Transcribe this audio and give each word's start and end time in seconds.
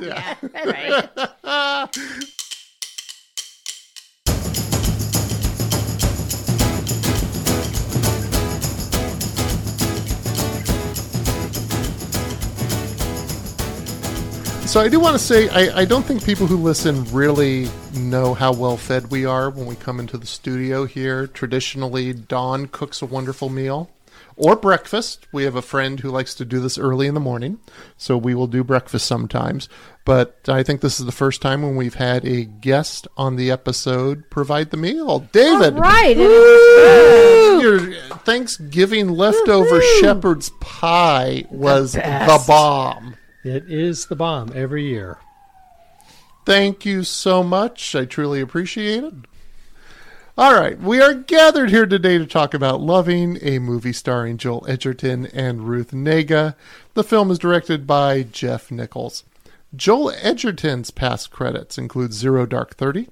Yeah, 0.00 0.34
right. 0.52 1.08
So 14.66 14.80
I 14.80 14.88
do 14.88 15.00
want 15.00 15.14
to 15.14 15.18
say 15.18 15.48
I, 15.48 15.80
I 15.80 15.84
don't 15.86 16.04
think 16.04 16.22
people 16.24 16.46
who 16.46 16.56
listen 16.56 17.04
really 17.12 17.70
know 17.94 18.34
how 18.34 18.52
well 18.52 18.76
fed 18.76 19.10
we 19.10 19.24
are 19.24 19.48
when 19.48 19.64
we 19.64 19.76
come 19.76 20.00
into 20.00 20.18
the 20.18 20.26
studio 20.26 20.84
here. 20.84 21.28
Traditionally, 21.28 22.12
Dawn 22.12 22.66
cooks 22.66 23.00
a 23.00 23.06
wonderful 23.06 23.48
meal 23.48 23.88
or 24.36 24.54
breakfast. 24.56 25.26
We 25.32 25.44
have 25.44 25.54
a 25.56 25.62
friend 25.62 25.98
who 26.00 26.10
likes 26.10 26.34
to 26.34 26.44
do 26.44 26.60
this 26.60 26.78
early 26.78 27.06
in 27.06 27.14
the 27.14 27.20
morning, 27.20 27.58
so 27.96 28.16
we 28.16 28.34
will 28.34 28.46
do 28.46 28.62
breakfast 28.62 29.06
sometimes. 29.06 29.68
But 30.04 30.38
I 30.48 30.62
think 30.62 30.80
this 30.82 31.00
is 31.00 31.06
the 31.06 31.12
first 31.12 31.42
time 31.42 31.62
when 31.62 31.74
we've 31.76 31.94
had 31.94 32.24
a 32.24 32.44
guest 32.44 33.08
on 33.16 33.36
the 33.36 33.50
episode 33.50 34.30
provide 34.30 34.70
the 34.70 34.76
meal. 34.76 35.20
David, 35.32 35.74
Right. 35.78 36.16
and 36.16 36.20
it 36.20 36.28
was 36.28 36.82
good. 36.82 37.62
your 37.62 38.18
Thanksgiving 38.18 39.08
leftover 39.08 39.80
shepherd's 40.00 40.50
pie 40.60 41.44
was 41.50 41.92
the 41.94 42.00
best. 42.00 42.46
bomb. 42.46 43.16
It 43.42 43.64
is 43.68 44.06
the 44.06 44.16
bomb 44.16 44.52
every 44.54 44.86
year. 44.88 45.18
Thank 46.44 46.84
you 46.84 47.02
so 47.02 47.42
much. 47.42 47.94
I 47.96 48.04
truly 48.04 48.40
appreciate 48.40 49.02
it. 49.02 49.14
All 50.38 50.52
right, 50.52 50.78
we 50.78 51.00
are 51.00 51.14
gathered 51.14 51.70
here 51.70 51.86
today 51.86 52.18
to 52.18 52.26
talk 52.26 52.52
about 52.52 52.82
Loving, 52.82 53.38
a 53.40 53.58
movie 53.58 53.94
starring 53.94 54.36
Joel 54.36 54.66
Edgerton 54.68 55.24
and 55.32 55.66
Ruth 55.66 55.92
Negga. 55.92 56.54
The 56.92 57.02
film 57.02 57.30
is 57.30 57.38
directed 57.38 57.86
by 57.86 58.24
Jeff 58.24 58.70
Nichols. 58.70 59.24
Joel 59.74 60.12
Edgerton's 60.20 60.90
past 60.90 61.30
credits 61.30 61.78
include 61.78 62.12
Zero 62.12 62.44
Dark 62.44 62.76
Thirty. 62.76 63.08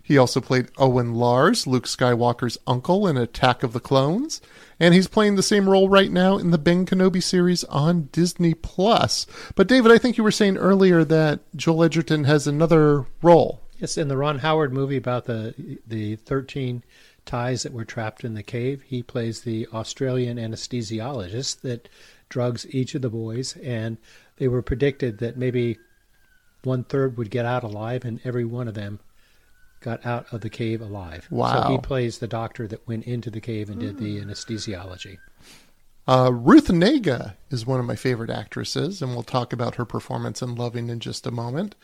He 0.00 0.16
also 0.16 0.40
played 0.40 0.70
Owen 0.78 1.14
Lars, 1.14 1.66
Luke 1.66 1.86
Skywalker's 1.86 2.58
uncle 2.64 3.08
in 3.08 3.16
Attack 3.16 3.64
of 3.64 3.72
the 3.72 3.80
Clones, 3.80 4.40
and 4.78 4.94
he's 4.94 5.08
playing 5.08 5.34
the 5.34 5.42
same 5.42 5.68
role 5.68 5.88
right 5.88 6.12
now 6.12 6.38
in 6.38 6.52
the 6.52 6.58
Ben 6.58 6.86
Kenobi 6.86 7.20
series 7.20 7.64
on 7.64 8.08
Disney 8.12 8.54
Plus. 8.54 9.26
But 9.56 9.66
David, 9.66 9.90
I 9.90 9.98
think 9.98 10.16
you 10.16 10.22
were 10.22 10.30
saying 10.30 10.56
earlier 10.56 11.02
that 11.02 11.40
Joel 11.56 11.82
Edgerton 11.82 12.22
has 12.22 12.46
another 12.46 13.06
role. 13.20 13.62
Yes, 13.78 13.96
in 13.96 14.08
the 14.08 14.16
Ron 14.16 14.38
Howard 14.40 14.72
movie 14.72 14.96
about 14.96 15.24
the 15.24 15.78
the 15.86 16.16
thirteen 16.16 16.82
Thais 17.24 17.62
that 17.62 17.72
were 17.72 17.84
trapped 17.84 18.24
in 18.24 18.34
the 18.34 18.42
cave, 18.42 18.82
he 18.86 19.02
plays 19.02 19.42
the 19.42 19.66
Australian 19.72 20.38
anesthesiologist 20.38 21.60
that 21.60 21.88
drugs 22.28 22.66
each 22.70 22.94
of 22.94 23.02
the 23.02 23.10
boys, 23.10 23.56
and 23.58 23.98
they 24.36 24.48
were 24.48 24.62
predicted 24.62 25.18
that 25.18 25.36
maybe 25.36 25.78
one 26.64 26.84
third 26.84 27.16
would 27.16 27.30
get 27.30 27.44
out 27.44 27.62
alive, 27.62 28.04
and 28.04 28.20
every 28.24 28.44
one 28.44 28.66
of 28.66 28.74
them 28.74 29.00
got 29.80 30.04
out 30.04 30.26
of 30.32 30.40
the 30.40 30.50
cave 30.50 30.80
alive. 30.80 31.28
Wow. 31.30 31.64
So 31.64 31.70
he 31.70 31.78
plays 31.78 32.18
the 32.18 32.26
doctor 32.26 32.66
that 32.66 32.88
went 32.88 33.04
into 33.04 33.30
the 33.30 33.40
cave 33.40 33.70
and 33.70 33.78
did 33.78 33.98
the 33.98 34.20
anesthesiology. 34.20 35.18
Uh, 36.08 36.32
Ruth 36.32 36.68
Negga 36.68 37.34
is 37.50 37.66
one 37.66 37.78
of 37.78 37.86
my 37.86 37.94
favorite 37.94 38.30
actresses, 38.30 39.02
and 39.02 39.12
we'll 39.12 39.22
talk 39.22 39.52
about 39.52 39.74
her 39.74 39.84
performance 39.84 40.40
in 40.40 40.54
Loving 40.54 40.88
in 40.88 41.00
just 41.00 41.26
a 41.26 41.30
moment. 41.30 41.74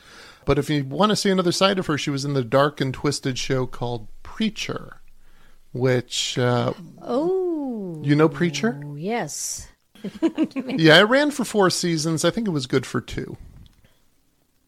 But 0.45 0.59
if 0.59 0.69
you 0.70 0.84
want 0.84 1.11
to 1.11 1.17
see 1.17 1.31
another 1.31 1.53
side 1.53 1.78
of 1.78 1.87
her, 1.87 1.97
she 1.98 2.11
was 2.11 2.25
in 2.25 2.34
the 2.34 2.45
dark 2.45 2.81
and 2.81 2.92
twisted 2.92 3.39
show 3.39 3.67
called 3.67 4.09
Preacher, 4.23 5.00
which, 5.73 6.39
uh, 6.39 6.73
Oh. 7.03 8.00
you 8.05 8.14
know 8.14 8.28
Preacher? 8.28 8.81
Yes. 8.97 9.69
yeah, 10.22 10.98
it 11.00 11.09
ran 11.09 11.31
for 11.31 11.45
four 11.45 11.70
seasons. 11.70 12.25
I 12.25 12.31
think 12.31 12.47
it 12.47 12.50
was 12.53 12.67
good 12.67 12.84
for 12.84 13.00
two. 13.00 13.37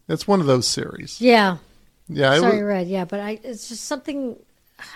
It's 0.08 0.26
one 0.26 0.40
of 0.40 0.46
those 0.46 0.66
series. 0.66 1.20
Yeah. 1.20 1.58
Yeah, 2.08 2.38
Sorry, 2.38 2.58
was, 2.58 2.62
Red. 2.62 2.86
Yeah, 2.88 3.04
but 3.04 3.20
I 3.20 3.40
it's 3.42 3.68
just 3.68 3.84
something. 3.84 4.36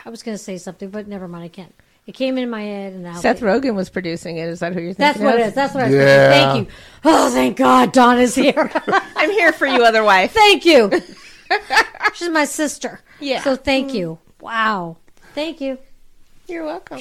I 0.05 0.11
was 0.11 0.23
going 0.23 0.37
to 0.37 0.43
say 0.43 0.57
something, 0.59 0.91
but 0.91 1.09
never 1.09 1.27
mind. 1.27 1.45
I 1.45 1.49
can't. 1.49 1.75
It 2.11 2.15
came 2.15 2.39
in 2.39 2.51
my 2.51 2.63
head, 2.63 2.93
and 2.95 3.05
now 3.05 3.15
Seth 3.15 3.39
Rogen 3.39 3.77
was 3.77 3.89
producing 3.89 4.37
it. 4.37 4.49
Is 4.49 4.59
that 4.59 4.73
who 4.73 4.81
you're 4.81 4.95
thinking 4.95 5.05
That's 5.05 5.19
what 5.21 5.35
of? 5.35 5.41
it 5.43 5.47
is. 5.47 5.55
That's 5.55 5.73
what 5.73 5.85
I 5.85 5.87
was 5.87 5.95
Yeah. 5.95 6.33
thinking. 6.33 6.65
Thank 6.65 6.69
you. 6.69 6.75
Oh, 7.05 7.31
thank 7.31 7.57
God, 7.57 7.93
Dawn 7.93 8.19
is 8.19 8.35
here. 8.35 8.69
I'm 9.15 9.31
here 9.31 9.53
for 9.53 9.65
you, 9.65 9.85
other 9.85 10.03
wife. 10.03 10.33
thank 10.33 10.65
you. 10.65 10.91
She's 12.15 12.29
my 12.31 12.47
sister. 12.47 13.01
Yeah. 13.21 13.45
So 13.45 13.55
thank 13.55 13.91
hmm. 13.91 13.97
you. 13.97 14.19
Wow. 14.41 14.97
Thank 15.37 15.61
you. 15.61 15.79
You're 16.49 16.65
welcome. 16.65 16.99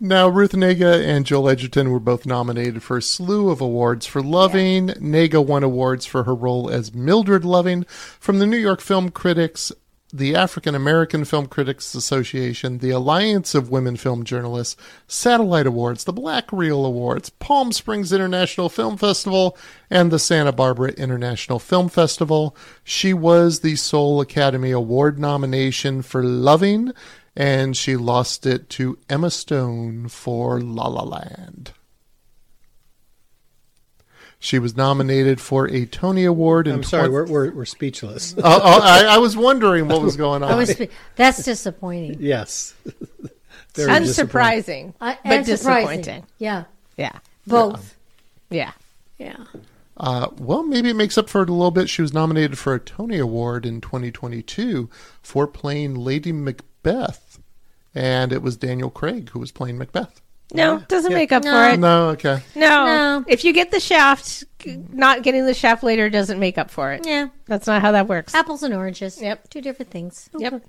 Now, 0.00 0.26
Ruth 0.26 0.54
Negga 0.54 1.06
and 1.06 1.24
Joel 1.24 1.50
Edgerton 1.50 1.92
were 1.92 2.00
both 2.00 2.26
nominated 2.26 2.82
for 2.82 2.96
a 2.96 3.02
slew 3.02 3.50
of 3.50 3.60
awards 3.60 4.06
for 4.06 4.20
Loving. 4.20 4.88
Negga 4.88 5.44
won 5.44 5.62
awards 5.62 6.04
for 6.04 6.24
her 6.24 6.34
role 6.34 6.68
as 6.68 6.92
Mildred 6.92 7.44
Loving 7.44 7.84
from 8.18 8.40
the 8.40 8.46
New 8.46 8.56
York 8.56 8.80
Film 8.80 9.10
Critics, 9.10 9.70
the 10.12 10.34
African 10.34 10.74
American 10.74 11.24
Film 11.24 11.46
Critics 11.46 11.94
Association, 11.94 12.78
the 12.78 12.90
Alliance 12.90 13.54
of 13.54 13.70
Women 13.70 13.96
Film 13.96 14.24
Journalists, 14.24 14.76
Satellite 15.06 15.66
Awards, 15.66 16.04
the 16.04 16.12
Black 16.12 16.50
Reel 16.52 16.86
Awards, 16.86 17.28
Palm 17.30 17.72
Springs 17.72 18.12
International 18.12 18.68
Film 18.68 18.96
Festival, 18.96 19.56
and 19.90 20.10
the 20.10 20.18
Santa 20.18 20.52
Barbara 20.52 20.92
International 20.92 21.58
Film 21.58 21.88
Festival. 21.88 22.56
She 22.82 23.12
was 23.12 23.60
the 23.60 23.76
sole 23.76 24.20
Academy 24.20 24.70
Award 24.70 25.18
nomination 25.18 26.00
for 26.00 26.22
Loving, 26.22 26.92
and 27.36 27.76
she 27.76 27.96
lost 27.96 28.46
it 28.46 28.70
to 28.70 28.98
Emma 29.10 29.30
Stone 29.30 30.08
for 30.08 30.60
La 30.60 30.88
La 30.88 31.02
Land. 31.02 31.72
She 34.40 34.58
was 34.60 34.76
nominated 34.76 35.40
for 35.40 35.68
a 35.68 35.84
Tony 35.86 36.24
Award 36.24 36.68
in 36.68 36.74
I'm 36.76 36.82
sorry, 36.84 37.08
20 37.08 37.12
we're, 37.12 37.26
we're, 37.26 37.52
we're 37.54 37.64
speechless. 37.64 38.34
Oh, 38.38 38.42
oh, 38.44 38.80
I, 38.82 39.14
I 39.14 39.18
was 39.18 39.36
wondering 39.36 39.88
what 39.88 40.00
was 40.00 40.16
going 40.16 40.42
on. 40.44 40.52
I 40.52 40.54
was. 40.54 40.80
That's 41.16 41.42
disappointing. 41.42 42.18
yes. 42.20 42.74
Very 43.74 43.98
disappointing. 44.00 44.94
Unsurprising, 44.94 44.94
Uh, 45.00 45.14
but 45.24 45.32
and 45.32 45.46
disappointing. 45.46 46.24
Yeah. 46.38 46.64
Yeah, 46.96 47.18
Both. 47.46 47.96
yeah. 48.50 48.72
Yeah. 49.18 49.44
Uh, 49.96 50.28
well, 50.38 50.62
maybe 50.62 50.88
it 50.90 50.94
makes 50.94 51.18
up 51.18 51.28
for 51.28 51.42
it 51.42 51.50
a 51.50 51.52
little 51.52 51.70
bit. 51.72 51.88
She 51.88 52.02
was 52.02 52.12
nominated 52.12 52.56
for 52.58 52.74
a 52.74 52.80
Tony 52.80 53.18
Award 53.18 53.66
in 53.66 53.80
2022 53.80 54.88
for 55.22 55.46
playing 55.48 55.94
Lady 55.96 56.30
Macbeth, 56.32 57.40
and 57.94 58.32
it 58.32 58.42
was 58.42 58.56
Daniel 58.56 58.90
Craig 58.90 59.30
who 59.30 59.40
was 59.40 59.50
playing 59.52 59.78
Macbeth. 59.78 60.20
No, 60.52 60.78
doesn't 60.88 61.12
make 61.12 61.30
up 61.30 61.44
No. 61.44 61.52
for 61.52 61.74
it. 61.74 61.78
No, 61.78 62.08
okay. 62.10 62.42
No. 62.54 62.68
No. 62.86 63.24
If 63.28 63.44
you 63.44 63.52
get 63.52 63.70
the 63.70 63.80
shaft, 63.80 64.44
not 64.64 65.22
getting 65.22 65.44
the 65.44 65.52
shaft 65.54 65.82
later 65.82 66.08
doesn't 66.08 66.38
make 66.38 66.56
up 66.56 66.70
for 66.70 66.92
it. 66.92 67.06
Yeah. 67.06 67.28
That's 67.46 67.66
not 67.66 67.82
how 67.82 67.92
that 67.92 68.08
works. 68.08 68.34
Apples 68.34 68.62
and 68.62 68.72
oranges. 68.74 69.20
Yep. 69.20 69.50
Two 69.50 69.60
different 69.60 69.90
things. 69.90 70.30
Yep. 70.38 70.62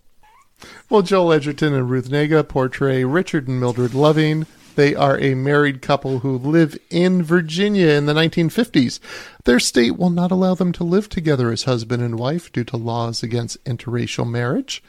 Well, 0.90 1.02
Joel 1.02 1.32
Edgerton 1.32 1.74
and 1.74 1.90
Ruth 1.90 2.10
Negga 2.10 2.46
portray 2.46 3.06
Richard 3.06 3.48
and 3.48 3.60
Mildred 3.62 3.94
Loving. 3.94 4.46
They 4.80 4.96
are 4.96 5.20
a 5.20 5.36
married 5.36 5.82
couple 5.82 6.20
who 6.20 6.38
live 6.38 6.78
in 6.90 7.22
Virginia 7.22 7.90
in 7.90 8.06
the 8.06 8.14
1950s. 8.14 9.02
Their 9.44 9.60
state 9.60 9.98
will 9.98 10.10
not 10.10 10.32
allow 10.32 10.56
them 10.56 10.72
to 10.72 10.86
live 10.86 11.10
together 11.10 11.52
as 11.52 11.64
husband 11.64 12.02
and 12.02 12.18
wife 12.18 12.50
due 12.50 12.64
to 12.64 12.78
laws 12.78 13.22
against 13.22 13.62
interracial 13.66 14.26
marriage. 14.26 14.82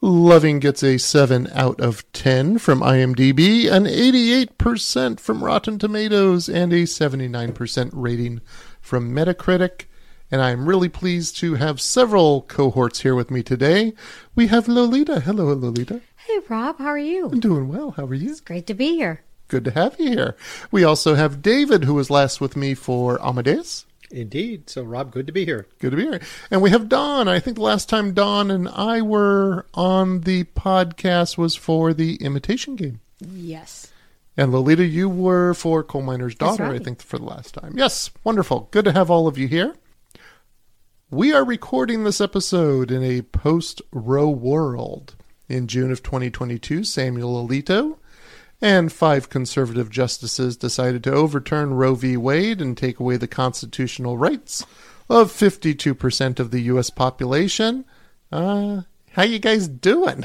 Loving 0.00 0.58
gets 0.58 0.82
a 0.82 0.98
7 0.98 1.48
out 1.52 1.80
of 1.80 2.10
10 2.12 2.58
from 2.58 2.80
IMDb, 2.80 3.70
an 3.70 3.84
88% 3.84 5.20
from 5.20 5.44
Rotten 5.44 5.78
Tomatoes, 5.78 6.48
and 6.48 6.72
a 6.72 6.82
79% 6.82 7.90
rating 7.92 8.40
from 8.80 9.14
Metacritic 9.14 9.82
and 10.28 10.42
I'm 10.42 10.68
really 10.68 10.88
pleased 10.88 11.36
to 11.36 11.54
have 11.54 11.80
several 11.80 12.42
cohorts 12.42 13.02
here 13.02 13.14
with 13.14 13.30
me 13.30 13.44
today. 13.44 13.92
We 14.34 14.48
have 14.48 14.66
Lolita. 14.66 15.20
Hello, 15.20 15.52
Lolita. 15.52 16.00
Hey, 16.16 16.40
Rob. 16.48 16.78
How 16.78 16.86
are 16.86 16.98
you? 16.98 17.26
I'm 17.26 17.38
doing 17.38 17.68
well. 17.68 17.92
How 17.92 18.06
are 18.06 18.14
you? 18.14 18.36
Great 18.44 18.66
to 18.66 18.74
be 18.74 18.96
here. 18.96 19.22
Good 19.48 19.64
to 19.64 19.70
have 19.70 19.98
you 19.98 20.10
here. 20.10 20.36
We 20.70 20.84
also 20.84 21.14
have 21.14 21.42
David, 21.42 21.84
who 21.84 21.94
was 21.94 22.10
last 22.10 22.40
with 22.40 22.56
me 22.56 22.74
for 22.74 23.24
Amadeus. 23.24 23.86
Indeed. 24.10 24.68
So, 24.70 24.82
Rob, 24.82 25.12
good 25.12 25.26
to 25.26 25.32
be 25.32 25.44
here. 25.44 25.66
Good 25.78 25.90
to 25.90 25.96
be 25.96 26.04
here. 26.04 26.20
And 26.50 26.62
we 26.62 26.70
have 26.70 26.88
Don. 26.88 27.28
I 27.28 27.40
think 27.40 27.56
the 27.56 27.62
last 27.62 27.88
time 27.88 28.14
Don 28.14 28.50
and 28.50 28.68
I 28.68 29.02
were 29.02 29.66
on 29.74 30.20
the 30.20 30.44
podcast 30.44 31.36
was 31.36 31.54
for 31.54 31.92
the 31.92 32.16
Imitation 32.16 32.76
Game. 32.76 33.00
Yes. 33.20 33.92
And 34.36 34.52
Lolita, 34.52 34.84
you 34.84 35.08
were 35.08 35.54
for 35.54 35.82
Coal 35.82 36.02
Miner's 36.02 36.34
That's 36.34 36.58
Daughter, 36.58 36.72
I 36.72 36.78
think, 36.78 37.00
for 37.00 37.18
the 37.18 37.24
last 37.24 37.54
time. 37.54 37.74
Yes, 37.76 38.10
wonderful. 38.22 38.68
Good 38.70 38.84
to 38.84 38.92
have 38.92 39.10
all 39.10 39.26
of 39.26 39.38
you 39.38 39.48
here. 39.48 39.74
We 41.10 41.32
are 41.32 41.44
recording 41.44 42.04
this 42.04 42.20
episode 42.20 42.90
in 42.90 43.02
a 43.02 43.22
post 43.22 43.80
Roe 43.92 44.28
world. 44.28 45.14
In 45.48 45.68
June 45.68 45.92
of 45.92 46.02
2022, 46.02 46.82
Samuel 46.82 47.46
Alito 47.46 47.98
and 48.60 48.92
five 48.92 49.28
conservative 49.28 49.90
justices 49.90 50.56
decided 50.56 51.04
to 51.04 51.12
overturn 51.12 51.74
Roe 51.74 51.94
v. 51.94 52.16
Wade 52.16 52.60
and 52.60 52.76
take 52.76 52.98
away 52.98 53.16
the 53.16 53.28
constitutional 53.28 54.16
rights 54.16 54.64
of 55.08 55.30
52% 55.30 56.40
of 56.40 56.50
the 56.50 56.60
U.S. 56.62 56.90
population. 56.90 57.84
Uh, 58.32 58.82
how 59.12 59.22
you 59.22 59.38
guys 59.38 59.68
doing? 59.68 60.24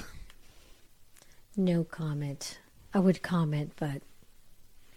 No 1.55 1.83
comment. 1.83 2.57
I 2.93 2.99
would 2.99 3.21
comment, 3.21 3.73
but 3.77 4.01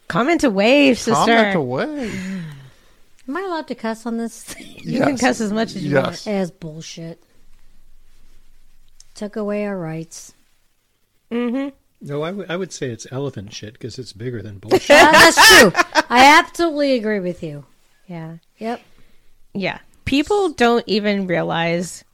Comment 0.09 0.45
away, 0.45 0.95
sister. 0.95 1.13
Comment 1.15 1.55
away. 1.57 2.11
Am 3.29 3.37
I 3.37 3.41
allowed 3.41 3.69
to 3.69 3.75
cuss 3.75 4.07
on 4.07 4.19
this? 4.19 4.55
You 4.85 5.01
can 5.01 5.17
cuss 5.17 5.41
as 5.41 5.51
much 5.51 5.75
as 5.77 5.85
you 5.85 5.93
Yes. 5.93 6.27
As 6.27 6.51
bullshit. 6.51 7.23
Took 9.15 9.37
away 9.37 9.65
our 9.67 9.79
rights. 9.79 10.35
No, 12.01 12.23
I 12.23 12.57
would- 12.57 12.73
say 12.73 12.91
it's 12.91 13.07
elephant 13.11 13.53
shit 13.53 13.75
because 13.75 13.99
it's 13.99 14.13
bigger 14.13 14.43
than 14.43 14.59
bullshit. 14.59 14.91
Uh, 14.91 15.13
that's 15.13 15.59
true. 15.61 15.73
I 16.11 16.39
absolutely 16.39 16.93
agree 16.95 17.21
with 17.21 17.43
you. 17.43 17.65
Yeah. 18.07 18.37
Yep. 18.59 18.81
Yeah. 19.55 19.79
People 20.05 20.51
don't 20.51 20.85
even 20.87 21.27
realize 21.27 22.05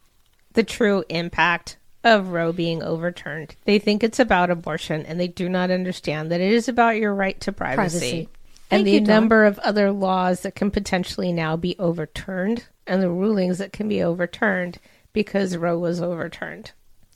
the 0.53 0.63
true 0.63 1.05
impact 1.09 1.77
of 2.05 2.29
Roe 2.29 2.53
being 2.53 2.83
overturned. 2.83 3.57
They 3.65 3.79
think 3.79 4.03
it's 4.03 4.21
about 4.21 4.51
abortion 4.51 5.05
and 5.07 5.19
they 5.19 5.29
do 5.29 5.49
not 5.49 5.71
understand 5.71 6.31
that 6.31 6.41
it 6.41 6.53
is 6.53 6.69
about 6.69 6.97
your 6.97 7.15
right 7.15 7.41
to 7.41 7.53
privacy. 7.53 7.99
Privacy. 7.99 8.29
And 8.71 8.79
Thank 8.79 8.85
the 8.85 8.91
you, 8.93 9.01
Dawn. 9.01 9.07
number 9.09 9.45
of 9.45 9.59
other 9.61 9.91
laws 9.91 10.41
that 10.43 10.55
can 10.55 10.71
potentially 10.71 11.33
now 11.33 11.57
be 11.57 11.75
overturned 11.79 12.65
and 12.87 13.03
the 13.03 13.11
rulings 13.11 13.59
that 13.59 13.73
can 13.73 13.89
be 13.89 14.03
overturned 14.03 14.79
because 15.13 15.57
Roe 15.57 15.79
was 15.79 16.01
overturned. 16.01 16.71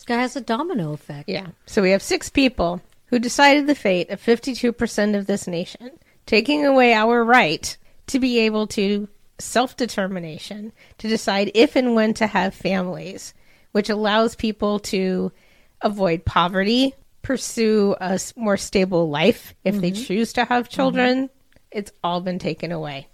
This 0.04 0.16
guy 0.16 0.20
has 0.20 0.36
a 0.36 0.42
domino 0.42 0.92
effect. 0.92 1.30
Yeah. 1.30 1.46
So 1.64 1.80
we 1.80 1.90
have 1.92 2.02
six 2.02 2.28
people 2.28 2.82
who 3.06 3.18
decided 3.18 3.66
the 3.66 3.74
fate 3.74 4.10
of 4.10 4.20
52% 4.20 5.16
of 5.16 5.26
this 5.26 5.46
nation, 5.46 5.92
taking 6.26 6.66
away 6.66 6.92
our 6.92 7.24
right 7.24 7.74
to 8.08 8.18
be 8.18 8.40
able 8.40 8.66
to 8.66 9.08
self 9.38 9.78
determination, 9.78 10.72
to 10.98 11.08
decide 11.08 11.52
if 11.54 11.74
and 11.74 11.94
when 11.94 12.12
to 12.14 12.26
have 12.26 12.52
families, 12.54 13.32
which 13.72 13.88
allows 13.88 14.34
people 14.34 14.78
to 14.80 15.32
avoid 15.80 16.26
poverty, 16.26 16.92
pursue 17.22 17.96
a 17.98 18.20
more 18.36 18.58
stable 18.58 19.08
life 19.08 19.54
if 19.64 19.80
they 19.80 19.90
choose 19.90 20.34
to 20.34 20.44
have 20.44 20.68
children. 20.68 21.30
It's 21.70 21.92
all 22.02 22.20
been 22.20 22.38
taken 22.38 22.72
away. 22.72 23.08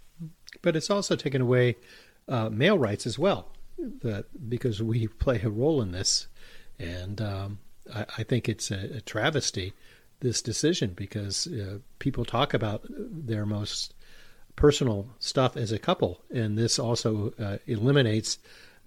but 0.60 0.74
it's 0.74 0.90
also 0.90 1.14
taken 1.14 1.40
away 1.40 1.76
uh, 2.26 2.48
male 2.50 2.78
rights 2.78 3.06
as 3.06 3.16
well, 3.16 3.52
that 4.02 4.24
because 4.48 4.82
we 4.82 5.06
play 5.06 5.40
a 5.40 5.48
role 5.48 5.80
in 5.82 5.92
this, 5.92 6.26
and 6.80 7.20
um, 7.20 7.58
I, 7.94 8.06
I 8.18 8.22
think 8.22 8.48
it's 8.48 8.70
a, 8.70 8.96
a 8.96 9.00
travesty 9.00 9.72
this 10.20 10.42
decision 10.42 10.92
because 10.94 11.46
uh, 11.46 11.78
people 11.98 12.24
talk 12.24 12.54
about 12.54 12.84
their 12.88 13.46
most 13.46 13.94
personal 14.56 15.08
stuff 15.18 15.56
as 15.56 15.72
a 15.72 15.78
couple, 15.78 16.20
and 16.30 16.58
this 16.58 16.78
also 16.78 17.32
uh, 17.38 17.58
eliminates 17.66 18.38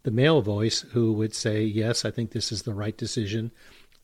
the 0.04 0.12
male 0.12 0.42
voice 0.42 0.82
who 0.82 1.14
would 1.14 1.34
say, 1.34 1.64
"Yes, 1.64 2.06
I 2.06 2.12
think 2.12 2.32
this 2.32 2.52
is 2.52 2.64
the 2.64 2.74
right 2.74 2.96
decision." 2.98 3.52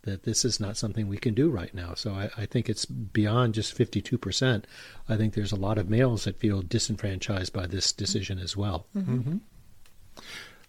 That 0.04 0.24
this 0.24 0.46
is 0.46 0.62
not 0.62 0.78
something 0.78 1.10
we 1.10 1.18
can 1.18 1.34
do 1.34 1.50
right 1.50 1.74
now. 1.74 1.94
So 1.94 2.14
I, 2.14 2.30
I 2.38 2.46
think 2.46 2.70
it's 2.70 2.86
beyond 2.86 3.54
just 3.54 3.78
52%. 3.78 4.64
I 5.10 5.18
think 5.18 5.34
there's 5.34 5.52
a 5.52 5.58
lot 5.58 5.78
of 5.78 5.90
males 5.90 6.24
that 6.24 6.40
feel 6.40 6.62
disenfranchised 6.62 7.52
by 7.52 7.68
this 7.68 7.92
decision 7.92 8.40
as 8.40 8.56
well. 8.56 8.88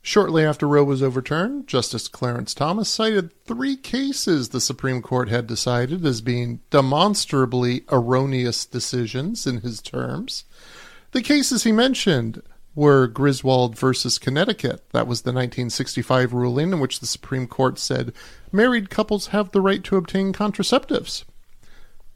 Shortly 0.02 0.44
after 0.44 0.66
Roe 0.66 0.84
was 0.84 1.02
overturned, 1.02 1.66
Justice 1.66 2.08
Clarence 2.08 2.54
Thomas 2.54 2.88
cited 2.88 3.32
three 3.44 3.76
cases 3.76 4.48
the 4.48 4.60
Supreme 4.60 5.02
Court 5.02 5.28
had 5.28 5.46
decided 5.46 6.06
as 6.06 6.22
being 6.22 6.60
demonstrably 6.70 7.84
erroneous 7.92 8.64
decisions 8.64 9.46
in 9.46 9.60
his 9.60 9.82
terms. 9.82 10.44
The 11.12 11.22
cases 11.22 11.64
he 11.64 11.72
mentioned 11.72 12.40
were 12.74 13.08
Griswold 13.08 13.78
versus 13.78 14.18
Connecticut. 14.18 14.88
That 14.92 15.06
was 15.06 15.22
the 15.22 15.32
1965 15.32 16.32
ruling 16.32 16.72
in 16.72 16.80
which 16.80 17.00
the 17.00 17.06
Supreme 17.06 17.46
Court 17.46 17.78
said 17.78 18.12
married 18.50 18.88
couples 18.88 19.28
have 19.28 19.50
the 19.50 19.60
right 19.60 19.84
to 19.84 19.96
obtain 19.96 20.32
contraceptives. 20.32 21.24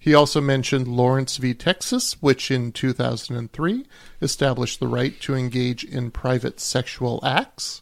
He 0.05 0.13
also 0.13 0.43
mentioned 0.43 0.87
Lawrence 0.87 1.39
v. 1.39 1.55
Texas, 1.55 2.21
which 2.21 2.51
in 2.51 2.73
2003 2.73 3.87
established 4.21 4.79
the 4.79 4.87
right 4.87 5.19
to 5.21 5.35
engage 5.35 5.83
in 5.83 6.11
private 6.11 6.61
sexual 6.61 7.21
acts, 7.23 7.81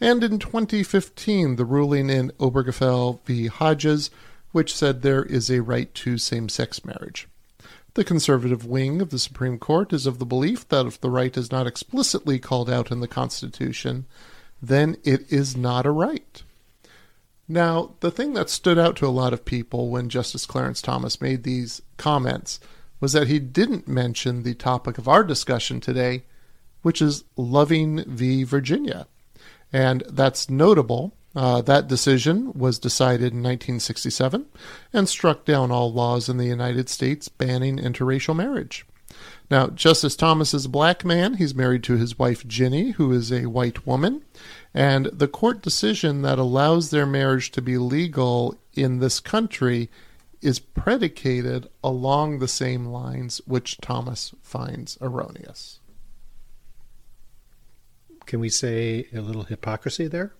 and 0.00 0.22
in 0.22 0.38
2015 0.38 1.56
the 1.56 1.64
ruling 1.64 2.10
in 2.10 2.30
Obergefell 2.38 3.18
v. 3.24 3.48
Hodges, 3.48 4.10
which 4.52 4.72
said 4.72 5.02
there 5.02 5.24
is 5.24 5.50
a 5.50 5.62
right 5.62 5.92
to 5.94 6.16
same 6.16 6.48
sex 6.48 6.84
marriage. 6.84 7.26
The 7.94 8.04
conservative 8.04 8.64
wing 8.64 9.02
of 9.02 9.10
the 9.10 9.18
Supreme 9.18 9.58
Court 9.58 9.92
is 9.92 10.06
of 10.06 10.20
the 10.20 10.24
belief 10.24 10.68
that 10.68 10.86
if 10.86 11.00
the 11.00 11.10
right 11.10 11.36
is 11.36 11.50
not 11.50 11.66
explicitly 11.66 12.38
called 12.38 12.70
out 12.70 12.92
in 12.92 13.00
the 13.00 13.08
Constitution, 13.08 14.06
then 14.62 14.96
it 15.02 15.26
is 15.28 15.56
not 15.56 15.86
a 15.86 15.90
right. 15.90 16.44
Now, 17.46 17.94
the 18.00 18.10
thing 18.10 18.32
that 18.34 18.48
stood 18.48 18.78
out 18.78 18.96
to 18.96 19.06
a 19.06 19.08
lot 19.08 19.32
of 19.32 19.44
people 19.44 19.90
when 19.90 20.08
Justice 20.08 20.46
Clarence 20.46 20.80
Thomas 20.80 21.20
made 21.20 21.42
these 21.42 21.82
comments 21.98 22.58
was 23.00 23.12
that 23.12 23.28
he 23.28 23.38
didn't 23.38 23.86
mention 23.86 24.42
the 24.42 24.54
topic 24.54 24.96
of 24.96 25.08
our 25.08 25.22
discussion 25.22 25.80
today, 25.80 26.24
which 26.82 27.02
is 27.02 27.24
Loving 27.36 28.02
v. 28.06 28.44
Virginia. 28.44 29.06
And 29.72 30.02
that's 30.08 30.48
notable. 30.48 31.14
Uh, 31.36 31.60
that 31.62 31.88
decision 31.88 32.52
was 32.54 32.78
decided 32.78 33.32
in 33.32 33.42
1967 33.42 34.46
and 34.92 35.08
struck 35.08 35.44
down 35.44 35.70
all 35.70 35.92
laws 35.92 36.28
in 36.28 36.36
the 36.36 36.46
United 36.46 36.88
States 36.88 37.28
banning 37.28 37.76
interracial 37.76 38.36
marriage. 38.36 38.86
Now, 39.50 39.66
Justice 39.68 40.16
Thomas 40.16 40.54
is 40.54 40.64
a 40.64 40.70
black 40.70 41.04
man. 41.04 41.34
He's 41.34 41.54
married 41.54 41.82
to 41.84 41.96
his 41.96 42.18
wife 42.18 42.46
Ginni, 42.46 42.94
who 42.94 43.12
is 43.12 43.30
a 43.32 43.46
white 43.46 43.86
woman. 43.86 44.22
And 44.74 45.06
the 45.06 45.28
court 45.28 45.62
decision 45.62 46.22
that 46.22 46.38
allows 46.38 46.90
their 46.90 47.06
marriage 47.06 47.52
to 47.52 47.62
be 47.62 47.78
legal 47.78 48.58
in 48.74 48.98
this 48.98 49.20
country 49.20 49.88
is 50.42 50.58
predicated 50.58 51.68
along 51.82 52.38
the 52.38 52.48
same 52.48 52.86
lines 52.86 53.40
which 53.46 53.78
Thomas 53.78 54.34
finds 54.42 54.98
erroneous. 55.00 55.78
Can 58.26 58.40
we 58.40 58.48
say 58.48 59.06
a 59.14 59.20
little 59.20 59.44
hypocrisy 59.44 60.08
there? 60.08 60.34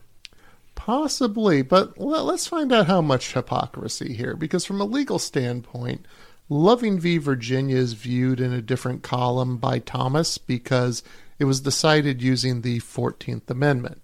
Possibly, 0.74 1.62
but 1.62 1.96
let's 1.96 2.48
find 2.48 2.72
out 2.72 2.86
how 2.88 3.00
much 3.00 3.34
hypocrisy 3.34 4.14
here, 4.14 4.34
because 4.34 4.64
from 4.64 4.80
a 4.80 4.84
legal 4.84 5.20
standpoint, 5.20 6.04
Loving 6.50 6.98
v. 6.98 7.16
Virginia 7.16 7.76
is 7.76 7.94
viewed 7.94 8.40
in 8.40 8.52
a 8.52 8.60
different 8.60 9.02
column 9.02 9.56
by 9.56 9.78
Thomas 9.78 10.36
because 10.36 11.02
it 11.38 11.44
was 11.44 11.60
decided 11.60 12.20
using 12.20 12.60
the 12.60 12.80
14th 12.80 13.48
Amendment, 13.48 14.03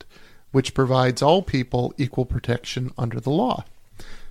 which 0.53 0.75
provides 0.75 1.23
all 1.23 1.43
people 1.43 1.95
equal 1.97 2.25
protection 2.25 2.93
under 2.99 3.21
the 3.21 3.31
law. 3.31 3.65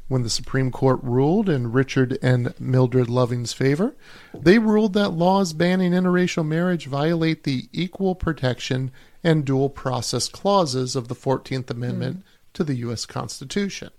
When 0.07 0.23
the 0.23 0.29
Supreme 0.29 0.71
Court 0.71 0.99
ruled 1.03 1.49
in 1.49 1.71
Richard 1.71 2.17
and 2.21 2.59
Mildred 2.59 3.09
Loving's 3.09 3.53
favor, 3.53 3.95
they 4.33 4.57
ruled 4.57 4.93
that 4.93 5.09
laws 5.09 5.53
banning 5.53 5.91
interracial 5.91 6.45
marriage 6.45 6.87
violate 6.87 7.43
the 7.43 7.69
equal 7.71 8.15
protection 8.15 8.91
and 9.23 9.45
due 9.45 9.69
process 9.69 10.27
clauses 10.27 10.95
of 10.95 11.09
the 11.09 11.15
14th 11.15 11.69
Amendment 11.69 12.17
hmm. 12.17 12.21
to 12.53 12.63
the 12.63 12.75
U.S. 12.75 13.05
Constitution. 13.05 13.91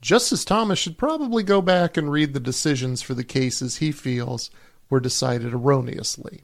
Justice 0.00 0.44
Thomas 0.44 0.78
should 0.78 0.98
probably 0.98 1.42
go 1.42 1.60
back 1.60 1.96
and 1.96 2.12
read 2.12 2.32
the 2.32 2.40
decisions 2.40 3.02
for 3.02 3.14
the 3.14 3.24
cases 3.24 3.78
he 3.78 3.90
feels 3.90 4.50
were 4.90 5.00
decided 5.00 5.54
erroneously. 5.54 6.42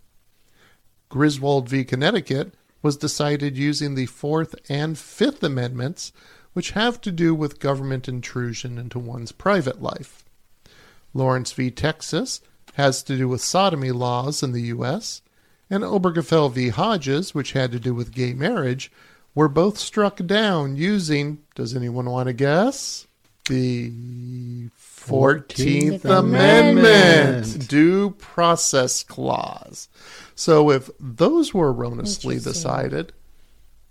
Griswold 1.09 1.69
v. 1.69 1.85
Connecticut 1.85 2.55
was 2.83 2.97
decided 2.97 3.57
using 3.59 3.95
the 3.95 4.07
Fourth 4.07 4.55
and 4.69 4.99
Fifth 4.99 5.43
Amendments, 5.43 6.13
which 6.53 6.73
have 6.73 7.01
to 7.03 7.13
do 7.13 7.35
with 7.35 7.61
government 7.61 8.09
intrusion 8.09 8.79
into 8.79 8.99
one's 8.99 9.33
private 9.33 9.83
life. 9.83 10.25
Lawrence 11.13 11.53
v. 11.53 11.71
Texas 11.71 12.41
has 12.75 13.03
to 13.03 13.17
do 13.17 13.29
with 13.29 13.41
sodomy 13.41 13.91
laws 13.91 14.43
in 14.43 14.53
the 14.53 14.63
U.S., 14.63 15.23
and 15.69 15.85
Obergefell 15.85 16.51
v. 16.53 16.71
Hodges, 16.71 17.35
which 17.35 17.53
had 17.53 17.71
to 17.73 17.79
do 17.79 17.95
with 17.95 18.13
gay 18.13 18.33
marriage, 18.33 18.91
were 19.35 19.49
both 19.49 19.79
struck 19.79 20.17
down 20.27 20.77
using, 20.77 21.39
does 21.55 21.77
anyone 21.77 22.11
want 22.11 22.27
to 22.27 22.33
guess? 22.33 23.07
The 23.49 23.93
14th, 25.11 26.01
14th 26.01 26.05
Amendment, 26.05 26.79
Amendment. 26.79 27.69
Due 27.69 28.11
Process 28.11 29.03
Clause. 29.03 29.89
So 30.35 30.71
if 30.71 30.89
those 30.99 31.53
were 31.53 31.73
erroneously 31.73 32.39
decided, 32.39 33.13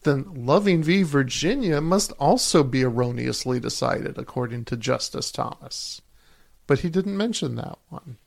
then 0.04 0.46
Loving 0.46 0.82
v. 0.82 1.04
Virginia 1.04 1.82
must 1.82 2.12
also 2.14 2.64
be 2.64 2.84
erroneously 2.84 3.60
decided, 3.60 4.18
according 4.18 4.66
to 4.66 4.78
Justice 4.78 5.32
Thomas. 5.32 6.02
But 6.68 6.80
he 6.80 6.90
didn't 6.90 7.18
mention 7.18 7.56
that 7.56 7.78
one. 7.90 8.18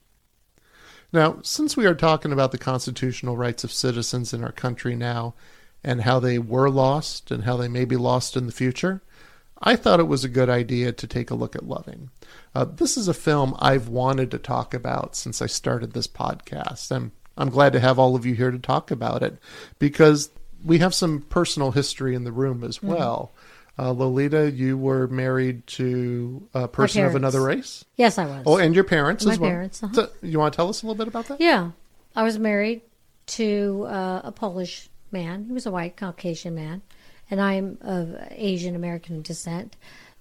Now, 1.12 1.38
since 1.42 1.76
we 1.76 1.86
are 1.86 1.94
talking 1.94 2.32
about 2.32 2.52
the 2.52 2.58
constitutional 2.58 3.36
rights 3.36 3.64
of 3.64 3.72
citizens 3.72 4.32
in 4.32 4.42
our 4.44 4.52
country 4.52 4.96
now, 4.96 5.34
and 5.84 6.02
how 6.02 6.20
they 6.20 6.38
were 6.38 6.70
lost 6.70 7.30
and 7.30 7.44
how 7.44 7.56
they 7.56 7.68
may 7.68 7.84
be 7.84 7.96
lost 7.96 8.36
in 8.36 8.46
the 8.46 8.52
future, 8.52 9.02
I 9.62 9.76
thought 9.76 10.00
it 10.00 10.08
was 10.08 10.24
a 10.24 10.28
good 10.28 10.48
idea 10.50 10.92
to 10.92 11.06
take 11.06 11.30
a 11.30 11.34
look 11.36 11.54
at 11.54 11.66
Loving. 11.66 12.10
Uh, 12.54 12.64
this 12.64 12.96
is 12.96 13.08
a 13.08 13.14
film 13.14 13.54
I've 13.60 13.88
wanted 13.88 14.30
to 14.32 14.38
talk 14.38 14.74
about 14.74 15.14
since 15.14 15.40
I 15.40 15.46
started 15.46 15.92
this 15.92 16.08
podcast, 16.08 16.90
and 16.90 17.12
I'm 17.36 17.48
glad 17.48 17.72
to 17.74 17.80
have 17.80 17.98
all 17.98 18.16
of 18.16 18.26
you 18.26 18.34
here 18.34 18.50
to 18.50 18.58
talk 18.58 18.90
about 18.90 19.22
it 19.22 19.38
because 19.78 20.30
we 20.64 20.78
have 20.78 20.94
some 20.94 21.20
personal 21.22 21.70
history 21.70 22.14
in 22.14 22.24
the 22.24 22.32
room 22.32 22.64
as 22.64 22.82
well. 22.82 23.32
Uh, 23.78 23.90
Lolita, 23.90 24.50
you 24.50 24.76
were 24.76 25.06
married 25.06 25.66
to 25.66 26.46
a 26.52 26.68
person 26.68 27.04
of 27.06 27.14
another 27.14 27.40
race? 27.42 27.84
Yes, 27.96 28.18
I 28.18 28.26
was. 28.26 28.42
Oh, 28.44 28.58
and 28.58 28.74
your 28.74 28.84
parents 28.84 29.24
My 29.24 29.32
as 29.32 29.38
well. 29.38 29.50
parents, 29.50 29.82
uh-huh. 29.82 29.94
So, 29.94 30.10
you 30.20 30.38
want 30.38 30.52
to 30.52 30.56
tell 30.56 30.68
us 30.68 30.82
a 30.82 30.86
little 30.86 30.98
bit 30.98 31.08
about 31.08 31.28
that? 31.28 31.40
yeah, 31.40 31.70
I 32.14 32.22
was 32.22 32.38
married 32.38 32.82
to 33.28 33.86
uh, 33.88 34.20
a 34.24 34.32
Polish 34.32 34.90
man. 35.10 35.46
He 35.46 35.52
was 35.52 35.64
a 35.66 35.70
white 35.70 35.96
Caucasian 35.96 36.54
man, 36.54 36.82
and 37.32 37.40
I'm 37.40 37.78
of 37.80 38.14
Asian 38.30 38.76
American 38.76 39.22
descent. 39.22 39.74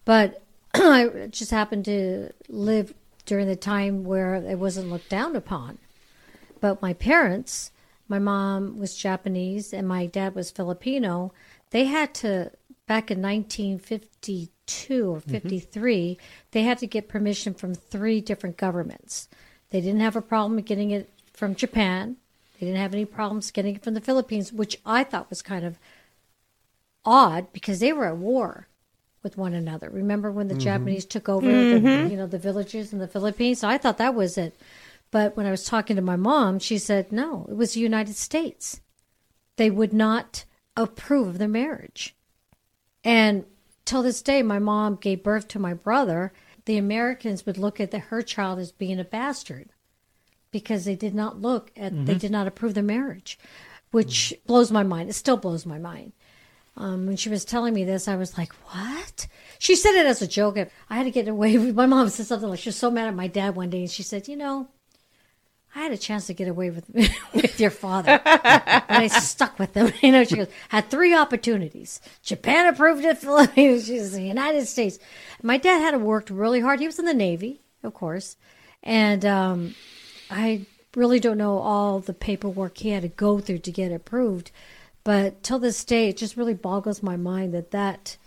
But 0.06 0.42
I 0.74 1.28
just 1.30 1.52
happened 1.52 1.84
to 1.86 2.32
live 2.48 2.94
during 3.26 3.48
the 3.48 3.58
time 3.58 4.06
where 4.06 4.36
it 4.36 4.58
wasn't 4.58 4.90
looked 4.90 5.10
down 5.10 5.36
upon. 5.36 5.78
But 6.62 6.82
my 6.82 6.94
parents, 6.94 7.72
my 8.08 8.18
mom 8.18 8.80
was 8.80 8.96
Japanese 8.96 9.74
and 9.74 9.88
my 9.88 10.06
dad 10.06 10.36
was 10.36 10.52
Filipino. 10.52 11.34
They 11.72 11.86
had 11.86 12.14
to 12.16 12.52
back 12.88 13.12
in 13.12 13.22
1952 13.22 15.12
or 15.12 15.18
mm-hmm. 15.18 15.32
53, 15.32 16.18
they 16.52 16.64
had 16.64 16.78
to 16.78 16.88
get 16.88 17.10
permission 17.10 17.54
from 17.54 17.76
three 17.76 18.22
different 18.22 18.56
governments. 18.56 19.28
They 19.70 19.82
didn't 19.82 20.00
have 20.00 20.16
a 20.16 20.22
problem 20.22 20.62
getting 20.62 20.92
it 20.92 21.10
from 21.34 21.56
Japan. 21.56 22.16
They 22.58 22.68
didn't 22.68 22.82
have 22.82 22.94
any 22.94 23.06
problems 23.06 23.52
getting 23.52 23.76
it 23.76 23.84
from 23.84 23.96
the 23.96 24.02
Philippines, 24.02 24.54
which 24.54 24.80
I 24.86 25.04
thought 25.04 25.30
was 25.30 25.42
kind 25.42 25.66
of 25.66 25.78
odd 27.06 27.52
because 27.54 27.80
they 27.80 27.94
were 27.94 28.06
at 28.06 28.18
war 28.18 28.68
with 29.24 29.38
one 29.38 29.54
another. 29.54 29.90
Remember 29.90 30.32
when 30.32 30.48
the 30.48 30.54
mm-hmm. 30.54 30.64
Japanese 30.64 31.06
took 31.06 31.30
over 31.30 31.46
the, 31.46 31.80
mm-hmm. 31.80 32.12
you 32.12 32.18
know 32.18 32.28
the 32.28 32.40
villages 32.40 32.94
in 32.94 33.00
the 33.00 33.08
Philippines? 33.08 33.60
So 33.60 33.68
I 33.68 33.78
thought 33.78 33.98
that 33.98 34.16
was 34.16 34.38
it. 34.38 34.60
But 35.12 35.36
when 35.36 35.46
I 35.46 35.52
was 35.52 35.66
talking 35.66 35.96
to 35.98 36.02
my 36.02 36.16
mom, 36.16 36.60
she 36.60 36.78
said 36.78 37.12
no, 37.12 37.46
it 37.50 37.56
was 37.56 37.74
the 37.74 37.82
United 37.82 38.16
States. 38.16 38.82
They 39.58 39.70
would 39.70 39.94
not 39.94 40.46
approve 40.76 41.28
of 41.28 41.38
the 41.38 41.48
marriage. 41.48 42.16
And 43.04 43.46
till 43.86 44.04
this 44.04 44.22
day, 44.22 44.42
my 44.42 44.60
mom 44.60 44.96
gave 44.96 45.24
birth 45.24 45.48
to 45.50 45.60
my 45.60 45.74
brother. 45.74 46.32
The 46.66 46.78
Americans 46.78 47.46
would 47.46 47.58
look 47.58 47.80
at 47.80 47.92
the, 47.92 48.00
her 48.00 48.22
child 48.22 48.60
as 48.60 48.72
being 48.72 49.00
a 49.00 49.04
bastard 49.04 49.70
because 50.52 50.86
they 50.86 50.96
did 50.96 51.16
not 51.16 51.42
look 51.42 51.72
at, 51.76 51.92
they 51.92 52.14
mm-hmm. 52.14 52.18
did 52.18 52.32
not 52.32 52.48
approve 52.48 52.74
the 52.74 52.84
marriage, 52.84 53.40
which 53.92 54.34
mm. 54.36 54.46
blows 54.46 54.72
my 54.72 54.84
mind. 54.84 55.10
It 55.10 55.14
still 55.14 55.38
blows 55.38 55.66
my 55.66 55.80
mind. 55.80 56.14
Um, 56.78 57.06
when 57.06 57.18
she 57.18 57.30
was 57.30 57.46
telling 57.46 57.74
me 57.74 57.84
this, 57.84 58.08
I 58.08 58.16
was 58.16 58.38
like, 58.38 58.54
"What?" 58.74 59.28
She 59.60 59.76
said 59.76 59.96
it 59.96 60.06
as 60.06 60.22
a 60.22 60.28
joke. 60.28 60.58
I 60.90 60.96
had 60.96 61.04
to 61.04 61.12
get 61.12 61.28
away 61.28 61.58
with. 61.58 61.76
My 61.76 61.86
mom 61.86 62.10
said 62.10 62.26
something 62.26 62.50
like 62.50 62.60
she 62.60 62.70
was 62.70 62.78
so 62.78 62.90
mad 62.90 63.08
at 63.08 63.16
my 63.16 63.28
dad 63.28 63.56
one 63.56 63.70
day, 63.70 63.82
and 63.82 63.92
she 63.92 64.04
said, 64.04 64.28
"You 64.28 64.38
know, 64.38 64.70
I 65.76 65.80
had 65.84 65.92
a 65.92 65.98
chance 65.98 66.28
to 66.28 66.34
get 66.34 66.48
away 66.48 66.70
with 66.70 66.90
with 67.34 67.60
your 67.60 67.72
father, 67.72 68.22
but 68.24 68.86
I 68.90 69.08
stuck 69.08 69.60
with 69.60 69.74
him." 69.74 69.92
You 70.02 70.14
know, 70.14 70.24
she 70.24 70.38
goes, 70.38 70.48
"Had 70.70 70.90
three 70.90 71.14
opportunities. 71.14 72.00
Japan 72.24 72.68
approved 72.68 73.04
it. 73.04 73.18
Philippines, 73.20 73.86
she 73.86 74.00
was 74.00 74.14
the 74.14 74.24
United 74.24 74.66
States." 74.66 74.98
My 75.44 75.58
dad 75.58 75.80
had 75.80 76.02
worked 76.02 76.30
really 76.30 76.62
hard. 76.62 76.80
He 76.80 76.88
was 76.88 77.00
in 77.00 77.06
the 77.06 77.14
Navy, 77.14 77.62
of 77.84 77.94
course, 77.94 78.38
and 78.82 79.26
um, 79.26 79.76
I 80.30 80.66
really 80.96 81.20
don't 81.20 81.38
know 81.38 81.60
all 81.60 82.00
the 82.00 82.14
paperwork 82.14 82.78
he 82.78 82.90
had 82.90 83.04
to 83.04 83.08
go 83.10 83.40
through 83.40 83.60
to 83.60 83.72
get 83.72 83.92
approved. 83.92 84.52
But 85.04 85.44
till 85.44 85.60
this 85.60 85.84
day, 85.84 86.10
it 86.10 86.18
just 86.18 86.38
really 86.38 86.54
boggles 86.54 87.02
my 87.02 87.18
mind 87.18 87.54
that 87.54 87.72
that 87.72 88.18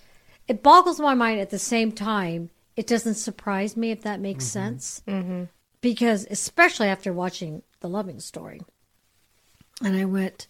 it 0.48 0.62
boggles 0.62 1.00
my 1.00 1.14
mind 1.14 1.40
at 1.40 1.50
the 1.50 1.58
same 1.58 1.92
time. 1.92 2.50
It 2.76 2.86
doesn't 2.86 3.14
surprise 3.14 3.76
me 3.76 3.92
if 3.92 4.02
that 4.02 4.20
makes 4.20 4.44
sense, 4.44 5.02
mm-hmm. 5.06 5.44
because 5.80 6.26
especially 6.28 6.88
after 6.88 7.12
watching 7.12 7.62
the 7.80 7.88
Loving 7.88 8.18
Story, 8.18 8.60
and 9.82 9.96
I 9.96 10.04
went, 10.04 10.48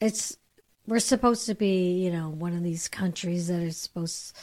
it's 0.00 0.38
we're 0.86 1.00
supposed 1.00 1.46
to 1.46 1.54
be 1.54 2.02
you 2.02 2.10
know 2.10 2.30
one 2.30 2.54
of 2.54 2.62
these 2.62 2.88
countries 2.88 3.48
that 3.48 3.62
are 3.62 3.70
supposed 3.70 4.34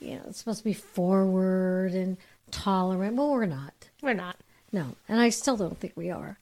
you 0.00 0.16
know 0.16 0.22
it's 0.28 0.38
supposed 0.38 0.58
to 0.58 0.64
be 0.64 0.74
forward 0.74 1.92
and 1.92 2.16
tolerant. 2.50 3.16
Well, 3.16 3.30
we're 3.30 3.46
not. 3.46 3.88
We're 4.02 4.14
not. 4.14 4.36
No, 4.72 4.96
and 5.08 5.20
I 5.20 5.28
still 5.28 5.56
don't 5.56 5.78
think 5.78 5.92
we 5.96 6.10
are. 6.10 6.38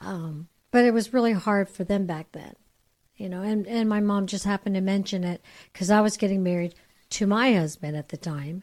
Um, 0.00 0.48
but 0.70 0.84
it 0.84 0.92
was 0.92 1.12
really 1.12 1.32
hard 1.32 1.68
for 1.68 1.84
them 1.84 2.06
back 2.06 2.32
then, 2.32 2.54
you 3.18 3.28
know. 3.28 3.42
And 3.42 3.66
and 3.66 3.88
my 3.88 4.00
mom 4.00 4.26
just 4.26 4.44
happened 4.44 4.76
to 4.76 4.80
mention 4.80 5.24
it 5.24 5.42
because 5.72 5.90
I 5.90 6.00
was 6.00 6.16
getting 6.16 6.42
married 6.42 6.74
to 7.10 7.26
my 7.26 7.52
husband 7.52 7.96
at 7.96 8.08
the 8.08 8.16
time, 8.16 8.62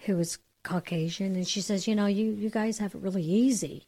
who 0.00 0.16
was 0.16 0.38
Caucasian, 0.62 1.36
and 1.36 1.46
she 1.46 1.60
says, 1.60 1.86
you 1.86 1.94
know, 1.94 2.06
you 2.06 2.32
you 2.32 2.48
guys 2.48 2.78
have 2.78 2.94
it 2.94 3.00
really 3.00 3.22
easy, 3.22 3.86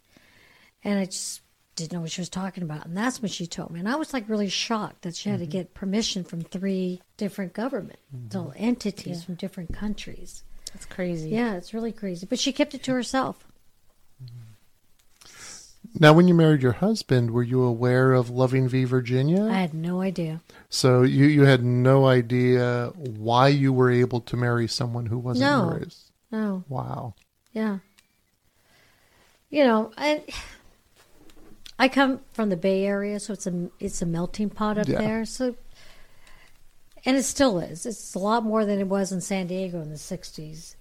and 0.85 0.99
I 0.99 1.07
just 1.07 1.41
didn't 1.77 1.93
know 1.93 2.01
what 2.01 2.11
she 2.11 2.21
was 2.21 2.29
talking 2.29 2.63
about, 2.63 2.87
and 2.87 2.97
that's 2.97 3.23
when 3.23 3.31
she 3.31 3.47
told 3.47 3.71
me, 3.71 3.81
and 3.81 3.89
I 3.89 3.97
was 3.97 4.13
like 4.13 4.29
really 4.29 4.49
shocked 4.49 5.03
that 5.03 5.17
she 5.17 5.31
had 5.31 5.39
to 5.39 5.45
mm-hmm. 5.45 5.53
get 5.53 5.75
permission 5.75 6.25
from 6.25 6.43
three 6.43 7.01
different 7.17 7.53
governmental 7.53 8.47
mm-hmm. 8.47 8.65
entities 8.65 9.25
from 9.25 9.37
different 9.37 9.73
countries. 9.73 10.43
That's 10.73 10.87
crazy. 10.87 11.31
Yeah, 11.31 11.55
it's 11.55 11.73
really 11.73 11.93
crazy, 11.93 12.27
but 12.27 12.39
she 12.39 12.53
kept 12.53 12.75
it 12.75 12.83
to 12.85 12.93
herself. 12.93 13.48
Now, 16.01 16.13
when 16.13 16.29
you 16.29 16.35
married 16.35 16.63
your 16.63 16.73
husband, 16.73 17.33
were 17.33 17.43
you 17.43 17.63
aware 17.63 18.13
of 18.13 18.31
Loving 18.31 18.69
V 18.69 18.85
Virginia? 18.85 19.45
I 19.47 19.61
had 19.61 19.75
no 19.75 20.01
idea. 20.01 20.41
so 20.71 21.03
you 21.03 21.27
you 21.27 21.43
had 21.43 21.65
no 21.65 22.07
idea 22.07 22.93
why 22.97 23.49
you 23.49 23.73
were 23.73 23.91
able 23.91 24.21
to 24.21 24.37
marry 24.37 24.69
someone 24.69 25.07
who 25.07 25.19
wasn't 25.19 25.51
No. 25.51 25.71
yours. 25.71 26.11
No. 26.31 26.65
Wow. 26.69 27.15
Yeah. 27.53 27.79
You 29.51 29.65
know, 29.65 29.93
I 29.97 30.23
I 31.79 31.89
come 31.89 32.21
from 32.33 32.51
the 32.51 32.57
Bay 32.57 32.85
Area, 32.85 33.19
so 33.19 33.33
it's 33.33 33.47
a 33.47 33.71
it's 33.81 34.03
a 34.03 34.07
melting 34.07 34.51
pot 34.51 34.79
up 34.79 34.87
Yeah. 34.89 34.99
there. 34.99 35.25
So, 35.25 35.57
and 37.05 37.17
it 37.17 37.23
still 37.25 37.59
is. 37.59 37.87
It's 37.87 38.15
a 38.15 38.19
lot 38.19 38.45
more 38.45 38.65
than 38.65 38.79
it 38.79 38.87
was 38.89 39.11
in 39.11 39.21
San 39.21 39.47
Diego 39.47 39.81
in 39.81 39.89
the 39.91 39.97
'60s. 39.97 40.75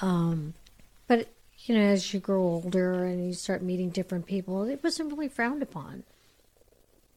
Um, 0.00 0.54
but 1.06 1.28
you 1.64 1.76
know, 1.76 1.82
as 1.82 2.12
you 2.12 2.20
grow 2.20 2.42
older 2.42 3.04
and 3.04 3.26
you 3.26 3.34
start 3.34 3.62
meeting 3.62 3.90
different 3.90 4.26
people, 4.26 4.64
it 4.64 4.82
wasn't 4.82 5.10
really 5.10 5.28
frowned 5.28 5.62
upon. 5.62 6.02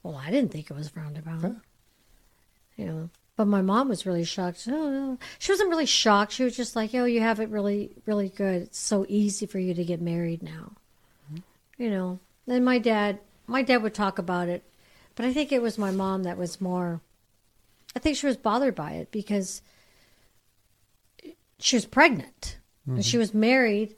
Well, 0.03 0.15
I 0.15 0.29
didn't 0.29 0.51
think 0.51 0.69
it 0.69 0.75
was 0.75 0.89
frowned 0.89 1.17
upon. 1.17 1.61
You 2.77 2.85
know, 2.85 3.09
but 3.37 3.45
my 3.45 3.61
mom 3.61 3.89
was 3.89 4.05
really 4.05 4.23
shocked. 4.23 4.67
Oh. 4.69 5.17
She 5.39 5.51
wasn't 5.51 5.69
really 5.69 5.85
shocked. 5.85 6.33
She 6.33 6.43
was 6.43 6.55
just 6.55 6.75
like, 6.75 6.93
"Oh, 6.93 7.05
you 7.05 7.21
have 7.21 7.39
it 7.39 7.49
really, 7.49 7.91
really 8.05 8.29
good. 8.29 8.63
It's 8.63 8.79
so 8.79 9.05
easy 9.09 9.45
for 9.45 9.59
you 9.59 9.73
to 9.73 9.83
get 9.83 10.01
married 10.01 10.43
now." 10.43 10.73
Hmm? 11.29 11.37
You 11.77 11.89
know. 11.89 12.19
Then 12.45 12.63
my 12.63 12.77
dad, 12.77 13.19
my 13.47 13.63
dad 13.63 13.81
would 13.81 13.95
talk 13.95 14.19
about 14.19 14.49
it, 14.49 14.63
but 15.15 15.25
I 15.25 15.33
think 15.33 15.51
it 15.51 15.61
was 15.61 15.77
my 15.77 15.89
mom 15.89 16.23
that 16.23 16.37
was 16.37 16.61
more. 16.61 17.01
I 17.95 17.99
think 17.99 18.17
she 18.17 18.27
was 18.27 18.37
bothered 18.37 18.75
by 18.75 18.91
it 18.91 19.09
because 19.09 19.61
she 21.57 21.77
was 21.77 21.85
pregnant 21.85 22.59
and 22.85 23.03
she 23.03 23.13
mm-hmm. 23.13 23.19
was 23.19 23.33
married, 23.33 23.95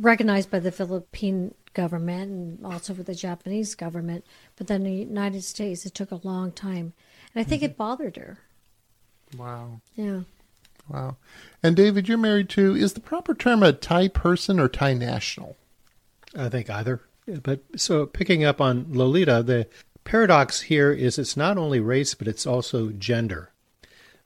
recognized 0.00 0.50
by 0.50 0.58
the 0.58 0.72
Philippine 0.72 1.54
government 1.74 2.30
and 2.30 2.66
also 2.66 2.94
with 2.94 3.06
the 3.06 3.14
Japanese 3.14 3.74
government. 3.74 4.24
But 4.56 4.66
then 4.66 4.84
the 4.84 4.92
United 4.92 5.44
States, 5.44 5.86
it 5.86 5.94
took 5.94 6.10
a 6.10 6.20
long 6.22 6.52
time, 6.52 6.92
and 7.34 7.40
I 7.40 7.44
think 7.44 7.62
it 7.62 7.72
mm-hmm. 7.72 7.78
bothered 7.78 8.16
her. 8.16 8.38
Wow. 9.36 9.80
Yeah. 9.94 10.20
Wow. 10.88 11.16
And 11.62 11.76
David, 11.76 12.08
you're 12.08 12.16
married 12.16 12.48
to, 12.50 12.74
is 12.74 12.94
the 12.94 13.00
proper 13.00 13.34
term 13.34 13.62
a 13.62 13.72
Thai 13.72 14.08
person 14.08 14.58
or 14.58 14.68
Thai 14.68 14.94
national? 14.94 15.56
I 16.36 16.48
think 16.48 16.70
either. 16.70 17.02
But 17.42 17.60
so 17.76 18.06
picking 18.06 18.44
up 18.44 18.60
on 18.60 18.86
Lolita, 18.90 19.42
the 19.42 19.66
paradox 20.04 20.62
here 20.62 20.92
is 20.92 21.18
it's 21.18 21.36
not 21.36 21.58
only 21.58 21.80
race, 21.80 22.14
but 22.14 22.26
it's 22.26 22.46
also 22.46 22.88
gender. 22.90 23.50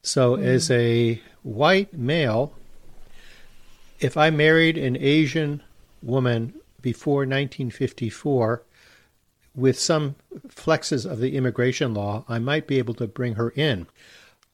So 0.02 0.36
mm. 0.36 0.44
as 0.44 0.70
a 0.70 1.20
white 1.42 1.94
male, 1.94 2.54
if 4.02 4.16
I 4.16 4.30
married 4.30 4.76
an 4.76 4.96
Asian 4.96 5.62
woman 6.02 6.54
before 6.80 7.20
1954, 7.20 8.64
with 9.54 9.78
some 9.78 10.16
flexes 10.48 11.08
of 11.08 11.20
the 11.20 11.36
immigration 11.36 11.94
law, 11.94 12.24
I 12.28 12.40
might 12.40 12.66
be 12.66 12.78
able 12.78 12.94
to 12.94 13.06
bring 13.06 13.34
her 13.34 13.50
in. 13.50 13.86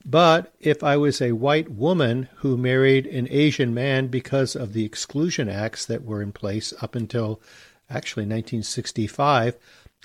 But 0.05 0.53
if 0.61 0.85
I 0.85 0.99
was 0.99 1.23
a 1.23 1.33
white 1.33 1.71
woman 1.71 2.29
who 2.37 2.59
married 2.59 3.07
an 3.07 3.27
Asian 3.31 3.73
man 3.73 4.09
because 4.09 4.55
of 4.55 4.75
the 4.75 4.85
exclusion 4.85 5.49
acts 5.49 5.87
that 5.87 6.05
were 6.05 6.21
in 6.21 6.33
place 6.33 6.75
up 6.83 6.95
until 6.95 7.41
actually 7.89 8.25
1965, 8.25 9.57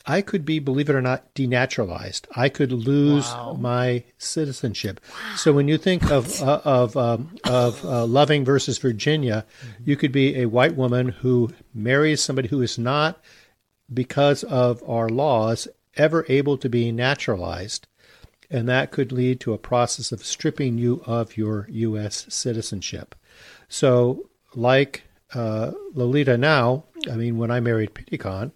I 0.05 0.21
could 0.21 0.43
be, 0.43 0.59
believe 0.59 0.89
it 0.89 0.95
or 0.95 1.01
not, 1.01 1.33
denaturalized. 1.33 2.25
I 2.35 2.49
could 2.49 2.71
lose 2.71 3.33
my 3.57 4.03
citizenship. 4.17 4.99
So 5.37 5.53
when 5.53 5.67
you 5.67 5.77
think 5.77 6.11
of 6.11 6.41
uh, 6.41 6.61
of 6.65 6.97
um, 6.97 7.35
of 7.45 7.83
uh, 7.85 8.05
Loving 8.05 8.43
versus 8.43 8.77
Virginia, 8.77 9.45
you 9.85 9.95
could 9.95 10.11
be 10.11 10.41
a 10.41 10.47
white 10.47 10.75
woman 10.75 11.09
who 11.09 11.51
marries 11.73 12.21
somebody 12.21 12.49
who 12.49 12.61
is 12.61 12.77
not, 12.77 13.23
because 13.93 14.43
of 14.43 14.83
our 14.87 15.07
laws, 15.07 15.67
ever 15.95 16.25
able 16.27 16.57
to 16.57 16.67
be 16.67 16.91
naturalized 16.91 17.87
and 18.53 18.69
that 18.69 18.91
could 18.91 19.11
lead 19.11 19.39
to 19.39 19.51
a 19.51 19.57
process 19.57 20.11
of 20.11 20.23
stripping 20.23 20.77
you 20.77 21.01
of 21.05 21.35
your 21.35 21.67
U.S. 21.71 22.27
citizenship. 22.29 23.15
So, 23.67 24.29
like 24.53 25.03
uh, 25.33 25.71
Lolita 25.93 26.37
now, 26.37 26.83
I 27.11 27.15
mean, 27.15 27.39
when 27.39 27.49
I 27.49 27.59
married 27.59 27.95
Pitikon, 27.95 28.51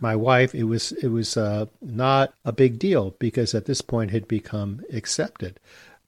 my 0.00 0.14
wife, 0.16 0.54
it 0.54 0.64
was 0.64 0.92
it 0.92 1.08
was 1.08 1.36
uh, 1.36 1.66
not 1.80 2.34
a 2.44 2.52
big 2.52 2.78
deal 2.78 3.14
because 3.18 3.54
at 3.54 3.66
this 3.66 3.80
point 3.82 4.10
it 4.10 4.14
had 4.14 4.28
become 4.28 4.82
accepted. 4.92 5.58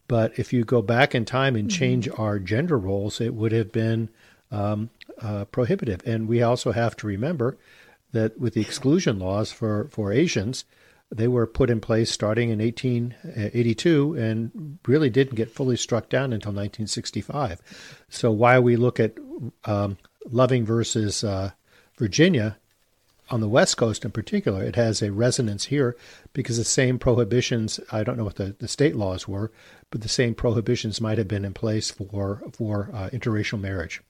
But 0.09 0.39
if 0.39 0.53
you 0.53 0.65
go 0.65 0.83
back 0.83 1.15
in 1.15 1.25
time 1.25 1.57
and 1.57 1.71
change 1.71 2.09
our 2.19 2.39
gender 2.39 2.79
roles, 2.79 3.21
it 3.21 3.35
would 3.35 3.53
have 3.53 3.73
been 3.73 4.09
um, 4.51 4.91
uh, 5.21 5.47
prohibitive. 5.47 6.03
And 6.07 6.29
we 6.29 6.43
also 6.43 6.73
have 6.73 6.97
to 6.97 7.07
remember 7.07 7.57
that 8.13 8.39
with 8.39 8.53
the 8.55 8.61
exclusion 8.61 9.19
laws 9.19 9.53
for, 9.53 9.89
for 9.91 10.13
Asians, 10.13 10.65
They 11.13 11.29
were 11.29 11.47
put 11.47 11.69
in 11.69 11.81
place 11.81 12.11
starting 12.11 12.49
in 12.49 12.59
1882 12.59 14.15
and 14.15 14.79
really 14.87 15.11
didn't 15.11 15.35
get 15.35 15.51
fully 15.51 15.77
struck 15.77 16.09
down 16.09 16.33
until 16.33 16.53
1965. 16.53 17.61
So 18.09 18.33
while 18.33 18.63
we 18.63 18.77
look 18.77 18.99
at 18.99 19.19
um, 19.67 19.99
Loving 20.31 20.65
versus 20.65 21.23
uh, 21.23 21.51
Virginia, 21.99 22.57
on 23.33 23.41
the 23.41 23.49
West 23.49 23.77
Coast 23.77 24.05
in 24.05 24.11
particular, 24.11 24.63
it 24.63 24.77
has 24.77 25.03
a 25.03 25.11
resonance 25.11 25.65
here 25.67 25.97
because 26.35 26.59
the 26.59 26.65
same 26.65 26.99
prohibitions, 26.99 27.81
I 27.91 28.05
don't 28.05 28.19
know 28.19 28.25
what 28.25 28.37
the, 28.37 28.55
the 28.59 28.69
state 28.69 28.95
laws 28.95 29.27
were, 29.27 29.51
but 29.91 30.03
the 30.03 30.09
same 30.09 30.35
prohibitions 30.35 31.01
might 31.01 31.19
have 31.19 31.29
been 31.29 31.45
in 31.45 31.55
place 31.55 31.91
for, 31.91 32.43
for 32.53 32.91
uh, 32.93 33.09
interracial 33.11 33.59
marriage. 33.59 34.03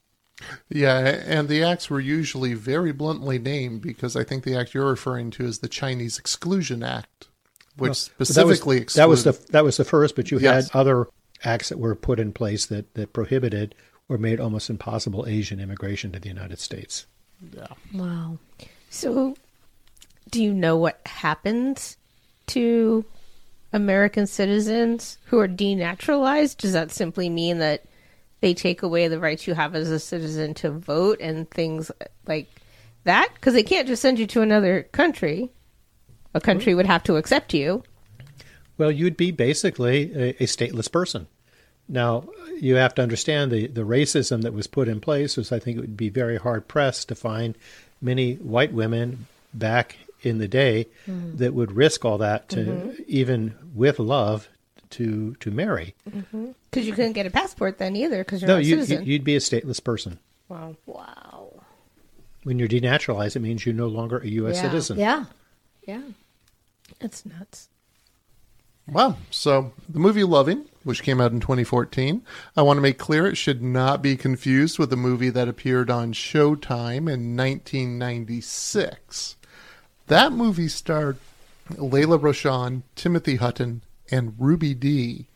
Yeah, 0.69 0.99
and 0.99 1.49
the 1.49 1.62
acts 1.62 1.88
were 1.88 2.00
usually 2.00 2.55
very 2.55 2.91
bluntly 2.91 3.38
named 3.38 3.83
because 3.83 4.17
I 4.17 4.25
think 4.25 4.43
the 4.43 4.57
act 4.57 4.75
you're 4.75 4.88
referring 4.91 5.31
to 5.33 5.45
is 5.45 5.61
the 5.61 5.69
Chinese 5.69 6.19
Exclusion 6.19 6.83
Act, 6.83 7.29
which 7.76 7.88
Well, 7.88 7.95
specifically 7.95 8.81
that 8.81 9.09
was, 9.09 9.23
that 9.23 9.33
was 9.33 9.47
the 9.47 9.52
that 9.52 9.64
was 9.64 9.76
the 9.76 9.85
first, 9.85 10.17
but 10.17 10.33
you 10.33 10.41
Yes. 10.41 10.71
had 10.71 10.76
other 10.79 11.07
acts 11.45 11.69
that 11.69 11.79
were 11.79 11.95
put 11.95 12.19
in 12.19 12.33
place 12.33 12.67
that, 12.67 12.93
that 12.95 13.12
prohibited 13.12 13.75
or 14.09 14.19
made 14.19 14.41
almost 14.41 14.69
impossible 14.69 15.26
Asian 15.29 15.61
immigration 15.61 16.11
to 16.12 16.19
the 16.19 16.29
United 16.29 16.59
States. 16.59 17.07
Wow. 17.95 18.38
So, 18.93 19.35
do 20.31 20.43
you 20.43 20.53
know 20.53 20.77
what 20.77 21.01
happens 21.07 21.97
to 22.49 23.07
American 23.73 24.27
citizens 24.27 25.17
who 25.25 25.39
are 25.39 25.49
denaturalized? 25.49 26.59
Does 26.59 26.75
that 26.75 26.91
simply 26.91 27.31
mean 27.31 27.59
that 27.59 27.85
they 28.43 28.53
take 28.53 28.83
away 28.83 29.09
the 29.09 29.19
rights 29.19 29.47
you 29.47 29.55
have 29.55 29.75
as 29.75 29.91
a 29.91 29.99
citizen 29.99 30.53
to 30.55 30.71
vote 30.71 31.23
and 31.23 31.51
things 31.51 31.91
like 32.27 32.55
that? 33.05 33.31
Because 33.35 33.55
they 33.55 33.63
can't 33.63 33.89
just 33.89 34.03
send 34.03 34.19
you 34.19 34.27
to 34.27 34.43
another 34.43 34.83
country. 34.93 35.51
A 36.35 36.41
country 36.41 36.75
would 36.75 36.87
have 36.87 37.03
to 37.05 37.17
accept 37.17 37.55
you. 37.55 37.83
Well, 38.77 38.91
you'd 38.91 39.17
be 39.17 39.31
basically 39.31 40.13
a, 40.15 40.29
a 40.43 40.47
stateless 40.47 40.93
person. 40.93 41.29
Now, 41.89 42.29
you 42.61 42.75
have 42.75 42.95
to 42.97 43.03
understand 43.03 43.51
the, 43.51 43.69
the 43.69 43.87
racism 43.87 44.43
that 44.43 44.53
was 44.53 44.67
put 44.67 44.87
in 44.87 45.01
place 45.01 45.39
was 45.39 45.51
I 45.51 45.59
think 45.59 45.79
it 45.79 45.81
would 45.81 45.97
be 45.97 46.11
very 46.11 46.37
hard 46.37 46.69
pressed 46.69 47.09
to 47.09 47.15
find 47.15 47.57
many 48.03 48.35
white 48.35 48.73
women 48.73 49.27
back 49.55 49.97
in 50.23 50.39
the 50.39 50.49
day 50.49 50.87
mm-hmm. 51.07 51.37
that 51.37 51.55
would 51.55 51.73
risk 51.73 52.05
all 52.05 52.19
that 52.19 52.49
to 52.51 52.57
mm-hmm. 52.57 53.03
even 53.07 53.55
with 53.75 53.99
love 53.99 54.49
to 54.91 55.35
to 55.37 55.51
marry. 55.51 55.95
Mm-hmm. 56.11 56.53
Because 56.71 56.87
you 56.87 56.93
couldn't 56.93 57.13
get 57.13 57.27
a 57.27 57.31
passport 57.31 57.79
then 57.79 57.97
either, 57.97 58.25
because 58.25 58.43
you're 58.43 58.49
No, 58.49 58.55
not 58.55 58.63
a 58.63 58.65
you, 58.65 58.75
citizen. 58.77 59.07
you'd 59.07 59.25
be 59.25 59.37
a 59.37 59.41
stateless 59.41 59.83
person. 59.83 60.19
wow. 60.49 60.77
Wow. 60.87 61.49
When 62.45 62.59
you're 62.59 62.69
denaturalized, 62.69 63.37
it 63.37 63.41
means 63.41 63.65
you're 63.65 63.75
no 63.75 63.87
longer 63.87 64.19
a 64.19 64.27
U.S. 64.27 64.57
yeah. 64.57 64.63
citizen. 64.63 64.99
Yeah. 64.99 65.25
Yeah. 65.87 66.03
It's 67.01 67.25
nuts. 67.25 67.69
Wow. 68.89 69.17
So 69.31 69.73
the 69.89 69.99
movie 69.99 70.25
Loving, 70.25 70.67
which 70.85 71.03
came 71.03 71.21
out 71.21 71.33
in 71.33 71.41
2014, 71.41 72.23
I 72.57 72.62
want 72.62 72.77
to 72.77 72.83
make 72.83 72.99
clear 72.99 73.27
it 73.27 73.37
should 73.37 73.62
not 73.62 74.03
be 74.03 74.17
confused 74.17 74.79
with 74.79 74.91
the 74.91 74.97
movie 74.97 75.31
that 75.31 75.49
appeared 75.49 75.91
on 75.91 76.12
Showtime 76.12 77.09
in 77.09 77.37
1996. 77.37 79.37
That 80.09 80.33
movie 80.33 80.69
starred 80.69 81.19
Lela 81.79 82.19
Rochon, 82.19 82.83
Timothy 82.97 83.37
Hutton, 83.37 83.83
and 84.11 84.35
Ruby 84.39 84.75
Dee. 84.75 85.29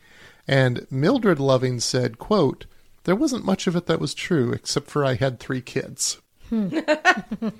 And 0.47 0.85
Mildred 0.91 1.39
Loving 1.39 1.79
said, 1.79 2.19
quote, 2.19 2.65
there 3.03 3.15
wasn't 3.15 3.45
much 3.45 3.67
of 3.67 3.75
it 3.75 3.85
that 3.87 3.99
was 3.99 4.13
true, 4.13 4.51
except 4.51 4.89
for 4.89 5.03
I 5.03 5.15
had 5.15 5.39
three 5.39 5.61
kids. 5.61 6.21
Hmm. 6.49 6.79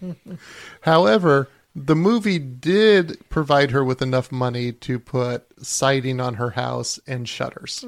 However, 0.81 1.49
the 1.77 1.95
movie 1.95 2.39
did 2.39 3.17
provide 3.29 3.69
her 3.69 3.83
with 3.83 4.01
enough 4.01 4.31
money 4.31 4.71
to 4.71 4.97
put 4.97 5.45
siding 5.63 6.19
on 6.19 6.33
her 6.33 6.51
house 6.51 6.99
and 7.05 7.29
shutters. 7.29 7.85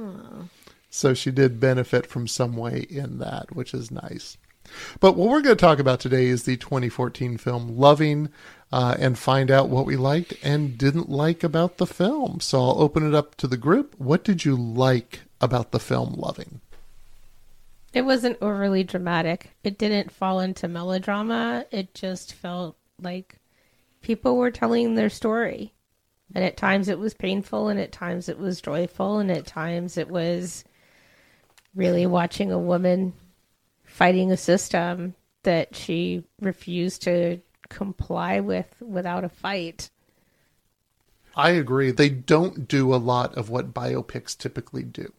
So 0.92 1.16
she 1.16 1.32
did 1.32 1.60
benefit 1.60 2.06
from 2.06 2.28
some 2.28 2.56
way 2.56 2.86
in 2.88 3.18
that, 3.18 3.56
which 3.56 3.74
is 3.74 3.90
nice. 3.90 4.38
But 5.00 5.16
what 5.16 5.30
we're 5.30 5.42
going 5.42 5.58
to 5.58 5.62
talk 5.62 5.80
about 5.80 6.00
today 6.00 6.28
is 6.28 6.44
the 6.44 6.56
2014 6.56 7.38
film 7.38 7.78
Loving 7.78 8.30
uh, 8.72 8.96
and 9.00 9.18
find 9.18 9.50
out 9.50 9.70
what 9.70 9.88
we 9.88 9.96
liked 9.96 10.36
and 10.44 10.78
didn't 10.78 11.10
like 11.10 11.44
about 11.44 11.78
the 11.78 11.88
film. 11.88 12.40
So 12.42 12.60
I'll 12.60 12.80
open 12.80 13.08
it 13.08 13.16
up 13.16 13.36
to 13.38 13.48
the 13.48 13.58
group. 13.58 13.96
What 13.98 14.24
did 14.24 14.46
you 14.46 14.56
like 14.56 15.22
about 15.42 15.72
the 15.72 15.80
film 15.80 16.14
Loving? 16.14 16.62
It 17.92 18.04
wasn't 18.04 18.38
overly 18.40 18.84
dramatic. 18.84 19.50
It 19.64 19.80
didn't 19.80 20.12
fall 20.12 20.40
into 20.42 20.68
melodrama. 20.68 21.66
It 21.72 21.96
just 21.96 22.34
felt 22.34 22.78
like 23.02 23.39
people 24.02 24.38
were 24.38 24.52
telling 24.52 24.96
their 24.96 25.10
story. 25.10 25.74
And 26.36 26.44
at 26.44 26.58
times 26.58 26.90
it 26.90 27.00
was 27.00 27.14
painful, 27.16 27.70
and 27.70 27.80
at 27.80 27.92
times 27.92 28.30
it 28.30 28.38
was 28.38 28.62
joyful, 28.62 29.18
and 29.18 29.32
at 29.32 29.48
times 29.48 29.98
it 29.98 30.10
was 30.10 30.64
really 31.74 32.06
watching 32.06 32.52
a 32.52 32.60
woman 32.60 33.14
fighting 33.84 34.32
a 34.32 34.38
system 34.38 35.16
that 35.44 35.76
she 35.76 36.24
refused 36.40 37.02
to 37.04 37.40
comply 37.70 38.40
with 38.40 38.68
without 38.80 39.24
a 39.24 39.30
fight. 39.30 39.90
I 41.36 41.52
agree. 41.52 41.92
They 41.92 42.10
don't 42.10 42.68
do 42.68 42.94
a 42.94 42.98
lot 42.98 43.36
of 43.36 43.50
what 43.50 43.74
biopics 43.74 44.38
typically 44.38 44.84
do. 44.84 45.14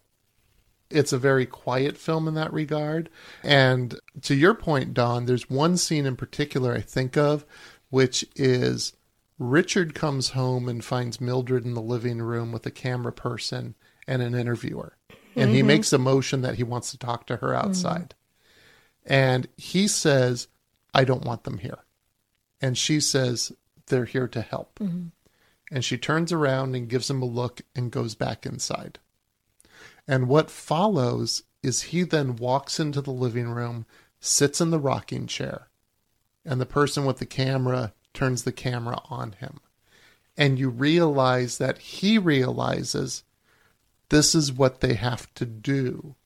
It's 0.90 1.12
a 1.12 1.18
very 1.18 1.46
quiet 1.46 1.96
film 1.96 2.28
in 2.28 2.34
that 2.34 2.52
regard. 2.52 3.08
And 3.42 3.98
to 4.22 4.34
your 4.34 4.54
point, 4.54 4.92
Don, 4.92 5.26
there's 5.26 5.48
one 5.48 5.76
scene 5.76 6.04
in 6.04 6.16
particular 6.16 6.74
I 6.74 6.80
think 6.80 7.16
of, 7.16 7.46
which 7.90 8.24
is 8.34 8.94
Richard 9.38 9.94
comes 9.94 10.30
home 10.30 10.68
and 10.68 10.84
finds 10.84 11.20
Mildred 11.20 11.64
in 11.64 11.74
the 11.74 11.82
living 11.82 12.22
room 12.22 12.52
with 12.52 12.66
a 12.66 12.70
camera 12.70 13.12
person 13.12 13.74
and 14.06 14.22
an 14.22 14.34
interviewer. 14.34 14.96
And 15.36 15.50
he 15.50 15.58
mm-hmm. 15.58 15.68
makes 15.68 15.92
a 15.92 15.98
motion 15.98 16.42
that 16.42 16.56
he 16.56 16.64
wants 16.64 16.90
to 16.90 16.98
talk 16.98 17.26
to 17.26 17.36
her 17.36 17.54
outside. 17.54 18.14
And 19.06 19.46
he 19.56 19.86
says, 19.86 20.48
I 20.92 21.04
don't 21.04 21.24
want 21.24 21.44
them 21.44 21.58
here. 21.58 21.78
And 22.60 22.76
she 22.76 23.00
says, 23.00 23.52
they're 23.90 24.06
here 24.06 24.28
to 24.28 24.40
help 24.40 24.78
mm-hmm. 24.78 25.08
and 25.70 25.84
she 25.84 25.98
turns 25.98 26.32
around 26.32 26.74
and 26.74 26.88
gives 26.88 27.10
him 27.10 27.20
a 27.20 27.26
look 27.26 27.60
and 27.74 27.90
goes 27.90 28.14
back 28.14 28.46
inside. 28.46 28.98
And 30.08 30.28
what 30.28 30.50
follows 30.50 31.42
is 31.62 31.82
he 31.82 32.04
then 32.04 32.36
walks 32.36 32.80
into 32.80 33.02
the 33.02 33.10
living 33.10 33.48
room, 33.48 33.84
sits 34.18 34.60
in 34.60 34.70
the 34.70 34.78
rocking 34.78 35.26
chair, 35.26 35.68
and 36.50 36.60
the 36.60 36.66
person 36.66 37.04
with 37.04 37.18
the 37.18 37.26
camera 37.26 37.92
turns 38.12 38.42
the 38.42 38.52
camera 38.52 39.00
on 39.08 39.32
him. 39.38 39.60
And 40.36 40.58
you 40.58 40.68
realize 40.68 41.58
that 41.58 41.78
he 41.78 42.18
realizes 42.18 43.22
this 44.08 44.34
is 44.34 44.52
what 44.52 44.80
they 44.80 44.94
have 44.94 45.32
to 45.34 45.46
do 45.46 46.16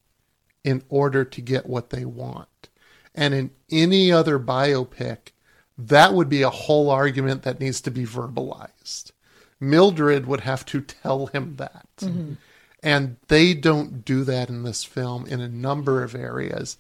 in 0.65 0.83
order 0.89 1.27
to 1.27 1.41
get 1.43 1.67
what 1.67 1.91
they 1.91 2.07
want. 2.07 2.71
And 3.15 3.35
in 3.35 3.51
any 3.71 4.11
other 4.11 4.39
biopic, 4.39 5.33
that 5.77 6.15
would 6.15 6.31
be 6.31 6.41
a 6.41 6.49
whole 6.49 6.89
argument 6.89 7.43
that 7.43 7.61
needs 7.61 7.83
to 7.83 7.91
be 7.91 8.07
verbalized. 8.07 9.13
Mildred 9.61 10.27
would 10.27 10.41
have 10.41 10.65
to 10.67 10.81
tell 10.81 11.27
him 11.27 11.57
that. 11.57 11.89
Mm-hmm. 12.01 12.35
And 12.83 13.17
they 13.29 13.53
don't 13.53 14.07
do 14.07 14.25
that 14.25 14.49
in 14.49 14.63
this 14.63 14.85
film 14.85 15.27
in 15.27 15.41
a 15.41 15.49
number 15.49 16.03
of 16.03 16.15
areas. 16.15 16.79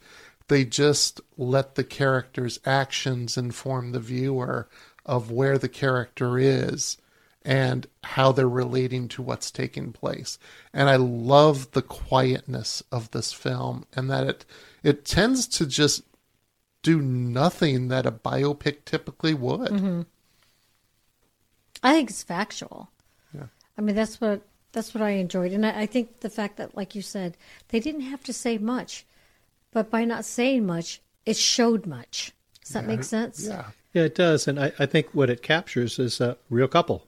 They 0.49 0.65
just 0.65 1.21
let 1.37 1.75
the 1.75 1.85
character's 1.85 2.61
actions 2.65 3.37
inform 3.37 3.93
the 3.93 4.01
viewer 4.01 4.69
of 5.07 5.31
where 5.31 5.59
the 5.59 5.69
character 5.69 6.39
is 6.39 6.99
and 7.43 7.87
how 8.05 8.33
they're 8.33 8.49
relating 8.49 9.07
to 9.09 9.23
what's 9.23 9.51
taking 9.51 9.93
place. 9.93 10.39
And 10.73 10.89
I 10.89 10.97
love 10.97 11.73
the 11.73 11.83
quietness 11.83 12.83
of 12.91 13.11
this 13.11 13.33
film 13.33 13.85
and 13.95 14.11
that 14.11 14.27
it 14.27 14.45
it 14.83 15.05
tends 15.05 15.47
to 15.49 15.67
just 15.67 16.03
do 16.83 17.01
nothing 17.01 17.89
that 17.89 18.07
a 18.07 18.13
biopic 18.13 18.85
typically 18.85 19.35
would. 19.35 19.71
Mm-hmm. 19.71 20.03
I 21.83 21.93
think 21.93 22.11
it's 22.11 22.23
factual. 22.23 22.91
Yeah. 23.35 23.47
I 23.77 23.81
mean, 23.81 23.97
that's 23.97 24.21
what 24.21 24.43
that's 24.73 24.95
what 24.95 25.03
I 25.03 25.11
enjoyed, 25.11 25.53
and 25.53 25.65
I, 25.65 25.83
I 25.83 25.87
think 25.87 26.21
the 26.21 26.31
fact 26.31 26.57
that, 26.57 26.77
like 26.77 26.95
you 26.95 27.03
said, 27.03 27.37
they 27.69 27.79
didn't 27.81 28.03
have 28.03 28.25
to 28.25 28.33
say 28.33 28.59
much, 28.59 29.05
but 29.75 29.91
by 29.91 30.05
not 30.07 30.25
saying 30.25 30.65
much, 30.65 31.03
it 31.27 31.37
showed 31.37 31.85
much. 31.85 32.33
Does 32.63 32.71
that 32.73 32.87
make 32.87 33.05
sense? 33.05 33.47
Yeah. 33.47 33.67
Yeah, 33.93 34.05
it 34.05 34.15
does. 34.15 34.49
And 34.49 34.59
I, 34.59 34.73
I 34.79 34.87
think 34.87 35.09
what 35.13 35.29
it 35.31 35.43
captures 35.43 35.99
is 35.99 36.21
a 36.21 36.37
real 36.51 36.67
couple 36.67 37.07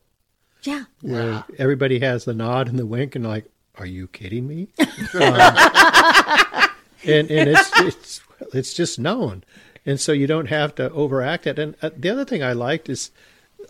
Yeah. 0.62 0.84
where 1.00 1.44
everybody 1.58 1.98
has 2.00 2.24
the 2.26 2.34
nod 2.34 2.68
and 2.68 2.78
the 2.78 2.86
wink 2.86 3.16
and 3.16 3.26
like, 3.26 3.46
are 3.78 3.86
you 3.86 4.06
kidding 4.08 4.46
me? 4.46 4.68
Um, 5.14 6.68
and 7.04 7.30
and 7.30 7.50
it's, 7.50 7.70
it's, 7.80 8.20
it's 8.52 8.74
just 8.74 8.98
known. 8.98 9.44
And 9.84 10.00
so 10.00 10.12
you 10.12 10.26
don't 10.26 10.46
have 10.46 10.74
to 10.76 10.90
overact 10.90 11.46
it. 11.46 11.58
And 11.58 11.76
uh, 11.82 11.90
the 11.96 12.10
other 12.10 12.24
thing 12.24 12.42
I 12.42 12.52
liked 12.52 12.88
is 12.88 13.10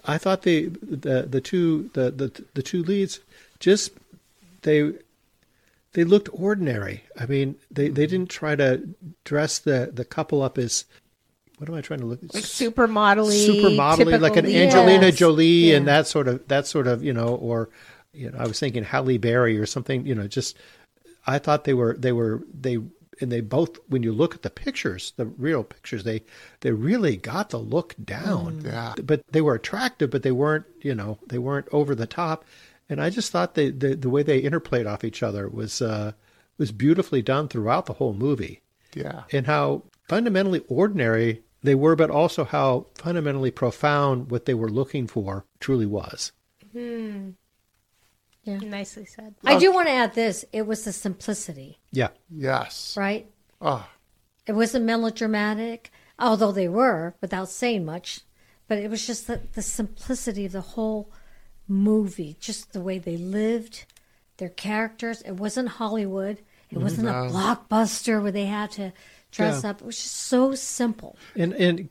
I 0.07 0.17
thought 0.17 0.43
the, 0.43 0.67
the, 0.69 1.23
the 1.29 1.41
two, 1.41 1.91
the, 1.95 2.11
the, 2.11 2.45
the 2.55 2.63
two 2.63 2.83
leads 2.83 3.21
just, 3.61 3.93
they, 4.63 4.93
they 5.97 6.05
looked 6.05 6.29
ordinary. 6.31 7.05
I 7.19 7.25
mean, 7.25 7.57
they, 7.71 7.89
they 7.89 8.07
didn't 8.07 8.29
try 8.29 8.55
to 8.55 8.87
dress 9.25 9.59
the, 9.59 9.91
the 9.91 10.05
couple 10.05 10.43
up 10.43 10.59
as 10.59 10.85
what 11.57 11.71
am 11.71 11.75
I 11.75 11.81
trying 11.81 12.01
to 12.01 12.07
look? 12.07 12.21
Like 12.35 12.45
supermodel 12.45 13.31
supermodel, 13.33 14.21
like 14.21 14.37
an 14.37 14.45
Angelina 14.45 15.07
Yes. 15.07 15.17
Jolie, 15.17 15.73
and 15.73 15.89
that 15.89 16.07
sort 16.07 16.29
of 16.29 16.47
that 16.49 16.67
sort 16.67 16.87
of 16.87 17.03
you 17.03 17.15
know, 17.15 17.37
or 17.37 17.71
you 18.13 18.31
know, 18.31 18.37
I 18.39 18.47
was 18.47 18.61
thinking 18.61 18.85
Halle 18.85 19.17
Berry 19.17 19.59
or 19.59 19.65
something. 19.65 20.07
You 20.07 20.15
know, 20.15 20.29
just 20.29 20.59
I 21.27 21.39
thought 21.39 21.65
they 21.65 21.73
were 21.73 21.97
they 21.99 22.13
were 22.13 22.43
they 22.53 22.77
and 23.23 23.33
they 23.33 23.41
both 23.41 23.79
when 23.89 24.03
you 24.03 24.13
look 24.13 24.35
at 24.35 24.43
the 24.43 24.51
pictures, 24.51 25.15
the 25.17 25.25
real 25.25 25.65
pictures, 25.65 26.05
they 26.05 26.25
they 26.61 26.73
really 26.73 27.17
got 27.17 27.49
the 27.49 27.59
look 27.59 27.95
down. 28.05 28.61
Mm. 28.61 28.67
Yeah. 28.67 28.95
But 29.03 29.23
they 29.33 29.41
were 29.41 29.55
attractive, 29.55 30.11
but 30.11 30.23
they 30.23 30.33
weren't 30.33 30.67
you 30.83 30.95
know 30.95 31.19
they 31.27 31.39
weren't 31.39 31.69
over 31.73 31.95
the 31.95 32.07
top. 32.07 32.45
And 32.89 33.01
I 33.01 33.11
just 33.11 33.33
thought 33.33 33.55
they, 33.55 33.71
the 33.71 33.97
the 33.97 34.11
way 34.11 34.23
they 34.23 34.43
interplayed 34.43 34.87
off 34.87 35.05
each 35.05 35.23
other 35.23 35.49
was 35.49 35.83
uh, 35.83 36.13
was 36.59 36.73
beautifully 36.73 37.23
done 37.23 37.49
throughout 37.49 37.87
the 37.87 37.95
whole 37.95 38.15
movie 38.15 38.63
Yeah. 38.95 39.25
and 39.33 39.47
how 39.47 39.83
fundamentally 40.09 40.63
ordinary 40.69 41.43
they 41.63 41.75
were, 41.75 41.97
but 41.97 42.11
also 42.11 42.45
how 42.45 42.87
fundamentally 42.95 43.51
profound 43.51 44.31
what 44.31 44.45
they 44.45 44.55
were 44.55 44.71
looking 44.71 45.07
for 45.09 45.45
truly 45.59 45.87
was. 45.87 46.33
Hmm. 46.73 47.31
Yeah, 48.45 48.59
nicely 48.59 49.05
said. 49.05 49.35
I 49.45 49.59
do 49.59 49.73
want 49.73 49.89
to 49.89 49.93
add 49.93 50.15
this. 50.15 50.45
It 50.53 50.67
was 50.69 50.85
the 50.85 50.93
simplicity, 50.93 51.81
Yeah. 51.91 52.11
Yes. 52.31 52.97
right? 52.97 53.29
Oh, 53.61 53.85
It 54.47 54.53
wasn't 54.53 54.85
melodramatic, 54.85 55.91
although 56.21 56.53
they 56.53 56.69
were, 56.69 57.17
without 57.21 57.49
saying 57.49 57.85
much. 57.85 58.21
But 58.69 58.79
it 58.79 58.89
was 58.89 59.05
just 59.05 59.27
the, 59.27 59.41
the 59.55 59.63
simplicity 59.63 60.47
of 60.47 60.53
the 60.53 60.61
whole 60.61 61.11
movie, 61.69 62.37
just 62.41 62.73
the 62.73 62.81
way 62.81 62.99
they 62.99 63.17
lived, 63.17 63.85
their 64.37 64.49
characters. 64.49 65.23
It 65.23 65.33
wasn't 65.33 65.69
Hollywood. 65.69 66.39
It 66.71 66.75
mm-hmm. 66.75 66.83
wasn't 66.83 67.09
a 67.09 67.13
blockbuster 67.13 68.23
where 68.23 68.33
they 68.33 68.47
had 68.47 68.71
to 68.73 68.93
dress 69.31 69.63
Yeah. 69.63 69.71
up. 69.71 69.81
It 69.81 69.87
was 69.87 69.97
just 69.97 70.15
so 70.17 70.55
simple. 70.55 71.17
And 71.35 71.53
and 71.55 71.89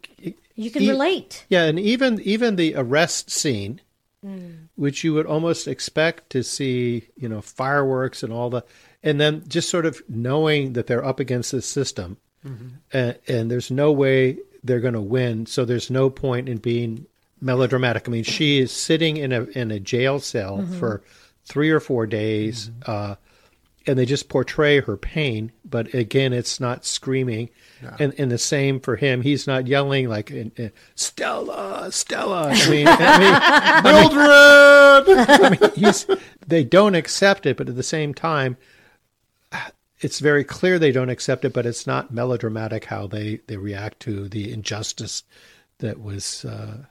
You 0.56 0.72
can 0.72 0.84
E- 0.84 0.90
relate. 0.90 1.46
yeah, 1.50 1.66
and 1.66 1.80
even 1.80 2.22
even 2.22 2.56
the 2.56 2.76
arrest 2.76 3.30
scene, 3.30 3.82
mm. 4.26 4.68
which 4.76 5.04
you 5.04 5.14
would 5.14 5.26
almost 5.26 5.68
expect 5.68 6.30
to 6.32 6.44
see, 6.44 7.10
you 7.18 7.28
know, 7.28 7.42
fireworks 7.42 8.24
and 8.24 8.32
all 8.32 8.50
the, 8.50 8.64
and 9.04 9.20
then 9.20 9.44
just 9.48 9.70
sort 9.70 9.86
of 9.86 10.02
knowing 10.08 10.74
that 10.74 10.88
they're 10.88 11.04
up 11.04 11.20
against 11.20 11.52
this 11.52 11.66
system, 11.66 12.18
mm-hmm. 12.46 12.68
and, 12.94 13.20
and 13.28 13.52
there's 13.52 13.70
no 13.70 13.92
way 13.92 14.38
they're 14.64 14.80
going 14.80 14.94
to 14.94 15.02
win. 15.02 15.46
So 15.46 15.66
there's 15.66 15.90
no 15.90 16.10
point 16.10 16.48
in 16.50 16.58
being 16.58 17.06
melodramatic. 17.42 18.08
I 18.08 18.12
mean, 18.12 18.24
she 18.24 18.60
is 18.60 18.72
sitting 18.72 19.18
in 19.18 19.32
a 19.32 19.44
in 19.44 19.72
a 19.72 19.80
jail 19.80 20.20
cell 20.20 20.66
for 20.80 21.04
three 21.46 21.70
or 21.70 21.80
four 21.80 22.08
days, 22.08 22.72
uh, 22.86 23.16
and 23.88 23.98
they 23.98 24.06
just 24.06 24.30
portray 24.30 24.82
her 24.82 24.98
pain. 24.98 25.52
But 25.64 25.94
again, 25.94 26.34
it's 26.34 26.60
not 26.60 26.86
screaming. 26.86 27.50
And 28.00 28.14
and 28.18 28.32
the 28.32 28.38
same 28.38 28.80
for 28.80 28.96
him. 28.96 29.22
He's 29.22 29.46
not 29.46 29.68
yelling 29.68 30.10
like 30.10 30.32
in, 30.32 30.52
in, 30.56 30.72
Stella, 30.96 31.92
Stella. 31.92 32.50
I 32.54 32.70
mean, 32.70 32.88
I 32.90 33.20
mean, 33.20 33.84
Mildred. 33.84 35.30
I 35.30 35.50
mean, 35.50 35.72
he's, 35.76 36.08
they 36.48 36.64
don't 36.64 36.96
accept 36.96 37.46
it, 37.46 37.58
but 37.58 37.70
at 37.70 37.76
the 37.76 37.84
same 37.84 38.14
time, 38.14 38.58
it's 40.00 40.20
very 40.20 40.44
clear 40.44 40.80
they 40.80 40.92
don't 40.92 41.10
accept 41.10 41.46
it. 41.46 41.54
But 41.54 41.68
it's 41.68 41.86
not 41.86 42.12
melodramatic 42.12 42.86
how 42.86 43.06
they 43.08 43.42
they 43.46 43.58
react 43.58 44.00
to 44.02 44.28
the 44.30 44.52
injustice 44.52 45.24
that 45.80 46.02
was 46.02 46.46
uh, 46.46 46.86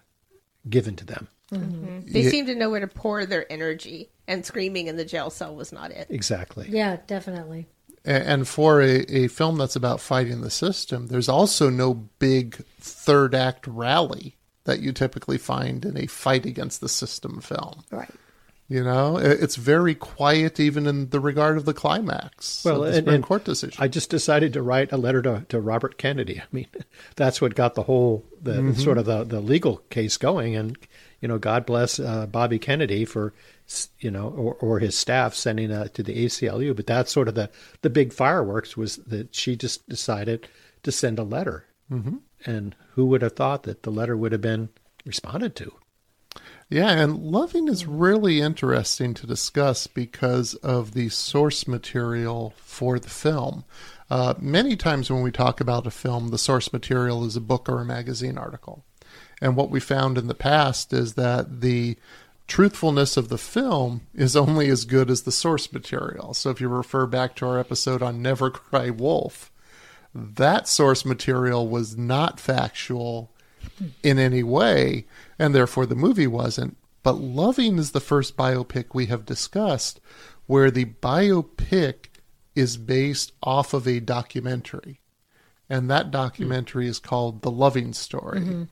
given 0.68 0.96
to 0.96 1.04
them. 1.04 1.28
Mm-hmm. 1.52 2.10
They 2.12 2.22
Yeah. 2.22 2.30
seem 2.30 2.46
to 2.46 2.54
know 2.54 2.70
where 2.70 2.80
to 2.80 2.86
pour 2.88 3.26
their 3.26 3.50
energy, 3.52 4.10
and 4.26 4.44
screaming 4.44 4.86
in 4.86 4.96
the 4.96 5.04
jail 5.04 5.30
cell 5.30 5.54
was 5.54 5.72
not 5.72 5.90
it. 5.90 6.06
Exactly. 6.10 6.66
Yeah, 6.68 6.98
definitely. 7.06 7.66
A- 8.06 8.10
And 8.28 8.48
for 8.48 8.80
a, 8.80 9.00
a 9.14 9.28
film 9.28 9.58
that's 9.58 9.76
about 9.76 10.00
fighting 10.00 10.40
the 10.40 10.50
system, 10.50 11.08
there's 11.08 11.28
also 11.28 11.70
no 11.70 11.94
big 11.94 12.56
third 12.80 13.34
act 13.34 13.66
rally 13.66 14.36
that 14.64 14.80
you 14.80 14.92
typically 14.92 15.36
find 15.38 15.84
in 15.84 15.96
a 15.98 16.06
fight 16.06 16.46
against 16.46 16.80
the 16.80 16.88
system 16.88 17.40
film. 17.42 17.84
Right. 17.90 18.10
You 18.66 18.82
know, 18.82 19.18
it's 19.18 19.56
very 19.56 19.94
quiet 19.94 20.58
even 20.58 20.86
in 20.86 21.10
the 21.10 21.20
regard 21.20 21.58
of 21.58 21.66
the 21.66 21.74
climax 21.74 22.64
Well, 22.64 22.82
of 22.82 22.88
the 22.88 22.94
Supreme 22.94 23.16
and 23.16 23.24
Court 23.24 23.44
decision. 23.44 23.76
I 23.82 23.88
just 23.88 24.08
decided 24.08 24.54
to 24.54 24.62
write 24.62 24.90
a 24.90 24.96
letter 24.96 25.20
to, 25.20 25.44
to 25.50 25.60
Robert 25.60 25.98
Kennedy. 25.98 26.40
I 26.40 26.46
mean, 26.50 26.68
that's 27.14 27.42
what 27.42 27.54
got 27.54 27.74
the 27.74 27.82
whole 27.82 28.24
the 28.40 28.74
sort 28.74 28.96
of 28.96 29.04
the, 29.04 29.24
the 29.24 29.40
legal 29.40 29.78
case 29.90 30.16
going. 30.16 30.56
And 30.56 30.78
you 31.20 31.28
know, 31.28 31.38
God 31.38 31.66
bless 31.66 32.00
uh, 32.00 32.26
Bobby 32.26 32.58
Kennedy 32.58 33.04
for 33.04 33.34
you 34.00 34.10
know 34.10 34.28
or, 34.28 34.54
or 34.54 34.78
his 34.78 34.96
staff 34.96 35.34
sending 35.34 35.70
uh, 35.70 35.88
to 35.88 36.02
the 36.02 36.24
ACLU. 36.24 36.74
But 36.74 36.86
that's 36.86 37.12
sort 37.12 37.28
of 37.28 37.34
the 37.34 37.50
the 37.82 37.90
big 37.90 38.14
fireworks 38.14 38.78
was 38.78 38.96
that 38.96 39.34
she 39.34 39.56
just 39.56 39.86
decided 39.90 40.48
to 40.84 40.92
send 40.92 41.18
a 41.18 41.22
letter. 41.22 41.66
Mm-hmm. 41.92 42.16
And 42.46 42.74
who 42.92 43.06
would 43.06 43.20
have 43.20 43.36
thought 43.36 43.64
that 43.64 43.82
the 43.82 43.90
letter 43.90 44.16
would 44.16 44.32
have 44.32 44.40
been 44.40 44.70
responded 45.04 45.54
to? 45.56 45.72
Yeah, 46.74 46.90
and 46.90 47.22
Loving 47.22 47.68
is 47.68 47.86
really 47.86 48.40
interesting 48.40 49.14
to 49.14 49.28
discuss 49.28 49.86
because 49.86 50.54
of 50.54 50.92
the 50.92 51.08
source 51.08 51.68
material 51.68 52.52
for 52.56 52.98
the 52.98 53.08
film. 53.08 53.62
Uh, 54.10 54.34
many 54.40 54.74
times 54.74 55.08
when 55.08 55.22
we 55.22 55.30
talk 55.30 55.60
about 55.60 55.86
a 55.86 55.92
film, 55.92 56.30
the 56.30 56.36
source 56.36 56.72
material 56.72 57.24
is 57.24 57.36
a 57.36 57.40
book 57.40 57.68
or 57.68 57.80
a 57.80 57.84
magazine 57.84 58.36
article. 58.36 58.82
And 59.40 59.54
what 59.54 59.70
we 59.70 59.78
found 59.78 60.18
in 60.18 60.26
the 60.26 60.34
past 60.34 60.92
is 60.92 61.14
that 61.14 61.60
the 61.60 61.96
truthfulness 62.48 63.16
of 63.16 63.28
the 63.28 63.38
film 63.38 64.00
is 64.12 64.34
only 64.34 64.68
as 64.68 64.84
good 64.84 65.10
as 65.10 65.22
the 65.22 65.30
source 65.30 65.72
material. 65.72 66.34
So 66.34 66.50
if 66.50 66.60
you 66.60 66.66
refer 66.66 67.06
back 67.06 67.36
to 67.36 67.46
our 67.46 67.60
episode 67.60 68.02
on 68.02 68.20
Never 68.20 68.50
Cry 68.50 68.90
Wolf, 68.90 69.52
that 70.12 70.66
source 70.66 71.04
material 71.04 71.68
was 71.68 71.96
not 71.96 72.40
factual 72.40 73.30
in 74.02 74.18
any 74.18 74.42
way, 74.42 75.06
and 75.38 75.54
therefore 75.54 75.86
the 75.86 75.94
movie 75.94 76.26
wasn't. 76.26 76.76
But 77.02 77.20
Loving 77.20 77.78
is 77.78 77.92
the 77.92 78.00
first 78.00 78.36
biopic 78.36 78.86
we 78.94 79.06
have 79.06 79.26
discussed 79.26 80.00
where 80.46 80.70
the 80.70 80.86
biopic 80.86 82.06
is 82.54 82.76
based 82.76 83.32
off 83.42 83.74
of 83.74 83.86
a 83.86 84.00
documentary. 84.00 85.00
And 85.68 85.90
that 85.90 86.10
documentary 86.10 86.86
is 86.86 86.98
called 86.98 87.42
The 87.42 87.50
Loving 87.50 87.92
Story. 87.92 88.40
Mm-hmm. 88.40 88.62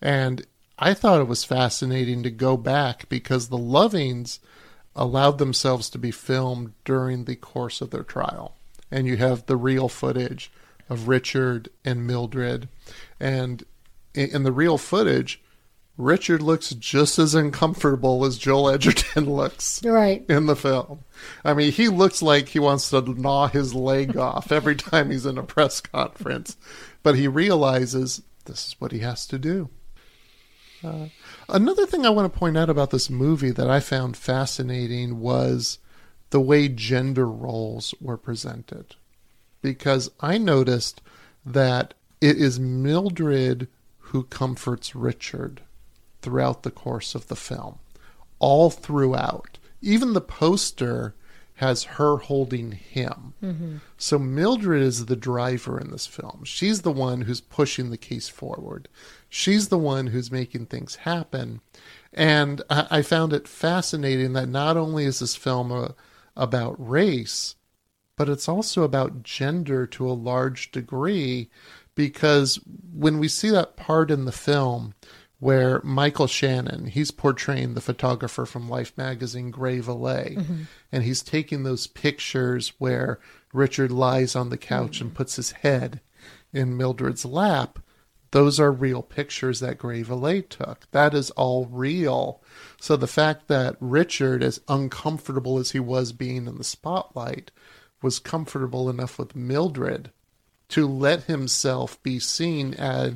And 0.00 0.46
I 0.78 0.94
thought 0.94 1.20
it 1.20 1.28
was 1.28 1.44
fascinating 1.44 2.22
to 2.22 2.30
go 2.30 2.56
back 2.56 3.08
because 3.08 3.48
the 3.48 3.58
Lovings 3.58 4.38
allowed 4.94 5.38
themselves 5.38 5.88
to 5.90 5.98
be 5.98 6.10
filmed 6.10 6.74
during 6.84 7.24
the 7.24 7.36
course 7.36 7.80
of 7.80 7.90
their 7.90 8.02
trial. 8.02 8.56
And 8.90 9.06
you 9.06 9.16
have 9.16 9.46
the 9.46 9.56
real 9.56 9.88
footage 9.88 10.52
of 10.88 11.08
Richard 11.08 11.68
and 11.84 12.06
Mildred. 12.06 12.68
And 13.18 13.64
in 14.14 14.30
in 14.30 14.42
the 14.42 14.52
real 14.52 14.78
footage, 14.78 15.41
Richard 15.98 16.42
looks 16.42 16.70
just 16.70 17.18
as 17.18 17.34
uncomfortable 17.34 18.24
as 18.24 18.38
Joel 18.38 18.70
Edgerton 18.70 19.26
looks 19.30 19.84
right. 19.84 20.24
in 20.28 20.46
the 20.46 20.56
film. 20.56 21.00
I 21.44 21.54
mean, 21.54 21.70
he 21.70 21.88
looks 21.88 22.22
like 22.22 22.48
he 22.48 22.58
wants 22.58 22.90
to 22.90 23.02
gnaw 23.02 23.48
his 23.48 23.74
leg 23.74 24.16
off 24.16 24.50
every 24.50 24.74
time 24.76 25.10
he's 25.10 25.26
in 25.26 25.38
a 25.38 25.42
press 25.42 25.80
conference, 25.80 26.56
but 27.02 27.16
he 27.16 27.28
realizes 27.28 28.22
this 28.46 28.68
is 28.68 28.76
what 28.78 28.92
he 28.92 29.00
has 29.00 29.26
to 29.28 29.38
do. 29.38 29.68
Uh, 30.82 31.06
another 31.48 31.86
thing 31.86 32.04
I 32.04 32.10
want 32.10 32.32
to 32.32 32.38
point 32.38 32.56
out 32.56 32.70
about 32.70 32.90
this 32.90 33.08
movie 33.08 33.52
that 33.52 33.70
I 33.70 33.78
found 33.78 34.16
fascinating 34.16 35.20
was 35.20 35.78
the 36.30 36.40
way 36.40 36.68
gender 36.68 37.28
roles 37.28 37.94
were 38.00 38.16
presented. 38.16 38.96
Because 39.60 40.10
I 40.18 40.38
noticed 40.38 41.00
that 41.46 41.94
it 42.20 42.36
is 42.36 42.58
Mildred 42.58 43.68
who 43.98 44.24
comforts 44.24 44.96
Richard 44.96 45.62
throughout 46.22 46.62
the 46.62 46.70
course 46.70 47.14
of 47.14 47.28
the 47.28 47.36
film, 47.36 47.78
all 48.38 48.70
throughout. 48.70 49.58
Even 49.80 50.12
the 50.12 50.20
poster 50.20 51.14
has 51.56 51.84
her 51.84 52.16
holding 52.16 52.72
him. 52.72 53.34
Mm-hmm. 53.42 53.76
So 53.96 54.18
Mildred 54.18 54.82
is 54.82 55.06
the 55.06 55.16
driver 55.16 55.78
in 55.78 55.90
this 55.90 56.06
film. 56.06 56.42
She's 56.44 56.82
the 56.82 56.90
one 56.90 57.22
who's 57.22 57.40
pushing 57.40 57.90
the 57.90 57.96
case 57.96 58.28
forward. 58.28 58.88
She's 59.28 59.68
the 59.68 59.78
one 59.78 60.08
who's 60.08 60.32
making 60.32 60.66
things 60.66 60.96
happen. 60.96 61.60
And 62.12 62.62
I, 62.68 62.86
I 62.90 63.02
found 63.02 63.32
it 63.32 63.46
fascinating 63.46 64.32
that 64.32 64.48
not 64.48 64.76
only 64.76 65.04
is 65.04 65.20
this 65.20 65.36
film 65.36 65.70
a, 65.70 65.94
about 66.36 66.74
race, 66.78 67.54
but 68.16 68.28
it's 68.28 68.48
also 68.48 68.82
about 68.82 69.22
gender 69.22 69.86
to 69.86 70.08
a 70.08 70.12
large 70.12 70.70
degree 70.72 71.48
because 71.94 72.58
when 72.92 73.18
we 73.18 73.28
see 73.28 73.50
that 73.50 73.76
part 73.76 74.10
in 74.10 74.24
the 74.24 74.32
film 74.32 74.94
where 75.42 75.80
Michael 75.82 76.28
Shannon, 76.28 76.86
he's 76.86 77.10
portraying 77.10 77.74
the 77.74 77.80
photographer 77.80 78.46
from 78.46 78.68
Life 78.68 78.96
magazine, 78.96 79.50
Grey 79.50 79.80
Villet, 79.80 80.36
mm-hmm. 80.36 80.62
and 80.92 81.02
he's 81.02 81.20
taking 81.20 81.64
those 81.64 81.88
pictures 81.88 82.74
where 82.78 83.18
Richard 83.52 83.90
lies 83.90 84.36
on 84.36 84.50
the 84.50 84.56
couch 84.56 85.00
and 85.00 85.10
mm-hmm. 85.10 85.16
puts 85.16 85.34
his 85.34 85.50
head 85.50 86.00
in 86.52 86.76
Mildred's 86.76 87.24
lap. 87.24 87.80
Those 88.30 88.60
are 88.60 88.70
real 88.70 89.02
pictures 89.02 89.58
that 89.58 89.78
Grey 89.78 90.04
Villet 90.04 90.48
took. 90.48 90.88
That 90.92 91.12
is 91.12 91.32
all 91.32 91.66
real. 91.66 92.40
So 92.80 92.94
the 92.94 93.08
fact 93.08 93.48
that 93.48 93.74
Richard, 93.80 94.44
as 94.44 94.60
uncomfortable 94.68 95.58
as 95.58 95.72
he 95.72 95.80
was 95.80 96.12
being 96.12 96.46
in 96.46 96.56
the 96.56 96.62
spotlight, 96.62 97.50
was 98.00 98.20
comfortable 98.20 98.88
enough 98.88 99.18
with 99.18 99.34
Mildred 99.34 100.12
to 100.72 100.86
let 100.86 101.24
himself 101.24 102.02
be 102.02 102.18
seen 102.18 102.74
as 102.74 103.14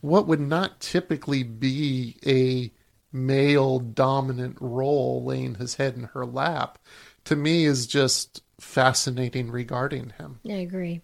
what 0.00 0.26
would 0.26 0.40
not 0.40 0.80
typically 0.80 1.42
be 1.42 2.16
a 2.26 2.72
male 3.12 3.78
dominant 3.78 4.56
role 4.60 5.24
laying 5.24 5.56
his 5.56 5.74
head 5.74 5.94
in 5.96 6.04
her 6.04 6.24
lap 6.24 6.78
to 7.24 7.36
me 7.36 7.64
is 7.64 7.86
just 7.86 8.42
fascinating 8.60 9.50
regarding 9.50 10.12
him. 10.18 10.40
I 10.46 10.54
agree. 10.54 11.00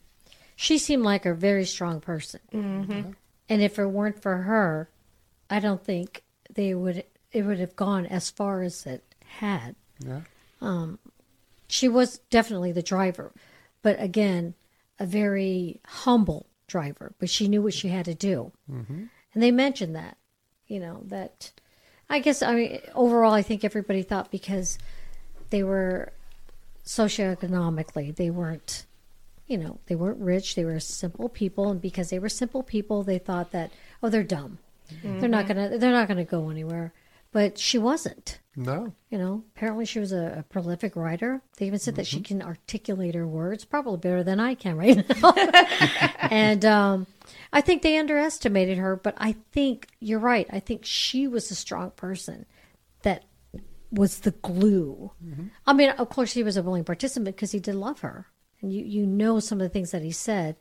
She 0.55 0.79
seemed 0.79 1.03
like 1.03 1.27
a 1.27 1.35
very 1.35 1.65
strong 1.65 2.01
person, 2.01 2.41
mm-hmm. 2.53 3.11
and 3.49 3.63
if 3.63 3.79
it 3.79 3.87
weren't 3.87 4.23
for 4.23 4.39
her, 4.39 4.89
I 5.51 5.61
don't 5.61 5.85
think 5.85 6.23
they 6.53 6.75
would. 6.75 7.05
It 7.33 7.43
would 7.43 7.59
have 7.59 7.77
gone 7.77 8.07
as 8.07 8.31
far 8.31 8.63
as 8.63 8.87
it 8.87 9.05
had. 9.27 9.77
Yeah. 9.99 10.23
Um, 10.63 10.99
she 11.69 11.89
was 11.89 12.19
definitely 12.31 12.73
the 12.73 12.83
driver, 12.83 13.33
but 13.83 14.01
again, 14.01 14.55
a 14.99 15.07
very 15.07 15.81
humble 15.87 16.47
driver. 16.67 17.15
But 17.19 17.31
she 17.31 17.49
knew 17.49 17.63
what 17.63 17.75
she 17.75 17.89
had 17.89 18.05
to 18.07 18.15
do, 18.15 18.53
mm-hmm. 18.71 19.05
and 19.35 19.43
they 19.43 19.51
mentioned 19.51 19.97
that. 19.97 20.17
You 20.67 20.81
know 20.81 21.03
that. 21.07 21.53
I 22.09 22.21
guess 22.21 22.43
I 22.43 22.55
mean 22.55 22.81
overall, 22.95 23.33
I 23.33 23.43
think 23.43 23.65
everybody 23.65 24.03
thought 24.03 24.31
because 24.31 24.79
they 25.51 25.63
were 25.63 26.13
socioeconomically 26.87 28.15
they 28.15 28.31
weren't 28.31 28.87
you 29.49 29.59
know 29.59 29.79
they 29.87 29.97
weren't 29.97 30.21
rich 30.21 30.55
they 30.55 30.65
were 30.65 30.79
simple 30.79 31.29
people 31.29 31.69
and 31.69 31.81
because 31.81 32.11
they 32.11 32.19
were 32.19 32.29
simple 32.29 32.63
people 32.63 33.03
they 33.03 33.19
thought 33.19 33.51
that 33.51 33.73
oh 34.03 34.09
they're 34.09 34.23
dumb 34.23 34.59
mm-hmm. 34.93 35.19
they're 35.19 35.29
not 35.29 35.49
gonna 35.49 35.77
they're 35.79 35.91
not 35.91 36.07
gonna 36.07 36.25
go 36.25 36.49
anywhere 36.49 36.93
but 37.37 37.59
she 37.59 37.77
wasn't 37.77 38.41
no 38.57 38.95
you 39.11 39.19
know 39.19 39.45
apparently 39.55 39.85
she 39.85 39.99
was 39.99 40.11
a, 40.11 40.39
a 40.39 40.43
prolific 40.45 40.97
writer 40.97 41.43
they 41.59 41.67
even 41.67 41.79
said 41.79 41.93
mm-hmm. 41.93 41.99
that 41.99 42.07
she 42.07 42.17
mm-hmm. 42.17 42.39
can 42.39 42.43
articulate 42.43 43.15
her 43.15 43.27
words 43.27 43.67
probably 43.67 43.99
better 43.99 44.23
than 44.25 44.41
i 44.41 44.55
can 44.55 44.77
right 44.79 45.05
now 45.23 45.33
and 46.31 46.65
um, 46.65 47.07
i 47.53 47.61
think 47.61 47.83
they 47.83 47.99
underestimated 47.99 48.79
her 48.79 48.97
but 48.97 49.15
i 49.19 49.33
think 49.53 49.87
you're 50.01 50.19
right 50.19 50.47
i 50.51 50.59
think 50.59 50.85
she 50.85 51.29
was 51.29 51.51
a 51.51 51.55
strong 51.55 51.91
person 51.91 52.47
that 53.03 53.25
was 53.93 54.21
the 54.21 54.33
glue. 54.33 55.13
Mm-hmm. 55.25 55.47
I 55.67 55.73
mean, 55.73 55.91
of 55.91 56.09
course, 56.09 56.33
he 56.33 56.43
was 56.43 56.57
a 56.57 56.63
willing 56.63 56.85
participant 56.85 57.37
because 57.37 57.53
he 57.53 57.61
did 57.61 57.75
love 57.75 58.01
her, 58.01 58.27
and 58.61 58.73
you 58.73 58.85
you 58.85 59.07
know 59.07 59.41
some 59.41 59.61
of 59.61 59.65
the 59.65 59.73
things 59.73 59.91
that 59.93 60.03
he 60.03 60.11
said 60.11 60.57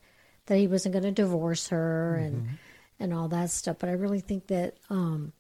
that 0.46 0.58
he 0.58 0.68
wasn't 0.68 0.94
going 0.94 1.04
to 1.04 1.12
divorce 1.12 1.70
her 1.70 2.18
mm-hmm. 2.18 2.28
and 2.28 2.58
and 3.00 3.14
all 3.14 3.28
that 3.30 3.50
stuff. 3.50 3.78
But 3.80 3.90
I 3.90 3.94
really 3.94 4.22
think 4.22 4.48
that 4.48 4.78
um, 4.90 5.34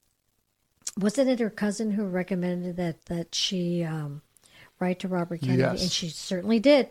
wasn't 0.97 1.29
it 1.29 1.39
her 1.39 1.49
cousin 1.49 1.91
who 1.91 2.05
recommended 2.05 2.77
that 2.77 3.05
that 3.05 3.35
she 3.35 3.83
um, 3.83 4.21
write 4.79 4.99
to 4.99 5.07
Robert 5.07 5.41
Kennedy, 5.41 5.61
yes. 5.61 5.81
and 5.81 5.91
she 5.91 6.09
certainly 6.09 6.59
did. 6.59 6.89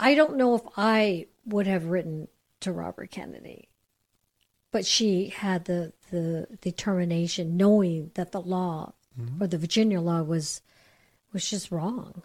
I 0.00 0.14
don't 0.14 0.36
know 0.36 0.54
if 0.54 0.62
I 0.76 1.26
would 1.46 1.66
have 1.66 1.86
written 1.86 2.28
to 2.60 2.72
Robert 2.72 3.10
Kennedy, 3.10 3.68
but 4.70 4.86
she 4.86 5.28
had 5.28 5.66
the 5.66 5.92
the 6.10 6.46
determination, 6.60 7.56
knowing 7.56 8.10
that 8.14 8.32
the 8.32 8.40
law 8.40 8.92
mm-hmm. 9.18 9.42
or 9.42 9.46
the 9.46 9.58
Virginia 9.58 10.00
law 10.00 10.22
was 10.22 10.62
was 11.32 11.48
just 11.48 11.70
wrong. 11.70 12.22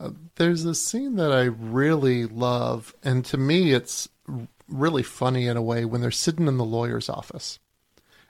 Uh, 0.00 0.10
there's 0.36 0.64
a 0.64 0.74
scene 0.74 1.16
that 1.16 1.32
I 1.32 1.44
really 1.44 2.26
love, 2.26 2.94
and 3.04 3.24
to 3.26 3.36
me, 3.36 3.72
it's 3.72 4.08
really 4.68 5.02
funny 5.02 5.46
in 5.46 5.56
a 5.56 5.62
way 5.62 5.84
when 5.84 6.00
they're 6.00 6.10
sitting 6.10 6.48
in 6.48 6.56
the 6.56 6.64
lawyer's 6.64 7.08
office. 7.08 7.58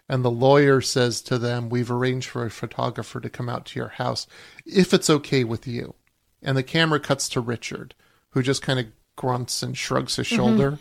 And 0.08 0.24
the 0.24 0.30
lawyer 0.30 0.80
says 0.80 1.22
to 1.22 1.38
them, 1.38 1.68
We've 1.68 1.90
arranged 1.90 2.28
for 2.28 2.44
a 2.44 2.50
photographer 2.50 3.20
to 3.20 3.30
come 3.30 3.48
out 3.48 3.66
to 3.66 3.78
your 3.78 3.88
house 3.88 4.26
if 4.66 4.92
it's 4.92 5.08
okay 5.08 5.44
with 5.44 5.66
you. 5.66 5.94
And 6.42 6.56
the 6.56 6.62
camera 6.62 7.00
cuts 7.00 7.28
to 7.30 7.40
Richard, 7.40 7.94
who 8.30 8.42
just 8.42 8.60
kind 8.62 8.78
of 8.78 8.86
grunts 9.16 9.62
and 9.62 9.76
shrugs 9.76 10.16
his 10.16 10.26
mm-hmm. 10.26 10.36
shoulder. 10.36 10.78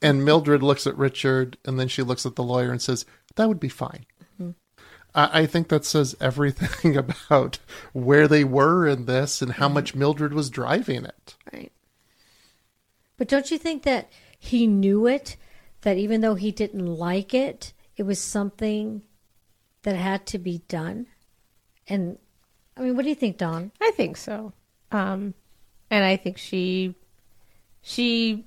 And 0.00 0.24
Mildred 0.24 0.62
looks 0.62 0.86
at 0.86 0.96
Richard, 0.96 1.58
and 1.66 1.78
then 1.78 1.88
she 1.88 2.02
looks 2.02 2.24
at 2.24 2.34
the 2.34 2.42
lawyer 2.42 2.70
and 2.70 2.80
says, 2.80 3.04
That 3.36 3.48
would 3.48 3.60
be 3.60 3.68
fine. 3.68 4.06
I 5.14 5.46
think 5.46 5.68
that 5.68 5.84
says 5.84 6.16
everything 6.20 6.96
about 7.30 7.58
where 7.92 8.28
they 8.28 8.44
were 8.44 8.86
in 8.86 9.06
this 9.06 9.42
and 9.42 9.52
how 9.52 9.66
mm-hmm. 9.66 9.74
much 9.74 9.94
Mildred 9.94 10.32
was 10.32 10.50
driving 10.50 11.04
it. 11.04 11.36
Right. 11.52 11.72
But 13.16 13.28
don't 13.28 13.50
you 13.50 13.58
think 13.58 13.82
that 13.82 14.10
he 14.38 14.66
knew 14.66 15.06
it? 15.06 15.36
That 15.82 15.96
even 15.96 16.20
though 16.20 16.34
he 16.34 16.52
didn't 16.52 16.86
like 16.86 17.32
it, 17.34 17.72
it 18.00 18.06
was 18.06 18.18
something 18.18 19.02
that 19.82 19.94
had 19.94 20.24
to 20.24 20.38
be 20.38 20.62
done? 20.68 21.06
And 21.86 22.16
I 22.74 22.80
mean, 22.80 22.96
what 22.96 23.02
do 23.02 23.10
you 23.10 23.14
think, 23.14 23.36
Don? 23.36 23.72
I 23.78 23.90
think 23.90 24.16
so. 24.16 24.54
Um, 24.90 25.34
and 25.90 26.02
I 26.02 26.16
think 26.16 26.38
she 26.38 26.94
she 27.82 28.46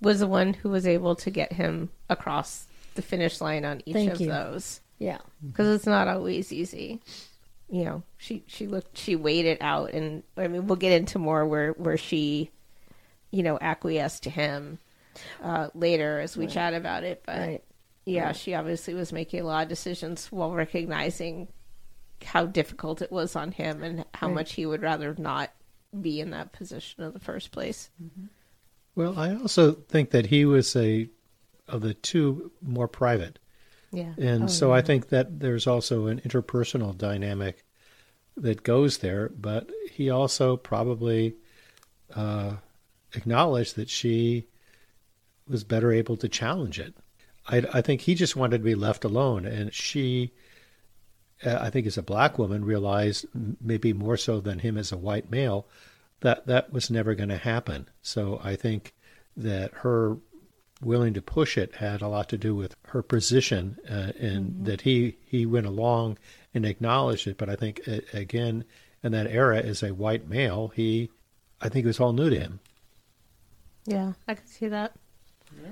was 0.00 0.20
the 0.20 0.28
one 0.28 0.54
who 0.54 0.68
was 0.68 0.86
able 0.86 1.16
to 1.16 1.30
get 1.30 1.54
him 1.54 1.90
across 2.08 2.68
the 2.94 3.02
finish 3.02 3.40
line 3.40 3.64
on 3.64 3.82
each 3.84 3.94
Thank 3.94 4.12
of 4.12 4.20
you. 4.20 4.28
those. 4.28 4.80
Yeah, 5.00 5.18
because 5.44 5.74
it's 5.74 5.86
not 5.86 6.06
always 6.06 6.52
easy. 6.52 7.00
You 7.68 7.84
know, 7.86 8.02
she 8.16 8.44
she 8.46 8.68
looked 8.68 8.96
she 8.96 9.16
weighed 9.16 9.46
it 9.46 9.60
out, 9.60 9.90
and 9.90 10.22
I 10.36 10.46
mean, 10.46 10.68
we'll 10.68 10.76
get 10.76 10.92
into 10.92 11.18
more 11.18 11.44
where 11.44 11.72
where 11.72 11.96
she, 11.96 12.52
you 13.32 13.42
know, 13.42 13.58
acquiesced 13.60 14.22
to 14.22 14.30
him 14.30 14.78
uh, 15.42 15.70
later 15.74 16.20
as 16.20 16.36
we 16.36 16.44
right. 16.44 16.54
chat 16.54 16.74
about 16.74 17.02
it. 17.02 17.24
But 17.26 17.38
right. 17.40 17.64
Yeah, 18.04 18.32
she 18.32 18.54
obviously 18.54 18.94
was 18.94 19.12
making 19.12 19.40
a 19.40 19.44
lot 19.44 19.62
of 19.64 19.68
decisions 19.68 20.30
while 20.30 20.52
recognizing 20.52 21.48
how 22.24 22.46
difficult 22.46 23.02
it 23.02 23.12
was 23.12 23.36
on 23.36 23.52
him 23.52 23.82
and 23.82 24.04
how 24.14 24.28
much 24.28 24.52
he 24.52 24.66
would 24.66 24.82
rather 24.82 25.14
not 25.18 25.50
be 26.00 26.20
in 26.20 26.30
that 26.30 26.52
position 26.52 27.04
in 27.04 27.12
the 27.12 27.20
first 27.20 27.50
place. 27.50 27.90
Mm-hmm. 28.02 28.26
Well, 28.94 29.18
I 29.18 29.34
also 29.34 29.72
think 29.72 30.10
that 30.10 30.26
he 30.26 30.44
was 30.44 30.74
a 30.76 31.08
of 31.68 31.80
the 31.80 31.94
two 31.94 32.52
more 32.62 32.88
private. 32.88 33.38
Yeah. 33.90 34.12
And 34.18 34.44
oh, 34.44 34.48
so 34.48 34.68
yeah. 34.68 34.74
I 34.74 34.82
think 34.82 35.08
that 35.08 35.40
there's 35.40 35.66
also 35.66 36.06
an 36.06 36.20
interpersonal 36.20 36.96
dynamic 36.96 37.64
that 38.36 38.62
goes 38.62 38.98
there, 38.98 39.30
but 39.30 39.70
he 39.90 40.10
also 40.10 40.56
probably 40.56 41.36
uh, 42.14 42.56
acknowledged 43.14 43.76
that 43.76 43.88
she 43.88 44.46
was 45.48 45.64
better 45.64 45.92
able 45.92 46.16
to 46.18 46.28
challenge 46.28 46.80
it. 46.80 46.94
I, 47.46 47.62
I, 47.72 47.80
think 47.82 48.02
he 48.02 48.14
just 48.14 48.36
wanted 48.36 48.58
to 48.58 48.64
be 48.64 48.74
left 48.74 49.04
alone, 49.04 49.44
and 49.44 49.72
she, 49.72 50.32
uh, 51.44 51.58
I 51.60 51.70
think, 51.70 51.86
as 51.86 51.98
a 51.98 52.02
black 52.02 52.38
woman, 52.38 52.64
realized 52.64 53.26
maybe 53.60 53.92
more 53.92 54.16
so 54.16 54.40
than 54.40 54.60
him 54.60 54.78
as 54.78 54.92
a 54.92 54.96
white 54.96 55.30
male 55.30 55.66
that 56.20 56.46
that 56.46 56.72
was 56.72 56.90
never 56.90 57.14
going 57.14 57.28
to 57.28 57.36
happen. 57.36 57.86
So 58.00 58.40
I 58.42 58.56
think 58.56 58.94
that 59.36 59.72
her 59.74 60.16
willing 60.80 61.14
to 61.14 61.22
push 61.22 61.56
it 61.56 61.76
had 61.76 62.02
a 62.02 62.08
lot 62.08 62.28
to 62.30 62.38
do 62.38 62.54
with 62.54 62.76
her 62.88 63.02
position, 63.02 63.78
uh, 63.88 64.12
and 64.18 64.50
mm-hmm. 64.50 64.64
that 64.64 64.80
he 64.82 65.18
he 65.26 65.46
went 65.46 65.66
along 65.66 66.18
and 66.54 66.64
acknowledged 66.64 67.26
it. 67.26 67.38
But 67.38 67.48
I 67.50 67.56
think 67.56 67.80
uh, 67.86 68.00
again, 68.12 68.64
in 69.02 69.12
that 69.12 69.26
era, 69.26 69.58
as 69.58 69.82
a 69.82 69.94
white 69.94 70.28
male, 70.28 70.72
he, 70.74 71.10
I 71.60 71.68
think 71.68 71.84
it 71.84 71.88
was 71.88 72.00
all 72.00 72.12
new 72.12 72.30
to 72.30 72.38
him. 72.38 72.60
Yeah, 73.86 74.14
I 74.26 74.34
can 74.34 74.46
see 74.46 74.68
that. 74.68 74.96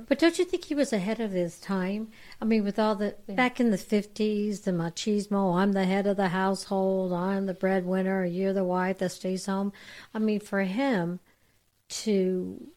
But 0.08 0.18
don't 0.18 0.38
you 0.38 0.44
think 0.44 0.64
he 0.64 0.74
was 0.74 0.92
ahead 0.92 1.20
of 1.20 1.32
his 1.32 1.58
time? 1.58 2.08
I 2.40 2.44
mean, 2.44 2.64
with 2.64 2.78
all 2.78 2.94
the 2.94 3.16
yeah. 3.26 3.34
back 3.34 3.60
in 3.60 3.70
the 3.70 3.78
fifties, 3.78 4.60
the 4.60 4.72
machismo, 4.72 5.56
I'm 5.56 5.72
the 5.72 5.84
head 5.84 6.06
of 6.06 6.16
the 6.16 6.28
household, 6.28 7.12
I'm 7.12 7.46
the 7.46 7.54
breadwinner, 7.54 8.24
you're 8.24 8.52
the 8.52 8.64
wife 8.64 8.98
that 8.98 9.10
stays 9.10 9.46
home. 9.46 9.72
I 10.12 10.18
mean, 10.18 10.40
for 10.40 10.62
him 10.62 11.20
to 11.88 12.72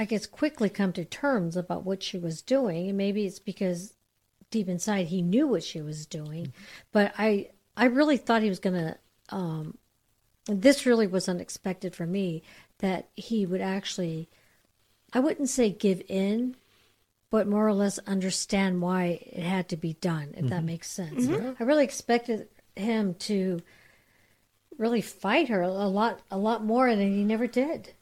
I 0.00 0.06
guess, 0.06 0.24
quickly 0.24 0.70
come 0.70 0.94
to 0.94 1.04
terms 1.04 1.58
about 1.58 1.84
what 1.84 2.02
she 2.02 2.16
was 2.16 2.40
doing. 2.40 2.88
And 2.88 2.96
maybe 2.96 3.26
it's 3.26 3.38
because 3.38 3.92
deep 4.50 4.66
inside 4.66 5.08
he 5.08 5.20
knew 5.20 5.46
what 5.46 5.62
she 5.62 5.82
was 5.82 6.06
doing. 6.06 6.46
Mm-hmm. 6.46 6.62
But 6.90 7.12
I, 7.18 7.50
I 7.76 7.84
really 7.84 8.16
thought 8.16 8.42
he 8.42 8.48
was 8.48 8.60
going 8.60 8.76
to, 8.76 8.96
um, 9.28 9.76
this 10.46 10.86
really 10.86 11.06
was 11.06 11.28
unexpected 11.28 11.94
for 11.94 12.06
me 12.06 12.42
that 12.78 13.10
he 13.14 13.44
would 13.44 13.60
actually, 13.60 14.30
I 15.12 15.20
wouldn't 15.20 15.48
say 15.48 15.70
give 15.70 16.02
in, 16.08 16.56
but 17.30 17.46
more 17.46 17.66
or 17.66 17.74
less 17.74 17.98
understand 18.00 18.82
why 18.82 19.20
it 19.32 19.42
had 19.42 19.68
to 19.70 19.76
be 19.76 19.94
done, 19.94 20.30
if 20.32 20.38
mm-hmm. 20.38 20.48
that 20.48 20.64
makes 20.64 20.90
sense. 20.90 21.26
Mm-hmm. 21.26 21.62
I 21.62 21.66
really 21.66 21.84
expected 21.84 22.48
him 22.76 23.14
to 23.14 23.60
really 24.78 25.00
fight 25.00 25.48
her 25.48 25.62
a 25.62 25.68
lot, 25.68 26.20
a 26.30 26.38
lot 26.38 26.64
more, 26.64 26.94
than 26.94 27.12
he 27.12 27.24
never 27.24 27.46
did. 27.46 27.92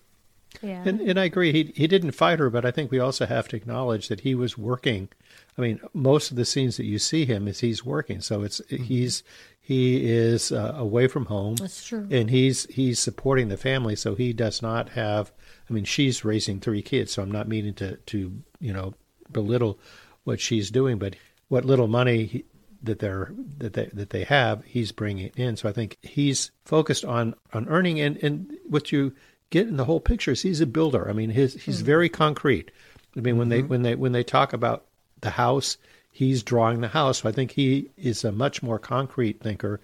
Yeah. 0.63 0.83
And, 0.85 1.01
and 1.01 1.21
I 1.21 1.25
agree. 1.25 1.53
He 1.53 1.73
he 1.77 1.87
didn't 1.87 2.13
fight 2.13 2.39
her, 2.39 2.51
but 2.51 2.65
I 2.65 2.71
think 2.71 2.91
we 2.91 2.99
also 2.99 3.27
have 3.27 3.49
to 3.49 3.57
acknowledge 3.57 4.09
that 4.09 4.21
he 4.21 4.35
was 4.35 4.57
working. 4.57 5.09
I 5.57 5.61
mean, 5.61 5.81
most 5.93 6.31
of 6.31 6.37
the 6.37 6.45
scenes 6.45 6.77
that 6.79 6.87
you 6.87 6.99
see 6.99 7.27
him 7.27 7.47
is 7.47 7.61
he's 7.61 7.85
working. 7.85 8.21
So 8.21 8.43
it's 8.43 8.61
mm-hmm. 8.63 8.83
he's 8.83 9.23
he 9.61 10.11
is 10.11 10.51
uh, 10.51 10.75
away 10.77 11.07
from 11.07 11.27
home. 11.27 11.57
That's 11.57 11.87
true. 11.87 12.09
And 12.11 12.31
he's 12.31 12.65
he's 12.67 12.99
supporting 12.99 13.49
the 13.49 13.59
family, 13.59 13.95
so 13.95 14.15
he 14.15 14.33
does 14.33 14.63
not 14.63 14.91
have. 14.91 15.33
I 15.69 15.73
mean, 15.73 15.85
she's 15.85 16.25
raising 16.25 16.61
three 16.61 16.83
kids, 16.83 17.13
so 17.13 17.23
I'm 17.23 17.31
not 17.31 17.49
meaning 17.49 17.75
to 17.75 17.97
to 17.97 18.33
you 18.61 18.73
know 18.73 18.95
belittle 19.31 19.79
what 20.25 20.41
she's 20.41 20.71
doing, 20.71 20.99
but 20.99 21.17
what 21.49 21.65
little 21.65 21.89
money 21.89 22.25
he, 22.27 22.45
that 22.83 22.99
they're 22.99 23.33
that 23.59 23.73
they 23.73 23.87
that 23.93 24.11
they 24.11 24.25
have, 24.25 24.65
he's 24.65 24.93
bringing 24.93 25.31
in. 25.37 25.57
So 25.57 25.69
I 25.69 25.73
think 25.73 25.99
he's 26.03 26.51
focused 26.65 27.05
on 27.05 27.35
on 27.53 27.69
earning 27.69 28.01
and 28.01 28.17
and 28.23 28.57
what 28.69 28.93
you 28.93 29.15
get 29.51 29.67
in 29.67 29.77
the 29.77 29.85
whole 29.85 30.01
picture 30.01 30.33
is 30.33 30.43
he's 30.43 30.61
a 30.61 30.67
builder. 30.67 31.09
I 31.09 31.13
mean, 31.13 31.31
his 31.31 31.55
he's 31.55 31.77
mm-hmm. 31.77 31.87
very 31.87 32.09
concrete. 32.09 32.71
I 33.17 33.21
mean, 33.21 33.39
when 33.39 33.49
they 33.49 33.61
mm-hmm. 33.61 33.69
when 33.69 33.83
they 33.83 33.95
when 33.95 34.13
they 34.13 34.25
talk 34.25 34.53
about 34.53 34.85
the 35.21 35.31
house, 35.31 35.77
he's 36.13 36.43
drawing 36.43 36.81
the 36.81 36.89
house. 36.89 37.19
So 37.19 37.29
I 37.29 37.33
think 37.33 37.51
he 37.51 37.91
is 37.97 38.25
a 38.25 38.33
much 38.33 38.63
more 38.63 38.79
concrete 38.79 39.41
thinker, 39.41 39.81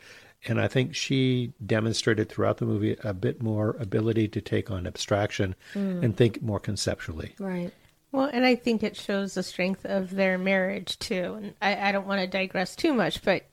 and 0.46 0.60
I 0.60 0.68
think 0.68 0.94
she 0.94 1.52
demonstrated 1.64 2.28
throughout 2.28 2.58
the 2.58 2.66
movie 2.66 2.96
a 3.02 3.14
bit 3.14 3.42
more 3.42 3.76
ability 3.80 4.28
to 4.28 4.40
take 4.40 4.70
on 4.70 4.86
abstraction 4.86 5.54
hmm. 5.72 6.02
and 6.02 6.16
think 6.16 6.42
more 6.42 6.60
conceptually. 6.60 7.34
Right. 7.38 7.72
Well, 8.12 8.30
and 8.32 8.46
I 8.46 8.54
think 8.54 8.82
it 8.82 8.96
shows 8.96 9.34
the 9.34 9.42
strength 9.42 9.84
of 9.84 10.10
their 10.10 10.38
marriage 10.38 10.98
too. 10.98 11.34
And 11.34 11.54
I, 11.60 11.88
I 11.88 11.92
don't 11.92 12.06
want 12.06 12.20
to 12.20 12.26
digress 12.26 12.76
too 12.76 12.94
much, 12.94 13.22
but 13.22 13.44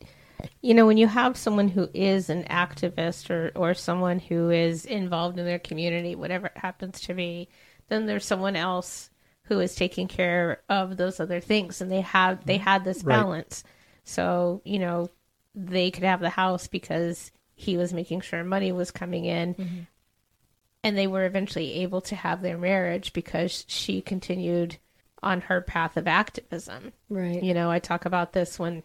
you 0.62 0.74
know, 0.74 0.86
when 0.86 0.98
you 0.98 1.08
have 1.08 1.38
someone 1.38 1.68
who 1.68 1.90
is 1.94 2.30
an 2.30 2.44
activist 2.44 3.30
or, 3.30 3.52
or 3.56 3.74
someone 3.74 4.20
who 4.20 4.50
is 4.50 4.86
involved 4.86 5.40
in 5.40 5.46
their 5.46 5.60
community, 5.60 6.16
whatever 6.16 6.48
it 6.48 6.58
happens 6.58 7.02
to 7.02 7.14
be, 7.14 7.50
then 7.90 8.06
there's 8.06 8.26
someone 8.26 8.56
else 8.56 9.10
who 9.44 9.60
is 9.60 9.76
taking 9.76 10.08
care 10.08 10.62
of 10.70 10.98
those 10.98 11.20
other 11.20 11.40
things, 11.40 11.82
and 11.82 11.92
they 11.92 12.02
have 12.02 12.46
they 12.46 12.56
mm-hmm. 12.56 12.64
had 12.64 12.86
this 12.86 13.04
Right. 13.04 13.18
balance. 13.18 13.64
So 14.04 14.62
you 14.64 14.80
know, 14.80 15.10
they 15.56 15.92
could 15.92 16.04
have 16.04 16.20
the 16.20 16.30
house 16.30 16.68
because 16.68 17.32
he 17.56 17.78
was 17.78 17.94
making 17.94 18.22
sure 18.22 18.44
money 18.44 18.72
was 18.72 18.92
coming 18.92 19.26
in, 19.26 19.88
and 20.84 20.98
they 20.98 21.08
were 21.08 21.26
eventually 21.26 21.82
able 21.82 22.02
to 22.02 22.16
have 22.16 22.42
their 22.42 22.58
marriage 22.58 23.14
because 23.14 23.66
she 23.68 24.02
continued 24.02 24.78
on 25.24 25.42
her 25.42 25.62
path 25.62 25.98
of 25.98 26.08
activism. 26.08 26.94
Right. 27.10 27.44
You 27.44 27.54
know, 27.54 27.70
I 27.70 27.80
talk 27.80 28.06
about 28.06 28.34
this 28.34 28.58
when 28.58 28.82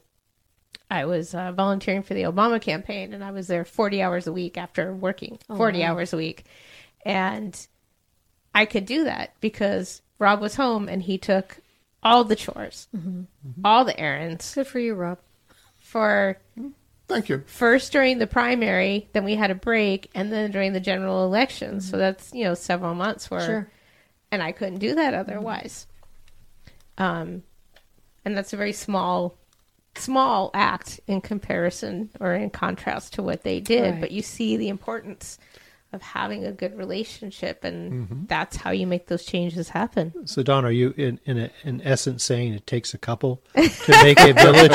I 0.91 1.07
was 1.07 1.35
uh, 1.35 1.53
volunteering 1.53 2.03
for 2.03 2.15
the 2.15 2.25
Obama 2.25 2.61
campaign, 2.61 3.13
and 3.15 3.25
I 3.25 3.31
was 3.31 3.47
there 3.47 3.65
40 3.65 4.03
hours 4.03 4.27
a 4.27 4.33
week 4.33 4.59
after 4.59 4.95
working 4.95 5.39
40 5.49 5.83
hours 5.83 6.13
a 6.13 6.17
week. 6.17 6.45
And 7.05 7.59
I 8.55 8.67
could 8.67 8.87
do 8.87 9.05
that 9.05 9.33
because 9.41 10.03
Rob 10.19 10.41
was 10.41 10.55
home 10.55 10.89
and 10.89 11.03
he 11.03 11.19
took 11.19 11.59
all 12.03 12.25
the 12.25 12.37
chores, 12.37 12.89
all 13.65 13.85
the 13.85 13.99
errands 13.99 14.55
Good 14.55 14.67
for 14.67 14.79
you, 14.79 14.95
Rob. 14.95 15.19
For 15.97 16.39
Thank 17.09 17.29
you. 17.31 17.43
first 17.47 17.91
during 17.93 18.19
the 18.19 18.27
primary, 18.27 19.09
then 19.15 19.25
we 19.25 19.35
had 19.35 19.51
a 19.51 19.55
break, 19.55 20.11
and 20.15 20.31
then 20.31 20.51
during 20.51 20.75
the 20.75 20.81
general 20.81 21.25
election. 21.25 21.81
So 21.81 21.97
that's, 21.97 22.35
you 22.35 22.45
know, 22.45 22.53
several 22.55 22.95
months 22.95 23.31
where 23.31 23.41
Sure. 23.47 23.71
and 24.31 24.43
I 24.43 24.53
couldn't 24.53 24.79
do 24.79 24.95
that 24.97 25.15
otherwise. 25.15 25.87
Um, 26.99 27.45
and 28.25 28.37
that's 28.37 28.53
a 28.53 28.57
very 28.57 28.73
small, 28.73 29.39
small 29.95 30.51
act 30.53 31.01
in 31.07 31.21
comparison 31.23 32.11
or 32.21 32.35
in 32.35 32.51
contrast 32.51 33.15
to 33.15 33.23
what 33.23 33.43
they 33.43 33.61
did. 33.61 33.93
Right. 33.93 34.01
But 34.01 34.11
you 34.11 34.21
see 34.21 34.57
the 34.59 34.69
importance 34.69 35.39
of 35.97 36.03
having 36.03 36.45
a 36.45 36.53
good 36.53 36.77
relationship, 36.79 37.65
and 37.65 38.29
that's 38.29 38.55
how 38.57 38.71
you 38.71 38.87
make 38.87 39.09
those 39.09 39.25
changes 39.25 39.71
happen. 39.71 40.13
So, 40.29 40.45
Don, 40.45 40.65
are 40.65 40.71
you 40.71 40.95
in 40.97 41.19
in, 41.25 41.39
a, 41.39 41.51
in 41.65 41.81
essence 41.83 42.23
saying 42.23 42.53
it 42.55 42.67
takes 42.69 42.95
a 42.95 42.99
couple 42.99 43.43
to 43.57 43.93
make 44.05 44.21
a 44.21 44.33
village? 44.33 44.71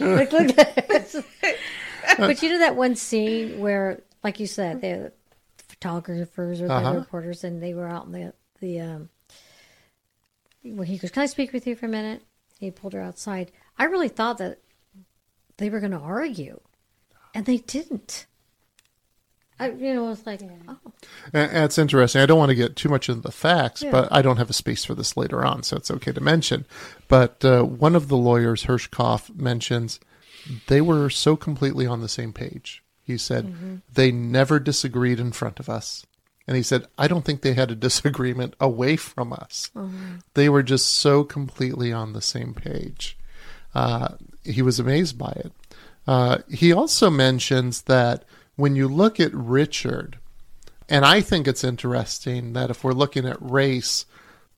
Look, 0.00 0.32
look 0.32 0.56
but 2.18 2.42
you 2.42 2.48
know 2.50 2.58
that 2.58 2.74
one 2.76 2.96
scene 2.96 3.58
where, 3.58 4.02
like 4.22 4.40
you 4.40 4.46
said, 4.46 4.80
the 4.80 5.12
photographers 5.58 6.60
or 6.60 6.68
the 6.68 6.74
Uh-huh. 6.74 6.94
reporters, 6.94 7.44
and 7.44 7.62
they 7.62 7.74
were 7.74 7.88
out 7.88 8.06
in 8.06 8.12
the 8.12 8.32
the. 8.60 8.80
Um, 8.80 9.08
when 10.62 10.86
he 10.86 10.98
goes, 10.98 11.10
"Can 11.10 11.22
I 11.22 11.26
speak 11.26 11.52
with 11.52 11.66
you 11.66 11.76
for 11.76 11.86
a 11.86 11.88
minute?" 11.88 12.22
He 12.58 12.70
pulled 12.70 12.92
her 12.94 13.02
outside. 13.02 13.52
I 13.78 13.84
really 13.84 14.08
thought 14.08 14.38
that 14.38 14.58
they 15.58 15.68
were 15.70 15.80
going 15.80 15.92
to 15.92 15.98
argue, 15.98 16.60
and 17.36 17.46
they 17.46 17.58
didn't. 17.58 18.26
I, 19.58 19.70
you 19.70 19.94
know, 19.94 20.06
it 20.06 20.08
was 20.10 20.26
like, 20.26 20.42
oh, 20.68 20.76
And 21.32 21.50
and 21.50 21.64
it's 21.64 21.78
interesting. 21.78 22.20
I 22.20 22.26
don't 22.26 22.38
want 22.38 22.50
to 22.50 22.54
get 22.54 22.76
too 22.76 22.88
much 22.90 23.08
into 23.08 23.22
the 23.22 23.32
facts, 23.32 23.82
Yeah. 23.82 23.90
but 23.90 24.08
I 24.12 24.20
don't 24.20 24.36
have 24.36 24.50
a 24.50 24.54
space 24.54 24.84
for 24.84 24.94
this 24.94 25.16
later 25.16 25.44
on, 25.46 25.62
so 25.62 25.76
it's 25.76 25.90
okay 25.90 26.12
to 26.12 26.20
mention. 26.20 26.66
But 27.08 27.42
uh, 27.44 27.62
one 27.62 27.96
of 27.96 28.08
the 28.08 28.16
lawyers, 28.18 28.64
Hirschkop, 28.64 29.34
mentions 29.36 29.98
they 30.68 30.80
were 30.80 31.08
so 31.10 31.36
completely 31.36 31.86
on 31.86 32.00
the 32.02 32.08
same 32.08 32.32
page. 32.32 32.82
He 33.02 33.16
said 33.18 33.80
they 33.92 34.10
never 34.12 34.58
disagreed 34.58 35.20
in 35.20 35.32
front 35.32 35.58
of 35.60 35.68
us. 35.68 36.04
And 36.48 36.56
he 36.56 36.62
said, 36.62 36.86
I 36.96 37.08
don't 37.08 37.24
think 37.24 37.40
they 37.40 37.54
had 37.54 37.70
a 37.72 37.74
disagreement 37.74 38.54
away 38.60 38.96
from 38.96 39.32
us. 39.32 39.70
They 40.34 40.48
were 40.48 40.62
just 40.62 40.86
so 40.92 41.24
completely 41.24 41.92
on 41.92 42.12
the 42.12 42.22
same 42.22 42.52
page. 42.54 43.16
Uh, 43.74 44.16
he 44.44 44.62
was 44.62 44.78
amazed 44.78 45.18
by 45.18 45.32
it. 45.44 45.52
Uh, 46.06 46.38
he 46.48 46.72
also 46.72 47.10
mentions 47.10 47.82
that 47.82 48.24
when 48.56 48.76
you 48.76 48.88
look 48.88 49.18
at 49.20 49.34
Richard, 49.34 50.18
and 50.88 51.04
I 51.04 51.20
think 51.20 51.48
it's 51.48 51.64
interesting 51.64 52.52
that 52.52 52.70
if 52.70 52.84
we're 52.84 52.92
looking 52.92 53.26
at 53.26 53.36
race, 53.40 54.06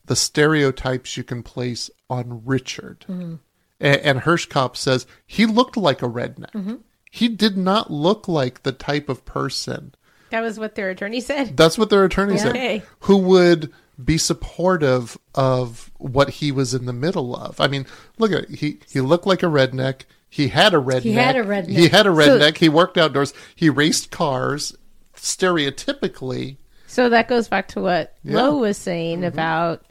the 0.06 0.16
stereotypes 0.16 1.16
you 1.16 1.24
can 1.24 1.42
place 1.42 1.90
on 2.10 2.42
Richard. 2.44 3.04
And, 3.08 3.38
and 3.80 4.20
Hirschkop 4.20 4.76
says 4.76 5.06
he 5.26 5.46
looked 5.46 5.76
like 5.76 6.02
a 6.02 6.08
redneck. 6.08 6.80
He 7.10 7.28
did 7.28 7.56
not 7.56 7.90
look 7.90 8.28
like 8.28 8.62
the 8.62 8.72
type 8.72 9.08
of 9.08 9.24
person. 9.24 9.94
That 10.30 10.42
was 10.42 10.58
what 10.58 10.74
their 10.74 10.90
attorney 10.90 11.20
said. 11.22 11.56
That's 11.56 11.78
what 11.78 11.88
their 11.88 12.04
attorney 12.04 12.34
Yeah. 12.34 12.42
said. 12.42 12.50
Okay. 12.50 12.82
Who 13.00 13.16
would 13.18 13.72
be 14.02 14.18
supportive 14.18 15.16
of 15.34 15.90
what 15.96 16.28
he 16.28 16.52
was 16.52 16.74
in 16.74 16.84
the 16.84 16.92
middle 16.92 17.34
of? 17.34 17.58
I 17.60 17.66
mean, 17.66 17.86
look 18.18 18.30
at 18.32 18.44
it. 18.44 18.50
he 18.50 18.80
he 18.90 19.00
looked 19.00 19.26
like 19.26 19.42
a 19.42 19.46
redneck. 19.46 20.02
He 20.30 20.48
had 20.48 20.74
a 20.74 20.78
redneck. 20.78 21.02
He 21.02 21.12
had 21.12 21.36
a 21.36 21.44
redneck. 21.44 21.68
He 21.68 21.88
had 21.88 22.06
a 22.06 22.10
So- 22.10 22.38
redneck. 22.38 22.58
he 22.58 22.68
worked 22.68 22.98
outdoors. 22.98 23.32
He 23.54 23.70
raced 23.70 24.10
cars. 24.10 24.74
Stereotypically, 25.16 26.58
So 26.86 27.08
that 27.08 27.28
goes 27.28 27.48
back 27.48 27.68
to 27.68 27.80
what 27.80 28.14
Yeah. 28.22 28.36
Lo 28.36 28.58
was 28.58 28.76
saying 28.76 29.18
mm-hmm. 29.18 29.26
about 29.26 29.84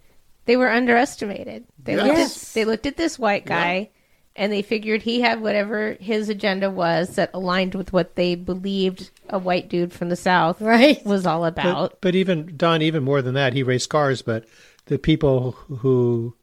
they 0.46 0.56
were 0.56 0.72
underestimated. 0.72 1.66
They 1.84 1.96
looked 1.98 2.08
Yes. 2.18 2.50
at 2.50 2.54
they 2.54 2.66
looked 2.66 2.86
at 2.86 2.96
this 2.98 3.20
white 3.20 3.46
guy 3.46 3.90
and 4.38 4.52
they 4.54 4.62
figured 4.62 5.02
he 5.02 5.20
had 5.22 5.42
whatever 5.42 5.98
his 6.00 6.30
agenda 6.30 6.70
was 6.72 7.16
that 7.16 7.32
aligned 7.34 7.76
with 7.76 7.92
what 7.92 8.16
they 8.16 8.36
believed 8.36 9.10
a 9.30 9.38
white 9.38 9.68
dude 9.68 9.92
from 9.92 10.10
the 10.10 10.16
south 10.16 10.62
right. 10.62 11.06
was 11.06 11.26
all 11.26 11.44
about. 11.44 11.92
But, 11.92 12.02
but 12.02 12.16
even 12.16 12.54
Don, 12.56 12.82
even 12.82 13.04
more 13.04 13.22
than 13.22 13.34
that, 13.34 13.54
he 13.54 13.64
raced 13.64 13.90
cars. 13.90 14.22
But 14.22 14.46
the 14.86 14.98
people 14.98 15.52
who 15.52 16.36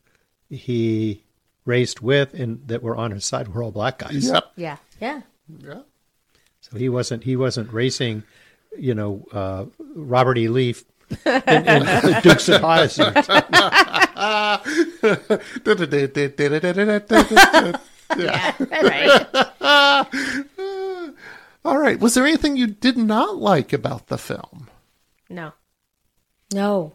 he 0.51 1.24
raced 1.65 2.03
with 2.03 2.35
and 2.35 2.67
that 2.69 2.83
were 2.83 2.97
on 2.97 3.11
his 3.11 3.25
side 3.25 3.49
were 3.49 3.63
all 3.63 3.73
black 3.73 3.99
guys. 3.99 4.29
yep, 4.29 4.45
yeah. 4.57 4.77
Yeah. 5.01 5.23
yeah. 5.61 5.81
So 6.61 6.79
he 6.79 6.89
wasn't 6.89 7.25
he 7.25 7.37
wasn't 7.37 7.73
racing, 7.73 8.23
you 8.79 8.95
know, 8.95 9.27
uh, 9.33 9.67
Robert 9.95 10.39
E. 10.39 10.49
Leaf 10.49 10.85
in, 11.27 11.69
in 11.69 11.85
Dukes 12.23 12.49
of 12.49 12.63
Hazzard. 12.63 13.15
Yeah. 18.17 18.53
right. 18.71 19.27
All 21.65 21.79
right. 21.79 21.99
Was 21.99 22.15
there 22.15 22.27
anything 22.27 22.57
you 22.57 22.67
did 22.67 22.97
not 22.97 23.37
like 23.39 23.73
about 23.73 24.09
the 24.09 24.19
film? 24.19 24.69
No. 25.29 25.53
No. 26.53 26.95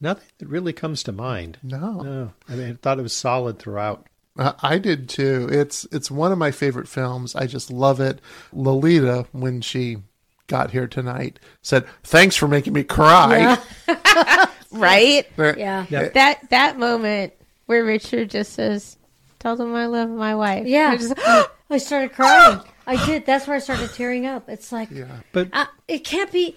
Nothing 0.00 0.28
that 0.38 0.48
really 0.48 0.72
comes 0.72 1.02
to 1.04 1.12
mind. 1.12 1.58
No. 1.62 2.00
No, 2.00 2.32
I 2.48 2.54
mean, 2.54 2.70
I 2.70 2.74
thought 2.74 2.98
it 2.98 3.02
was 3.02 3.12
solid 3.12 3.58
throughout. 3.58 4.06
Uh, 4.38 4.52
I 4.62 4.78
did 4.78 5.08
too. 5.08 5.48
It's 5.50 5.84
it's 5.90 6.10
one 6.10 6.30
of 6.30 6.38
my 6.38 6.52
favorite 6.52 6.86
films. 6.88 7.34
I 7.34 7.46
just 7.46 7.70
love 7.70 7.98
it. 8.00 8.20
Lolita, 8.52 9.26
when 9.32 9.60
she 9.60 9.98
got 10.46 10.70
here 10.70 10.86
tonight, 10.86 11.40
said, 11.62 11.84
"Thanks 12.04 12.36
for 12.36 12.46
making 12.46 12.72
me 12.72 12.84
cry." 12.84 13.58
Right? 14.70 15.26
Yeah. 15.38 15.86
Yeah. 15.88 16.08
That 16.10 16.50
that 16.50 16.78
moment 16.78 17.32
where 17.66 17.84
Richard 17.84 18.28
just 18.30 18.52
says, 18.52 18.98
Tell 19.38 19.56
them 19.56 19.74
I 19.74 19.86
love 19.86 20.10
my 20.10 20.34
wife. 20.34 20.66
Yeah. 20.66 20.90
I 20.90 20.96
just- 20.98 21.14
I 21.70 21.78
started 21.78 22.12
crying. 22.12 22.60
I 22.86 23.04
did. 23.06 23.24
That's 23.26 23.46
where 23.46 23.56
I 23.56 23.60
started 23.60 23.90
tearing 23.94 24.26
up. 24.26 24.48
It's 24.48 24.70
like, 24.70 24.90
Yeah. 24.90 25.20
But 25.32 25.48
uh, 25.54 25.66
it 25.88 26.00
can't 26.04 26.30
be. 26.30 26.54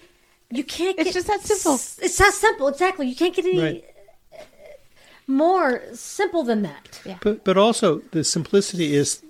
You 0.52 0.64
can't. 0.64 0.98
It's 0.98 1.08
get, 1.08 1.14
just 1.14 1.26
that 1.28 1.40
simple. 1.40 1.74
It's 2.04 2.18
that 2.18 2.32
simple. 2.34 2.68
Exactly. 2.68 3.08
You 3.08 3.16
can't 3.16 3.34
get 3.34 3.44
any 3.46 3.58
Right. 3.60 3.84
more 5.26 5.82
simple 5.94 6.42
than 6.42 6.62
that. 6.62 7.00
Yeah. 7.04 7.18
But 7.20 7.44
but 7.44 7.56
also 7.56 7.98
the 8.10 8.24
simplicity 8.24 8.94
is 8.94 9.22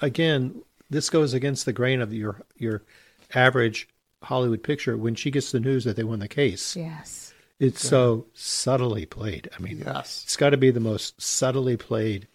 again 0.00 0.62
this 0.90 1.10
goes 1.10 1.34
against 1.34 1.64
the 1.66 1.72
grain 1.72 2.00
of 2.00 2.12
your 2.12 2.42
your 2.56 2.82
average 3.34 3.88
Hollywood 4.22 4.62
picture 4.62 4.96
when 4.96 5.14
she 5.14 5.30
gets 5.30 5.50
the 5.52 5.60
news 5.60 5.84
that 5.84 5.96
they 5.96 6.04
won 6.04 6.18
the 6.20 6.28
case. 6.28 6.76
yes. 6.76 7.32
It's 7.60 7.86
so 7.86 8.26
subtly 8.34 9.06
played. 9.06 9.48
I 9.56 9.62
mean, 9.62 9.78
Yes. 9.86 10.22
it's 10.24 10.36
got 10.36 10.50
to 10.50 10.56
be 10.56 10.70
the 10.72 10.80
most 10.80 11.20
subtly 11.22 11.76
played 11.76 12.26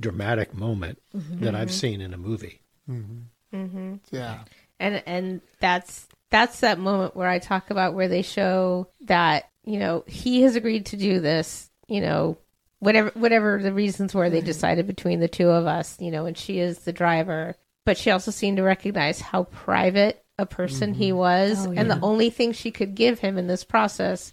dramatic 0.00 0.54
moment 0.54 0.98
Mm-hmm. 1.14 1.44
that 1.44 1.54
I've 1.54 1.68
mm-hmm. 1.68 1.76
seen 1.76 2.00
in 2.00 2.14
a 2.14 2.16
movie. 2.16 2.62
Mm-hmm. 2.90 3.56
Mm-hmm. 3.56 3.94
Yeah. 4.10 4.40
and 4.80 5.02
and 5.06 5.40
that's 5.60 6.06
that's 6.30 6.60
that 6.60 6.78
moment 6.78 7.16
where 7.16 7.28
I 7.28 7.38
talk 7.38 7.70
about 7.70 7.94
where 7.94 8.08
they 8.08 8.22
show 8.22 8.88
that 9.02 9.50
you 9.64 9.78
know 9.78 10.04
he 10.06 10.42
has 10.42 10.56
agreed 10.56 10.86
to 10.86 10.96
do 10.96 11.20
this 11.20 11.70
you 11.88 12.00
know 12.00 12.38
whatever 12.78 13.10
whatever 13.14 13.60
the 13.62 13.72
reasons 13.72 14.14
were 14.14 14.30
they 14.30 14.40
decided 14.40 14.86
between 14.86 15.20
the 15.20 15.28
two 15.28 15.48
of 15.48 15.66
us 15.66 15.96
you 16.00 16.10
know 16.10 16.26
and 16.26 16.36
she 16.36 16.58
is 16.58 16.80
the 16.80 16.92
driver. 16.92 17.56
But 17.84 17.96
she 17.96 18.10
also 18.10 18.32
seemed 18.32 18.56
to 18.56 18.64
recognize 18.64 19.20
how 19.20 19.44
private 19.44 20.24
a 20.38 20.46
person 20.46 20.94
he 20.94 21.10
mm-hmm. 21.10 21.18
was, 21.18 21.66
Oh, 21.66 21.72
and 21.72 21.90
the 21.90 22.00
only 22.00 22.30
thing 22.30 22.52
she 22.52 22.70
could 22.70 22.94
give 22.94 23.20
him 23.20 23.38
in 23.38 23.46
this 23.46 23.64
process 23.64 24.32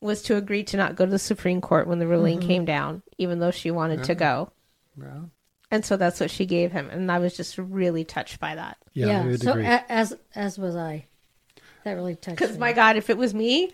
was 0.00 0.22
to 0.22 0.36
agree 0.36 0.64
to 0.64 0.76
not 0.76 0.96
go 0.96 1.04
to 1.04 1.10
the 1.10 1.18
Supreme 1.18 1.60
Court 1.60 1.86
when 1.86 1.98
the 1.98 2.06
ruling 2.06 2.38
mm-hmm. 2.38 2.48
came 2.48 2.64
down, 2.64 3.02
even 3.18 3.38
though 3.38 3.50
she 3.50 3.70
wanted 3.70 4.04
to 4.04 4.14
go. 4.14 4.50
Yeah. 4.98 5.20
And 5.70 5.84
so 5.84 5.96
that's 5.96 6.20
what 6.20 6.30
she 6.30 6.44
gave 6.44 6.70
him, 6.70 6.90
and 6.90 7.10
I 7.10 7.18
was 7.18 7.34
just 7.34 7.56
really 7.56 8.04
touched 8.04 8.38
by 8.38 8.56
that. 8.56 8.76
Yeah, 8.92 9.24
I 9.24 9.36
so 9.36 9.58
a- 9.58 9.84
as 9.90 10.14
as 10.34 10.58
was 10.58 10.76
I. 10.76 11.06
That 11.84 11.92
really 11.92 12.14
touched 12.16 12.38
Because 12.38 12.58
my 12.58 12.72
God, 12.72 12.96
if 12.96 13.10
it 13.10 13.16
was 13.18 13.34
me, 13.34 13.70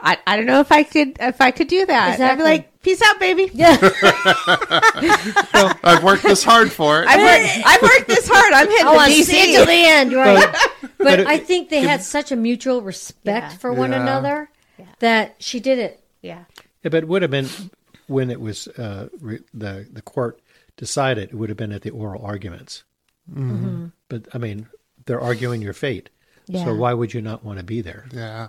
I, 0.00 0.18
I 0.26 0.36
don't 0.36 0.46
know 0.46 0.60
if 0.60 0.72
I 0.72 0.82
could 0.82 1.16
if 1.20 1.40
I 1.40 1.50
could 1.50 1.68
do 1.68 1.86
that. 1.86 2.20
I'd 2.20 2.36
be 2.36 2.42
like, 2.42 2.80
peace 2.82 3.00
out, 3.02 3.18
baby. 3.20 3.50
yeah, 3.54 3.76
I've 5.82 6.02
worked 6.02 6.22
this 6.22 6.44
hard 6.44 6.70
for 6.72 7.02
it. 7.02 7.08
I've 7.08 7.20
worked, 7.20 7.66
I've 7.66 7.82
worked 7.82 8.08
this 8.08 8.28
hard. 8.28 8.52
I'm 8.52 8.68
heading 8.68 8.86
I 8.86 8.94
want 8.94 9.12
to 9.12 9.18
to 9.18 9.24
see 9.24 9.54
it 9.54 9.58
to 9.58 9.64
DC. 9.64 9.66
the 9.66 9.88
end, 9.88 10.12
right? 10.12 10.52
but 10.80 10.90
but 10.98 11.20
it- 11.20 11.26
I 11.26 11.38
think 11.38 11.68
they 11.68 11.80
had 11.82 12.02
such 12.02 12.32
a 12.32 12.36
mutual 12.36 12.82
respect 12.82 13.52
Yeah. 13.52 13.58
for 13.58 13.72
one 13.72 13.92
Yeah. 13.92 14.02
another 14.02 14.50
that 15.00 15.36
she 15.38 15.60
did 15.60 15.78
it. 15.78 16.00
Yeah, 16.22 16.44
Yeah, 16.82 16.88
but 16.90 16.94
it 17.02 17.08
would 17.08 17.22
have 17.22 17.30
been 17.30 17.48
when 18.06 18.30
it 18.30 18.40
was 18.40 18.66
uh, 18.68 19.08
re- 19.20 19.40
the 19.52 19.86
the 19.92 20.02
court 20.02 20.40
decided. 20.76 21.30
It 21.30 21.34
would 21.34 21.48
have 21.50 21.58
been 21.58 21.72
at 21.72 21.82
the 21.82 21.90
oral 21.90 22.24
arguments. 22.24 22.84
Mm-hmm. 23.30 23.86
But 24.08 24.28
I 24.34 24.38
mean, 24.38 24.66
they're 25.06 25.20
arguing 25.20 25.62
your 25.62 25.72
fate. 25.74 26.10
Yeah. 26.46 26.64
So 26.64 26.74
why 26.74 26.94
would 26.94 27.14
you 27.14 27.22
not 27.22 27.44
want 27.44 27.58
to 27.58 27.64
be 27.64 27.80
there? 27.80 28.06
yeah. 28.12 28.48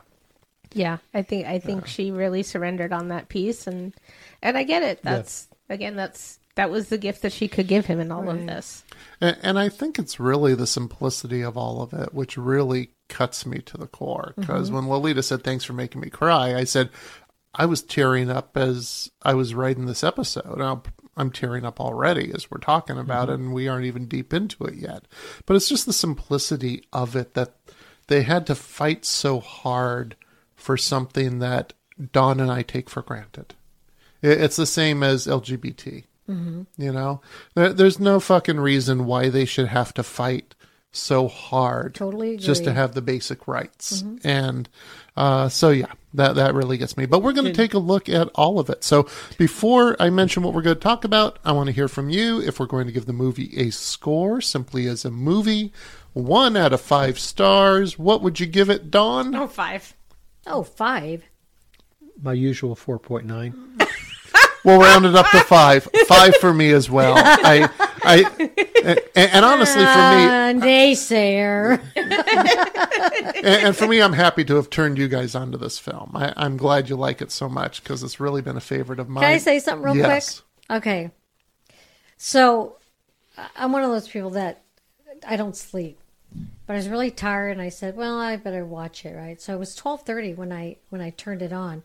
yeah. 0.73 0.97
I 1.13 1.21
think 1.21 1.47
I 1.47 1.59
think 1.59 1.87
she 1.87 2.11
really 2.11 2.43
surrendered 2.43 2.93
on 2.93 3.09
that 3.09 3.29
piece, 3.29 3.67
and 3.67 3.93
and 4.41 4.57
I 4.57 4.63
get 4.63 4.83
it. 4.83 5.01
That's 5.03 5.47
again, 5.69 5.95
that's 5.95 6.39
that 6.55 6.71
was 6.71 6.87
the 6.87 6.97
gift 6.97 7.21
that 7.21 7.33
she 7.33 7.47
could 7.47 7.67
give 7.67 7.85
him 7.85 7.99
in 7.99 8.11
all 8.11 8.29
of 8.29 8.45
this. 8.45 8.83
And, 9.19 9.37
and 9.43 9.59
I 9.59 9.69
think 9.69 9.99
it's 9.99 10.19
really 10.19 10.55
the 10.55 10.67
simplicity 10.67 11.41
of 11.41 11.57
all 11.57 11.81
of 11.81 11.93
it, 11.93 12.13
which 12.13 12.37
really 12.37 12.91
cuts 13.09 13.45
me 13.45 13.59
to 13.59 13.77
the 13.77 13.87
core. 13.87 14.31
Mm-hmm. 14.31 14.41
Because 14.41 14.71
when 14.71 14.87
Lolita 14.87 15.21
said, 15.21 15.43
Thanks 15.43 15.65
for 15.65 15.73
making 15.73 16.01
me 16.01 16.09
cry, 16.09 16.55
I 16.55 16.63
said, 16.63 16.89
I 17.53 17.65
was 17.65 17.81
tearing 17.81 18.29
up 18.29 18.57
as 18.57 19.11
I 19.21 19.33
was 19.33 19.53
writing 19.53 19.85
this 19.85 20.03
episode. 20.03 20.57
Now, 20.57 20.83
I'm 21.17 21.31
tearing 21.31 21.65
up 21.65 21.79
already 21.79 22.31
as 22.33 22.51
we're 22.51 22.57
talking 22.57 22.97
about 22.97 23.29
mm-hmm. 23.29 23.41
it, 23.41 23.45
and 23.45 23.53
we 23.53 23.67
aren't 23.67 23.85
even 23.85 24.07
deep 24.07 24.33
into 24.33 24.65
it 24.65 24.75
yet. 24.75 25.05
But 25.45 25.55
it's 25.55 25.69
just 25.69 25.85
the 25.85 25.93
simplicity 25.93 26.83
of 26.91 27.15
it 27.15 27.33
that 27.33 27.55
they 28.07 28.23
had 28.23 28.45
to 28.47 28.55
fight 28.55 29.05
so 29.05 29.39
hard 29.39 30.15
for 30.55 30.77
something 30.77 31.39
that 31.39 31.73
Don 32.11 32.39
and 32.39 32.51
I 32.51 32.61
take 32.61 32.89
for 32.89 33.01
granted. 33.01 33.55
It's 34.21 34.55
the 34.55 34.65
same 34.65 35.03
as 35.03 35.27
LGBT. 35.27 36.03
You 36.77 36.91
know, 36.91 37.21
there, 37.53 37.71
there's 37.71 37.99
no 37.99 38.19
fucking 38.19 38.59
reason 38.59 39.05
why 39.05 39.29
they 39.29 39.45
should 39.45 39.67
have 39.67 39.93
to 39.93 40.03
fight 40.03 40.55
so 40.91 41.27
hard 41.27 41.93
Totally 41.93 42.37
just 42.37 42.63
to 42.63 42.73
have 42.73 42.93
the 42.93 43.01
basic 43.01 43.47
rights. 43.47 44.01
And 44.23 44.67
uh, 45.15 45.49
so, 45.49 45.69
yeah, 45.69 45.91
that 46.16 46.36
that 46.36 46.53
really 46.53 46.78
gets 46.78 46.97
me. 46.97 47.05
But 47.05 47.22
we're 47.22 47.34
going 47.34 47.45
to 47.45 47.53
take 47.53 47.74
a 47.74 47.80
look 47.80 48.09
at 48.09 48.30
all 48.36 48.59
of 48.59 48.70
it. 48.70 48.84
So 48.84 49.07
before 49.38 49.95
I 50.01 50.09
mention 50.09 50.43
what 50.43 50.53
we're 50.53 50.61
going 50.61 50.76
to 50.76 50.82
talk 50.82 51.03
about, 51.03 51.39
I 51.45 51.51
want 51.51 51.68
to 51.68 51.74
hear 51.74 51.88
from 51.88 52.09
you 52.09 52.41
if 52.41 52.59
we're 52.59 52.66
going 52.66 52.88
to 52.88 52.93
give 52.93 53.05
the 53.05 53.13
movie 53.13 53.53
a 53.57 53.70
score 53.72 54.41
simply 54.41 54.88
as 54.88 55.05
a 55.05 55.11
movie. 55.11 55.72
One 56.13 56.55
out 56.55 56.74
of 56.74 56.82
five 56.82 57.20
stars. 57.20 57.99
What 57.99 58.22
would 58.22 58.39
you 58.39 58.45
give 58.45 58.70
it, 58.70 58.89
Dawn? 58.89 59.36
Oh, 59.36 59.47
five. 59.47 59.93
Oh, 60.47 60.63
five. 60.63 61.24
My 62.22 62.34
usual 62.34 62.76
four 62.76 62.99
point 62.99 63.26
nine. 63.26 63.78
We'll 64.66 64.80
round 64.80 65.05
it 65.05 65.16
up 65.16 65.30
to 65.32 65.39
five. 65.47 65.88
Five 66.07 66.36
for 66.38 66.53
me 66.53 66.72
as 66.72 66.89
well. 66.89 67.13
I, 67.18 67.70
I, 68.03 68.99
and, 69.16 69.32
and 69.32 69.45
honestly, 69.45 69.86
for 69.86 69.99
me, 70.61 70.68
naysayer. 70.68 71.80
and, 71.95 73.45
and 73.68 73.76
for 73.76 73.88
me, 73.88 74.01
I'm 74.01 74.13
happy 74.13 74.43
to 74.45 74.55
have 74.55 74.70
turned 74.70 74.97
you 74.97 75.07
guys 75.07 75.36
onto 75.36 75.57
this 75.57 75.78
film. 75.80 76.11
I, 76.16 76.34
I'm 76.36 76.57
glad 76.57 76.89
you 76.89 76.95
like 76.95 77.22
it 77.22 77.32
so 77.32 77.47
much 77.47 77.84
because 77.84 78.03
it's 78.03 78.20
really 78.20 78.41
been 78.41 78.57
a 78.57 78.61
favorite 78.61 78.99
of 78.99 79.07
mine. 79.09 79.24
Can 79.24 79.34
I 79.34 79.38
say 79.38 79.59
something 79.59 79.84
real 79.84 79.95
Yes. 79.97 80.41
quick? 80.68 80.78
Okay. 80.78 81.11
So 82.18 82.78
I'm 83.55 83.72
one 83.72 83.84
of 83.84 83.91
those 83.91 84.07
people 84.07 84.32
that 84.32 84.63
I 85.28 85.36
don't 85.36 85.55
sleep. 85.55 85.99
But 86.68 86.74
I 86.74 86.78
was 86.78 86.89
really 86.89 87.11
tired 87.11 87.51
and 87.51 87.61
I 87.61 87.70
said, 87.70 87.95
Well, 87.95 88.20
I 88.20 88.36
better 88.36 88.66
watch 88.66 89.05
it, 89.05 89.16
right? 89.16 89.39
So 89.39 89.53
it 89.53 89.59
was 89.59 89.76
twelve 89.76 90.01
thirty 90.01 90.34
when 90.34 90.51
I 90.51 90.78
when 90.89 90.99
I 90.99 91.11
turned 91.11 91.41
it 91.41 91.53
on. 91.53 91.84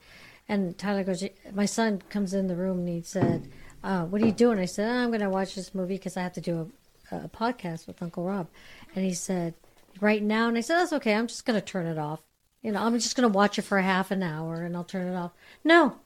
And 0.50 0.76
Tyler 0.76 1.04
goes 1.04 1.22
my 1.54 1.64
son 1.64 2.02
comes 2.10 2.34
in 2.34 2.48
the 2.48 2.56
room 2.56 2.80
and 2.80 2.88
he 2.88 3.02
said, 3.02 3.48
uh, 3.84 4.04
what 4.04 4.20
are 4.20 4.26
you 4.26 4.32
doing? 4.32 4.58
I 4.58 4.64
said, 4.64 4.88
"Oh, 4.88 5.04
I'm 5.04 5.10
gonna 5.12 5.30
watch 5.30 5.54
this 5.54 5.74
movie 5.74 5.94
because 5.94 6.16
I 6.16 6.22
have 6.22 6.32
to 6.34 6.40
do 6.40 6.70
a, 7.12 7.16
a 7.16 7.28
podcast 7.28 7.86
with 7.86 8.02
Uncle 8.02 8.24
Rob. 8.24 8.48
And 8.94 9.04
he 9.04 9.14
said, 9.14 9.54
Right 10.00 10.22
now 10.22 10.48
and 10.48 10.58
I 10.58 10.60
said, 10.60 10.78
That's 10.78 10.92
okay, 10.94 11.14
I'm 11.14 11.28
just 11.28 11.46
gonna 11.46 11.60
turn 11.60 11.86
it 11.86 11.98
off. 11.98 12.20
You 12.62 12.72
know, 12.72 12.82
I'm 12.82 12.98
just 12.98 13.14
gonna 13.16 13.28
watch 13.28 13.58
it 13.58 13.62
for 13.62 13.78
a 13.78 13.82
half 13.82 14.10
an 14.10 14.22
hour 14.22 14.62
and 14.62 14.76
I'll 14.76 14.84
turn 14.84 15.06
it 15.06 15.16
off. 15.16 15.30
No. 15.64 15.96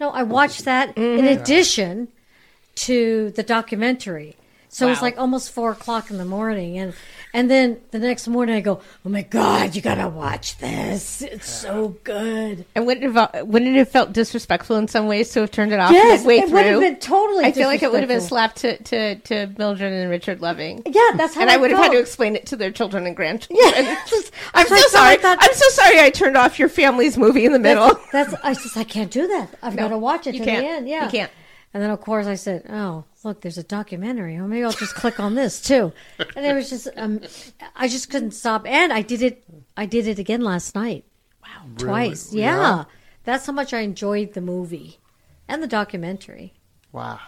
No, 0.00 0.10
I 0.10 0.22
watched 0.24 0.64
that 0.64 0.96
in 0.96 1.24
addition 1.24 2.08
to 2.76 3.30
the 3.30 3.42
documentary. 3.42 4.36
So 4.68 4.86
it 4.86 4.90
was 4.90 5.02
like 5.02 5.18
almost 5.18 5.52
four 5.52 5.72
o'clock 5.72 6.10
in 6.10 6.18
the 6.18 6.24
morning, 6.24 6.78
and 6.78 6.92
and 7.32 7.50
then 7.50 7.80
the 7.90 7.98
next 7.98 8.28
morning 8.28 8.56
I 8.56 8.60
go, 8.60 8.80
"Oh 9.04 9.08
my 9.08 9.22
god, 9.22 9.74
you 9.74 9.82
gotta 9.82 10.08
watch 10.08 10.58
this! 10.58 11.22
It's 11.22 11.48
so 11.48 11.96
good." 12.04 12.64
And 12.74 12.86
wouldn't 12.86 13.04
it, 13.04 13.12
have, 13.14 13.46
wouldn't 13.48 13.74
it 13.74 13.78
have 13.78 13.88
felt 13.90 14.12
disrespectful 14.12 14.76
in 14.76 14.88
some 14.88 15.06
ways 15.06 15.30
to 15.32 15.40
have 15.40 15.50
turned 15.50 15.72
it 15.72 15.78
off 15.80 15.92
Yes, 15.92 16.20
midway 16.20 16.36
it 16.38 16.48
through? 16.48 16.56
would 16.56 16.66
have 16.66 16.80
been 16.80 16.96
totally. 16.96 17.44
I 17.44 17.52
feel 17.52 17.68
like 17.68 17.82
it 17.82 17.90
would 17.90 18.00
have 18.00 18.08
been 18.08 18.20
slapped 18.20 18.56
to, 18.58 18.76
to, 18.84 19.14
to 19.16 19.46
Mildred 19.58 19.92
and 19.92 20.10
Richard 20.10 20.40
Loving. 20.40 20.82
Yeah, 20.86 21.10
that's 21.16 21.34
how 21.34 21.42
and 21.42 21.50
I 21.50 21.56
would 21.56 21.70
have 21.70 21.78
had 21.78 21.92
to 21.92 21.98
explain 21.98 22.36
it 22.36 22.46
to 22.46 22.56
their 22.56 22.70
children 22.70 23.06
and 23.06 23.16
grandchildren. 23.16 23.58
Yeah, 23.74 23.96
I'm 24.54 24.66
so 24.66 24.76
sorry. 24.88 25.16
thought- 25.16 25.38
I'm 25.40 25.54
so 25.54 25.68
sorry 25.70 26.00
I 26.00 26.10
turned 26.10 26.36
off 26.36 26.58
your 26.58 26.68
family's 26.68 27.16
movie 27.16 27.44
in 27.44 27.52
the 27.52 27.58
middle. 27.58 27.94
That's, 28.12 28.32
that's 28.32 28.34
I 28.44 28.54
just 28.54 28.76
I 28.76 28.84
can't 28.84 29.10
do 29.10 29.26
that. 29.28 29.50
I've 29.62 29.74
No, 29.74 29.84
got 29.84 29.88
to 29.88 29.98
watch 29.98 30.26
it 30.26 30.32
to 30.32 30.38
the 30.44 30.50
end. 30.50 30.88
Yeah, 30.88 31.04
You 31.04 31.10
can't. 31.10 31.30
And 31.74 31.82
then 31.82 31.90
of 31.90 32.00
course 32.00 32.26
I 32.26 32.36
said, 32.36 32.64
"Oh, 32.70 33.04
look, 33.26 33.42
there's 33.42 33.58
a 33.58 33.62
documentary. 33.62 34.36
Or 34.36 34.46
maybe 34.48 34.64
I'll 34.64 34.72
just 34.72 34.94
click 34.94 35.20
on 35.20 35.34
this 35.34 35.60
too." 35.60 35.92
And 36.18 36.46
it 36.46 36.54
was 36.54 36.70
just, 36.70 36.88
um, 36.96 37.20
I 37.74 37.88
just 37.88 38.08
couldn't 38.10 38.30
stop. 38.32 38.66
And 38.66 38.92
I 38.92 39.02
did 39.02 39.20
it. 39.22 39.44
I 39.76 39.84
did 39.86 40.06
it 40.06 40.18
again 40.18 40.40
last 40.40 40.74
night. 40.74 41.04
Wow, 41.42 41.66
twice. 41.76 42.30
Really? 42.30 42.42
Yeah. 42.42 42.56
Yeah. 42.56 42.84
that's 43.24 43.46
how 43.46 43.52
much 43.52 43.74
I 43.74 43.80
enjoyed 43.80 44.32
the 44.34 44.40
movie 44.40 44.98
and 45.48 45.62
the 45.62 45.66
documentary. 45.66 46.54
Wow. 46.92 47.18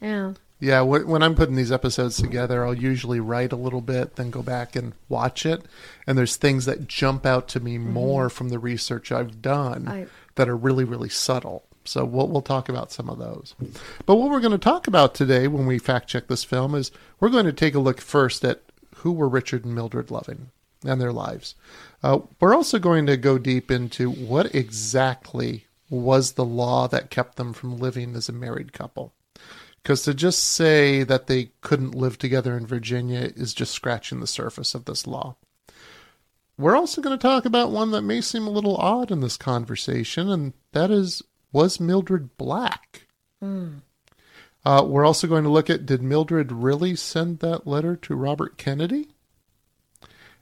Yeah. 0.00 0.32
Yeah, 0.60 0.80
when 0.80 1.22
I'm 1.22 1.36
putting 1.36 1.54
these 1.54 1.70
episodes 1.70 2.16
together, 2.20 2.64
I'll 2.66 2.74
usually 2.74 3.20
write 3.20 3.52
a 3.52 3.56
little 3.56 3.80
bit, 3.80 4.16
then 4.16 4.30
go 4.30 4.42
back 4.42 4.74
and 4.74 4.92
watch 5.08 5.46
it. 5.46 5.62
And 6.04 6.18
there's 6.18 6.34
things 6.34 6.64
that 6.64 6.88
jump 6.88 7.24
out 7.24 7.46
to 7.50 7.60
me 7.60 7.78
more 7.78 8.28
from 8.28 8.48
the 8.48 8.58
research 8.58 9.12
I've 9.12 9.40
done 9.40 9.86
I- 9.86 10.06
that 10.34 10.48
are 10.48 10.56
really, 10.56 10.82
really 10.82 11.10
subtle. 11.10 11.62
So 11.88 12.04
we'll, 12.04 12.28
we'll 12.28 12.42
talk 12.42 12.68
about 12.68 12.92
some 12.92 13.08
of 13.08 13.18
those. 13.18 13.54
But 14.06 14.16
what 14.16 14.30
we're 14.30 14.40
going 14.40 14.52
to 14.52 14.58
talk 14.58 14.86
about 14.86 15.14
today 15.14 15.48
when 15.48 15.66
we 15.66 15.78
fact 15.78 16.08
check 16.08 16.28
this 16.28 16.44
film 16.44 16.74
is 16.74 16.90
we're 17.18 17.28
going 17.28 17.46
to 17.46 17.52
take 17.52 17.74
a 17.74 17.80
look 17.80 18.00
first 18.00 18.44
at 18.44 18.62
who 18.96 19.12
were 19.12 19.28
Richard 19.28 19.64
and 19.64 19.74
Mildred 19.74 20.10
Loving 20.10 20.50
and 20.84 21.00
their 21.00 21.12
lives. 21.12 21.54
Uh, 22.02 22.20
we're 22.40 22.54
also 22.54 22.78
going 22.78 23.06
to 23.06 23.16
go 23.16 23.38
deep 23.38 23.70
into 23.70 24.10
what 24.10 24.54
exactly 24.54 25.66
was 25.90 26.32
the 26.32 26.44
law 26.44 26.86
that 26.88 27.10
kept 27.10 27.36
them 27.36 27.52
from 27.52 27.78
living 27.78 28.14
as 28.14 28.28
a 28.28 28.32
married 28.32 28.72
couple. 28.72 29.12
Because 29.82 30.02
to 30.02 30.14
just 30.14 30.42
say 30.42 31.02
that 31.02 31.28
they 31.28 31.50
couldn't 31.60 31.94
live 31.94 32.18
together 32.18 32.56
in 32.56 32.66
Virginia 32.66 33.32
is 33.34 33.54
just 33.54 33.72
scratching 33.72 34.20
the 34.20 34.26
surface 34.26 34.74
of 34.74 34.84
this 34.84 35.06
law. 35.06 35.36
We're 36.58 36.76
also 36.76 37.00
going 37.00 37.16
to 37.16 37.22
talk 37.22 37.44
about 37.44 37.70
one 37.70 37.92
that 37.92 38.02
may 38.02 38.20
seem 38.20 38.46
a 38.46 38.50
little 38.50 38.76
odd 38.76 39.12
in 39.12 39.20
this 39.20 39.36
conversation, 39.36 40.28
and 40.28 40.52
that 40.72 40.90
is 40.90 41.22
was 41.52 41.80
Mildred 41.80 42.36
black? 42.36 43.06
Uh, 44.64 44.82
we're 44.84 45.06
also 45.06 45.26
going 45.26 45.44
to 45.44 45.50
look 45.50 45.70
at 45.70 45.86
did 45.86 46.02
Mildred 46.02 46.52
really 46.52 46.94
send 46.96 47.38
that 47.38 47.66
letter 47.66 47.96
to 47.96 48.14
Robert 48.14 48.58
Kennedy? 48.58 49.08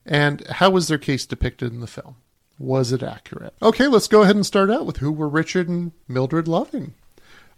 And 0.05 0.47
how 0.47 0.71
was 0.71 0.89
their 0.89 0.99
case 0.99 1.27
depicted 1.27 1.73
in 1.73 1.81
the 1.81 1.87
film? 1.87 2.17
Was 2.59 2.93
it 2.93 3.03
accurate? 3.03 3.55
Okay, 3.61 3.87
let's 3.87 4.09
go 4.09 4.23
ahead 4.23 4.37
and 4.37 4.47
start 4.47 4.71
out 4.71 4.87
with 4.87 4.99
who 4.99 5.13
were 5.13 5.29
Richard 5.29 5.69
and 5.69 5.93
Mildred 6.09 6.49
Loving. 6.49 6.95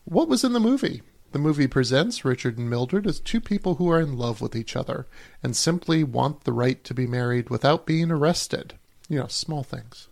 What 0.05 0.29
was 0.29 0.43
in 0.43 0.55
the 0.55 0.61
movie? 0.61 1.03
The 1.33 1.39
movie 1.39 1.67
presents 1.67 2.25
Richard 2.25 2.57
and 2.59 2.71
Mildred 2.71 3.07
as 3.07 3.21
two 3.21 3.41
people 3.41 3.75
who 3.75 3.91
are 3.91 4.01
in 4.01 4.17
love 4.17 4.41
with 4.41 4.57
each 4.57 4.75
other 4.75 5.07
and 5.43 5.55
simply 5.55 6.03
want 6.03 6.45
the 6.45 6.53
right 6.53 6.83
to 6.85 6.95
be 6.95 7.07
married 7.07 7.51
without 7.51 7.87
being 7.87 8.11
arrested. 8.11 8.75
You 9.09 9.21
know, 9.21 9.27
small 9.27 9.63
things. 9.63 10.09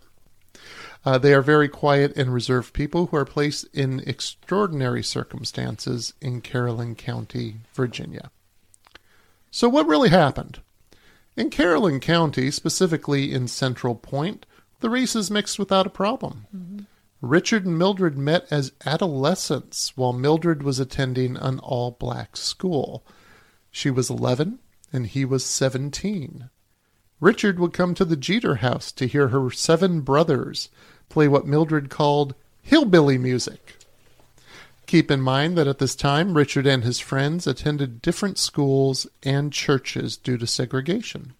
Uh, 1.07 1.19
they 1.19 1.33
are 1.33 1.41
very 1.41 1.69
quiet 1.69 2.13
and 2.17 2.35
reserved 2.35 2.75
people 2.75 3.07
who 3.07 3.17
are 3.17 3.25
placed 3.25 3.65
in 3.73 4.01
extraordinary 4.01 5.05
circumstances 5.05 6.13
in 6.21 6.41
Caroline 6.41 6.97
County, 6.97 7.59
Virginia. 7.75 8.33
So, 9.53 9.69
what 9.69 9.87
really 9.87 10.09
happened? 10.09 10.61
In 11.37 11.49
Caroline 11.49 12.01
County, 12.01 12.51
specifically 12.51 13.33
in 13.33 13.47
Central 13.47 13.95
Point, 13.95 14.47
the 14.81 14.91
races 14.91 15.31
mixed 15.31 15.61
without 15.61 15.87
a 15.87 15.91
problem. 15.91 16.47
Richard 17.21 17.65
and 17.65 17.79
Mildred 17.79 18.19
met 18.19 18.47
as 18.51 18.73
adolescents 18.85 19.97
while 19.97 20.13
Mildred 20.13 20.65
was 20.65 20.81
attending 20.81 21.37
an 21.37 21.61
all 21.61 21.93
black 21.93 22.37
school. 22.37 23.07
She 23.71 23.91
was 23.91 24.11
11 24.11 24.59
and 24.93 25.07
he 25.07 25.25
was 25.25 25.45
17. 25.45 26.51
Richard 27.21 27.59
would 27.59 27.73
come 27.73 27.95
to 27.95 28.05
the 28.05 28.17
Jeter 28.17 28.57
house 28.57 28.93
to 28.93 29.07
hear 29.07 29.29
her 29.29 29.51
seven 29.51 30.01
brothers 30.01 30.69
play 31.09 31.29
what 31.29 31.47
Mildred 31.47 31.91
called 31.91 32.35
hillbilly 32.63 33.19
music. 33.19 33.77
Keep 34.87 35.11
in 35.11 35.21
mind 35.21 35.59
that 35.59 35.67
at 35.67 35.79
this 35.79 35.97
time, 35.97 36.37
Richard 36.37 36.67
and 36.67 36.85
his 36.85 37.01
friends 37.01 37.47
attended 37.47 38.01
different 38.01 38.39
schools 38.39 39.07
and 39.23 39.53
churches 39.53 40.17
due 40.17 40.39
to 40.39 40.47
segregation. 40.47 41.35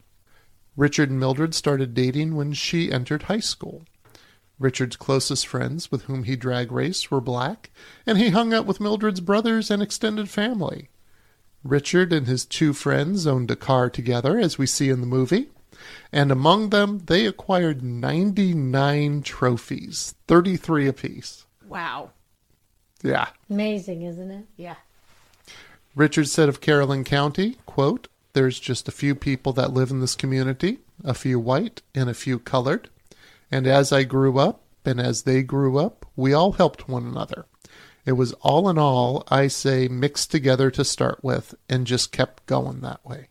Richard 0.77 1.11
and 1.11 1.21
Mildred 1.21 1.55
started 1.55 1.95
dating 1.95 2.35
when 2.35 2.53
she 2.53 2.93
entered 2.93 3.25
high 3.25 3.41
school. 3.41 3.83
Richard's 4.59 4.97
closest 4.97 5.47
friends 5.47 5.91
with 5.91 6.03
whom 6.03 6.25
he 6.25 6.35
drag 6.35 6.73
raced 6.73 7.11
were 7.11 7.21
black, 7.21 7.71
and 8.07 8.19
he 8.19 8.31
hung 8.31 8.53
out 8.53 8.67
with 8.67 8.81
Mildred's 8.81 9.21
brothers 9.21 9.71
and 9.71 9.83
extended 9.83 10.29
family. 10.29 10.89
Richard 11.63 12.13
and 12.13 12.27
his 12.27 12.45
two 12.45 12.73
friends 12.73 13.27
owned 13.27 13.51
a 13.51 13.57
car 13.57 13.91
together, 13.91 14.39
as 14.39 14.59
we 14.59 14.67
see 14.67 14.89
in 14.89 15.01
the 15.01 15.07
movie, 15.07 15.51
and 16.13 16.31
among 16.31 16.71
them 16.71 17.01
they 17.07 17.27
acquired 17.27 17.83
99 17.83 19.23
trophies, 19.23 20.15
33 20.27 20.89
apiece. 20.89 21.47
Wow. 21.67 22.11
Yeah. 23.03 23.29
Amazing, 23.51 24.03
isn't 24.03 24.31
it? 24.31 24.47
Yeah. 24.57 24.77
Richard 25.95 26.29
said 26.29 26.49
of 26.49 26.61
Caroline 26.61 27.05
County, 27.05 27.57
quote, 27.67 28.09
There's 28.33 28.61
just 28.61 28.89
a 28.89 28.93
few 28.93 29.15
people 29.15 29.53
that 29.55 29.73
live 29.73 29.91
in 29.91 30.01
this 30.01 30.15
community, 30.15 30.79
a 31.05 31.15
few 31.15 31.39
white 31.39 31.83
and 31.95 32.11
a 32.11 32.15
few 32.15 32.39
colored. 32.39 32.89
And 33.51 33.67
as 33.67 33.93
I 33.93 34.05
grew 34.05 34.39
up 34.39 34.63
and 34.85 35.01
as 35.01 35.23
they 35.23 35.43
grew 35.43 35.79
up, 35.79 36.07
we 36.17 36.33
all 36.33 36.53
helped 36.53 36.89
one 36.89 37.07
another. 37.07 37.47
It 38.05 38.13
was 38.13 38.35
all 38.35 38.69
in 38.69 38.79
all, 38.79 39.25
I 39.29 39.49
say, 39.49 39.89
mixed 39.89 40.31
together 40.31 40.71
to 40.71 40.85
start 40.85 41.25
with 41.25 41.55
and 41.69 41.87
just 41.87 42.13
kept 42.13 42.47
going 42.47 42.81
that 42.81 43.05
way. 43.05 43.29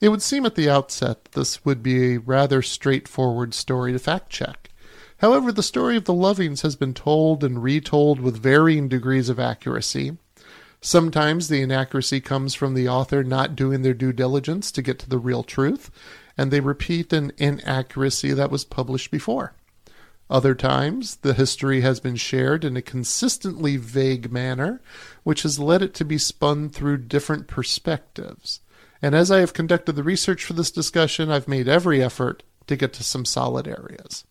It 0.00 0.10
would 0.10 0.22
seem 0.22 0.46
at 0.46 0.54
the 0.54 0.70
outset 0.70 1.24
that 1.24 1.32
this 1.32 1.64
would 1.64 1.82
be 1.82 2.14
a 2.14 2.20
rather 2.20 2.62
straightforward 2.62 3.52
story 3.52 3.92
to 3.92 3.98
fact 3.98 4.30
check. 4.30 4.70
However, 5.18 5.50
the 5.50 5.62
story 5.62 5.96
of 5.96 6.04
the 6.04 6.14
Lovings 6.14 6.62
has 6.62 6.76
been 6.76 6.94
told 6.94 7.42
and 7.42 7.62
retold 7.62 8.20
with 8.20 8.40
varying 8.40 8.86
degrees 8.88 9.28
of 9.28 9.40
accuracy. 9.40 10.16
Sometimes 10.80 11.48
the 11.48 11.60
inaccuracy 11.60 12.20
comes 12.20 12.54
from 12.54 12.74
the 12.74 12.88
author 12.88 13.24
not 13.24 13.56
doing 13.56 13.82
their 13.82 13.94
due 13.94 14.12
diligence 14.12 14.70
to 14.70 14.82
get 14.82 15.00
to 15.00 15.08
the 15.08 15.18
real 15.18 15.42
truth, 15.42 15.90
and 16.36 16.52
they 16.52 16.60
repeat 16.60 17.12
an 17.12 17.32
inaccuracy 17.36 18.32
that 18.32 18.52
was 18.52 18.64
published 18.64 19.10
before. 19.10 19.54
Other 20.30 20.54
times, 20.54 21.16
the 21.16 21.34
history 21.34 21.80
has 21.80 21.98
been 21.98 22.14
shared 22.14 22.64
in 22.64 22.76
a 22.76 22.82
consistently 22.82 23.76
vague 23.76 24.30
manner, 24.30 24.80
which 25.24 25.42
has 25.42 25.58
led 25.58 25.82
it 25.82 25.94
to 25.94 26.04
be 26.04 26.18
spun 26.18 26.68
through 26.68 26.98
different 26.98 27.48
perspectives. 27.48 28.60
And 29.00 29.14
as 29.14 29.30
I 29.30 29.38
have 29.40 29.52
conducted 29.52 29.92
the 29.92 30.02
research 30.02 30.44
for 30.44 30.54
this 30.54 30.70
discussion, 30.70 31.30
I've 31.30 31.48
made 31.48 31.68
every 31.68 32.02
effort 32.02 32.42
to 32.66 32.76
get 32.76 32.92
to 32.94 33.04
some 33.04 33.24
solid 33.24 33.68
areas. 33.68 34.24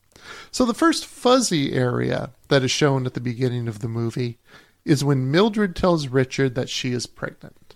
So 0.51 0.65
the 0.65 0.74
first 0.74 1.05
fuzzy 1.05 1.74
area 1.74 2.32
that 2.49 2.63
is 2.63 2.72
shown 2.72 3.05
at 3.05 3.13
the 3.13 3.22
beginning 3.22 3.68
of 3.68 3.80
the 3.80 3.88
movie 3.88 4.39
is 4.84 5.03
when 5.03 5.32
Mildred 5.32 5.76
tells 5.76 6.07
Richard 6.07 6.55
that 6.55 6.70
she 6.70 6.91
is 6.91 7.07
pregnant. 7.07 7.76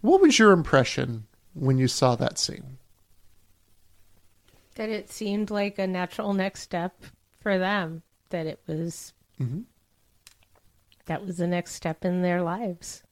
What 0.00 0.20
was 0.20 0.38
your 0.38 0.52
impression 0.52 1.26
when 1.54 1.78
you 1.78 1.88
saw 1.88 2.14
that 2.16 2.38
scene? 2.38 2.78
That 4.76 4.88
it 4.88 5.10
seemed 5.10 5.50
like 5.50 5.78
a 5.78 5.86
natural 5.86 6.32
next 6.32 6.60
step 6.60 7.04
for 7.40 7.58
them. 7.58 8.02
That 8.30 8.46
it 8.46 8.60
was. 8.66 9.12
Mhm. 9.38 9.64
That 11.06 11.26
was 11.26 11.38
the 11.38 11.46
next 11.46 11.74
step 11.74 12.04
in 12.04 12.22
their 12.22 12.40
lives. 12.40 13.02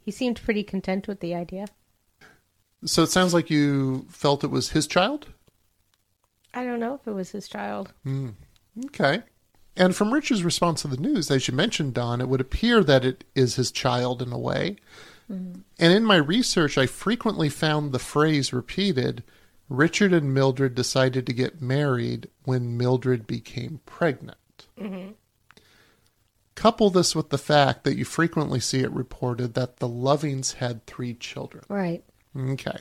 He 0.00 0.10
seemed 0.10 0.42
pretty 0.42 0.64
content 0.64 1.06
with 1.06 1.20
the 1.20 1.34
idea. 1.34 1.66
So 2.84 3.02
it 3.02 3.10
sounds 3.10 3.34
like 3.34 3.50
you 3.50 4.06
felt 4.08 4.44
it 4.44 4.50
was 4.50 4.70
his 4.70 4.86
child? 4.86 5.28
I 6.54 6.64
don't 6.64 6.80
know 6.80 6.94
if 6.94 7.06
it 7.06 7.12
was 7.12 7.30
his 7.30 7.46
child. 7.48 7.92
Hmm. 8.04 8.30
Okay. 8.86 9.22
And 9.76 9.94
from 9.94 10.12
Richard's 10.12 10.44
response 10.44 10.82
to 10.82 10.88
the 10.88 10.96
news, 10.96 11.30
as 11.30 11.46
you 11.46 11.54
mentioned, 11.54 11.94
Don, 11.94 12.20
it 12.20 12.28
would 12.28 12.40
appear 12.40 12.82
that 12.84 13.04
it 13.04 13.24
is 13.34 13.54
his 13.54 13.70
child 13.70 14.20
in 14.20 14.32
a 14.32 14.38
way. 14.38 14.76
Mm-hmm. 15.30 15.60
And 15.78 15.92
in 15.92 16.04
my 16.04 16.16
research, 16.16 16.76
I 16.76 16.86
frequently 16.86 17.48
found 17.48 17.92
the 17.92 17.98
phrase 17.98 18.52
repeated 18.52 19.22
Richard 19.68 20.12
and 20.12 20.34
Mildred 20.34 20.74
decided 20.74 21.26
to 21.26 21.32
get 21.32 21.62
married 21.62 22.28
when 22.42 22.76
Mildred 22.76 23.26
became 23.26 23.80
pregnant. 23.86 24.36
Mm-hmm. 24.78 25.12
Couple 26.56 26.90
this 26.90 27.14
with 27.14 27.30
the 27.30 27.38
fact 27.38 27.84
that 27.84 27.96
you 27.96 28.04
frequently 28.04 28.60
see 28.60 28.80
it 28.80 28.90
reported 28.90 29.54
that 29.54 29.76
the 29.76 29.88
Lovings 29.88 30.54
had 30.54 30.84
three 30.84 31.14
children. 31.14 31.64
Right. 31.68 32.04
Okay. 32.36 32.78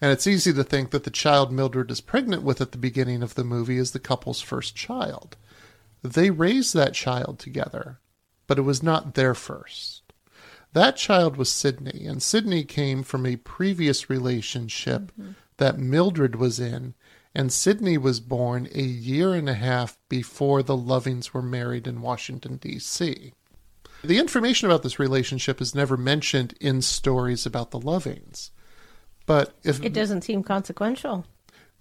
And 0.00 0.12
it's 0.12 0.26
easy 0.26 0.52
to 0.52 0.64
think 0.64 0.90
that 0.90 1.04
the 1.04 1.10
child 1.10 1.50
Mildred 1.50 1.90
is 1.90 2.00
pregnant 2.00 2.42
with 2.42 2.60
at 2.60 2.72
the 2.72 2.78
beginning 2.78 3.22
of 3.22 3.34
the 3.34 3.44
movie 3.44 3.78
is 3.78 3.90
the 3.90 3.98
couple's 3.98 4.40
first 4.40 4.76
child. 4.76 5.36
They 6.02 6.30
raised 6.30 6.74
that 6.74 6.94
child 6.94 7.38
together, 7.38 7.98
but 8.46 8.58
it 8.58 8.62
was 8.62 8.82
not 8.82 9.14
their 9.14 9.34
first. 9.34 10.02
That 10.74 10.96
child 10.96 11.36
was 11.36 11.50
Sydney, 11.50 12.04
and 12.06 12.22
Sydney 12.22 12.64
came 12.64 13.02
from 13.02 13.26
a 13.26 13.36
previous 13.36 14.10
relationship 14.10 15.12
mm-hmm. 15.12 15.32
that 15.56 15.78
Mildred 15.78 16.36
was 16.36 16.60
in, 16.60 16.94
and 17.34 17.52
Sydney 17.52 17.96
was 17.96 18.20
born 18.20 18.68
a 18.74 18.82
year 18.82 19.34
and 19.34 19.48
a 19.48 19.54
half 19.54 19.96
before 20.08 20.62
the 20.62 20.76
Lovings 20.76 21.32
were 21.32 21.42
married 21.42 21.86
in 21.86 22.00
Washington, 22.00 22.56
D.C. 22.56 23.32
The 24.02 24.18
information 24.18 24.68
about 24.68 24.82
this 24.82 24.98
relationship 24.98 25.60
is 25.60 25.74
never 25.74 25.96
mentioned 25.96 26.54
in 26.60 26.82
stories 26.82 27.46
about 27.46 27.70
the 27.70 27.80
Lovings. 27.80 28.50
But 29.26 29.54
if 29.62 29.82
It 29.82 29.92
doesn't 29.94 30.22
seem 30.22 30.42
consequential. 30.42 31.24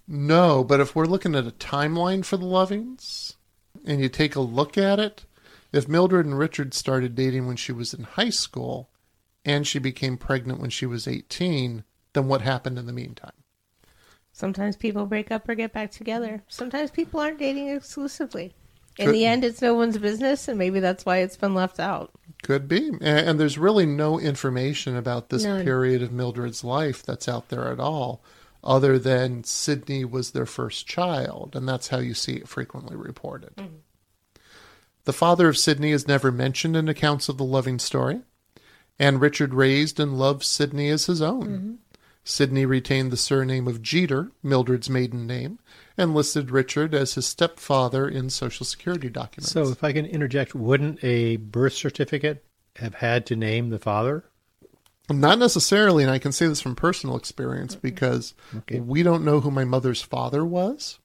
no, 0.08 0.64
but 0.64 0.80
if 0.80 0.96
we're 0.96 1.06
looking 1.06 1.36
at 1.36 1.48
a 1.48 1.52
timeline 1.52 2.24
for 2.24 2.38
the 2.38 2.46
Lovings 2.46 3.36
and 3.86 4.00
you 4.02 4.10
take 4.10 4.36
a 4.36 4.42
look 4.42 4.78
at 4.78 5.00
it, 5.00 5.26
if 5.72 5.88
Mildred 5.88 6.26
and 6.26 6.38
Richard 6.38 6.74
started 6.74 7.16
dating 7.16 7.48
when 7.48 7.56
she 7.56 7.72
was 7.72 7.94
in 7.94 8.04
high 8.04 8.30
school 8.30 8.90
and 9.44 9.66
she 9.68 9.80
became 9.80 10.18
pregnant 10.18 10.60
when 10.60 10.70
she 10.70 10.86
was 10.86 11.08
18, 11.08 11.84
then 12.14 12.28
what 12.28 12.42
happened 12.42 12.78
in 12.78 12.86
the 12.86 12.94
meantime? 12.94 13.32
Sometimes 14.32 14.76
people 14.78 15.06
break 15.06 15.32
up 15.32 15.48
or 15.48 15.56
get 15.56 15.74
back 15.74 15.92
together. 15.92 16.44
Sometimes 16.48 16.92
people 16.92 17.20
aren't 17.20 17.40
dating 17.40 17.70
exclusively. 17.70 18.54
In 18.98 19.08
Could- 19.08 19.16
the 19.16 19.26
end, 19.26 19.44
it's 19.44 19.62
no 19.62 19.74
one's 19.74 19.98
business, 19.98 20.48
and 20.48 20.58
maybe 20.58 20.80
that's 20.80 21.06
why 21.06 21.18
it's 21.18 21.38
been 21.38 21.54
left 21.56 21.80
out. 21.80 22.12
Could 22.44 22.68
be. 22.68 22.92
And 23.02 23.40
there's 23.40 23.58
really 23.58 23.86
no 23.86 24.20
information 24.20 24.96
about 24.96 25.30
this 25.30 25.44
None. 25.46 25.64
period 25.64 26.04
of 26.04 26.12
Mildred's 26.12 26.64
life 26.64 27.02
that's 27.02 27.28
out 27.28 27.50
there 27.50 27.72
at 27.72 27.80
all, 27.80 28.22
other 28.64 29.00
than 29.00 29.44
Sydney 29.44 30.06
was 30.06 30.32
their 30.32 30.46
first 30.46 30.86
child, 30.86 31.56
and 31.56 31.68
that's 31.68 31.88
how 31.88 32.00
you 32.00 32.14
see 32.14 32.34
it 32.34 32.48
frequently 32.48 32.96
reported. 32.96 33.56
Mm-hmm. 33.56 33.76
The 35.06 35.14
father 35.14 35.50
of 35.50 35.58
Sydney 35.58 35.92
is 35.92 36.08
never 36.08 36.32
mentioned 36.32 36.78
in 36.78 36.88
accounts 36.88 37.28
of 37.28 37.38
the 37.38 37.44
loving 37.44 37.80
story, 37.80 38.22
and 39.00 39.20
Richard 39.20 39.54
raised 39.54 40.00
and 40.00 40.18
loved 40.18 40.44
Sydney 40.44 40.90
as 40.90 41.08
his 41.08 41.22
own. 41.22 41.48
Mm-hmm. 41.48 41.74
Sydney 42.24 42.66
retained 42.66 43.12
the 43.12 43.18
surname 43.18 43.68
of 43.68 43.82
Jeter, 43.82 44.32
Mildred's 44.42 44.90
maiden 44.90 45.28
name, 45.28 45.60
and 45.98 46.14
listed 46.14 46.52
Richard 46.52 46.94
as 46.94 47.14
his 47.16 47.26
stepfather 47.26 48.08
in 48.08 48.30
Social 48.30 48.66
Security 48.66 49.10
documents. 49.10 49.52
So, 49.52 49.70
if 49.70 49.84
I 49.84 49.94
can 49.94 50.06
interject, 50.06 50.56
wouldn't 50.56 51.04
a 51.04 51.38
birth 51.38 51.74
certificate 51.74 52.44
have 52.78 52.96
had 52.96 53.26
to 53.28 53.36
name 53.36 53.70
the 53.70 53.80
father? 53.80 54.26
Not 55.10 55.38
necessarily, 55.38 56.04
and 56.04 56.12
I 56.12 56.18
can 56.18 56.32
say 56.32 56.48
this 56.48 56.62
from 56.62 56.76
personal 56.76 57.18
experience 57.18 57.76
because 57.76 58.34
Okay. 58.56 58.80
we 58.80 59.04
don't 59.04 59.26
know 59.26 59.42
who 59.42 59.52
my 59.52 59.66
mother's 59.66 60.02
father 60.02 60.46
was. 60.46 60.98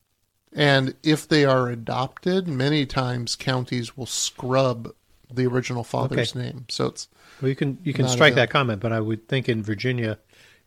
And 0.52 0.94
if 1.02 1.28
they 1.28 1.44
are 1.44 1.68
adopted, 1.68 2.48
many 2.48 2.86
times 2.86 3.36
counties 3.36 3.96
will 3.96 4.06
scrub 4.06 4.94
the 5.30 5.46
original 5.46 5.84
father's 5.84 6.34
name. 6.34 6.64
So 6.70 6.86
it's 6.86 7.08
Well, 7.42 7.50
you 7.50 7.56
can 7.56 7.78
you 7.82 7.92
can 7.92 8.08
strike 8.08 8.34
that 8.36 8.48
comment, 8.50 8.80
but 8.80 8.92
I 8.92 9.00
would 9.00 9.28
think 9.28 9.48
in 9.48 9.62
Virginia, 9.62 10.18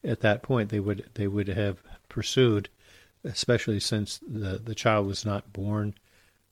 at 0.03 0.19
that 0.21 0.43
point, 0.43 0.69
they 0.69 0.79
would 0.79 1.09
they 1.15 1.27
would 1.27 1.47
have 1.47 1.77
pursued, 2.09 2.69
especially 3.23 3.79
since 3.79 4.19
the 4.27 4.57
the 4.63 4.75
child 4.75 5.07
was 5.07 5.25
not 5.25 5.51
born 5.53 5.93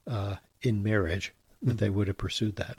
uh, 0.08 0.36
in 0.62 0.84
marriage, 0.84 1.34
that 1.62 1.78
they 1.78 1.90
would 1.90 2.08
have 2.08 2.18
pursued 2.18 2.56
that. 2.58 2.78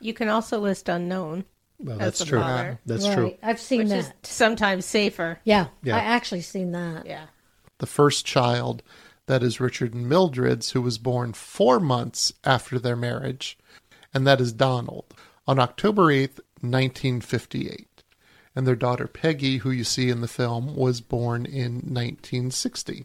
You 0.00 0.14
can 0.14 0.28
also 0.28 0.58
list 0.58 0.88
unknown, 0.88 1.44
Well, 1.78 1.98
that's 1.98 2.24
true. 2.24 2.40
father. 2.40 2.80
That's 2.86 3.06
right. 3.06 3.14
true. 3.14 3.34
I've 3.42 3.60
seen 3.60 3.80
which 3.80 3.88
that. 3.90 3.98
is 3.98 4.12
sometimes 4.22 4.84
safer. 4.86 5.40
yeah, 5.44 5.66
Yeah. 5.82 5.96
I 5.96 6.00
actually 6.00 6.40
seen 6.42 6.72
that. 6.72 7.06
Yeah. 7.06 7.26
the 7.78 7.86
first 7.86 8.24
child 8.26 8.82
that 9.26 9.42
is 9.42 9.60
Richard 9.60 9.92
and 9.94 10.08
Mildred's, 10.08 10.70
who 10.70 10.80
was 10.80 10.96
born 10.98 11.32
four 11.34 11.78
months 11.78 12.32
after 12.44 12.78
their 12.78 12.96
marriage, 12.96 13.58
and 14.14 14.26
that 14.26 14.40
is 14.40 14.52
Donald, 14.54 15.04
on 15.46 15.58
October 15.58 16.04
8th, 16.04 16.40
1958. 16.62 18.02
And 18.56 18.66
their 18.66 18.74
daughter 18.74 19.06
Peggy, 19.06 19.58
who 19.58 19.70
you 19.70 19.84
see 19.84 20.08
in 20.10 20.22
the 20.22 20.28
film, 20.28 20.74
was 20.74 21.00
born 21.02 21.44
in 21.46 21.74
1960. 21.74 23.04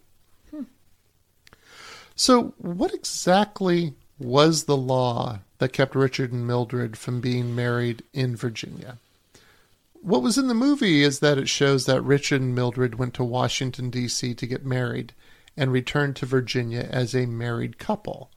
So, 2.15 2.53
what 2.57 2.93
exactly 2.93 3.93
was 4.19 4.63
the 4.63 4.77
law 4.77 5.39
that 5.57 5.73
kept 5.73 5.95
Richard 5.95 6.31
and 6.31 6.45
Mildred 6.45 6.97
from 6.97 7.21
being 7.21 7.55
married 7.55 8.03
in 8.13 8.35
Virginia? 8.35 8.97
what 10.03 10.21
was 10.21 10.37
in 10.37 10.47
the 10.47 10.53
movie 10.53 11.01
is 11.01 11.19
that 11.19 11.37
it 11.37 11.47
shows 11.47 11.85
that 11.85 12.01
Richard 12.01 12.41
and 12.41 12.53
Mildred 12.53 12.95
went 12.95 13.13
to 13.15 13.23
Washington, 13.23 13.89
D.C. 13.89 14.33
to 14.33 14.45
get 14.45 14.65
married 14.65 15.13
and 15.55 15.71
returned 15.71 16.17
to 16.17 16.25
Virginia 16.25 16.89
as 16.91 17.15
a 17.15 17.25
married 17.25 17.77
couple. 17.77 18.29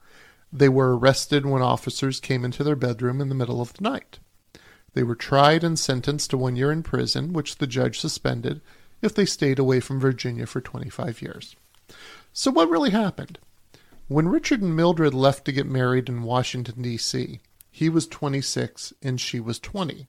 They 0.53 0.69
were 0.69 0.97
arrested 0.97 1.45
when 1.45 1.63
officers 1.63 2.21
came 2.21 2.45
into 2.45 2.63
their 2.63 2.77
bedroom 2.77 3.21
in 3.21 3.29
the 3.29 3.35
middle 3.35 3.61
of 3.61 3.73
the 3.73 3.83
night. 3.83 4.21
They 4.95 5.03
were 5.03 5.17
tried 5.17 5.65
and 5.65 5.77
sentenced 5.77 6.31
to 6.31 6.39
one 6.39 6.55
year 6.55 6.71
in 6.71 6.85
prison, 6.85 7.33
which 7.33 7.57
the 7.57 7.67
judge 7.67 7.99
suspended 7.99 8.61
if 9.03 9.13
they 9.13 9.27
stayed 9.27 9.59
away 9.59 9.81
from 9.81 9.99
Virginia 9.99 10.47
for 10.47 10.61
25 10.61 11.21
years. 11.21 11.57
So, 12.33 12.53
what 12.53 12.71
really 12.71 12.91
happened? 12.91 13.39
When 14.09 14.29
Richard 14.29 14.63
and 14.63 14.77
Mildred 14.77 15.15
left 15.15 15.45
to 15.47 15.53
get 15.53 15.67
married 15.67 16.09
in 16.09 16.23
Washington, 16.23 16.81
D.C., 16.83 17.41
he 17.71 17.89
was 17.89 18.07
26 18.07 18.93
and 19.03 19.21
she 19.21 19.41
was 19.41 19.59
20. 19.59 20.07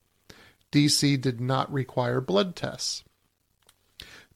D.C. 0.70 1.18
did 1.18 1.42
not 1.42 1.72
require 1.74 2.22
blood 2.22 2.56
tests. 2.56 3.04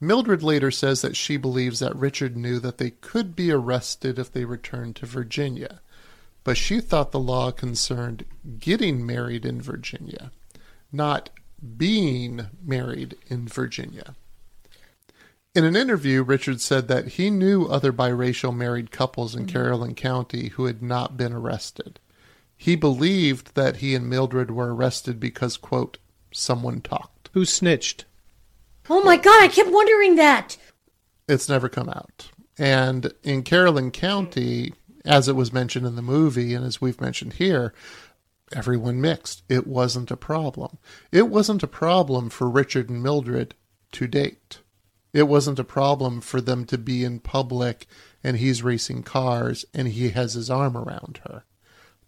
Mildred 0.00 0.42
later 0.42 0.72
says 0.72 1.00
that 1.02 1.14
she 1.14 1.36
believes 1.36 1.78
that 1.78 1.94
Richard 1.94 2.36
knew 2.36 2.58
that 2.58 2.78
they 2.78 2.90
could 2.90 3.36
be 3.36 3.52
arrested 3.52 4.18
if 4.18 4.32
they 4.32 4.44
returned 4.44 4.96
to 4.96 5.06
Virginia, 5.06 5.80
but 6.42 6.56
she 6.56 6.80
thought 6.80 7.12
the 7.12 7.20
law 7.20 7.52
concerned 7.52 8.24
getting 8.58 9.06
married 9.06 9.46
in 9.46 9.62
Virginia, 9.62 10.32
not 10.90 11.30
being 11.76 12.46
married 12.64 13.16
in 13.28 13.46
Virginia. 13.46 14.16
In 15.54 15.64
an 15.64 15.76
interview, 15.76 16.22
Richard 16.22 16.62
said 16.62 16.88
that 16.88 17.08
he 17.08 17.28
knew 17.28 17.66
other 17.66 17.92
biracial 17.92 18.56
married 18.56 18.90
couples 18.90 19.34
in 19.34 19.42
mm-hmm. 19.42 19.52
Caroline 19.52 19.94
County 19.94 20.48
who 20.50 20.64
had 20.64 20.82
not 20.82 21.18
been 21.18 21.32
arrested. 21.32 22.00
He 22.56 22.74
believed 22.74 23.54
that 23.54 23.76
he 23.76 23.94
and 23.94 24.08
Mildred 24.08 24.50
were 24.50 24.74
arrested 24.74 25.20
because, 25.20 25.58
quote, 25.58 25.98
someone 26.30 26.80
talked. 26.80 27.28
Who 27.34 27.44
snitched? 27.44 28.06
Oh 28.88 29.02
my 29.02 29.16
God, 29.16 29.42
I 29.42 29.48
kept 29.48 29.70
wondering 29.70 30.16
that. 30.16 30.56
It's 31.28 31.48
never 31.48 31.68
come 31.68 31.88
out. 31.88 32.30
And 32.58 33.12
in 33.22 33.42
Caroline 33.42 33.90
County, 33.90 34.72
as 35.04 35.28
it 35.28 35.36
was 35.36 35.52
mentioned 35.52 35.86
in 35.86 35.96
the 35.96 36.02
movie 36.02 36.54
and 36.54 36.64
as 36.64 36.80
we've 36.80 37.00
mentioned 37.00 37.34
here, 37.34 37.74
everyone 38.54 39.00
mixed. 39.00 39.42
It 39.48 39.66
wasn't 39.66 40.10
a 40.10 40.16
problem. 40.16 40.78
It 41.10 41.28
wasn't 41.28 41.62
a 41.62 41.68
problem 41.68 42.30
for 42.30 42.48
Richard 42.48 42.88
and 42.88 43.02
Mildred 43.02 43.54
to 43.92 44.06
date. 44.06 44.58
It 45.12 45.28
wasn't 45.28 45.58
a 45.58 45.64
problem 45.64 46.20
for 46.20 46.40
them 46.40 46.64
to 46.66 46.78
be 46.78 47.04
in 47.04 47.20
public 47.20 47.86
and 48.24 48.36
he's 48.38 48.62
racing 48.62 49.02
cars 49.02 49.64
and 49.74 49.88
he 49.88 50.10
has 50.10 50.34
his 50.34 50.48
arm 50.50 50.76
around 50.76 51.20
her. 51.28 51.44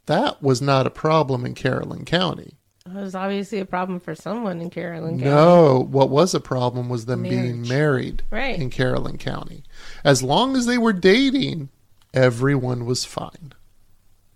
That 0.07 0.43
was 0.43 0.63
not 0.63 0.87
a 0.87 0.91
problem 0.91 1.45
in 1.45 1.55
Caroline 1.55 2.05
County. 2.05 2.55
It 2.87 2.93
was 2.95 3.15
obviously 3.15 3.59
a 3.61 3.65
problem 3.65 3.99
for 4.01 4.15
someone 4.15 4.61
in 4.61 4.69
Caroline 4.71 5.19
County. 5.19 5.31
No, 5.31 5.87
what 5.91 6.11
was 6.11 6.35
a 6.35 6.41
problem 6.41 6.89
was 6.91 7.07
them 7.07 7.23
being 7.23 7.63
married 7.67 8.23
Right. 8.31 8.59
in 8.61 8.69
Caroline 8.71 9.17
County. 9.19 9.65
As 10.05 10.23
long 10.23 10.55
as 10.57 10.67
they 10.67 10.77
were 10.79 10.93
dating, 10.93 11.71
everyone 12.13 12.85
was 12.85 13.05
fine. 13.07 13.53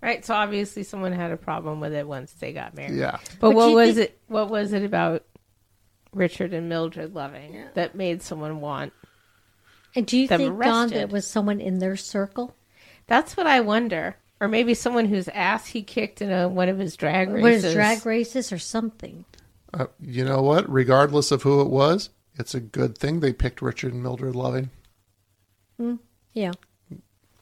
Right. 0.01 0.25
So 0.25 0.33
obviously 0.33 0.83
someone 0.83 1.11
had 1.11 1.31
a 1.31 1.37
problem 1.37 1.79
with 1.79 1.93
it 1.93 2.07
once 2.07 2.31
they 2.33 2.53
got 2.53 2.73
married. 2.75 2.97
Yeah. 2.97 3.17
But, 3.39 3.49
But 3.49 3.51
what 3.55 3.73
was 3.73 3.95
think- 3.95 4.09
it? 4.09 4.19
What 4.27 4.49
was 4.49 4.73
it 4.73 4.83
about 4.83 5.23
Richard 6.13 6.53
and 6.53 6.69
Mildred 6.69 7.13
loving 7.13 7.63
that 7.75 7.95
made 7.95 8.21
someone 8.21 8.61
want? 8.61 8.93
And 9.95 10.05
do 10.05 10.17
you 10.17 10.27
Them 10.27 10.39
think, 10.39 10.49
Don, 10.51 10.59
arrested. 10.61 10.97
that 10.99 11.09
was 11.09 11.25
someone 11.27 11.59
in 11.59 11.79
their 11.79 11.95
circle? 11.95 12.55
That's 13.07 13.35
what 13.35 13.47
I 13.47 13.61
wonder. 13.61 14.15
Or 14.39 14.47
maybe 14.47 14.73
someone 14.73 15.05
whose 15.05 15.27
ass 15.29 15.65
he 15.67 15.81
kicked 15.81 16.21
in 16.21 16.31
a, 16.31 16.47
one 16.47 16.69
of 16.69 16.77
his 16.77 16.95
drag 16.95 17.29
races. 17.29 17.43
What 17.43 17.53
is 17.69 17.73
drag 17.73 18.05
races 18.05 18.51
or 18.51 18.59
something? 18.59 19.25
Uh, 19.73 19.87
you 19.99 20.23
know 20.23 20.41
what? 20.41 20.71
Regardless 20.71 21.31
of 21.31 21.43
who 21.43 21.61
it 21.61 21.69
was, 21.69 22.09
it's 22.37 22.55
a 22.55 22.59
good 22.59 22.97
thing 22.97 23.19
they 23.19 23.33
picked 23.33 23.61
Richard 23.61 23.93
and 23.93 24.01
Mildred 24.01 24.35
Loving. 24.35 24.69
Yeah. 26.33 26.51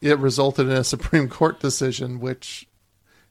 It 0.01 0.17
resulted 0.19 0.67
in 0.67 0.73
a 0.73 0.83
Supreme 0.83 1.29
Court 1.29 1.59
decision 1.59 2.19
which 2.19 2.67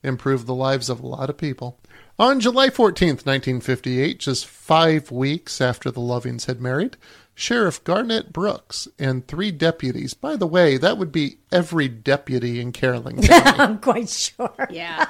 improved 0.03 0.47
the 0.47 0.55
lives 0.55 0.89
of 0.89 1.01
a 1.01 1.07
lot 1.07 1.31
of 1.31 1.37
people. 1.37 1.81
On 2.19 2.41
July 2.41 2.69
14th, 2.71 3.27
1958, 3.27 4.19
just 4.19 4.47
five 4.47 5.11
weeks 5.11 5.61
after 5.61 5.91
the 5.91 6.01
Lovings 6.01 6.47
had 6.47 6.61
married, 6.63 6.97
Sheriff 7.35 7.85
Garnett 7.85 8.33
Brooks 8.33 8.89
and 8.99 9.27
three 9.27 9.51
deputies, 9.53 10.15
by 10.15 10.37
the 10.37 10.47
way, 10.47 10.79
that 10.79 10.97
would 10.97 11.13
be 11.13 11.37
every 11.53 11.89
deputy 11.89 12.59
in 12.59 12.73
Caroline 12.73 13.23
County, 13.23 13.61
I'm 13.61 13.79
quite 13.79 14.09
sure. 14.09 14.67
Yeah. 14.71 15.07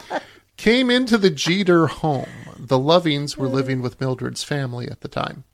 came 0.56 0.90
into 0.90 1.16
the 1.16 1.30
Jeter 1.30 1.86
home. 1.86 2.26
The 2.58 2.78
Lovings 2.78 3.36
were 3.36 3.46
living 3.48 3.80
with 3.82 4.00
Mildred's 4.00 4.42
family 4.42 4.88
at 4.88 5.02
the 5.02 5.08
time. 5.08 5.44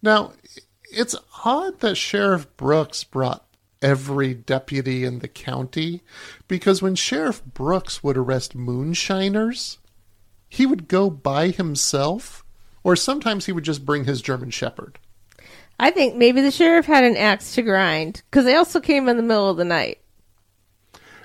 Now, 0.00 0.32
it's 0.90 1.14
odd 1.44 1.80
that 1.80 1.96
Sheriff 1.96 2.46
Brooks 2.56 3.04
brought 3.04 3.44
every 3.82 4.32
deputy 4.32 5.04
in 5.04 5.18
the 5.18 5.28
county 5.28 6.00
because 6.48 6.80
when 6.80 6.94
Sheriff 6.94 7.44
Brooks 7.44 8.02
would 8.02 8.16
arrest 8.16 8.54
moonshiners, 8.54 9.76
he 10.48 10.66
would 10.66 10.88
go 10.88 11.10
by 11.10 11.48
himself, 11.48 12.44
or 12.82 12.96
sometimes 12.96 13.46
he 13.46 13.52
would 13.52 13.64
just 13.64 13.84
bring 13.84 14.04
his 14.04 14.22
German 14.22 14.50
Shepherd. 14.50 14.98
I 15.80 15.90
think 15.90 16.16
maybe 16.16 16.40
the 16.40 16.50
sheriff 16.50 16.86
had 16.86 17.04
an 17.04 17.16
axe 17.16 17.54
to 17.54 17.62
grind 17.62 18.22
because 18.30 18.44
they 18.44 18.56
also 18.56 18.80
came 18.80 19.08
in 19.08 19.16
the 19.16 19.22
middle 19.22 19.48
of 19.50 19.56
the 19.56 19.64
night. 19.64 19.98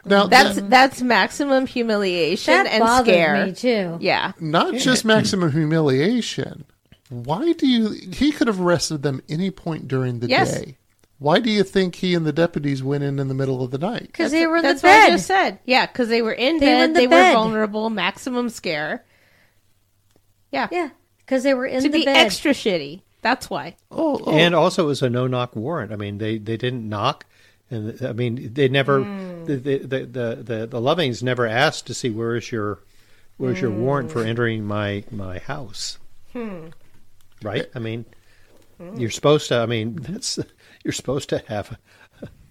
Now, 0.05 0.27
That's 0.27 0.55
that- 0.55 0.69
that's 0.69 1.01
maximum 1.01 1.65
humiliation 1.65 2.53
That 2.53 2.67
and 2.67 2.81
bothered 2.81 3.05
scare. 3.07 3.45
me 3.45 3.53
too. 3.53 3.97
Yeah. 4.01 4.33
not 4.39 4.75
just 4.75 5.05
maximum 5.05 5.51
humiliation. 5.51 6.65
Why 7.09 7.53
do 7.53 7.67
you? 7.67 7.89
He 8.11 8.31
could 8.31 8.47
have 8.47 8.59
arrested 8.59 9.01
them 9.03 9.21
any 9.29 9.49
point 9.49 9.87
during 9.87 10.19
the 10.19 10.27
Yes. 10.27 10.59
day. 10.59 10.77
Why 11.19 11.39
do 11.39 11.49
you 11.49 11.63
think 11.63 11.95
he 11.95 12.15
and 12.15 12.25
the 12.25 12.33
deputies 12.33 12.83
went 12.83 13.03
in 13.03 13.17
in 13.17 13.27
the 13.29 13.33
middle 13.33 13.63
of 13.63 13.71
the 13.71 13.77
night? 13.77 14.07
Because 14.07 14.31
they 14.33 14.45
were 14.45 14.57
in 14.57 14.63
the 14.63 14.69
That's 14.69 14.83
what 14.83 14.91
I 14.91 15.09
just 15.11 15.27
said. 15.27 15.59
Yeah, 15.65 15.85
because 15.85 16.09
they 16.09 16.21
were 16.21 16.33
in 16.33 16.57
They 16.59 16.65
were 16.65 16.71
bed. 16.79 16.83
in 16.83 16.93
the 16.93 16.99
they 17.01 17.07
bed. 17.07 17.29
were 17.29 17.35
vulnerable. 17.39 17.89
Maximum 17.89 18.49
scare. 18.49 19.05
Yeah. 20.53 20.69
Yeah. 20.71 20.89
Because 21.25 21.43
they 21.43 21.53
were 21.53 21.65
in 21.65 21.81
to 21.83 21.89
the 21.89 21.99
be 21.99 22.05
bed. 22.05 22.15
extra 22.15 22.51
shitty. 22.51 23.01
That's 23.21 23.49
why. 23.49 23.75
Oh, 23.89 24.21
oh. 24.25 24.31
And 24.31 24.53
also, 24.53 24.83
it 24.83 24.87
was 24.87 25.01
a 25.01 25.09
no-knock 25.09 25.55
warrant. 25.55 25.91
I 25.91 25.95
mean, 25.95 26.17
they, 26.17 26.37
they 26.37 26.57
didn't 26.57 26.87
knock, 26.87 27.25
and 27.71 27.97
I 28.01 28.11
mean, 28.11 28.53
they 28.53 28.67
never 28.67 29.03
hmm. 29.03 29.45
the, 29.45 29.55
the, 29.55 29.77
the 29.77 29.99
the 30.05 30.35
the 30.35 30.67
the 30.67 30.81
Lovings 30.81 31.23
never 31.23 31.47
asked 31.47 31.87
to 31.87 31.93
see 31.93 32.09
where 32.09 32.35
is 32.35 32.51
your 32.51 32.79
where's 33.37 33.61
your 33.61 33.71
hmm. 33.71 33.81
warrant 33.81 34.11
for 34.11 34.23
entering 34.23 34.65
my 34.65 35.05
my 35.09 35.39
house. 35.39 35.97
Hmm. 36.33 36.67
Right? 37.41 37.67
I 37.73 37.79
mean, 37.79 38.05
you're 38.95 39.09
supposed 39.09 39.47
to. 39.47 39.59
I 39.59 39.65
mean, 39.65 39.95
that's 40.01 40.37
you're 40.83 40.91
supposed 40.91 41.29
to 41.29 41.39
have 41.47 41.77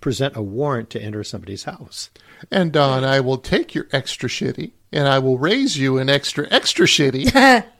present 0.00 0.36
a 0.36 0.42
warrant 0.42 0.90
to 0.90 1.03
enter 1.03 1.22
somebody's 1.22 1.64
house. 1.64 2.11
And 2.51 2.72
Don, 2.72 3.05
I 3.05 3.20
will 3.20 3.38
take 3.38 3.74
your 3.74 3.86
extra 3.93 4.28
shitty, 4.28 4.72
and 4.93 5.07
I 5.09 5.18
will 5.18 5.38
raise 5.38 5.78
you 5.78 5.99
an 5.99 6.09
extra 6.11 6.47
extra 6.51 6.86
shitty 6.86 7.32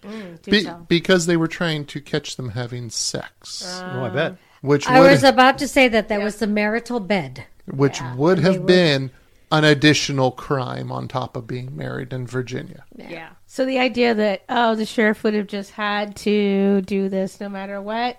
Do 0.43 0.51
be- 0.51 0.65
tell. 0.65 0.87
because 0.89 1.27
they 1.27 1.37
were 1.37 1.49
trying 1.49 1.85
to 1.87 2.01
catch 2.01 2.37
them 2.37 2.51
having 2.51 2.91
sex, 2.91 3.65
oh, 3.83 4.05
I 4.05 4.09
bet. 4.11 4.37
which 4.61 4.87
I 4.89 5.01
would 5.01 5.11
was 5.11 5.23
about 5.25 5.59
to 5.59 5.69
say 5.69 5.89
that 5.89 6.09
that 6.09 6.23
was 6.23 6.37
the 6.37 6.47
marital 6.47 7.01
bed. 7.01 7.45
which 7.67 8.01
would 8.17 8.39
have 8.39 8.67
been 8.67 9.11
an 9.51 9.65
additional 9.65 10.31
crime 10.31 10.91
on 10.91 11.09
top 11.09 11.37
of 11.37 11.47
being 11.47 11.77
married 11.77 12.13
in 12.13 12.27
Virginia. 12.27 12.85
Yeah. 12.97 13.31
So 13.47 13.67
the 13.67 13.79
idea 13.79 14.15
that 14.15 14.45
oh 14.49 14.75
the 14.75 14.87
sheriff 14.87 15.23
would 15.25 15.35
have 15.35 15.47
just 15.47 15.73
had 15.73 16.17
to 16.17 16.81
do 16.83 17.09
this 17.11 17.39
no 17.41 17.49
matter 17.51 17.81
what. 17.83 18.17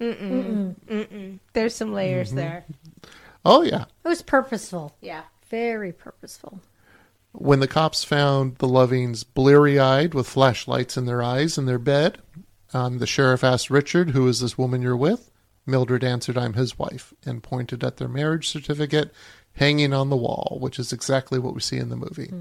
Mm-mm. 0.00 0.74
Mm-mm. 0.86 1.38
There's 1.54 1.74
some 1.74 1.92
layers 1.92 2.28
Mm-hmm. 2.28 2.36
there. 2.36 2.64
Oh 3.44 3.62
yeah. 3.62 3.86
It 4.04 4.08
was 4.08 4.22
purposeful. 4.22 4.94
Yeah. 5.00 5.22
Very 5.50 5.92
purposeful. 5.92 6.60
When 7.32 7.60
the 7.60 7.68
cops 7.68 8.02
found 8.02 8.56
the 8.56 8.68
Lovings 8.68 9.22
bleary 9.22 9.78
eyed 9.78 10.14
with 10.14 10.28
flashlights 10.28 10.96
in 10.96 11.04
their 11.04 11.22
eyes 11.22 11.58
in 11.58 11.66
their 11.66 11.78
bed, 11.78 12.18
um, 12.72 12.98
the 12.98 13.06
sheriff 13.06 13.44
asked 13.44 13.70
Richard, 13.70 14.10
Who 14.10 14.26
is 14.26 14.40
this 14.40 14.56
woman 14.56 14.82
you're 14.82 14.96
with? 14.96 15.30
Mildred 15.66 16.04
answered, 16.04 16.38
I'm 16.38 16.54
his 16.54 16.78
wife, 16.78 17.12
and 17.24 17.42
pointed 17.42 17.82
at 17.84 17.96
their 17.96 18.08
marriage 18.08 18.48
certificate 18.48 19.12
hanging 19.54 19.92
on 19.92 20.10
the 20.10 20.16
wall, 20.16 20.58
which 20.60 20.78
is 20.78 20.92
exactly 20.92 21.38
what 21.38 21.54
we 21.54 21.60
see 21.60 21.78
in 21.78 21.88
the 21.88 21.96
movie. 21.96 22.32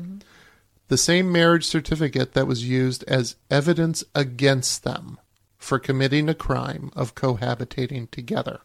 The 0.87 0.97
same 0.97 1.31
marriage 1.31 1.65
certificate 1.65 2.33
that 2.33 2.47
was 2.47 2.67
used 2.67 3.03
as 3.05 3.35
evidence 3.49 4.03
against 4.13 4.83
them 4.83 5.19
for 5.57 5.79
committing 5.79 6.29
a 6.29 6.35
crime 6.35 6.91
of 6.95 7.15
cohabitating 7.15 8.11
together. 8.11 8.59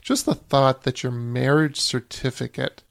Just 0.00 0.24
the 0.24 0.34
thought 0.34 0.82
that 0.82 1.02
your 1.02 1.10
marriage 1.10 1.80
certificate 1.80 2.84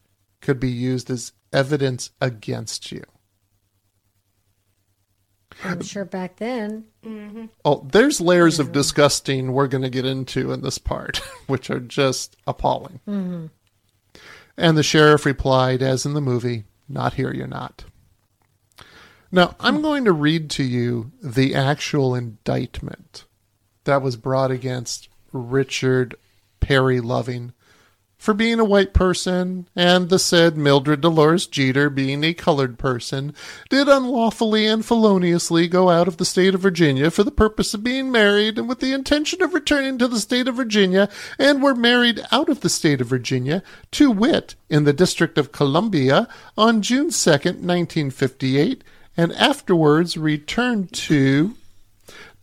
could 0.45 0.59
be 0.59 0.69
used 0.69 1.09
as 1.09 1.33
evidence 1.51 2.11
against 2.21 2.91
you. 2.91 3.03
I'm 5.63 5.81
sure 5.81 6.05
back 6.05 6.35
then. 6.35 6.85
Mm-hmm. 7.03 7.45
Oh, 7.63 7.87
there's 7.91 8.21
layers 8.21 8.59
of 8.59 8.71
disgusting 8.71 9.51
we're 9.51 9.67
going 9.67 9.81
to 9.81 9.89
get 9.89 10.05
into 10.05 10.51
in 10.51 10.61
this 10.61 10.77
part, 10.77 11.17
which 11.47 11.71
are 11.71 11.79
just 11.79 12.35
appalling. 12.45 12.99
Mm-hmm. 13.07 13.45
And 14.55 14.77
the 14.77 14.83
sheriff 14.83 15.25
replied, 15.25 15.81
as 15.81 16.05
in 16.05 16.13
the 16.13 16.21
movie, 16.21 16.65
Not 16.87 17.15
here, 17.15 17.33
you're 17.33 17.47
not. 17.47 17.85
Now, 19.31 19.55
I'm 19.59 19.81
going 19.81 20.05
to 20.05 20.11
read 20.11 20.51
to 20.51 20.63
you 20.63 21.11
the 21.23 21.55
actual 21.55 22.13
indictment 22.13 23.25
that 23.85 24.03
was 24.03 24.15
brought 24.15 24.51
against 24.51 25.09
Richard 25.31 26.15
Perry 26.59 26.99
Loving 26.99 27.53
for 28.25 28.33
being 28.33 28.59
a 28.59 28.65
white 28.65 28.91
person, 28.91 29.67
and 29.75 30.09
the 30.09 30.17
said 30.17 30.57
Mildred 30.57 30.99
Dolores 30.99 31.45
Jeter, 31.45 31.91
being 31.91 32.23
a 32.23 32.33
colored 32.33 32.79
person, 32.79 33.35
did 33.69 33.87
unlawfully 33.87 34.65
and 34.65 34.83
feloniously 34.83 35.67
go 35.67 35.91
out 35.91 36.07
of 36.07 36.17
the 36.17 36.25
state 36.25 36.55
of 36.55 36.61
Virginia 36.61 37.11
for 37.11 37.23
the 37.23 37.29
purpose 37.29 37.75
of 37.75 37.83
being 37.83 38.11
married 38.11 38.57
and 38.57 38.67
with 38.67 38.79
the 38.79 38.93
intention 38.93 39.43
of 39.43 39.53
returning 39.53 39.99
to 39.99 40.07
the 40.07 40.19
state 40.19 40.47
of 40.47 40.55
Virginia, 40.55 41.07
and 41.37 41.61
were 41.61 41.75
married 41.75 42.19
out 42.31 42.49
of 42.49 42.61
the 42.61 42.69
state 42.69 42.99
of 42.99 43.05
Virginia, 43.05 43.61
to 43.91 44.09
wit, 44.09 44.55
in 44.71 44.85
the 44.85 44.93
District 44.93 45.37
of 45.37 45.51
Columbia, 45.51 46.27
on 46.57 46.81
June 46.81 47.09
2nd, 47.09 47.61
1958, 47.61 48.83
and 49.15 49.33
afterwards 49.33 50.17
returned 50.17 50.91
to 50.91 51.53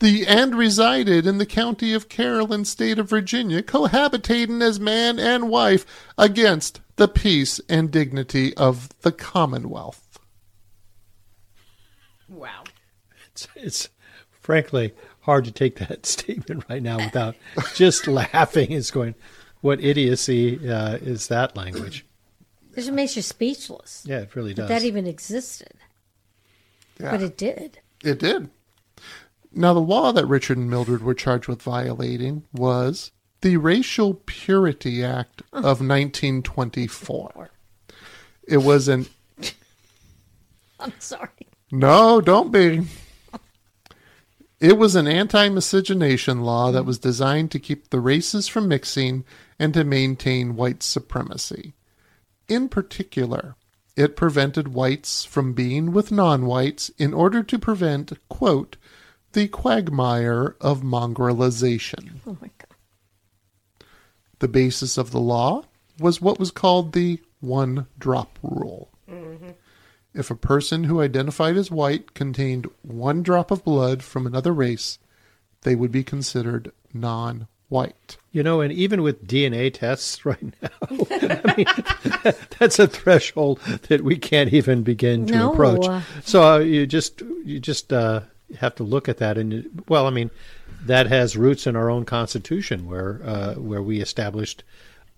the 0.02 0.26
and 0.26 0.54
resided 0.54 1.26
in 1.26 1.38
the 1.38 1.46
county 1.46 1.94
of 1.94 2.08
Carroll 2.08 2.52
and 2.52 2.66
state 2.66 2.98
of 2.98 3.08
Virginia, 3.08 3.62
cohabitating 3.62 4.60
as 4.60 4.80
man 4.80 5.18
and 5.18 5.48
wife 5.48 5.86
against 6.18 6.80
the 6.96 7.08
peace 7.08 7.60
and 7.68 7.90
dignity 7.90 8.54
of 8.56 8.88
the 9.00 9.12
Commonwealth. 9.12 10.18
Wow. 12.28 12.64
It's, 13.30 13.48
it's 13.54 13.88
frankly 14.30 14.92
hard 15.20 15.44
to 15.44 15.52
take 15.52 15.76
that 15.78 16.04
statement 16.06 16.64
right 16.68 16.82
now 16.82 16.98
without 16.98 17.36
just 17.74 18.06
laughing. 18.08 18.72
It's 18.72 18.90
going, 18.90 19.14
what 19.60 19.82
idiocy 19.82 20.68
uh, 20.68 20.96
is 20.96 21.28
that 21.28 21.56
language? 21.56 22.04
It 22.72 22.80
just 22.80 22.92
makes 22.92 23.14
you 23.14 23.22
speechless. 23.22 24.04
Yeah, 24.04 24.20
it 24.20 24.34
really 24.34 24.52
does. 24.52 24.68
That 24.68 24.82
even 24.82 25.06
existed. 25.06 25.74
Yeah. 26.98 27.12
But 27.12 27.22
it 27.22 27.36
did. 27.36 27.78
It 28.02 28.18
did. 28.18 28.50
Now, 29.54 29.74
the 29.74 29.80
law 29.80 30.12
that 30.12 30.26
Richard 30.26 30.56
and 30.56 30.70
Mildred 30.70 31.02
were 31.02 31.14
charged 31.14 31.46
with 31.46 31.62
violating 31.62 32.44
was 32.52 33.12
the 33.42 33.56
Racial 33.58 34.14
Purity 34.14 35.04
Act 35.04 35.42
of 35.52 35.80
1924. 35.80 37.50
It 38.48 38.58
was 38.58 38.88
an 38.88 39.06
I'm 40.80 40.92
sorry. 40.98 41.28
No, 41.70 42.20
don't 42.20 42.50
be. 42.50 42.86
It 44.60 44.78
was 44.78 44.94
an 44.94 45.08
anti 45.08 45.48
miscegenation 45.48 46.42
law 46.42 46.70
that 46.70 46.84
was 46.84 46.98
designed 46.98 47.50
to 47.50 47.58
keep 47.58 47.90
the 47.90 47.98
races 47.98 48.46
from 48.46 48.68
mixing 48.68 49.24
and 49.58 49.74
to 49.74 49.82
maintain 49.82 50.54
white 50.54 50.82
supremacy. 50.82 51.74
In 52.46 52.68
particular, 52.68 53.56
it 53.96 54.16
prevented 54.16 54.68
whites 54.68 55.24
from 55.24 55.52
being 55.52 55.92
with 55.92 56.12
non 56.12 56.46
whites 56.46 56.90
in 56.96 57.12
order 57.12 57.42
to 57.42 57.58
prevent, 57.58 58.12
quote, 58.28 58.76
the 59.32 59.48
quagmire 59.48 60.56
of 60.60 60.82
mongrelization. 60.82 62.10
Oh 62.26 62.36
my 62.40 62.50
god. 62.58 63.86
The 64.38 64.48
basis 64.48 64.98
of 64.98 65.10
the 65.10 65.20
law 65.20 65.64
was 65.98 66.20
what 66.20 66.38
was 66.38 66.50
called 66.50 66.92
the 66.92 67.20
one 67.40 67.86
drop 67.98 68.38
rule. 68.42 68.88
If 70.14 70.30
a 70.30 70.34
person 70.34 70.84
who 70.84 71.00
identified 71.00 71.56
as 71.56 71.70
white 71.70 72.12
contained 72.14 72.66
one 72.82 73.22
drop 73.22 73.50
of 73.50 73.64
blood 73.64 74.02
from 74.02 74.26
another 74.26 74.52
race, 74.52 74.98
they 75.62 75.74
would 75.74 75.90
be 75.92 76.04
considered 76.04 76.70
non 76.92 77.46
white. 77.70 78.18
You 78.30 78.42
know, 78.42 78.60
and 78.60 78.70
even 78.72 79.00
with 79.02 79.26
DNA 79.26 79.72
tests 79.72 80.24
right 80.26 80.42
now, 80.42 80.68
I 81.10 81.54
mean, 81.56 82.34
that's 82.58 82.78
a 82.78 82.86
threshold 82.86 83.58
that 83.88 84.02
we 84.02 84.16
can't 84.18 84.52
even 84.52 84.82
begin 84.82 85.24
to 85.26 85.34
No. 85.34 85.52
approach. 85.52 85.86
So 86.24 86.42
uh, 86.42 86.58
you 86.58 86.86
just 86.86 87.22
you 87.44 87.58
just 87.58 87.90
uh, 87.92 88.20
have 88.58 88.74
to 88.76 88.82
look 88.82 89.08
at 89.08 89.18
that, 89.18 89.38
and 89.38 89.82
well, 89.88 90.06
I 90.06 90.10
mean, 90.10 90.30
that 90.84 91.06
has 91.06 91.36
roots 91.36 91.66
in 91.66 91.76
our 91.76 91.90
own 91.90 92.04
constitution, 92.04 92.86
where 92.86 93.20
uh, 93.24 93.54
where 93.54 93.82
we 93.82 94.00
established 94.00 94.64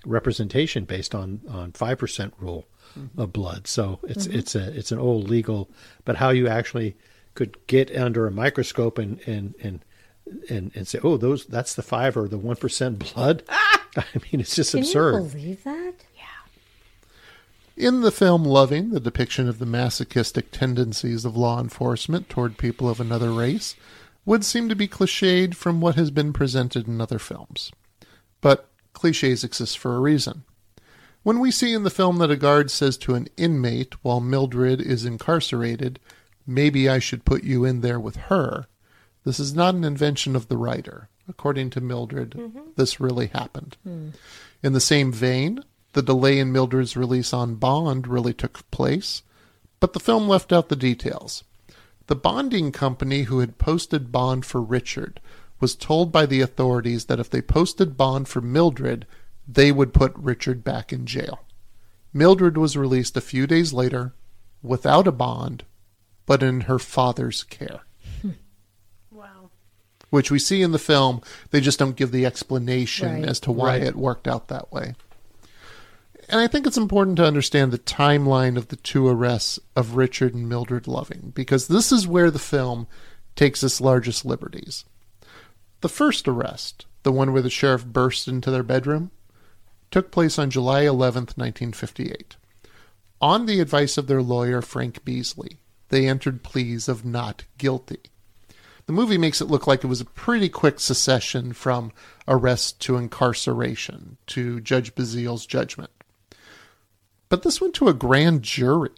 representation 0.07 0.85
based 0.85 1.15
on 1.15 1.41
on 1.49 1.73
five 1.73 1.99
percent 1.99 2.35
rule 2.39 2.67
mm-hmm. 2.99 3.21
of 3.21 3.33
blood. 3.33 3.67
So 3.67 4.01
it's 4.03 4.27
mm-hmm. 4.27 4.39
it's 4.39 4.55
a 4.55 4.77
it's 4.77 4.93
an 4.93 4.99
old 4.99 5.29
legal, 5.29 5.71
but 6.05 6.17
how 6.17 6.31
you 6.31 6.49
actually 6.49 6.97
could 7.35 7.57
get 7.67 7.95
under 7.97 8.27
a 8.27 8.31
microscope 8.31 8.99
and 8.99 9.21
and 9.27 9.55
and 9.63 9.81
and, 10.49 10.73
and 10.75 10.89
say, 10.89 10.99
oh, 11.03 11.17
those 11.17 11.47
that's 11.47 11.75
the 11.75 11.83
five 11.83 12.17
or 12.17 12.29
the 12.29 12.39
one 12.39 12.57
percent 12.57 13.15
blood. 13.15 13.43
Ah! 13.49 13.83
I 13.97 14.05
mean, 14.15 14.41
it's 14.41 14.57
just 14.57 14.73
Can 14.73 14.81
absurd. 14.81 15.23
you 15.23 15.29
believe 15.31 15.65
that? 15.65 15.95
In 17.77 18.03
the 18.03 18.13
film 18.13 18.45
Loving, 18.45 18.91
the 18.91 19.01
depiction 19.01 19.49
of 19.49 19.59
the 19.59 19.67
masochistic 19.67 20.53
tendencies 20.53 21.25
of 21.25 21.37
law 21.37 21.61
enforcement 21.61 22.29
toward 22.29 22.57
people 22.57 22.89
of 22.89 23.01
another 23.01 23.33
race 23.33 23.75
would 24.25 24.45
seem 24.45 24.69
to 24.69 24.77
be 24.77 24.87
cliched 24.87 25.55
from 25.55 25.81
what 25.81 25.97
has 25.97 26.11
been 26.11 26.33
presented 26.33 26.87
in 26.87 27.01
other 27.01 27.19
films. 27.19 27.73
But 28.41 28.71
cliches 28.93 29.43
exist 29.43 29.77
for 29.77 29.97
a 29.97 30.01
reason. 30.01 30.45
When 31.25 31.41
we 31.41 31.51
see 31.51 31.73
in 31.73 31.83
the 31.83 31.91
film 31.91 32.19
that 32.19 32.31
a 32.31 32.37
guard 32.37 32.71
says 32.71 32.97
to 32.99 33.15
an 33.15 33.29
inmate 33.37 33.95
while 34.05 34.21
Mildred 34.21 34.81
is 34.81 35.05
incarcerated, 35.05 35.99
maybe 36.47 36.89
I 36.89 37.01
should 37.01 37.25
put 37.25 37.43
you 37.43 37.65
in 37.65 37.81
there 37.81 37.99
with 37.99 38.17
her, 38.17 38.67
this 39.25 39.41
is 39.41 39.55
not 39.55 39.75
an 39.75 39.85
invention 39.85 40.37
of 40.37 40.49
the 40.49 40.59
writer. 40.59 41.09
According 41.29 41.71
to 41.71 41.81
Mildred, 41.81 42.33
mm-hmm. 42.33 42.61
this 42.77 43.01
really 43.01 43.29
happened. 43.29 43.79
Hmm. 43.83 44.11
In 44.63 44.75
the 44.75 44.81
same 44.81 45.11
vein, 45.11 45.65
the 45.95 46.03
delay 46.03 46.39
in 46.39 46.53
Mildred's 46.53 46.97
release 46.97 47.33
on 47.33 47.55
bond 47.57 48.07
really 48.07 48.35
took 48.35 48.69
place, 48.71 49.23
but 49.81 49.93
the 49.93 50.01
film 50.01 50.29
left 50.29 50.53
out 50.53 50.69
the 50.69 50.77
details. 50.77 51.45
The 52.07 52.17
bonding 52.17 52.71
company 52.71 53.23
who 53.23 53.39
had 53.39 53.59
posted 53.59 54.13
bond 54.13 54.45
for 54.45 54.61
Richard 54.61 55.21
was 55.61 55.75
told 55.75 56.13
by 56.13 56.27
the 56.27 56.41
authorities 56.43 57.07
that 57.07 57.19
if 57.21 57.31
they 57.31 57.41
posted 57.41 57.97
bond 57.97 58.29
for 58.29 58.41
Mildred, 58.43 59.07
they 59.49 59.73
would 59.73 59.95
put 59.95 60.13
Richard 60.17 60.63
back 60.63 60.93
in 60.93 61.07
jail. 61.07 61.41
Mildred 62.13 62.59
was 62.59 62.77
released 62.77 63.17
a 63.17 63.21
few 63.23 63.47
days 63.47 63.73
later 63.73 64.13
without 64.63 65.07
a 65.07 65.13
bond, 65.13 65.65
but 66.27 66.43
in 66.43 66.63
her 66.63 66.79
father's 66.79 67.43
care 67.45 67.81
hmm. 68.23 68.31
Wow. 69.11 69.51
which 70.11 70.31
we 70.31 70.39
see 70.39 70.63
in 70.63 70.73
the 70.73 70.79
film. 70.79 71.23
They 71.51 71.61
just 71.61 71.79
don't 71.79 71.97
give 71.97 72.11
the 72.13 72.27
explanation 72.27 73.15
Right. 73.21 73.25
as 73.25 73.41
to 73.41 73.53
why 73.53 73.79
Right. 73.79 73.83
it 73.83 73.97
worked 73.97 74.29
out 74.29 74.49
that 74.49 74.73
way. 74.73 74.95
And 76.29 76.41
I 76.41 76.47
think 76.47 76.67
it's 76.67 76.77
important 76.77 77.17
to 77.19 77.27
understand 77.27 77.73
the 77.73 77.79
timeline 77.79 78.57
of 78.57 78.69
the 78.69 78.77
two 78.77 79.07
arrests 79.07 79.59
of 79.77 79.97
Richard 79.97 80.35
and 80.35 80.49
Mildred 80.49 80.87
Loving, 80.87 81.33
because 81.35 81.69
this 81.69 81.93
is 81.93 82.07
where 82.07 82.31
the 82.31 82.39
film 82.39 82.87
takes 83.37 83.63
its 83.63 83.81
largest 83.81 84.25
liberties. 84.25 84.85
The 85.81 85.89
first 85.89 86.27
arrest, 86.27 86.87
the 87.03 87.13
one 87.13 87.33
where 87.33 87.43
the 87.43 87.51
sheriff 87.51 87.85
burst 87.85 88.27
into 88.27 88.51
their 88.51 88.63
bedroom, 88.63 89.11
took 89.91 90.11
place 90.11 90.39
on 90.39 90.51
July 90.51 90.85
11th, 90.85 91.37
1958. 91.37 92.37
On 93.21 93.47
the 93.47 93.61
advice 93.61 93.97
of 93.99 94.07
their 94.07 94.23
lawyer, 94.23 94.63
Frank 94.63 95.05
Beasley, 95.05 95.59
they 95.89 96.09
entered 96.09 96.43
pleas 96.43 96.89
of 96.89 97.05
not 97.05 97.45
guilty. 97.59 98.01
The 98.87 98.93
movie 98.93 99.19
makes 99.19 99.41
it 99.41 99.49
look 99.49 99.67
like 99.67 99.83
it 99.83 99.89
was 99.89 100.01
a 100.01 100.07
pretty 100.07 100.49
quick 100.49 100.81
succession 100.81 101.53
from 101.53 101.93
arrest 102.29 102.81
to 102.81 102.97
incarceration 102.97 104.17
to 104.29 104.61
Judge 104.61 104.95
Bazile's 104.95 105.47
judgment. 105.47 105.91
But 107.29 107.43
this 107.43 107.61
went 107.61 107.75
to 107.75 107.89
a 107.89 107.95
grand 107.95 108.43
jury. 108.43 108.91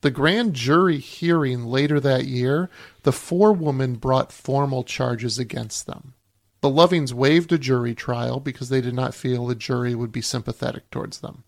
The 0.00 0.10
grand 0.10 0.54
jury 0.54 0.98
hearing 0.98 1.66
later 1.66 2.00
that 2.00 2.24
year, 2.24 2.70
the 3.02 3.12
four 3.12 3.52
women 3.52 3.96
brought 3.96 4.32
formal 4.32 4.82
charges 4.82 5.38
against 5.38 5.86
them. 5.86 6.14
The 6.62 6.70
Lovings 6.70 7.12
waived 7.12 7.52
a 7.52 7.58
jury 7.58 7.94
trial 7.94 8.40
because 8.40 8.68
they 8.68 8.80
did 8.80 8.94
not 8.94 9.14
feel 9.14 9.48
a 9.50 9.54
jury 9.54 9.94
would 9.94 10.12
be 10.12 10.22
sympathetic 10.22 10.90
towards 10.90 11.20
them. 11.20 11.44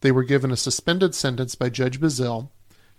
They 0.00 0.12
were 0.12 0.24
given 0.24 0.50
a 0.50 0.56
suspended 0.56 1.14
sentence 1.14 1.54
by 1.54 1.68
Judge 1.68 2.00
Bazile 2.00 2.48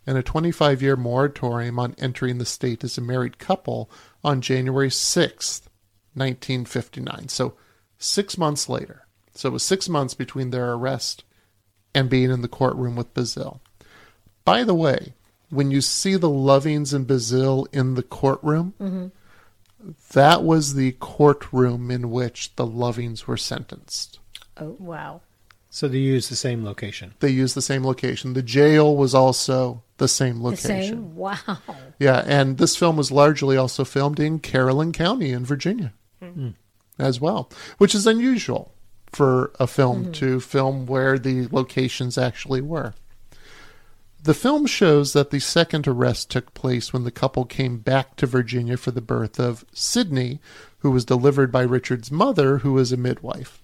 and 0.05 0.17
a 0.17 0.23
25 0.23 0.82
year 0.82 0.95
moratorium 0.95 1.79
on 1.79 1.95
entering 1.97 2.38
the 2.38 2.45
state 2.45 2.84
as 2.84 2.97
a 2.97 3.01
married 3.01 3.39
couple 3.39 3.89
on 4.23 4.41
January 4.41 4.89
6th, 4.89 5.67
1959. 6.13 7.27
So, 7.27 7.55
six 7.97 8.38
months 8.38 8.67
later. 8.67 9.07
So, 9.34 9.49
it 9.49 9.53
was 9.53 9.63
six 9.63 9.88
months 9.88 10.13
between 10.13 10.49
their 10.49 10.73
arrest 10.73 11.23
and 11.94 12.10
being 12.10 12.32
in 12.32 12.42
the 12.42 12.48
courtroom 12.48 12.96
with 12.96 13.14
Bazile. 13.14 13.60
By 14.46 14.64
the 14.64 14.74
way, 14.74 15.14
when 15.50 15.72
you 15.72 15.82
see 15.82 16.16
the 16.16 16.30
Lovings 16.30 16.94
and 16.94 17.06
Bazile 17.06 17.68
in 17.74 17.96
the 17.96 18.04
courtroom, 18.04 18.74
mm-hmm. 18.80 19.08
that 20.14 20.44
was 20.44 20.76
the 20.76 20.94
courtroom 20.94 21.92
in 21.92 22.10
which 22.10 22.56
the 22.56 22.66
Lovings 22.66 23.28
were 23.28 23.38
sentenced. 23.38 24.20
Oh, 24.58 24.76
wow. 24.80 25.22
So 25.70 25.88
they 25.88 26.00
use 26.00 26.28
the 26.28 26.36
same 26.36 26.66
location. 26.66 27.14
They 27.20 27.30
used 27.30 27.56
the 27.56 27.62
same 27.62 27.86
location. 27.86 28.34
The 28.34 28.42
jail 28.42 28.96
was 28.96 29.16
also 29.16 29.84
the 29.98 30.08
same 30.08 30.39
The 30.39 30.44
location. 30.44 30.68
same? 30.68 31.16
Wow. 31.16 31.58
Yeah, 31.98 32.24
and 32.26 32.58
this 32.58 32.76
film 32.76 32.98
was 32.98 33.12
largely 33.12 33.56
also 33.56 33.86
filmed 33.86 34.20
in 34.20 34.39
Carrollton 34.39 34.92
County 34.92 35.32
in 35.32 35.46
Virginia 35.46 35.94
mm. 36.22 36.34
hmm. 36.34 36.50
as 36.98 37.22
well, 37.22 37.50
which 37.78 37.96
is 37.96 38.08
unusual 38.08 38.74
for 39.12 39.51
a 39.59 39.68
film 39.68 40.03
mm-hmm. 40.03 40.12
to 40.14 40.39
film 40.39 40.86
where 40.86 41.20
the 41.20 41.47
locations 41.51 42.18
actually 42.18 42.62
were. 42.62 42.93
The 44.24 44.34
film 44.36 44.68
shows 44.68 45.14
that 45.14 45.32
the 45.32 45.39
second 45.39 45.88
arrest 45.88 46.30
took 46.30 46.53
place 46.53 46.93
when 46.93 47.05
the 47.05 47.12
couple 47.12 47.43
came 47.43 47.80
back 47.80 48.16
to 48.18 48.28
Virginia 48.28 48.78
for 48.78 48.91
the 48.91 49.01
birth 49.01 49.39
of 49.39 49.66
Sidney, 49.74 50.39
who 50.80 50.91
was 50.91 51.05
delivered 51.05 51.51
by 51.51 51.64
Richard's 51.64 52.12
mother, 52.12 52.59
who 52.59 52.74
was 52.74 52.91
a 52.91 52.97
midwife. 52.97 53.64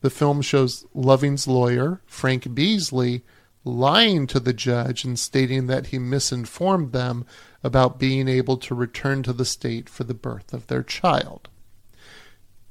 The 0.00 0.10
film 0.10 0.42
shows 0.42 0.86
Loving's 0.92 1.46
lawyer, 1.46 2.00
Frank 2.06 2.52
Beasley, 2.52 3.22
lying 3.64 4.26
to 4.28 4.40
the 4.40 4.52
judge 4.52 5.04
and 5.04 5.18
stating 5.18 5.66
that 5.68 5.88
he 5.88 5.98
misinformed 5.98 6.92
them 6.92 7.24
about 7.62 7.98
being 7.98 8.28
able 8.28 8.56
to 8.56 8.74
return 8.74 9.22
to 9.22 9.32
the 9.32 9.44
state 9.44 9.88
for 9.88 10.04
the 10.04 10.14
birth 10.14 10.52
of 10.52 10.66
their 10.66 10.82
child. 10.82 11.48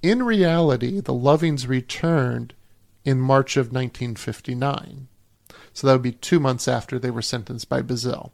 In 0.06 0.22
reality, 0.22 0.99
the 0.99 1.16
Lovings 1.16 1.68
returned 1.68 2.53
in 3.03 3.20
March 3.20 3.58
of 3.58 3.72
1959. 3.72 5.08
So 5.74 5.88
that 5.88 5.93
would 5.93 6.03
be 6.03 6.12
two 6.12 6.39
months 6.39 6.68
after 6.68 6.99
they 6.99 7.10
were 7.10 7.24
sentenced 7.24 7.70
by 7.70 7.82
Bazile. 7.82 8.30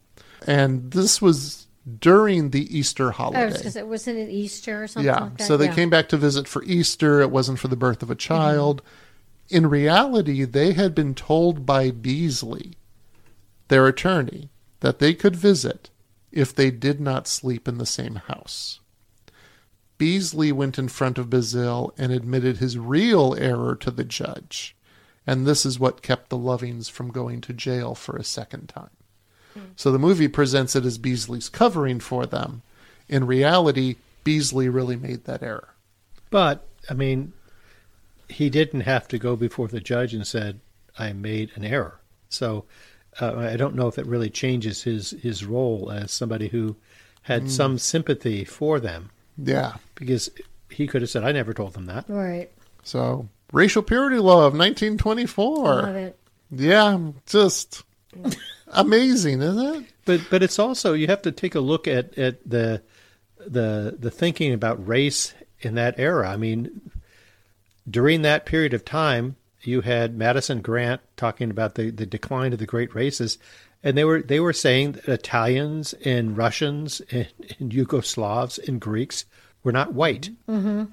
And 0.45 0.91
this 0.91 1.21
was 1.21 1.67
during 1.99 2.49
the 2.49 2.77
Easter 2.77 3.07
Oh, 3.07 3.11
holiday. 3.11 3.63
was 3.63 3.77
it, 3.77 3.87
wasn't 3.87 4.17
it 4.17 4.29
Easter 4.29 4.83
or 4.83 4.87
something 4.87 5.05
Yeah. 5.05 5.21
like 5.21 5.37
that? 5.37 5.47
So 5.47 5.55
they 5.55 5.67
Yeah. 5.67 5.75
came 5.75 5.89
back 5.89 6.09
to 6.09 6.17
visit 6.17 6.45
for 6.45 6.61
Easter. 6.65 7.21
It 7.21 7.31
wasn't 7.31 7.59
for 7.59 7.69
the 7.69 7.77
birth 7.77 8.03
of 8.03 8.11
a 8.11 8.15
mm-hmm. 8.15 8.19
child. 8.19 8.81
In 9.47 9.67
reality, 9.67 10.43
they 10.43 10.73
had 10.73 10.93
been 10.93 11.15
told 11.15 11.65
by 11.65 11.89
Beasley, 11.89 12.73
their 13.69 13.87
attorney, 13.87 14.49
that 14.81 14.99
they 14.99 15.13
could 15.13 15.37
visit 15.37 15.89
if 16.33 16.53
they 16.53 16.69
did 16.69 16.99
not 16.99 17.29
sleep 17.29 17.65
in 17.65 17.77
the 17.77 17.85
same 17.85 18.15
house. 18.15 18.80
Beasley 20.01 20.51
went 20.51 20.79
in 20.79 20.87
front 20.87 21.19
of 21.19 21.29
Bazile 21.29 21.91
and 21.95 22.11
admitted 22.11 22.57
his 22.57 22.75
real 22.75 23.35
error 23.37 23.75
to 23.75 23.91
the 23.91 24.03
judge. 24.03 24.75
And 25.27 25.45
this 25.45 25.63
is 25.63 25.79
what 25.79 26.01
kept 26.01 26.29
the 26.29 26.39
Lovings 26.39 26.89
from 26.89 27.11
going 27.11 27.39
to 27.41 27.53
jail 27.53 27.93
for 27.93 28.15
a 28.15 28.23
second 28.23 28.67
time. 28.67 28.89
So 29.75 29.91
the 29.91 29.99
movie 29.99 30.27
presents 30.27 30.75
it 30.75 30.85
as 30.85 30.97
Beasley's 30.97 31.49
covering 31.49 31.99
for 31.99 32.25
them. 32.25 32.63
In 33.07 33.27
reality, 33.27 33.97
Beasley 34.23 34.69
really 34.69 34.95
made 34.95 35.25
that 35.25 35.43
error. 35.43 35.75
But 36.31 36.65
I 36.89 36.95
mean, 36.95 37.33
he 38.27 38.49
didn't 38.49 38.81
have 38.81 39.07
to 39.09 39.19
go 39.19 39.35
before 39.35 39.67
the 39.67 39.79
judge 39.79 40.15
and 40.15 40.25
said, 40.25 40.61
"I 40.97 41.13
made 41.13 41.51
an 41.53 41.63
error." 41.63 41.99
So 42.27 42.65
uh, 43.19 43.35
I 43.37 43.55
don't 43.55 43.75
know 43.75 43.87
if 43.87 43.99
it 43.99 44.07
really 44.07 44.31
changes 44.31 44.81
his 44.81 45.11
his 45.11 45.45
role 45.45 45.91
as 45.91 46.11
somebody 46.11 46.47
who 46.47 46.75
had 47.21 47.51
some 47.51 47.77
sympathy 47.77 48.43
for 48.43 48.79
them, 48.79 49.11
Yeah. 49.37 49.73
because 49.95 50.29
he 50.69 50.87
could 50.87 51.01
have 51.01 51.09
said, 51.09 51.23
"I 51.23 51.31
never 51.31 51.53
told 51.53 51.73
them 51.73 51.85
that." 51.87 52.05
Right. 52.07 52.49
So 52.83 53.27
racial 53.51 53.83
purity 53.83 54.17
law 54.17 54.45
of 54.47 54.53
Love 54.53 54.59
1924. 54.59 55.87
it. 55.89 56.19
Yeah, 56.51 57.11
just 57.25 57.83
amazing, 58.67 59.41
isn't 59.41 59.75
it? 59.75 59.85
But 60.05 60.21
but 60.29 60.43
it's 60.43 60.59
also 60.59 60.93
you 60.93 61.07
have 61.07 61.21
to 61.23 61.31
take 61.31 61.55
a 61.55 61.59
look 61.59 61.87
at, 61.87 62.17
at 62.17 62.47
the 62.49 62.81
the 63.37 63.95
the 63.97 64.11
thinking 64.11 64.53
about 64.53 64.85
race 64.85 65.33
in 65.59 65.75
that 65.75 65.99
era. 65.99 66.29
I 66.29 66.37
mean, 66.37 66.81
during 67.89 68.21
that 68.23 68.45
period 68.45 68.73
of 68.73 68.83
time, 68.83 69.35
you 69.61 69.81
had 69.81 70.17
Madison 70.17 70.61
Grant 70.61 71.01
talking 71.17 71.51
about 71.51 71.75
the, 71.75 71.89
the 71.91 72.05
decline 72.05 72.53
of 72.53 72.59
the 72.59 72.65
great 72.65 72.93
races, 72.95 73.37
and 73.83 73.97
they 73.97 74.03
were 74.03 74.21
they 74.21 74.39
were 74.39 74.53
saying 74.53 74.93
that 74.93 75.07
Italians 75.07 75.93
and 76.05 76.37
Russians 76.37 77.01
and, 77.11 77.27
and 77.59 77.71
Yugoslavs 77.71 78.59
and 78.67 78.79
Greeks 78.79 79.25
were 79.63 79.71
not 79.71 79.93
white, 79.93 80.29
mm-hmm. 80.47 80.85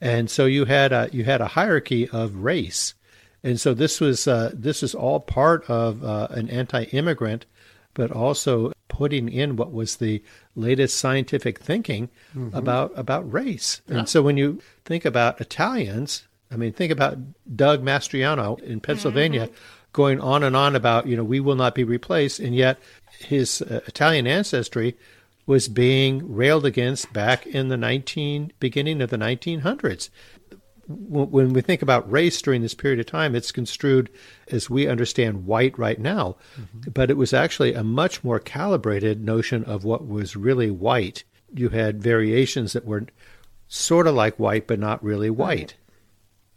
and 0.00 0.30
so 0.30 0.46
you 0.46 0.64
had 0.64 0.92
a 0.92 1.08
you 1.12 1.24
had 1.24 1.40
a 1.40 1.48
hierarchy 1.48 2.08
of 2.08 2.36
race, 2.36 2.94
and 3.42 3.60
so 3.60 3.74
this 3.74 4.00
was 4.00 4.26
uh, 4.26 4.50
this 4.54 4.82
is 4.82 4.94
all 4.94 5.20
part 5.20 5.68
of 5.68 6.04
uh, 6.04 6.28
an 6.30 6.48
anti-immigrant, 6.50 7.46
but 7.94 8.10
also 8.10 8.72
putting 8.88 9.28
in 9.28 9.56
what 9.56 9.72
was 9.72 9.96
the 9.96 10.22
latest 10.56 10.96
scientific 10.96 11.58
thinking 11.58 12.08
about 12.52 12.92
about 12.96 13.30
race. 13.32 13.80
And 13.88 14.08
so 14.08 14.22
when 14.22 14.36
you 14.36 14.60
think 14.84 15.04
about 15.04 15.40
Italians, 15.40 16.26
I 16.50 16.56
mean, 16.56 16.72
think 16.72 16.90
about 16.90 17.18
Doug 17.54 17.84
Mastriano 17.84 18.60
in 18.60 18.80
Pennsylvania 18.80 19.48
going 19.98 20.20
on 20.20 20.44
and 20.44 20.54
on 20.54 20.76
about, 20.76 21.08
you 21.08 21.16
know, 21.16 21.24
we 21.24 21.40
will 21.40 21.56
not 21.56 21.74
be 21.74 21.82
replaced. 21.82 22.38
And 22.38 22.54
yet 22.54 22.78
his 23.18 23.60
uh, 23.62 23.80
Italian 23.88 24.28
ancestry 24.28 24.96
was 25.44 25.66
being 25.66 26.32
railed 26.32 26.64
against 26.64 27.12
back 27.12 27.48
in 27.48 27.66
the 27.66 27.76
19, 27.76 28.52
beginning 28.60 29.02
of 29.02 29.10
the 29.10 29.18
1900s. 29.18 30.08
When 30.86 31.52
we 31.52 31.60
think 31.62 31.82
about 31.82 32.10
race 32.10 32.40
during 32.40 32.62
this 32.62 32.74
period 32.74 33.00
of 33.00 33.06
time, 33.06 33.34
it's 33.34 33.50
construed 33.50 34.08
as 34.52 34.70
we 34.70 34.86
understand 34.86 35.46
white 35.46 35.76
right 35.76 35.98
now. 35.98 36.36
But 36.94 37.10
it 37.10 37.16
was 37.16 37.34
actually 37.34 37.74
a 37.74 37.82
much 37.82 38.22
more 38.22 38.38
calibrated 38.38 39.24
notion 39.24 39.64
of 39.64 39.82
what 39.82 40.06
was 40.06 40.36
really 40.36 40.70
white. 40.70 41.24
You 41.52 41.70
had 41.70 42.00
variations 42.00 42.72
that 42.72 42.86
were 42.86 43.06
sort 43.66 44.06
of 44.06 44.14
like 44.14 44.38
white, 44.38 44.68
but 44.68 44.78
not 44.78 45.02
really 45.02 45.28
white. 45.28 45.74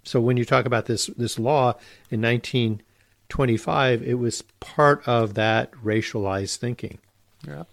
So 0.03 0.21
when 0.21 0.37
you 0.37 0.45
talk 0.45 0.65
about 0.65 0.85
this 0.85 1.07
this 1.17 1.39
law 1.39 1.73
in 2.11 2.21
1925, 3.38 4.03
it 4.03 4.15
was 4.15 4.43
part 4.59 5.07
of 5.07 5.36
that 5.36 5.71
racialized 5.73 6.57
thinking. 6.57 6.99
Yeah. 7.47 7.63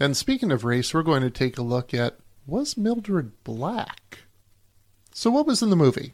And 0.00 0.16
speaking 0.16 0.50
of 0.50 0.64
race, 0.64 0.92
we're 0.92 1.02
going 1.02 1.22
to 1.22 1.30
take 1.30 1.58
a 1.58 1.62
look 1.62 1.94
at 1.94 2.16
was 2.46 2.76
Mildred 2.76 3.32
black? 3.44 4.20
So, 5.12 5.30
what 5.30 5.46
was 5.46 5.62
in 5.62 5.70
the 5.70 5.76
movie? 5.76 6.12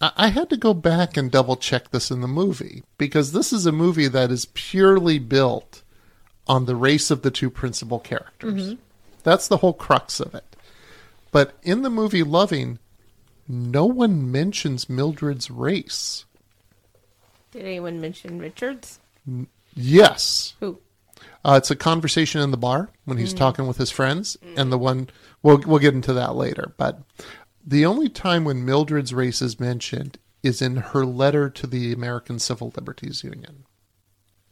I, 0.00 0.12
I 0.16 0.28
had 0.28 0.50
to 0.50 0.56
go 0.56 0.74
back 0.74 1.16
and 1.16 1.30
double 1.30 1.56
check 1.56 1.90
this 1.90 2.10
in 2.10 2.20
the 2.20 2.28
movie 2.28 2.82
because 2.98 3.32
this 3.32 3.52
is 3.52 3.66
a 3.66 3.72
movie 3.72 4.08
that 4.08 4.30
is 4.30 4.46
purely 4.46 5.18
built 5.18 5.82
on 6.46 6.66
the 6.66 6.76
race 6.76 7.10
of 7.10 7.22
the 7.22 7.30
two 7.30 7.50
principal 7.50 7.98
characters. 7.98 8.62
Mm-hmm. 8.62 8.80
That's 9.22 9.48
the 9.48 9.58
whole 9.58 9.74
crux 9.74 10.20
of 10.20 10.34
it. 10.34 10.56
But 11.30 11.54
in 11.62 11.82
the 11.82 11.90
movie 11.90 12.22
Loving, 12.22 12.78
no 13.46 13.86
one 13.86 14.30
mentions 14.30 14.88
Mildred's 14.88 15.50
race. 15.50 16.24
Did 17.50 17.62
anyone 17.64 18.00
mention 18.00 18.38
Richards? 18.38 19.00
Yes. 19.74 20.54
Who? 20.60 20.78
Uh, 21.44 21.54
it's 21.56 21.70
a 21.70 21.76
conversation 21.76 22.40
in 22.40 22.50
the 22.50 22.56
bar 22.56 22.90
when 23.04 23.18
he's 23.18 23.34
talking 23.34 23.66
with 23.66 23.76
his 23.76 23.90
friends, 23.90 24.36
and 24.56 24.70
the 24.70 24.78
one 24.78 25.08
we'll 25.42 25.58
we'll 25.66 25.78
get 25.78 25.94
into 25.94 26.12
that 26.12 26.34
later. 26.34 26.74
But 26.76 27.00
the 27.66 27.86
only 27.86 28.08
time 28.08 28.44
when 28.44 28.64
Mildred's 28.64 29.14
race 29.14 29.42
is 29.42 29.60
mentioned 29.60 30.18
is 30.42 30.62
in 30.62 30.76
her 30.76 31.04
letter 31.04 31.50
to 31.50 31.66
the 31.66 31.92
American 31.92 32.38
Civil 32.38 32.72
Liberties 32.74 33.24
Union. 33.24 33.64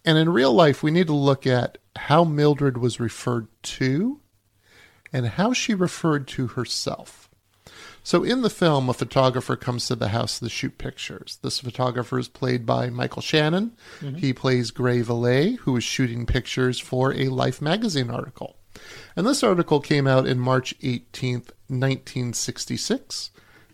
And 0.04 0.18
in 0.18 0.30
real 0.30 0.52
life, 0.52 0.82
we 0.82 0.90
need 0.90 1.06
to 1.08 1.14
look 1.14 1.46
at 1.46 1.78
how 1.96 2.24
Mildred 2.24 2.78
was 2.78 3.00
referred 3.00 3.48
to 3.62 4.20
and 5.12 5.26
how 5.26 5.52
she 5.52 5.74
referred 5.74 6.28
to 6.28 6.48
herself. 6.48 7.27
So 8.02 8.24
in 8.24 8.42
the 8.42 8.50
film, 8.50 8.88
a 8.88 8.94
photographer 8.94 9.56
comes 9.56 9.86
to 9.86 9.94
the 9.94 10.08
house 10.08 10.38
to 10.38 10.48
shoot 10.48 10.78
pictures. 10.78 11.38
This 11.42 11.60
photographer 11.60 12.18
is 12.18 12.28
played 12.28 12.64
by 12.64 12.90
Michael 12.90 13.22
Shannon. 13.22 13.72
Mm-hmm. 14.00 14.16
He 14.16 14.32
plays 14.32 14.70
Grey 14.70 15.02
Villet, 15.02 15.58
who 15.58 15.76
is 15.76 15.84
shooting 15.84 16.24
pictures 16.24 16.78
for 16.78 17.12
a 17.12 17.28
Life 17.28 17.60
magazine 17.60 18.10
article. 18.10 18.56
And 19.16 19.26
this 19.26 19.42
article 19.42 19.80
came 19.80 20.06
out 20.06 20.26
in 20.26 20.38
March 20.38 20.78
18th, 20.80 21.50
1966. 21.68 23.30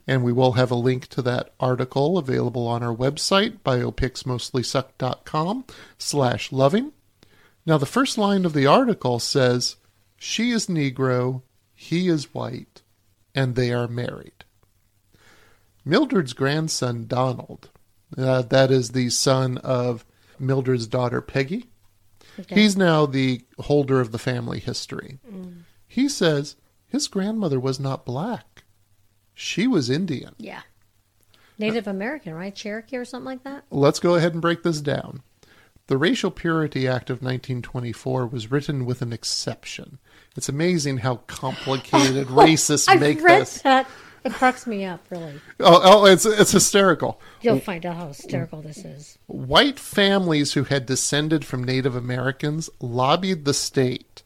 And 0.06 0.22
we 0.22 0.32
will 0.32 0.52
have 0.52 0.70
a 0.70 0.76
link 0.76 1.08
to 1.08 1.22
that 1.22 1.54
article 1.58 2.18
available 2.18 2.66
on 2.66 2.82
our 2.82 2.94
website, 2.94 3.60
biopicsmostlysuck.com 3.60 5.64
slash 5.96 6.52
loving. 6.52 6.92
Now, 7.64 7.78
the 7.78 7.86
first 7.86 8.18
line 8.18 8.44
of 8.44 8.52
the 8.52 8.66
article 8.66 9.18
says, 9.18 9.76
She 10.18 10.50
is 10.50 10.66
Negro, 10.66 11.40
he 11.74 12.08
is 12.08 12.34
white, 12.34 12.73
and 13.34 13.54
they 13.54 13.72
are 13.72 13.88
married. 13.88 14.44
Mildred's 15.84 16.32
grandson, 16.32 17.06
Donald, 17.06 17.70
uh, 18.16 18.42
that 18.42 18.70
is 18.70 18.90
the 18.90 19.10
son 19.10 19.58
of 19.58 20.04
Mildred's 20.38 20.86
daughter, 20.86 21.20
Peggy. 21.20 21.66
Okay. 22.38 22.54
He's 22.54 22.76
now 22.76 23.06
the 23.06 23.42
holder 23.60 24.00
of 24.00 24.10
the 24.12 24.18
family 24.18 24.58
history. 24.60 25.18
He 25.86 26.08
says 26.08 26.56
his 26.88 27.06
grandmother 27.06 27.60
was 27.60 27.78
not 27.78 28.04
black, 28.06 28.64
she 29.34 29.66
was 29.66 29.90
Indian. 29.90 30.34
yeah. 30.38 30.62
Native 31.56 31.86
American, 31.86 32.34
right? 32.34 32.52
Cherokee 32.52 32.96
or 32.96 33.04
something 33.04 33.26
like 33.26 33.44
that? 33.44 33.64
Let's 33.70 34.00
go 34.00 34.16
ahead 34.16 34.32
and 34.32 34.42
break 34.42 34.64
this 34.64 34.80
down. 34.80 35.22
The 35.86 35.96
Racial 35.96 36.32
Purity 36.32 36.88
Act 36.88 37.10
of 37.10 37.18
1924 37.22 38.26
was 38.26 38.50
written 38.50 38.84
with 38.84 39.02
an 39.02 39.12
exception. 39.12 39.98
It's 40.36 40.48
amazing 40.48 40.98
how 40.98 41.16
complicated 41.26 42.26
racists 42.28 42.88
I've 42.88 43.00
make 43.00 43.20
read 43.22 43.42
this. 43.42 43.62
that. 43.62 43.88
It 44.24 44.32
cracks 44.32 44.66
me 44.66 44.86
up, 44.86 45.04
really. 45.10 45.38
Oh, 45.60 45.80
oh, 45.84 46.04
it's 46.06 46.24
it's 46.24 46.50
hysterical. 46.52 47.20
You'll 47.42 47.60
find 47.60 47.84
out 47.84 47.96
how 47.96 48.08
hysterical 48.08 48.62
this 48.62 48.78
is. 48.78 49.18
White 49.26 49.78
families 49.78 50.54
who 50.54 50.64
had 50.64 50.86
descended 50.86 51.44
from 51.44 51.62
Native 51.62 51.94
Americans 51.94 52.70
lobbied 52.80 53.44
the 53.44 53.52
state, 53.52 54.22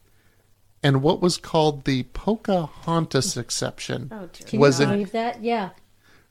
and 0.85 1.03
what 1.03 1.21
was 1.21 1.37
called 1.37 1.85
the 1.85 2.05
Pocahontas 2.15 3.37
exception 3.37 4.09
Oh. 4.13 4.29
Can 4.47 4.61
was 4.61 4.79
you 4.79 4.87
in, 4.89 5.05
that? 5.07 5.43
Yeah. 5.43 5.71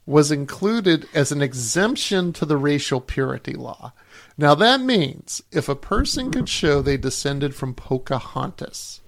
was 0.06 0.32
included 0.32 1.06
as 1.14 1.34
an 1.34 1.42
exemption 1.42 2.32
to 2.34 2.46
the 2.46 2.56
racial 2.56 3.02
purity 3.02 3.54
law. 3.54 3.92
Now, 4.38 4.56
that 4.56 4.80
means 4.80 5.42
if 5.52 5.68
a 5.68 5.76
person 5.76 6.32
could 6.32 6.48
show 6.48 6.82
they 6.82 6.96
descended 6.96 7.54
from 7.54 7.74
Pocahontas, 7.74 9.02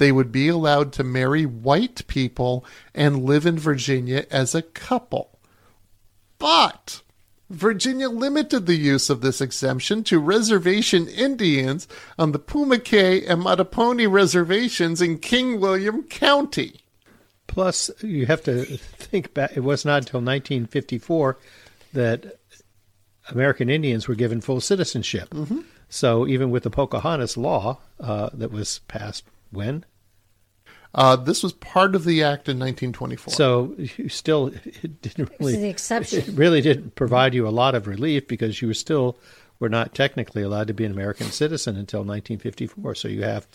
they 0.00 0.10
would 0.10 0.32
be 0.32 0.48
allowed 0.48 0.94
to 0.94 1.04
marry 1.04 1.44
white 1.44 2.06
people 2.06 2.64
and 2.94 3.22
live 3.22 3.44
in 3.44 3.58
Virginia 3.58 4.24
as 4.30 4.54
a 4.54 4.62
couple. 4.62 5.38
But 6.38 7.02
Virginia 7.50 8.08
limited 8.08 8.64
the 8.64 8.76
use 8.76 9.10
of 9.10 9.20
this 9.20 9.42
exemption 9.42 10.02
to 10.04 10.18
reservation 10.18 11.06
Indians 11.06 11.86
on 12.18 12.32
the 12.32 12.38
Pamunkey 12.38 13.28
and 13.28 13.42
Mattaponi 13.42 14.10
reservations 14.10 15.02
in 15.02 15.18
King 15.18 15.60
William 15.60 16.04
County. 16.04 16.80
Plus, 17.46 17.90
you 18.00 18.24
have 18.24 18.42
to 18.44 18.64
think 18.64 19.34
back. 19.34 19.52
It 19.54 19.60
was 19.60 19.84
not 19.84 19.98
until 19.98 20.20
1954 20.20 21.36
that 21.92 22.38
American 23.28 23.68
Indians 23.68 24.08
were 24.08 24.14
given 24.14 24.40
full 24.40 24.62
citizenship. 24.62 25.28
Mm-hmm. 25.28 25.60
So 25.90 26.26
even 26.26 26.50
with 26.50 26.62
the 26.62 26.70
Pocahontas 26.70 27.36
law 27.36 27.80
uh, 27.98 28.30
that 28.32 28.50
was 28.50 28.78
passed 28.88 29.24
when, 29.50 29.84
Uh, 30.94 31.16
this 31.16 31.42
was 31.42 31.52
part 31.52 31.94
of 31.94 32.04
the 32.04 32.22
act 32.22 32.48
in 32.48 32.58
1924. 32.58 33.32
so 33.32 33.74
you 33.96 34.08
still 34.08 34.48
it 34.48 35.00
didn't 35.02 35.30
really 35.38 35.56
the 35.56 35.68
exception. 35.68 36.20
it 36.20 36.28
really 36.30 36.60
didn't 36.60 36.94
provide 36.96 37.34
you 37.34 37.46
a 37.46 37.50
lot 37.50 37.74
of 37.74 37.86
relief 37.86 38.26
because 38.26 38.60
you 38.60 38.68
were 38.68 38.74
still 38.74 39.16
were 39.60 39.68
not 39.68 39.94
technically 39.94 40.42
allowed 40.42 40.66
to 40.66 40.74
be 40.74 40.84
an 40.84 40.90
American 40.90 41.30
citizen 41.30 41.76
until 41.76 42.00
1954. 42.00 42.94
So 42.94 43.08
you 43.08 43.22
have 43.22 43.46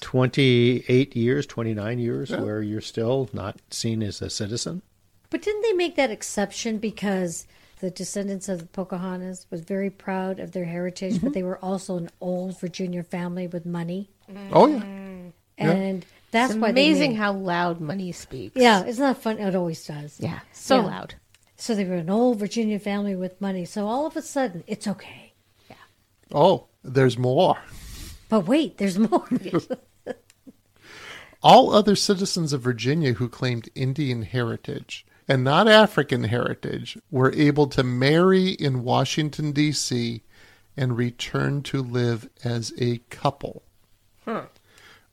28 0.00 1.14
years, 1.14 1.46
29 1.46 1.98
years 1.98 2.30
where 2.30 2.62
you're 2.62 2.80
still 2.80 3.28
not 3.32 3.60
seen 3.70 4.02
as 4.02 4.22
a 4.22 4.30
citizen. 4.30 4.82
But 5.28 5.42
didn't 5.42 5.62
they 5.62 5.74
make 5.74 5.96
that 5.96 6.10
exception 6.10 6.78
because 6.78 7.46
the 7.80 7.90
descendants 7.90 8.48
of 8.48 8.60
the 8.60 8.66
Pocahontas 8.66 9.46
was 9.50 9.60
very 9.60 9.90
proud 9.90 10.40
of 10.40 10.52
their 10.52 10.64
heritage, 10.64 11.20
but 11.20 11.34
they 11.34 11.42
were 11.42 11.58
also 11.58 11.98
an 11.98 12.08
old 12.20 12.58
Virginia 12.58 13.02
family 13.02 13.46
with 13.46 13.66
money, 13.66 14.08
oh, 14.52 14.68
yeah. 14.68 15.70
and 15.70 16.06
that's 16.34 16.52
It's 16.52 16.60
why 16.60 16.70
amazing 16.70 17.12
made- 17.12 17.16
how 17.18 17.32
loud 17.32 17.80
money 17.80 18.12
speaks. 18.12 18.56
Yeah, 18.56 18.82
it's 18.84 18.98
not 18.98 19.22
fun. 19.22 19.38
It 19.38 19.54
always 19.54 19.84
does. 19.86 20.18
Yeah. 20.20 20.40
So 20.52 20.76
Yeah. 20.80 20.86
loud. 20.86 21.14
So 21.56 21.74
they 21.74 21.84
were 21.84 21.94
an 21.94 22.10
old 22.10 22.38
Virginia 22.38 22.78
family 22.78 23.16
with 23.16 23.40
money. 23.40 23.64
So 23.64 23.86
all 23.86 24.06
of 24.06 24.16
a 24.16 24.22
sudden, 24.22 24.64
it's 24.66 24.86
okay. 24.86 25.32
Yeah. 25.70 25.76
Oh, 26.32 26.66
there's 26.82 27.16
more. 27.16 27.58
But 28.28 28.40
wait, 28.46 28.76
there's 28.78 28.98
more. 28.98 29.26
All 31.42 31.74
other 31.74 31.94
citizens 31.94 32.52
of 32.54 32.62
Virginia 32.62 33.12
who 33.14 33.28
claimed 33.28 33.68
Indian 33.74 34.22
heritage 34.22 35.04
and 35.28 35.44
not 35.44 35.68
African 35.68 36.24
heritage 36.24 36.96
were 37.10 37.32
able 37.34 37.66
to 37.68 37.82
marry 37.84 38.48
in 38.50 38.82
Washington, 38.82 39.52
D.C. 39.52 40.22
and 40.76 40.96
return 40.96 41.62
to 41.64 41.82
live 41.82 42.28
as 42.42 42.72
a 42.78 42.98
couple. 43.10 43.62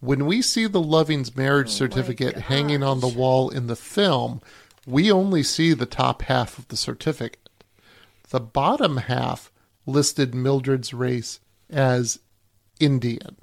When 0.02 0.26
we 0.26 0.42
see 0.42 0.66
the 0.66 0.82
Lovings 0.82 1.38
marriage 1.38 1.68
oh 1.68 1.72
certificate 1.74 2.36
hanging 2.36 2.82
on 2.82 3.00
the 3.00 3.08
wall 3.08 3.50
in 3.52 3.68
the 3.68 3.76
film, 3.76 4.42
we 4.86 5.12
only 5.12 5.44
see 5.44 5.74
the 5.74 5.86
top 5.86 6.24
half 6.24 6.58
of 6.58 6.68
the 6.70 6.76
certificate. 6.76 7.64
The 8.30 8.40
bottom 8.40 8.98
half 8.98 9.52
listed 9.86 10.34
Mildred's 10.34 10.92
race 10.92 11.40
as 11.70 12.20
Indian. 12.80 13.38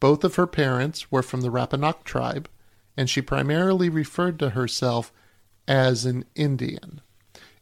Both 0.00 0.24
of 0.24 0.36
her 0.36 0.46
parents 0.46 1.12
were 1.12 1.22
from 1.22 1.42
the 1.42 1.50
Rappahannock 1.50 2.04
tribe, 2.04 2.48
and 2.96 3.10
she 3.10 3.20
primarily 3.20 3.90
referred 3.90 4.38
to 4.38 4.50
herself 4.50 5.12
as 5.68 6.06
an 6.06 6.24
Indian. 6.34 7.02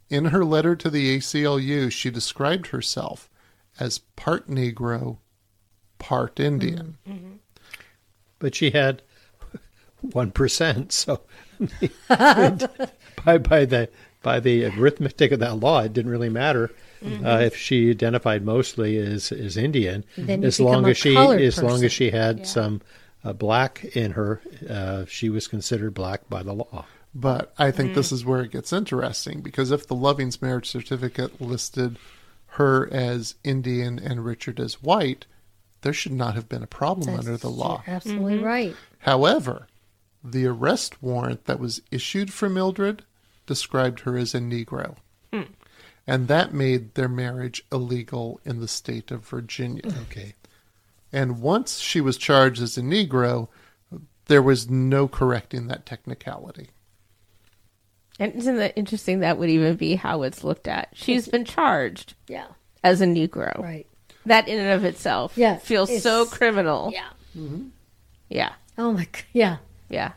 In 0.08 0.26
her 0.26 0.44
letter 0.44 0.76
to 0.76 0.90
the 0.90 1.16
ACLU, 1.16 1.90
she 1.90 2.08
described 2.08 2.68
herself 2.68 3.28
as 3.80 3.98
part 3.98 4.48
Negro, 4.48 5.18
part 5.98 6.38
Indian. 6.38 6.98
Mm-hmm. 7.06 7.12
Mm-hmm. 7.12 7.36
But 8.40 8.56
she 8.56 8.70
had 8.70 9.02
one 10.00 10.32
percent, 10.32 10.90
so 10.92 11.20
by 13.24 13.38
by 13.38 13.64
the 13.64 13.88
by 14.22 14.40
the 14.40 14.64
arithmetic 14.66 15.30
of 15.32 15.38
that 15.38 15.60
law, 15.60 15.82
it 15.82 15.92
didn't 15.92 16.10
really 16.10 16.28
matter 16.28 16.72
uh, 17.02 17.40
if 17.42 17.56
she 17.56 17.90
identified 17.90 18.44
mostly 18.44 18.98
as 18.98 19.32
as 19.32 19.56
Indian, 19.56 20.04
Then 20.16 20.42
you 20.42 20.48
as 20.48 20.60
long 20.60 20.82
become 20.82 20.86
a 20.86 20.90
as 20.90 20.98
she 20.98 21.14
colored 21.14 21.40
as 21.40 21.62
long 21.62 21.84
as 21.84 21.92
she 21.92 22.10
had 22.10 22.46
some 22.46 22.82
uh, 23.24 23.32
black 23.32 23.84
in 23.96 24.12
her, 24.12 24.40
uh, 24.68 25.04
she 25.06 25.28
was 25.30 25.46
considered 25.48 25.94
black 25.94 26.28
by 26.28 26.42
the 26.42 26.52
law. 26.52 26.86
But 27.14 27.52
I 27.58 27.70
think 27.70 27.94
this 27.94 28.12
is 28.12 28.24
where 28.24 28.42
it 28.42 28.52
gets 28.52 28.72
interesting 28.72 29.40
because 29.40 29.70
if 29.72 29.86
the 29.86 29.96
Lovings 29.96 30.40
marriage 30.40 30.68
certificate 30.68 31.40
listed 31.40 31.98
her 32.54 32.88
as 32.92 33.34
Indian 33.42 33.98
and 33.98 34.24
Richard 34.24 34.60
as 34.60 34.82
white, 34.82 35.26
there 35.82 35.92
should 35.92 36.12
not 36.12 36.34
have 36.34 36.48
been 36.48 36.62
a 36.62 36.68
problem 36.68 37.18
under 37.18 37.36
the 37.36 37.50
law. 37.50 37.82
You're 37.86 37.96
absolutely 37.96 38.36
mm-hmm. 38.36 38.44
right. 38.44 38.76
However, 39.00 39.66
the 40.22 40.46
arrest 40.46 41.02
warrant 41.02 41.46
that 41.46 41.58
was 41.58 41.82
issued 41.90 42.32
for 42.32 42.48
Mildred 42.48 43.04
described 43.46 44.00
her 44.00 44.16
as 44.16 44.34
a 44.34 44.38
Negro. 44.38 44.96
Hmm. 45.32 45.42
And 46.06 46.28
that 46.28 46.52
made 46.52 46.94
their 46.94 47.08
marriage 47.08 47.64
illegal 47.72 48.40
in 48.44 48.60
the 48.60 48.68
state 48.68 49.10
of 49.10 49.26
Virginia. 49.26 49.82
Mm. 49.82 50.02
Okay. 50.02 50.34
And 51.12 51.40
once 51.40 51.78
she 51.78 52.00
was 52.00 52.16
charged 52.16 52.60
as 52.60 52.76
a 52.76 52.82
Negro, 52.82 53.48
there 54.26 54.42
was 54.42 54.68
no 54.68 55.08
correcting 55.08 55.66
that 55.68 55.86
technicality. 55.86 56.70
And 58.18 58.34
isn't 58.34 58.56
that 58.56 58.76
interesting? 58.76 59.20
That 59.20 59.38
would 59.38 59.50
even 59.50 59.76
be 59.76 59.94
how 59.94 60.22
it's 60.22 60.44
looked 60.44 60.68
at. 60.68 60.90
She's 60.92 61.26
been 61.26 61.44
charged 61.44 62.14
Yeah. 62.28 62.48
as 62.84 63.00
a 63.00 63.06
Negro. 63.06 63.58
Right. 63.58 63.86
That 64.26 64.48
in 64.48 64.58
and 64.60 64.70
of 64.72 64.84
itself 64.84 65.32
Yeah, 65.36 65.56
feels 65.56 65.88
it's- 65.88 66.02
so 66.02 66.26
criminal. 66.26 66.90
Yeah. 66.92 67.08
Mm-hmm. 67.36 67.68
Yeah. 68.28 68.52
Oh 68.78 68.92
my. 68.92 69.04
g- 69.04 69.22
Yeah. 69.32 69.56
Yeah. 69.88 70.12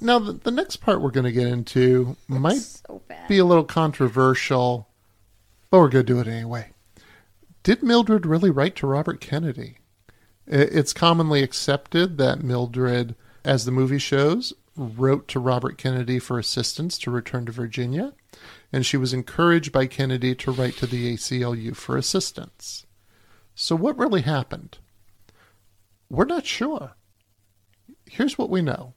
Now, 0.00 0.18
the, 0.18 0.32
the 0.32 0.50
next 0.50 0.76
part 0.76 1.02
we're 1.02 1.10
going 1.10 1.24
to 1.24 1.32
get 1.32 1.46
into 1.48 2.16
might 2.28 2.58
So 2.58 3.02
be 3.28 3.38
a 3.38 3.44
little 3.44 3.64
controversial, 3.64 4.88
but 5.70 5.78
we're 5.78 5.88
going 5.88 6.06
to 6.06 6.12
do 6.14 6.20
it 6.20 6.26
anyway. 6.28 6.68
Did 7.62 7.82
Mildred 7.82 8.24
really 8.24 8.50
write 8.50 8.76
to 8.76 8.86
Robert 8.86 9.20
Kennedy? 9.20 9.76
It's 10.46 10.92
commonly 10.92 11.42
accepted 11.42 12.18
that 12.18 12.42
Mildred, 12.42 13.14
as 13.44 13.64
the 13.64 13.70
movie 13.72 13.98
shows, 13.98 14.52
wrote 14.76 15.28
to 15.28 15.40
Robert 15.40 15.76
Kennedy 15.76 16.18
for 16.18 16.38
assistance 16.38 16.96
to 16.98 17.10
return 17.10 17.44
to 17.46 17.52
Virginia, 17.52 18.12
and 18.72 18.86
she 18.86 18.96
was 18.96 19.12
encouraged 19.12 19.72
by 19.72 19.86
Kennedy 19.86 20.34
to 20.36 20.52
write 20.52 20.76
to 20.76 20.86
the 20.86 21.14
ACLU 21.14 21.74
for 21.74 21.96
assistance. 21.96 22.86
So, 23.54 23.74
what 23.74 23.98
really 23.98 24.22
happened? 24.22 24.78
We're 26.08 26.24
not 26.24 26.46
sure. 26.46 26.92
Here's 28.06 28.36
what 28.36 28.50
we 28.50 28.62
know 28.62 28.94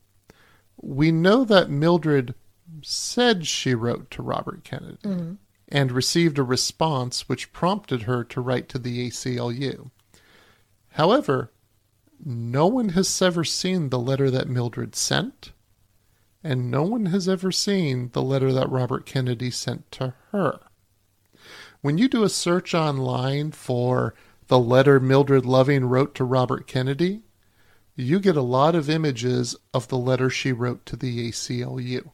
we 0.81 1.11
know 1.11 1.45
that 1.45 1.69
Mildred 1.69 2.35
said 2.81 3.47
she 3.47 3.73
wrote 3.73 4.11
to 4.11 4.21
Robert 4.21 4.63
Kennedy 4.63 4.97
mm-hmm. 5.03 5.33
and 5.69 5.91
received 5.91 6.37
a 6.37 6.43
response 6.43 7.29
which 7.29 7.53
prompted 7.53 8.03
her 8.03 8.23
to 8.25 8.41
write 8.41 8.67
to 8.69 8.79
the 8.79 9.07
ACLU. 9.07 9.91
However, 10.91 11.51
no 12.23 12.67
one 12.67 12.89
has 12.89 13.21
ever 13.21 13.43
seen 13.43 13.89
the 13.89 13.99
letter 13.99 14.29
that 14.29 14.49
Mildred 14.49 14.95
sent, 14.95 15.52
and 16.43 16.69
no 16.69 16.83
one 16.83 17.07
has 17.07 17.29
ever 17.29 17.51
seen 17.51 18.09
the 18.13 18.21
letter 18.21 18.51
that 18.51 18.69
Robert 18.69 19.05
Kennedy 19.05 19.49
sent 19.49 19.89
to 19.93 20.13
her. 20.31 20.59
When 21.81 21.97
you 21.97 22.07
do 22.07 22.23
a 22.23 22.29
search 22.29 22.73
online 22.73 23.51
for 23.51 24.13
the 24.47 24.59
letter 24.59 24.99
Mildred 24.99 25.45
Loving 25.45 25.85
wrote 25.85 26.15
to 26.15 26.23
Robert 26.23 26.67
Kennedy, 26.67 27.21
you 27.95 28.19
get 28.19 28.35
a 28.35 28.41
lot 28.41 28.75
of 28.75 28.89
images 28.89 29.55
of 29.73 29.87
the 29.87 29.97
letter 29.97 30.29
she 30.29 30.51
wrote 30.51 30.85
to 30.87 30.95
the 30.95 31.29
ACLU. 31.29 32.09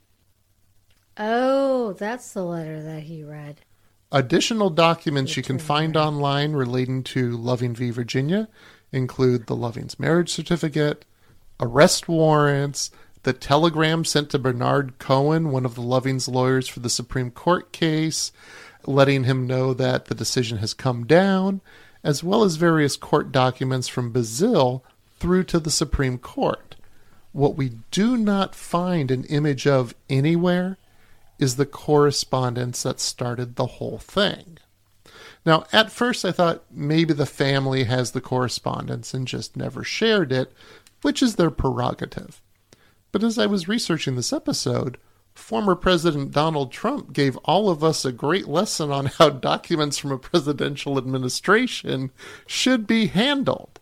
Oh, 1.18 1.94
that's 1.94 2.34
the 2.34 2.44
letter 2.44 2.82
that 2.82 3.04
he 3.04 3.24
read. 3.24 3.62
Additional 4.12 4.70
documents 4.70 5.38
you 5.38 5.44
can 5.44 5.60
find 5.60 5.96
online 5.96 6.54
relating 6.54 7.04
to 7.04 7.38
Loving 7.38 7.76
v. 7.76 7.92
Virginia 7.92 8.48
include 8.92 9.46
the 9.46 9.56
Loving's 9.56 10.00
marriage 10.00 10.32
certificate, 10.32 11.06
arrest 11.60 12.08
warrants, 12.08 12.90
the 13.24 13.34
telegram 13.34 14.06
sent 14.06 14.30
to 14.30 14.40
Bernard 14.40 14.98
Cohen, 15.00 15.52
one 15.52 15.66
of 15.66 15.76
the 15.76 15.82
Loving's 15.82 16.28
lawyers 16.28 16.68
for 16.68 16.80
the 16.80 16.90
Supreme 16.90 17.32
Court 17.32 17.72
case, 17.72 18.32
letting 18.86 19.26
him 19.26 19.46
know 19.46 19.74
that 19.74 20.06
the 20.06 20.16
decision 20.16 20.60
has 20.60 20.74
come 20.74 21.06
down, 21.06 21.62
as 22.04 22.24
well 22.24 22.44
as 22.44 22.56
various 22.56 22.96
court 22.96 23.32
documents 23.32 23.88
from 23.88 24.14
Bazile 24.14 24.82
through 25.20 25.44
to 25.46 25.60
the 25.60 25.72
Supreme 25.72 26.18
Court. 26.18 26.76
What 27.34 27.56
we 27.56 27.74
do 27.92 28.18
not 28.18 28.56
find 28.56 29.12
an 29.12 29.26
image 29.26 29.68
of 29.68 29.94
anywhere 30.10 30.78
is 31.38 31.56
the 31.56 31.66
correspondence 31.66 32.84
that 32.84 33.00
started 33.00 33.56
the 33.56 33.66
whole 33.66 33.98
thing. 33.98 34.58
Now, 35.46 35.66
at 35.72 35.92
first, 35.92 36.26
I 36.26 36.32
thought 36.32 36.64
maybe 36.72 37.14
the 37.14 37.26
family 37.26 37.86
has 37.86 38.12
the 38.12 38.22
correspondence 38.22 39.14
and 39.14 39.28
just 39.28 39.56
never 39.56 39.84
shared 39.84 40.32
it, 40.32 40.52
which 41.02 41.22
is 41.22 41.36
their 41.36 41.52
prerogative. 41.52 42.42
But 43.12 43.24
as 43.24 43.38
I 43.38 43.45
was 43.45 43.68
researching 43.68 44.16
this 44.16 44.34
episode, 44.34 44.97
former 45.34 45.76
President 45.76 46.32
Donald 46.32 46.72
Trump 46.72 47.14
gave 47.14 47.38
all 47.38 47.70
of 47.70 47.84
us 47.84 48.05
a 48.05 48.12
great 48.12 48.47
lesson 48.47 48.91
on 48.91 49.07
how 49.07 49.30
documents 49.30 49.97
from 49.97 50.12
a 50.12 50.18
presidential 50.18 50.97
administration 50.97 52.12
should 52.45 52.86
be 52.86 53.07
handled. 53.07 53.80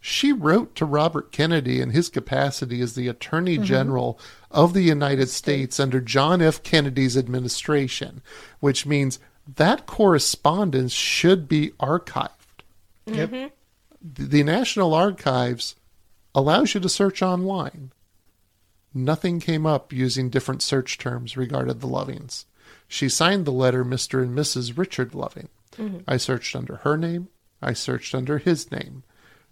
She 0.00 0.32
wrote 0.32 0.74
to 0.76 0.84
Robert 0.84 1.32
Kennedy 1.32 1.80
in 1.80 1.90
his 1.90 2.08
capacity 2.08 2.80
as 2.80 2.94
the 2.94 3.08
Attorney 3.08 3.56
mm-hmm. 3.56 3.64
General 3.64 4.20
of 4.50 4.72
the 4.72 4.82
United 4.82 5.28
States 5.28 5.80
under 5.80 6.00
John 6.00 6.40
F. 6.40 6.62
Kennedy's 6.62 7.16
administration, 7.16 8.22
which 8.60 8.86
means 8.86 9.18
that 9.56 9.86
correspondence 9.86 10.92
should 10.92 11.48
be 11.48 11.70
archived. 11.80 12.30
Mm-hmm. 13.06 13.34
Yep. 13.34 13.52
The 14.00 14.22
the 14.24 14.42
National 14.44 14.94
Archives 14.94 15.74
allows 16.34 16.74
you 16.74 16.80
to 16.80 16.88
search 16.88 17.22
online. 17.22 17.90
Nothing 18.96 19.40
came 19.40 19.66
up 19.66 19.92
using 19.92 20.30
different 20.30 20.62
search 20.62 20.96
terms 20.96 21.36
regarding 21.36 21.80
the 21.80 21.86
Lovings. 21.86 22.46
She 22.88 23.10
signed 23.10 23.44
the 23.44 23.52
letter 23.52 23.84
Mr. 23.84 24.22
and 24.22 24.34
Mrs. 24.34 24.78
Richard 24.78 25.14
Loving. 25.14 25.50
Mm-hmm. 25.76 25.98
I 26.08 26.16
searched 26.16 26.56
under 26.56 26.76
her 26.76 26.96
name. 26.96 27.28
I 27.60 27.74
searched 27.74 28.14
under 28.14 28.38
his 28.38 28.70
name. 28.70 29.02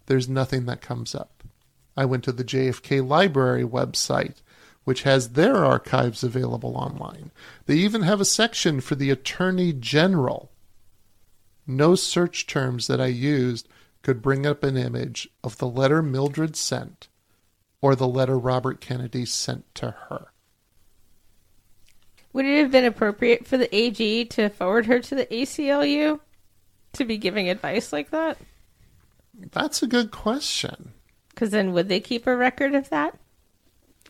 There's 0.07 0.30
nothing 0.30 0.64
that 0.64 0.80
comes 0.80 1.14
up. 1.14 1.45
I 1.95 2.07
went 2.07 2.24
to 2.24 2.32
the 2.32 2.42
JFK 2.42 3.07
Library 3.07 3.64
website, 3.64 4.36
which 4.84 5.03
has 5.03 5.32
their 5.32 5.62
archives 5.62 6.24
available 6.24 6.74
online. 6.74 7.30
They 7.66 7.74
even 7.74 8.01
have 8.01 8.22
a 8.22 8.24
section 8.24 8.80
for 8.80 8.95
the 8.95 9.11
Attorney 9.11 9.74
General. 9.74 10.53
No 11.66 11.97
search 11.97 12.47
terms 12.47 12.86
that 12.86 12.99
I 12.99 13.09
used 13.09 13.68
could 14.01 14.22
bring 14.22 14.47
up 14.47 14.64
an 14.64 14.78
image 14.78 15.28
of 15.42 15.59
the 15.59 15.68
letter 15.68 16.01
Mildred 16.01 16.57
sent 16.57 17.09
or 17.85 17.95
the 17.95 18.09
letter 18.09 18.39
Robert 18.39 18.80
Kennedy 18.80 19.26
sent 19.26 19.62
to 19.74 19.91
her. 20.09 20.28
Would 22.32 22.47
it 22.47 22.62
have 22.62 22.70
been 22.70 22.87
appropriate 22.87 23.47
for 23.47 23.59
the 23.59 23.72
AG 23.76 24.24
to 24.24 24.49
forward 24.49 24.87
her 24.87 25.01
to 25.01 25.14
the 25.14 25.26
ACLU 25.26 26.18
to 26.95 27.05
be 27.05 27.18
giving 27.18 27.51
advice 27.51 27.93
like 27.93 28.09
that? 28.09 28.39
That's 29.53 29.82
a 29.82 29.87
good 29.87 30.11
question. 30.11 30.95
Because 31.28 31.51
then 31.51 31.74
would 31.74 31.91
they 31.91 32.01
keep 32.01 32.26
a 32.26 32.35
record 32.35 32.74
of 32.74 32.89
that? 32.89 33.18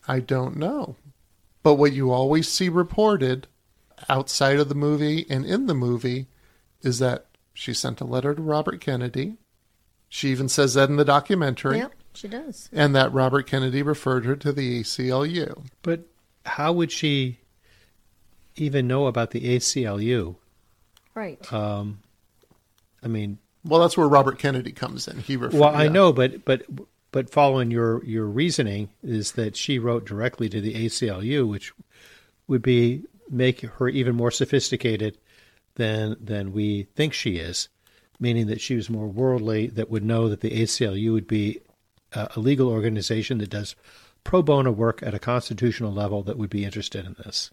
I 0.07 0.21
don't 0.21 0.57
know. 0.57 0.95
But 1.65 1.75
what 1.75 1.93
you 1.93 2.13
always 2.13 2.47
see 2.47 2.69
reported 2.69 3.49
outside 4.09 4.61
of 4.61 4.69
the 4.69 4.77
movie 4.77 5.27
and 5.29 5.45
in 5.45 5.67
the 5.67 5.75
movie 5.75 6.29
is 6.81 7.01
that 7.01 7.27
she 7.53 7.75
sent 7.75 8.01
a 8.01 8.05
letter 8.05 8.37
to 8.37 8.41
Robert 8.41 8.81
Kennedy. 8.81 9.35
She 10.09 10.29
even 10.29 10.49
says 10.49 10.75
that 10.75 10.91
in 10.91 10.95
the 10.95 11.05
documentary. 11.05 11.79
Yep, 11.79 11.93
she 12.15 12.29
does. 12.29 12.69
And 12.73 12.95
that 12.95 13.13
Robert 13.13 13.47
Kennedy 13.47 13.83
referred 13.83 14.25
her 14.25 14.37
to 14.37 14.53
the 14.53 14.81
ACLU. 14.81 15.67
But 15.83 16.01
how 16.47 16.73
would 16.73 16.93
she 16.93 17.39
even 18.57 18.87
know 18.87 19.07
about 19.07 19.31
the 19.33 19.41
ACLU? 19.57 20.37
Right. 21.15 21.53
Um, 21.53 22.01
I 23.03 23.09
mean, 23.09 23.39
Well, 23.65 23.81
that's 23.81 23.97
where 23.97 24.09
Robert 24.09 24.39
Kennedy 24.39 24.73
comes 24.73 25.09
in. 25.09 25.19
He 25.19 25.37
referred. 25.37 25.59
well, 25.61 25.75
I 25.75 25.89
know, 25.89 26.13
but 26.13 26.45
but 26.45 26.63
but 27.13 27.31
following 27.31 27.71
your 27.71 28.05
your 28.05 28.27
reasoning 28.27 28.89
is 29.03 29.33
that 29.33 29.57
she 29.57 29.79
wrote 29.79 30.05
directly 30.05 30.49
to 30.49 30.61
the 30.61 30.75
ACLU, 30.87 31.49
which 31.49 31.73
would 32.49 32.63
be 32.63 33.05
make 33.31 33.61
her 33.63 33.89
even 33.89 34.15
more 34.17 34.31
sophisticated 34.31 35.19
than 35.77 36.17
than 36.21 36.53
we 36.53 36.85
think 36.95 37.13
she 37.13 37.37
is, 37.37 37.69
meaning 38.21 38.47
that 38.49 38.61
she 38.61 38.75
was 38.77 38.91
more 38.91 39.07
worldly. 39.07 39.69
That 39.69 39.91
would 39.91 40.05
know 40.05 40.29
that 40.29 40.41
the 40.41 40.51
ACLU 40.51 41.13
would 41.13 41.27
be 41.29 41.61
a, 42.15 42.31
a 42.37 42.41
legal 42.41 42.69
organization 42.69 43.39
that 43.39 43.51
does 43.51 43.75
pro 44.23 44.43
bono 44.43 44.71
work 44.71 45.03
at 45.03 45.15
a 45.15 45.19
constitutional 45.19 45.93
level 45.93 46.23
that 46.23 46.39
would 46.39 46.51
be 46.51 46.65
interested 46.65 47.05
in 47.05 47.15
this. 47.25 47.51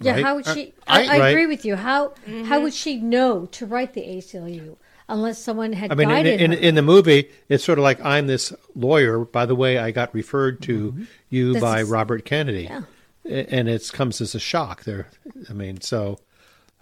yeah, 0.00 0.12
right? 0.12 0.24
how 0.24 0.34
would 0.36 0.46
she? 0.46 0.68
Uh, 0.68 0.70
I- 0.86 1.02
I, 1.02 1.16
I 1.16 1.18
Right. 1.18 1.28
agree 1.30 1.46
with 1.46 1.64
you. 1.64 1.76
How 1.76 2.08
mm-hmm. 2.08 2.44
how 2.44 2.60
would 2.60 2.74
she 2.74 2.96
know 2.98 3.46
to 3.46 3.66
write 3.66 3.94
the 3.94 4.02
ACLU 4.02 4.76
unless 5.08 5.42
someone 5.42 5.72
had 5.72 5.90
I 5.92 5.94
mean, 5.94 6.08
in, 6.10 6.14
guided 6.14 6.40
in, 6.40 6.52
her? 6.52 6.58
in 6.58 6.74
the 6.74 6.82
movie, 6.82 7.30
it's 7.48 7.64
sort 7.64 7.78
of 7.78 7.82
like 7.84 8.04
I'm 8.04 8.26
this 8.26 8.52
lawyer. 8.74 9.24
By 9.24 9.46
the 9.46 9.54
way, 9.56 9.78
I 9.78 9.90
got 9.90 10.12
referred 10.14 10.62
to 10.62 10.92
mm-hmm. 10.92 11.04
you 11.30 11.52
This 11.54 11.62
by 11.62 11.80
is- 11.80 11.88
Robert 11.88 12.24
Kennedy, 12.24 12.64
Yeah. 12.64 12.82
And 13.28 13.68
it 13.68 13.90
comes 13.92 14.20
as 14.20 14.36
a 14.36 14.38
shock. 14.38 14.84
There, 14.84 15.08
I 15.50 15.52
mean, 15.52 15.80
so, 15.80 16.20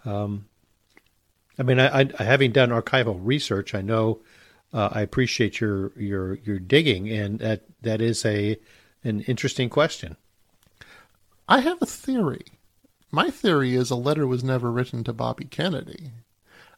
um, 0.05 0.45
I 1.57 1.63
mean, 1.63 1.79
I, 1.79 2.01
I, 2.19 2.23
having 2.23 2.51
done 2.51 2.69
archival 2.69 3.19
research, 3.19 3.73
I 3.73 3.81
know 3.81 4.19
uh, 4.75 4.89
I 4.91 5.01
appreciate 5.01 5.61
your 5.61 5.93
your 5.97 6.35
your 6.35 6.59
digging, 6.59 7.09
and 7.09 7.39
that 7.39 7.63
that 7.81 8.01
is 8.01 8.25
a 8.25 8.57
an 9.05 9.21
interesting 9.21 9.69
question. 9.69 10.17
I 11.47 11.61
have 11.61 11.81
a 11.81 11.85
theory. 11.85 12.45
My 13.09 13.29
theory 13.29 13.73
is 13.73 13.89
a 13.89 13.95
letter 13.95 14.27
was 14.27 14.43
never 14.43 14.69
written 14.69 15.05
to 15.05 15.13
Bobby 15.13 15.45
Kennedy. 15.45 16.11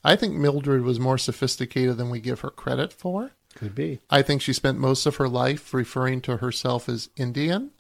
I 0.04 0.16
think 0.16 0.36
Mildred 0.36 0.84
was 0.84 1.00
more 1.00 1.18
sophisticated 1.18 1.98
than 1.98 2.12
we 2.12 2.20
give 2.20 2.42
her 2.42 2.52
credit 2.52 2.94
for. 2.94 3.32
Could 3.56 3.74
be. 3.74 4.00
I 4.12 4.22
think 4.22 4.44
she 4.44 4.54
spent 4.54 4.78
most 4.78 5.08
of 5.08 5.16
her 5.16 5.28
life 5.28 5.74
referring 5.74 6.22
to 6.22 6.38
herself 6.38 6.88
as 6.88 7.10
Indian. 7.16 7.72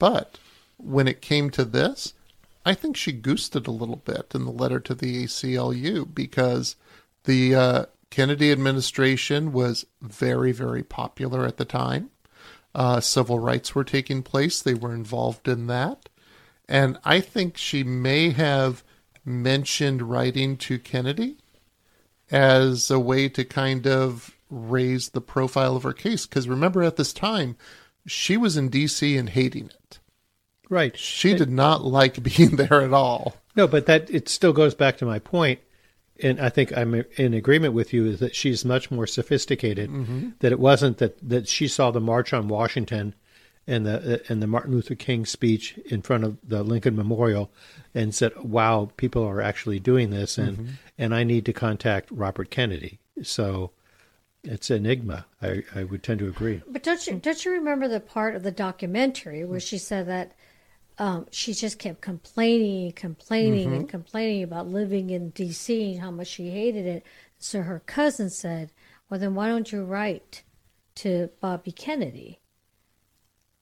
But 0.00 0.38
when 0.76 1.06
it 1.06 1.22
came 1.22 1.50
to 1.50 1.64
this, 1.64 2.14
I 2.66 2.74
think 2.74 2.96
she 2.96 3.12
goosed 3.12 3.54
it 3.54 3.68
a 3.68 3.70
little 3.70 4.02
bit 4.04 4.32
in 4.34 4.44
the 4.44 4.50
letter 4.50 4.80
to 4.80 4.94
the 4.94 5.24
ACLU 5.24 6.12
because 6.12 6.74
the 7.24 7.54
uh, 7.54 7.84
Kennedy 8.14 8.52
administration 8.52 9.50
was 9.50 9.86
very, 10.00 10.52
very 10.52 10.84
popular 10.84 11.44
at 11.44 11.56
the 11.56 11.64
time. 11.64 12.10
Uh, 12.72 13.00
civil 13.00 13.40
rights 13.40 13.74
were 13.74 13.82
taking 13.82 14.22
place, 14.22 14.62
they 14.62 14.72
were 14.72 14.94
involved 14.94 15.48
in 15.48 15.66
that. 15.66 16.08
And 16.68 16.96
I 17.04 17.18
think 17.18 17.56
she 17.56 17.82
may 17.82 18.30
have 18.30 18.84
mentioned 19.24 20.00
writing 20.00 20.56
to 20.58 20.78
Kennedy 20.78 21.38
as 22.30 22.88
a 22.88 23.00
way 23.00 23.28
to 23.30 23.44
kind 23.44 23.84
of 23.84 24.36
raise 24.48 25.08
the 25.08 25.20
profile 25.20 25.74
of 25.74 25.82
her 25.82 25.92
case. 25.92 26.24
Because 26.24 26.46
remember, 26.46 26.84
at 26.84 26.94
this 26.94 27.12
time, 27.12 27.56
she 28.06 28.36
was 28.36 28.56
in 28.56 28.68
D.C. 28.68 29.16
and 29.16 29.30
hating 29.30 29.70
it. 29.70 29.98
Right. 30.70 30.96
She 30.96 31.34
did 31.34 31.50
not 31.50 31.82
like 31.84 32.22
being 32.36 32.54
there 32.54 32.80
at 32.80 32.92
all. 32.92 33.34
No, 33.56 33.66
but 33.66 33.86
that 33.86 34.08
it 34.08 34.28
still 34.28 34.52
goes 34.52 34.76
back 34.76 34.98
to 34.98 35.04
my 35.04 35.18
point, 35.18 35.58
and 36.22 36.40
I 36.40 36.48
think 36.48 36.76
I'm 36.76 37.04
in 37.16 37.34
agreement 37.34 37.74
with 37.74 37.92
you 37.92 38.06
is 38.06 38.20
that 38.20 38.36
she's 38.36 38.64
much 38.64 38.90
more 38.90 39.06
sophisticated. 39.06 39.90
Mm-hmm. 39.90 40.30
That 40.40 40.52
it 40.52 40.60
wasn't 40.60 40.98
that 40.98 41.18
that 41.28 41.48
she 41.48 41.68
saw 41.68 41.90
the 41.90 42.00
March 42.00 42.32
on 42.32 42.48
Washington 42.48 43.14
and 43.66 43.86
the 43.86 44.22
and 44.28 44.42
the 44.42 44.46
Martin 44.46 44.72
Luther 44.72 44.94
King 44.94 45.26
speech 45.26 45.76
in 45.86 46.02
front 46.02 46.24
of 46.24 46.36
the 46.46 46.62
Lincoln 46.62 46.96
Memorial, 46.96 47.50
and 47.94 48.14
said, 48.14 48.32
"Wow, 48.42 48.90
people 48.96 49.24
are 49.24 49.40
actually 49.40 49.80
doing 49.80 50.10
this, 50.10 50.38
and 50.38 50.56
mm-hmm. 50.58 50.72
and 50.98 51.14
I 51.14 51.24
need 51.24 51.44
to 51.46 51.52
contact 51.52 52.10
Robert 52.10 52.50
Kennedy." 52.50 52.98
So. 53.22 53.70
It's 54.46 54.70
enigma. 54.70 55.24
I, 55.40 55.62
I 55.74 55.84
would 55.84 56.02
tend 56.02 56.18
to 56.18 56.28
agree. 56.28 56.60
But 56.68 56.82
don't 56.82 57.06
you 57.06 57.14
don't 57.14 57.42
you 57.46 57.52
remember 57.52 57.88
the 57.88 57.98
part 57.98 58.36
of 58.36 58.42
the 58.42 58.50
documentary 58.50 59.42
where 59.42 59.58
mm. 59.58 59.66
she 59.66 59.78
said 59.78 60.06
that 60.08 60.32
um, 60.98 61.26
she 61.30 61.54
just 61.54 61.78
kept 61.78 62.00
complaining, 62.00 62.86
and 62.86 62.96
complaining, 62.96 63.72
and 63.72 63.88
complaining 63.88 64.42
about 64.42 64.68
living 64.68 65.10
in 65.10 65.30
D.C. 65.30 65.92
and 65.94 66.00
how 66.00 66.10
much 66.10 66.28
she 66.28 66.50
hated 66.50 66.86
it. 66.86 67.04
So 67.38 67.62
her 67.62 67.80
cousin 67.80 68.30
said, 68.30 68.70
"Well, 69.08 69.18
then 69.20 69.34
why 69.34 69.48
don't 69.48 69.72
you 69.72 69.84
write 69.84 70.42
to 70.96 71.30
Bobby 71.40 71.72
Kennedy?" 71.72 72.40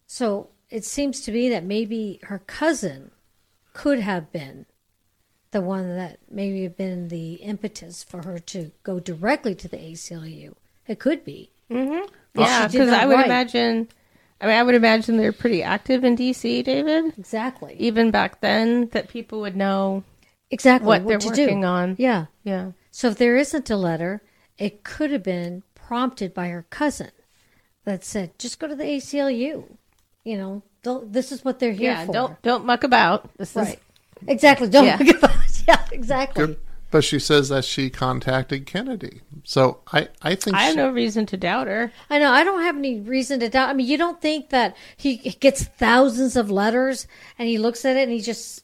So 0.07 0.51
it 0.69 0.85
seems 0.85 1.23
to 1.23 1.33
me 1.33 1.49
that 1.49 1.65
maybe 1.65 2.21
her 2.25 2.39
cousin 2.39 3.13
could 3.73 4.01
have 4.01 4.31
been 4.31 4.67
the 5.53 5.61
one 5.61 5.97
that 5.97 6.19
maybe 6.31 6.63
have 6.65 6.77
been 6.77 7.09
the 7.09 7.35
impetus 7.35 8.03
for 8.03 8.23
her 8.23 8.39
to 8.39 8.73
go 8.83 8.99
directly 9.01 9.55
to 9.55 9.69
the 9.69 9.77
ACLU. 9.77 10.55
It 10.87 10.99
could 10.99 11.25
be. 11.25 11.51
Yeah, 12.35 12.67
she 12.67 12.73
did 12.73 12.85
because 12.87 12.89
I 12.93 13.07
would 13.07 13.15
write. 13.15 13.27
imagine. 13.27 13.89
I 14.43 14.47
mean, 14.47 14.57
I 14.57 14.63
would 14.65 14.75
imagine 14.75 15.17
they're 15.17 15.33
pretty 15.33 15.63
active 15.63 16.03
in 16.03 16.17
DC, 16.17 16.65
David. 16.65 17.17
Exactly. 17.17 17.77
Even 17.79 18.11
back 18.11 18.41
then, 18.41 18.89
that 18.89 19.09
people 19.09 19.41
would 19.41 19.57
know 19.57 20.03
exactly 20.51 20.89
what 20.89 21.07
they're 21.07 21.19
to 21.19 21.29
working 21.29 21.61
do. 21.61 21.67
on. 21.67 21.95
Yeah. 21.97 22.27
Yeah. 22.43 22.73
So 22.91 23.09
if 23.09 23.19
there 23.19 23.37
isn't 23.37 23.71
a 23.71 23.77
letter, 23.77 24.21
it 24.59 24.83
could 24.83 25.13
have 25.13 25.23
been 25.23 25.63
prompted 25.77 26.35
by 26.35 26.49
her 26.49 26.67
cousin 26.71 27.13
that 27.85 28.05
said, 28.05 28.37
"Just 28.37 28.59
go 28.59 28.67
to 28.67 28.75
the 28.75 28.85
ACLU." 28.85 29.77
You 30.25 30.37
know, 30.39 30.63
don't, 30.83 31.13
this 31.13 31.31
is 31.31 31.45
what 31.45 31.61
they're 31.61 31.73
here 31.73 31.93
Yeah. 31.93 32.07
for. 32.07 32.13
Don't 32.13 32.43
don't 32.43 32.67
muck 32.67 32.83
about. 32.83 33.31
This 33.39 33.55
right. 33.55 33.69
is 33.69 33.77
Exactly. 34.27 34.69
Don't. 34.69 34.87
Yeah. 34.87 34.99
yeah. 35.69 35.85
Exactly. 35.93 36.47
Good. 36.47 36.59
But 36.93 37.05
she 37.05 37.19
says 37.19 37.49
that 37.49 37.65
she 37.65 37.89
contacted 37.89 38.67
Kennedy. 38.67 39.23
So 39.45 39.81
I, 39.93 40.09
I 40.21 40.35
think 40.35 40.55
I 40.55 40.65
have 40.65 40.73
she- 40.75 40.77
no 40.77 40.91
reason 40.91 41.25
to 41.27 41.39
doubt 41.39 41.67
her. 41.67 41.91
I 42.11 42.19
know. 42.19 42.31
I 42.31 42.45
don't 42.45 42.63
have 42.63 42.77
any 42.77 43.01
reason 43.01 43.41
to 43.41 43.49
doubt. 43.49 43.71
I 43.71 43.73
mean, 43.73 43.89
you 43.89 43.97
don't 43.97 44.21
think 44.21 44.51
that 44.51 44.77
he 44.97 45.17
gets 45.17 45.65
thousands 45.65 46.37
of 46.37 46.51
letters 46.51 47.07
and 47.39 47.49
he 47.49 47.57
looks 47.57 47.87
at 47.87 47.97
it 47.97 48.03
and 48.03 48.13
he 48.13 48.21
just 48.21 48.63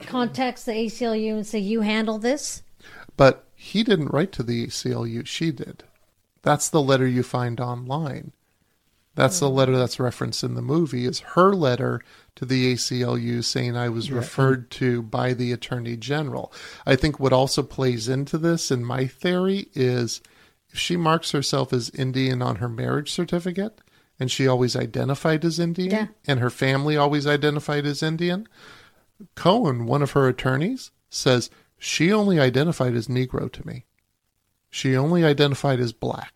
contacts 0.00 0.64
the 0.64 0.72
ACLU 0.72 1.32
and 1.34 1.46
say, 1.46 1.58
"You 1.58 1.80
handle 1.80 2.18
this." 2.18 2.62
But 3.16 3.46
he 3.56 3.82
didn't 3.82 4.12
write 4.12 4.30
to 4.32 4.42
the 4.42 4.66
ACLU. 4.66 5.26
She 5.26 5.50
did. 5.50 5.84
That's 6.42 6.68
the 6.68 6.82
letter 6.82 7.06
you 7.06 7.22
find 7.22 7.60
online. 7.60 8.32
That's 9.18 9.40
the 9.40 9.50
mm. 9.50 9.54
letter 9.54 9.76
that's 9.76 9.98
referenced 9.98 10.44
in 10.44 10.54
the 10.54 10.62
movie. 10.62 11.04
Is 11.04 11.18
her 11.34 11.52
letter 11.52 12.00
to 12.36 12.44
the 12.44 12.72
ACLU 12.72 13.42
saying 13.42 13.76
I 13.76 13.88
was 13.88 14.12
referred 14.12 14.70
to 14.72 15.02
by 15.02 15.34
the 15.34 15.50
Attorney 15.52 15.96
General. 15.96 16.52
I 16.86 16.94
think 16.94 17.18
what 17.18 17.32
also 17.32 17.64
plays 17.64 18.08
into 18.08 18.38
this, 18.38 18.70
in 18.70 18.84
my 18.84 19.08
theory, 19.08 19.70
is 19.74 20.20
if 20.70 20.78
she 20.78 20.96
marks 20.96 21.32
herself 21.32 21.72
as 21.72 21.90
Indian 21.90 22.40
on 22.40 22.56
her 22.56 22.68
marriage 22.68 23.10
certificate, 23.10 23.80
and 24.20 24.30
she 24.30 24.46
always 24.46 24.76
identified 24.76 25.44
as 25.44 25.58
Indian, 25.58 25.90
Yeah. 25.90 26.06
and 26.28 26.38
her 26.38 26.50
family 26.50 26.96
always 26.96 27.26
identified 27.26 27.86
as 27.86 28.04
Indian, 28.04 28.46
Cohen, 29.34 29.86
one 29.86 30.02
of 30.02 30.12
her 30.12 30.28
attorneys, 30.28 30.92
says 31.10 31.50
she 31.76 32.12
only 32.12 32.38
identified 32.38 32.94
as 32.94 33.08
Negro 33.08 33.50
to 33.50 33.66
me. 33.66 33.84
She 34.70 34.96
only 34.96 35.24
identified 35.24 35.80
as 35.80 35.92
black. 35.92 36.34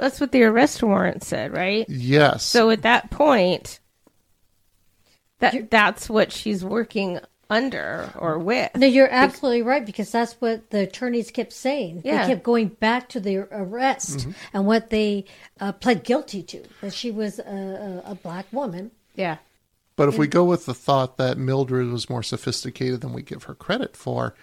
Well, 0.00 0.08
that's 0.08 0.20
what 0.20 0.32
the 0.32 0.44
arrest 0.44 0.82
warrant 0.82 1.22
said, 1.22 1.52
right? 1.52 1.84
Yes. 1.86 2.42
So 2.42 2.70
at 2.70 2.82
that 2.82 3.10
point, 3.10 3.80
that 5.40 5.70
that's 5.70 6.08
what 6.08 6.32
she's 6.32 6.64
working 6.64 7.20
under 7.50 8.10
or 8.16 8.38
with. 8.38 8.74
No, 8.76 8.86
you're 8.86 9.10
absolutely 9.10 9.60
right 9.60 9.84
because 9.84 10.10
that's 10.10 10.40
what 10.40 10.70
the 10.70 10.84
attorneys 10.84 11.30
kept 11.30 11.52
saying. 11.52 12.00
Yeah. 12.02 12.22
They 12.22 12.32
kept 12.32 12.44
going 12.44 12.68
back 12.68 13.10
to 13.10 13.20
the 13.20 13.38
arrest 13.50 14.26
and 14.54 14.64
what 14.64 14.88
they 14.88 15.26
uh, 15.60 15.72
pled 15.72 16.02
guilty 16.02 16.42
to 16.44 16.64
that 16.80 16.94
she 16.94 17.10
was 17.10 17.38
a, 17.38 18.02
a, 18.06 18.12
a 18.12 18.14
black 18.14 18.46
woman. 18.52 18.92
Yeah. 19.16 19.36
But 19.96 20.08
if 20.08 20.16
we 20.16 20.28
go 20.28 20.46
with 20.46 20.64
the 20.64 20.72
thought 20.72 21.18
that 21.18 21.36
Mildred 21.36 21.88
was 21.88 22.08
more 22.08 22.22
sophisticated 22.22 23.02
than 23.02 23.12
we 23.12 23.20
give 23.20 23.42
her 23.42 23.54
credit 23.54 23.98
for, 23.98 24.34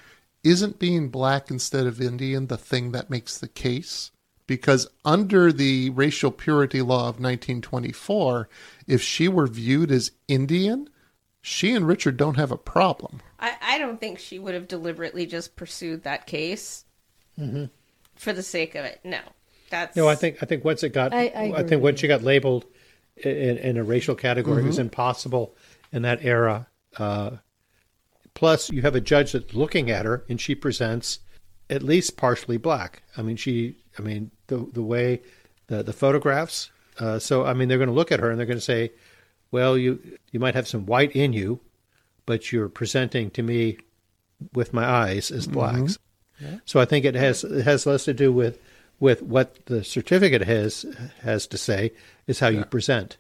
isn't 0.44 0.78
being 0.78 1.10
black 1.10 1.50
instead 1.50 1.88
of 1.88 2.00
Indian 2.00 2.46
the 2.46 2.60
thing 2.60 2.92
that 2.92 3.10
makes 3.10 3.40
the 3.40 3.48
case? 3.48 4.12
Because 4.48 4.88
under 5.04 5.52
the 5.52 5.90
racial 5.92 6.32
purity 6.32 6.82
law 6.82 7.02
of 7.10 7.20
1924, 7.20 8.48
if 8.88 9.02
she 9.02 9.28
were 9.28 9.46
viewed 9.48 9.92
as 9.92 10.12
Indian, 10.30 10.90
she 11.42 11.74
and 11.74 11.86
Richard 11.86 12.18
don't 12.18 12.38
have 12.38 12.52
a 12.52 12.58
problem. 12.58 13.22
I, 13.40 13.56
I 13.62 13.78
don't 13.78 14.00
think 14.00 14.20
she 14.20 14.40
would 14.40 14.54
have 14.54 14.68
deliberately 14.68 15.26
just 15.26 15.56
pursued 15.56 16.04
that 16.04 16.26
case 16.28 16.86
for 18.16 18.34
the 18.34 18.42
sake 18.44 18.76
of 18.76 18.86
it. 18.86 19.00
No. 19.04 19.20
That's 19.70 19.96
No, 19.96 20.08
I 20.08 20.16
think 20.16 20.38
I 20.42 20.46
think 20.46 20.64
once 20.64 20.82
it 20.84 20.90
got, 20.94 21.14
I- 21.14 21.28
I 21.28 21.54
I, 21.58 21.64
think 21.64 21.84
once 21.84 22.02
you 22.02 22.08
got 22.08 22.24
labeled 22.24 22.66
in, 23.18 23.58
in 23.58 23.78
a 23.78 23.84
racial 23.84 24.16
category, 24.16 24.64
it 24.64 24.66
was 24.66 24.80
impossible 24.80 25.56
in 25.92 26.04
that 26.04 26.24
era. 26.24 26.68
Uh, 26.98 27.32
plus, 28.34 28.70
you 28.72 28.82
have 28.82 28.96
a 28.96 29.02
judge 29.02 29.34
that's 29.34 29.54
looking 29.54 29.92
at 29.92 30.06
her, 30.06 30.24
and 30.30 30.40
she 30.40 30.56
presents 30.56 31.20
at 31.70 31.84
least 31.84 32.16
partially 32.18 32.58
black. 32.58 33.04
I 33.18 33.22
mean, 33.22 33.36
she, 33.36 33.78
I 34.00 34.02
mean, 34.02 34.32
the 34.48 34.68
the 34.74 34.82
way 34.82 35.22
the 35.68 35.84
the 35.84 35.94
photographs. 35.94 36.72
Uh, 37.00 37.20
so, 37.20 37.46
I 37.46 37.54
mean, 37.54 37.68
they're 37.70 37.78
going 37.78 37.90
to 37.90 37.94
look 37.94 38.12
at 38.12 38.20
her 38.20 38.32
and 38.32 38.40
they're 38.40 38.48
going 38.48 38.58
to 38.58 38.62
say, 38.62 38.92
"Well, 39.52 39.78
you 39.78 40.00
you 40.32 40.40
might 40.40 40.56
have 40.56 40.68
some 40.68 40.86
white 40.86 41.16
in 41.16 41.34
you, 41.34 41.60
but 42.26 42.52
you're 42.52 42.70
presenting 42.70 43.30
to 43.32 43.44
me 43.44 43.78
with 44.54 44.74
my 44.74 44.86
eyes 44.86 45.32
as 45.32 45.48
blacks." 45.48 46.00
So 46.66 46.80
I 46.80 46.86
think 46.86 47.06
it 47.06 47.16
has 47.16 47.44
it 47.44 47.64
has 47.64 47.86
less 47.86 48.06
to 48.06 48.14
do 48.14 48.32
with 48.32 48.60
with 49.00 49.22
what 49.22 49.66
the 49.66 49.84
certificate 49.84 50.44
has 50.44 50.86
has 51.22 51.48
to 51.48 51.58
say 51.58 51.92
is 52.26 52.40
how 52.40 52.48
you 52.48 52.64
present. 52.66 53.18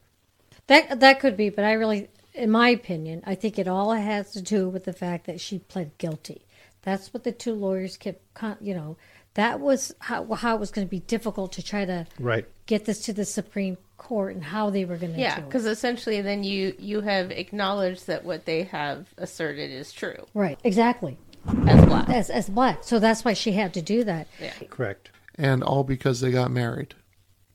That 0.67 0.99
that 0.99 1.19
could 1.19 1.37
be, 1.37 1.49
but 1.49 1.65
I 1.65 1.73
really, 1.73 2.09
in 2.33 2.51
my 2.51 2.69
opinion, 2.69 3.23
I 3.25 3.35
think 3.35 3.57
it 3.57 3.67
all 3.67 3.91
has 3.93 4.31
to 4.33 4.41
do 4.41 4.69
with 4.69 4.85
the 4.85 4.93
fact 4.93 5.25
that 5.25 5.39
she 5.39 5.59
pled 5.59 5.97
guilty. 5.97 6.41
That's 6.81 7.13
what 7.13 7.23
the 7.23 7.31
two 7.31 7.53
lawyers 7.53 7.97
kept, 7.97 8.21
con- 8.33 8.57
you 8.61 8.73
know, 8.73 8.97
that 9.37 9.59
was 9.59 9.93
how 9.99 10.25
how 10.33 10.53
it 10.55 10.59
was 10.59 10.69
going 10.71 10.85
to 10.85 10.91
be 10.91 10.99
difficult 10.99 11.53
to 11.53 11.63
try 11.63 11.85
to 11.85 12.05
Right. 12.19 12.45
get 12.65 12.85
this 12.85 12.99
to 13.05 13.13
the 13.13 13.25
Supreme 13.25 13.77
Court 13.97 14.35
and 14.35 14.43
how 14.43 14.69
they 14.69 14.83
were 14.85 14.97
going 14.97 15.13
to 15.13 15.19
Yeah, 15.19 15.39
because 15.39 15.65
essentially 15.65 16.21
then 16.21 16.43
you 16.43 16.75
you 16.77 17.01
have 17.01 17.31
acknowledged 17.31 18.05
that 18.07 18.23
what 18.25 18.45
they 18.45 18.63
have 18.63 19.07
asserted 19.17 19.71
is 19.71 19.91
true 19.93 20.25
Right, 20.33 20.59
exactly. 20.63 21.17
as 21.65 21.85
black. 21.85 22.09
As 22.09 22.29
as 22.29 22.49
black, 22.49 22.83
so 22.83 22.99
that's 22.99 23.23
why 23.23 23.33
she 23.33 23.53
had 23.53 23.73
to 23.75 23.81
do 23.81 24.03
that. 24.03 24.27
Yeah. 24.41 24.53
Correct. 24.69 25.09
and 25.35 25.63
all 25.63 25.83
because 25.83 26.19
they 26.19 26.31
got 26.31 26.51
married. 26.51 26.93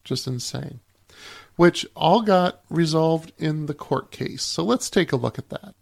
Just 0.04 0.26
insane. 0.26 0.80
Which 1.56 1.84
all 1.94 2.22
got 2.22 2.62
resolved 2.70 3.32
in 3.38 3.66
the 3.66 3.74
court 3.74 4.10
case. 4.10 4.42
So 4.42 4.64
let's 4.64 4.88
take 4.88 5.12
a 5.12 5.16
look 5.16 5.38
at 5.38 5.50
that. 5.50 5.74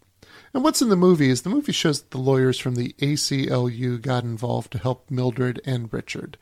And 0.52 0.64
what's 0.64 0.82
in 0.82 0.88
the 0.88 0.96
movie 0.96 1.30
is 1.30 1.42
the 1.42 1.48
movie 1.48 1.72
shows 1.72 2.00
that 2.00 2.10
the 2.10 2.18
lawyers 2.18 2.58
from 2.58 2.74
the 2.74 2.94
ACLU 2.98 4.00
got 4.02 4.24
involved 4.24 4.72
to 4.72 4.78
help 4.78 5.10
Mildred 5.10 5.60
and 5.64 5.92
Richard. 5.92 6.36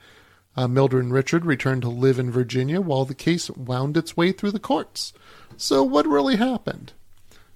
Uh, 0.56 0.66
Mildred 0.66 1.04
and 1.04 1.12
Richard 1.12 1.44
returned 1.44 1.82
to 1.82 1.88
live 1.88 2.18
in 2.18 2.30
Virginia 2.30 2.80
while 2.80 3.04
the 3.04 3.14
case 3.14 3.50
wound 3.50 3.96
its 3.96 4.16
way 4.16 4.32
through 4.32 4.52
the 4.52 4.58
courts. 4.58 5.12
So, 5.56 5.82
what 5.82 6.06
really 6.06 6.36
happened? 6.36 6.92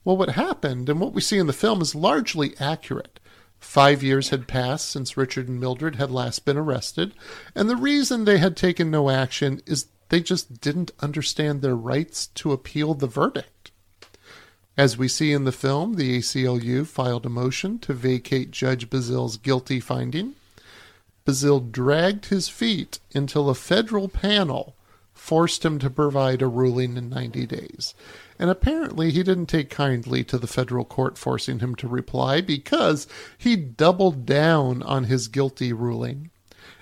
Well, 0.05 0.17
what 0.17 0.31
happened 0.31 0.89
and 0.89 1.01
what 1.01 1.13
we 1.13 1.21
see 1.21 1.39
in 1.39 1.47
the 1.47 1.53
film 1.53 1.81
is 1.81 1.95
largely 1.95 2.55
accurate. 2.61 3.19
Five 3.59 4.03
years 4.03 4.29
had 4.29 4.49
passed 4.49 4.91
since 4.91 5.17
Richard 5.17 5.49
and 5.49 5.61
Mildred 5.61 5.95
had 5.95 6.11
last 6.11 6.45
been 6.45 6.57
arrested, 6.57 7.15
and 7.55 7.71
the 7.71 7.77
reason 7.77 8.25
they 8.25 8.39
had 8.39 8.57
taken 8.57 8.91
no 8.91 9.09
action 9.09 9.63
is 9.67 9.87
they 10.09 10.21
just 10.21 10.61
didn't 10.61 10.91
understand 11.01 11.63
their 11.63 11.77
rights 11.77 12.27
to 12.27 12.53
appeal 12.53 12.95
the 12.95 13.07
verdict. 13.07 13.62
As 14.77 14.97
we 14.97 15.07
see 15.07 15.33
in 15.33 15.45
the 15.45 15.53
film, 15.53 15.95
the 15.95 16.19
ACLU 16.19 16.87
filed 16.87 17.27
a 17.27 17.29
motion 17.29 17.79
to 17.81 17.93
vacate 17.93 18.51
Judge 18.51 18.89
Bazile's 18.89 19.37
guilty 19.37 19.81
finding. 19.81 20.35
Bazil 21.27 21.71
dragged 21.71 22.27
his 22.27 22.49
feet 22.49 22.99
until 23.15 23.51
a 23.51 23.55
federal 23.55 24.09
panel 24.09 24.75
forced 25.13 25.65
him 25.65 25.79
to 25.79 25.91
provide 25.91 26.43
a 26.43 26.49
ruling 26.49 26.97
in 26.97 27.11
90 27.11 27.47
days. 27.47 27.95
And 28.39 28.51
apparently, 28.51 29.11
he 29.11 29.23
didn't 29.23 29.47
take 29.47 29.71
kindly 29.71 30.25
to 30.25 30.39
the 30.39 30.47
federal 30.47 30.85
court 30.85 31.17
forcing 31.17 31.61
him 31.61 31.75
to 31.77 31.87
reply 31.87 32.41
because 32.41 33.07
he 33.39 33.55
doubled 33.55 34.27
down 34.27 34.83
on 34.83 35.05
his 35.05 35.29
guilty 35.29 35.73
ruling 35.73 36.31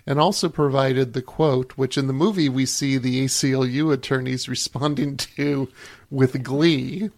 and 0.06 0.18
also 0.18 0.48
provided 0.48 1.12
the 1.12 1.22
quote, 1.22 1.72
which 1.72 1.98
in 1.98 2.06
the 2.06 2.12
movie 2.12 2.48
we 2.48 2.64
see 2.64 2.96
the 2.96 3.24
ACLU 3.24 3.92
attorneys 3.92 4.48
responding 4.48 5.16
to 5.16 5.68
with 6.08 6.42
glee, 6.42 7.10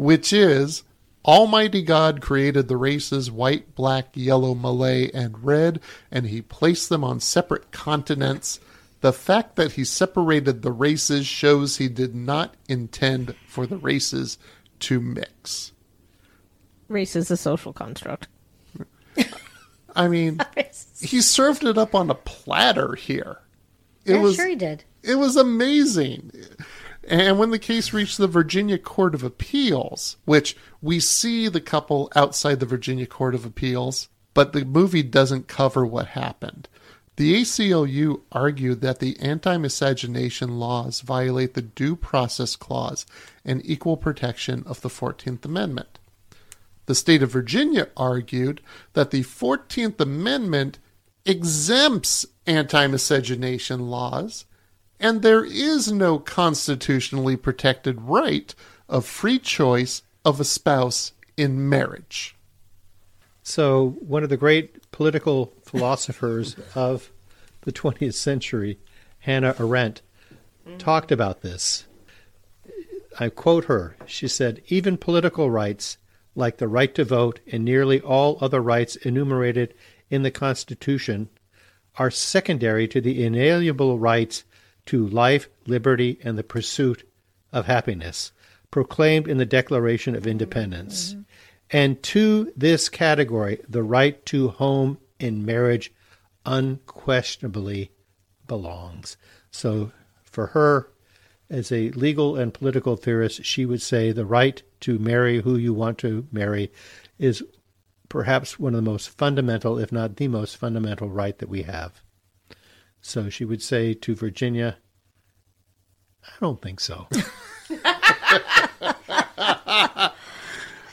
which 0.00 0.32
is 0.32 0.82
Almighty 1.26 1.82
God 1.82 2.22
created 2.22 2.68
the 2.68 2.78
races 2.78 3.30
white, 3.30 3.74
black, 3.74 4.06
yellow, 4.14 4.54
Malay, 4.54 5.10
and 5.12 5.44
red, 5.44 5.78
and 6.10 6.24
he 6.24 6.40
placed 6.40 6.88
them 6.88 7.04
on 7.04 7.20
separate 7.20 7.70
continents. 7.70 8.60
The 9.02 9.12
fact 9.12 9.56
that 9.56 9.72
he 9.72 9.84
separated 9.84 10.62
the 10.62 10.72
races 10.72 11.26
shows 11.26 11.76
he 11.76 11.88
did 11.88 12.14
not 12.14 12.54
intend 12.66 13.34
for 13.46 13.66
the 13.66 13.76
races 13.76 14.38
to 14.80 15.00
mix. 15.00 15.72
Race 16.88 17.14
is 17.14 17.30
a 17.30 17.36
social 17.36 17.74
construct. 17.74 18.26
I 19.94 20.08
mean, 20.08 20.40
he 21.02 21.20
served 21.20 21.62
it 21.62 21.76
up 21.76 21.94
on 21.94 22.08
a 22.08 22.14
platter 22.14 22.94
here. 22.94 23.36
It 24.06 24.14
yeah, 24.14 24.20
was 24.20 24.36
sure 24.36 24.48
he 24.48 24.56
did. 24.56 24.84
It 25.02 25.16
was 25.16 25.36
amazing. 25.36 26.32
And 27.08 27.38
when 27.38 27.50
the 27.50 27.58
case 27.58 27.92
reached 27.92 28.18
the 28.18 28.26
Virginia 28.26 28.78
Court 28.78 29.14
of 29.14 29.22
Appeals, 29.22 30.16
which 30.24 30.56
we 30.82 31.00
see 31.00 31.48
the 31.48 31.60
couple 31.60 32.10
outside 32.14 32.60
the 32.60 32.66
Virginia 32.66 33.06
Court 33.06 33.34
of 33.34 33.44
Appeals, 33.44 34.08
but 34.34 34.52
the 34.52 34.64
movie 34.64 35.02
doesn't 35.02 35.48
cover 35.48 35.84
what 35.84 36.08
happened. 36.08 36.68
The 37.16 37.42
ACLU 37.42 38.22
argued 38.32 38.80
that 38.80 38.98
the 38.98 39.18
anti 39.20 39.56
miscegenation 39.56 40.58
laws 40.58 41.00
violate 41.00 41.54
the 41.54 41.62
Due 41.62 41.96
Process 41.96 42.56
Clause 42.56 43.04
and 43.44 43.60
equal 43.64 43.96
protection 43.96 44.62
of 44.66 44.80
the 44.80 44.88
14th 44.88 45.44
Amendment. 45.44 45.98
The 46.86 46.94
state 46.94 47.22
of 47.22 47.32
Virginia 47.32 47.88
argued 47.96 48.62
that 48.94 49.10
the 49.10 49.22
14th 49.22 50.00
Amendment 50.00 50.78
exempts 51.26 52.24
anti 52.46 52.86
miscegenation 52.86 53.90
laws, 53.90 54.46
and 55.00 55.22
there 55.22 55.44
is 55.44 55.90
no 55.90 56.18
constitutionally 56.18 57.36
protected 57.36 58.02
right 58.02 58.54
of 58.88 59.06
free 59.06 59.38
choice 59.38 60.02
of 60.24 60.38
a 60.38 60.44
spouse 60.44 61.12
in 61.36 61.68
marriage. 61.68 62.36
So, 63.42 63.96
one 64.00 64.22
of 64.22 64.28
the 64.28 64.36
great 64.36 64.90
political 64.92 65.54
philosophers 65.64 66.54
of 66.74 67.10
the 67.62 67.72
20th 67.72 68.14
century, 68.14 68.78
Hannah 69.20 69.56
Arendt, 69.58 70.02
talked 70.78 71.10
about 71.10 71.40
this. 71.40 71.86
I 73.18 73.28
quote 73.28 73.64
her. 73.64 73.96
She 74.06 74.28
said, 74.28 74.62
Even 74.68 74.96
political 74.96 75.50
rights, 75.50 75.98
like 76.34 76.58
the 76.58 76.68
right 76.68 76.94
to 76.94 77.04
vote 77.04 77.40
and 77.50 77.64
nearly 77.64 78.00
all 78.00 78.38
other 78.40 78.60
rights 78.60 78.96
enumerated 78.96 79.74
in 80.10 80.22
the 80.22 80.30
Constitution, 80.30 81.28
are 81.96 82.10
secondary 82.10 82.86
to 82.88 83.00
the 83.00 83.24
inalienable 83.24 83.98
rights 83.98 84.44
to 84.90 85.06
life, 85.06 85.48
liberty, 85.68 86.18
and 86.24 86.36
the 86.36 86.42
pursuit 86.42 87.08
of 87.52 87.66
happiness, 87.66 88.32
proclaimed 88.72 89.28
in 89.28 89.38
the 89.38 89.46
Declaration 89.46 90.16
of 90.16 90.26
Independence. 90.26 91.10
Mm-hmm. 91.12 91.20
And 91.70 92.02
to 92.02 92.52
this 92.56 92.88
category, 92.88 93.60
the 93.68 93.84
right 93.84 94.26
to 94.26 94.48
home 94.48 94.98
in 95.20 95.46
marriage 95.46 95.92
unquestionably 96.44 97.92
belongs. 98.48 99.16
So 99.52 99.92
for 100.24 100.48
her, 100.48 100.88
as 101.48 101.70
a 101.70 101.90
legal 101.90 102.34
and 102.34 102.52
political 102.52 102.96
theorist, 102.96 103.44
she 103.44 103.64
would 103.64 103.82
say 103.82 104.10
the 104.10 104.26
right 104.26 104.60
to 104.80 104.98
marry 104.98 105.40
who 105.40 105.54
you 105.54 105.72
want 105.72 105.98
to 105.98 106.26
marry 106.32 106.72
is 107.16 107.44
perhaps 108.08 108.58
one 108.58 108.74
of 108.74 108.84
the 108.84 108.90
most 108.90 109.08
fundamental, 109.10 109.78
if 109.78 109.92
not 109.92 110.16
the 110.16 110.26
most 110.26 110.56
fundamental 110.56 111.08
right 111.08 111.38
that 111.38 111.48
we 111.48 111.62
have. 111.62 112.02
So 113.00 113.28
she 113.28 113.44
would 113.44 113.62
say 113.62 113.94
to 113.94 114.14
Virginia, 114.14 114.78
I 116.24 116.32
don't 116.40 116.60
think 116.60 116.80
so. 116.80 117.08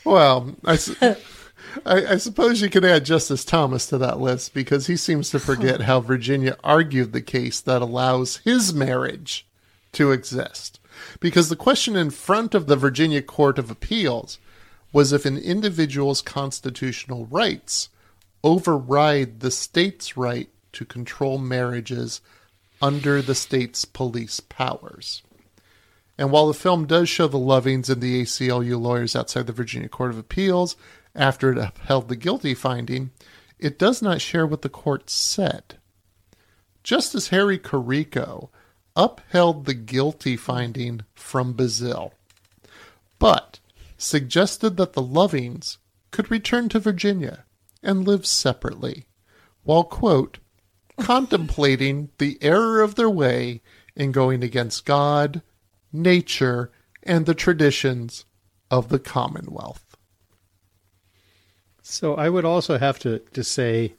Well, 0.08 0.56
I 0.64 0.78
I 1.86 2.16
suppose 2.16 2.62
you 2.62 2.70
could 2.70 2.86
add 2.86 3.04
Justice 3.04 3.44
Thomas 3.44 3.88
to 3.88 3.98
that 3.98 4.22
list 4.22 4.54
because 4.54 4.88
he 4.88 4.96
seems 4.96 5.30
to 5.32 5.40
forget 5.40 5.82
how 5.82 6.00
Virginia 6.00 6.56
argued 6.64 7.12
the 7.12 7.22
case 7.22 7.60
that 7.60 7.82
allows 7.82 8.38
his 8.38 8.74
marriage 8.74 9.46
to 9.92 10.14
exist. 10.14 10.80
Because 11.20 11.50
the 11.50 11.58
question 11.58 11.98
in 11.98 12.10
front 12.12 12.56
of 12.56 12.68
the 12.68 12.78
Virginia 12.78 13.22
Court 13.22 13.60
of 13.60 13.70
Appeals 13.70 14.40
was 14.94 15.12
if 15.12 15.26
an 15.26 15.38
individual's 15.38 16.22
constitutional 16.22 17.26
rights 17.26 17.90
override 18.46 19.42
the 19.42 19.52
state's 19.52 20.16
right 20.16 20.50
to 20.78 20.86
control 20.86 21.40
marriages 21.40 22.22
under 22.82 23.20
the 23.22 23.34
state's 23.34 23.84
police 23.84 24.40
powers. 24.40 25.24
And 26.20 26.32
while 26.32 26.48
the 26.48 26.54
film 26.54 26.86
does 26.86 27.10
show 27.10 27.28
the 27.28 27.40
Lovings 27.40 27.90
and 27.90 28.00
the 28.00 28.22
ACLU 28.22 28.80
lawyers 28.80 29.16
outside 29.16 29.48
the 29.48 29.54
Virginia 29.54 29.90
Court 29.90 30.12
of 30.12 30.20
Appeals 30.20 30.76
after 31.16 31.52
it 31.52 31.58
upheld 31.58 32.10
the 32.10 32.16
guilty 32.16 32.54
finding, 32.54 33.10
it 33.58 33.80
does 33.80 34.04
not 34.04 34.22
share 34.22 34.46
what 34.46 34.62
the 34.62 34.70
court 34.70 35.10
said. 35.10 35.80
Justice 36.84 37.30
Harry 37.30 37.58
Carrico 37.58 38.50
upheld 38.96 39.66
the 39.66 39.74
guilty 39.74 40.38
finding 40.38 41.02
from 41.16 41.56
Bazile, 41.56 42.12
but 43.18 43.60
suggested 43.98 44.78
that 44.78 44.94
the 44.94 45.02
Lovings 45.02 45.78
could 46.12 46.30
return 46.30 46.70
to 46.70 46.80
Virginia 46.80 47.46
and 47.82 48.08
live 48.08 48.28
separately, 48.28 49.08
while, 49.64 49.84
quote, 49.84 50.38
contemplating 51.00 52.10
the 52.18 52.38
error 52.42 52.82
of 52.82 52.96
their 52.96 53.10
way 53.10 53.62
in 53.96 54.12
going 54.12 54.44
against 54.44 54.86
God, 54.86 55.42
nature, 55.92 56.72
and 57.04 57.26
the 57.26 57.36
traditions 57.36 58.26
of 58.70 58.90
the 58.90 59.00
Commonwealth. 59.00 59.98
So 61.82 62.16
I 62.16 62.30
would 62.30 62.46
also 62.46 62.78
have 62.78 63.00
to, 63.00 63.20
to 63.20 63.44
say, 63.44 63.94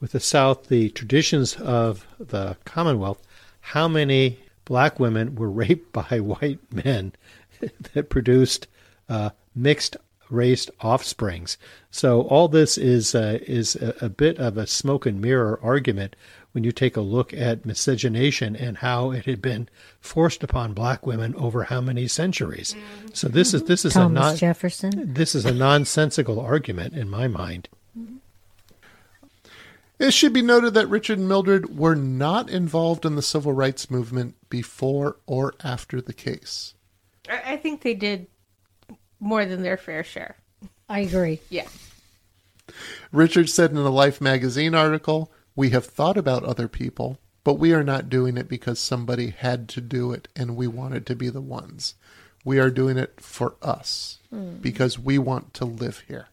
with 0.00 0.12
the 0.12 0.20
South, 0.20 0.66
the 0.66 0.90
traditions 0.90 1.54
of 1.56 2.06
the 2.18 2.56
Commonwealth, 2.64 3.22
how 3.60 3.86
many 3.88 4.40
black 4.64 4.98
women 4.98 5.34
were 5.36 5.50
raped 5.64 5.92
by 5.92 6.20
white 6.20 6.60
men 6.72 7.12
that 7.92 8.10
produced 8.10 8.66
uh, 9.08 9.30
mixed 9.54 9.96
race 10.30 10.68
offsprings. 10.82 11.56
So 11.90 12.22
all 12.22 12.48
this 12.48 12.76
is 12.78 13.14
uh, 13.14 13.38
is 13.42 13.76
a, 13.76 13.94
a 14.00 14.08
bit 14.08 14.38
of 14.38 14.56
a 14.56 14.66
smoke 14.66 15.06
and 15.06 15.20
mirror 15.20 15.58
argument 15.62 16.16
when 16.52 16.62
you 16.62 16.70
take 16.70 16.96
a 16.96 17.00
look 17.00 17.34
at 17.34 17.66
miscegenation 17.66 18.54
and 18.54 18.78
how 18.78 19.10
it 19.10 19.26
had 19.26 19.42
been 19.42 19.68
forced 20.00 20.44
upon 20.44 20.72
black 20.72 21.04
women 21.04 21.34
over 21.34 21.64
how 21.64 21.80
many 21.80 22.06
centuries. 22.06 22.76
So 23.12 23.28
this 23.28 23.52
is 23.52 23.64
this 23.64 23.84
is 23.84 23.96
a 23.96 24.00
Thomas 24.00 24.22
non 24.22 24.36
Jefferson. 24.36 25.14
this 25.14 25.34
is 25.34 25.44
a 25.44 25.52
nonsensical 25.52 26.38
argument 26.40 26.94
in 26.94 27.08
my 27.10 27.26
mind. 27.26 27.68
It 29.98 30.12
should 30.12 30.32
be 30.32 30.42
noted 30.42 30.74
that 30.74 30.88
Richard 30.88 31.18
and 31.18 31.28
Mildred 31.28 31.78
were 31.78 31.94
not 31.94 32.50
involved 32.50 33.04
in 33.04 33.14
the 33.14 33.22
civil 33.22 33.52
rights 33.52 33.90
movement 33.90 34.34
before 34.50 35.16
or 35.26 35.54
after 35.62 36.00
the 36.00 36.12
case. 36.12 36.74
I 37.28 37.54
I 37.54 37.56
think 37.56 37.82
they 37.82 37.94
did 37.94 38.26
more 39.24 39.44
than 39.46 39.62
their 39.62 39.76
fair 39.76 40.04
share. 40.04 40.36
I 40.88 41.00
agree. 41.00 41.40
Yeah. 41.48 41.66
Richard 43.10 43.48
said 43.48 43.70
in 43.70 43.78
a 43.78 43.90
Life 43.90 44.20
magazine 44.20 44.74
article, 44.74 45.32
We 45.56 45.70
have 45.70 45.86
thought 45.86 46.16
about 46.16 46.44
other 46.44 46.68
people, 46.68 47.18
but 47.42 47.54
we 47.54 47.72
are 47.72 47.84
not 47.84 48.08
doing 48.08 48.36
it 48.36 48.48
because 48.48 48.78
somebody 48.78 49.30
had 49.30 49.68
to 49.70 49.80
do 49.80 50.12
it 50.12 50.28
and 50.36 50.56
we 50.56 50.66
wanted 50.66 51.06
to 51.06 51.16
be 51.16 51.30
the 51.30 51.40
ones. 51.40 51.94
We 52.44 52.58
are 52.58 52.70
doing 52.70 52.98
it 52.98 53.20
for 53.20 53.56
us 53.62 54.18
hmm. 54.30 54.56
because 54.56 54.98
we 54.98 55.18
want 55.18 55.54
to 55.54 55.64
live 55.64 56.04
here. 56.06 56.28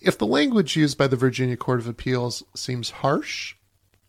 If 0.00 0.18
the 0.18 0.26
language 0.26 0.76
used 0.76 0.98
by 0.98 1.06
the 1.06 1.16
Virginia 1.16 1.56
Court 1.56 1.80
of 1.80 1.86
Appeals 1.86 2.42
seems 2.54 2.90
harsh, 2.90 3.54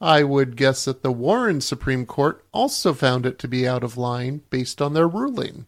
I 0.02 0.24
would 0.24 0.58
guess 0.58 0.86
that 0.86 1.04
the 1.04 1.12
Warren 1.12 1.62
Supreme 1.62 2.06
Court 2.06 2.44
also 2.52 2.94
found 2.94 3.26
it 3.26 3.40
to 3.40 3.48
be 3.48 3.68
out 3.68 3.84
of 3.84 3.96
line 3.96 4.42
based 4.50 4.82
on 4.82 4.94
their 4.94 5.08
ruling. 5.08 5.68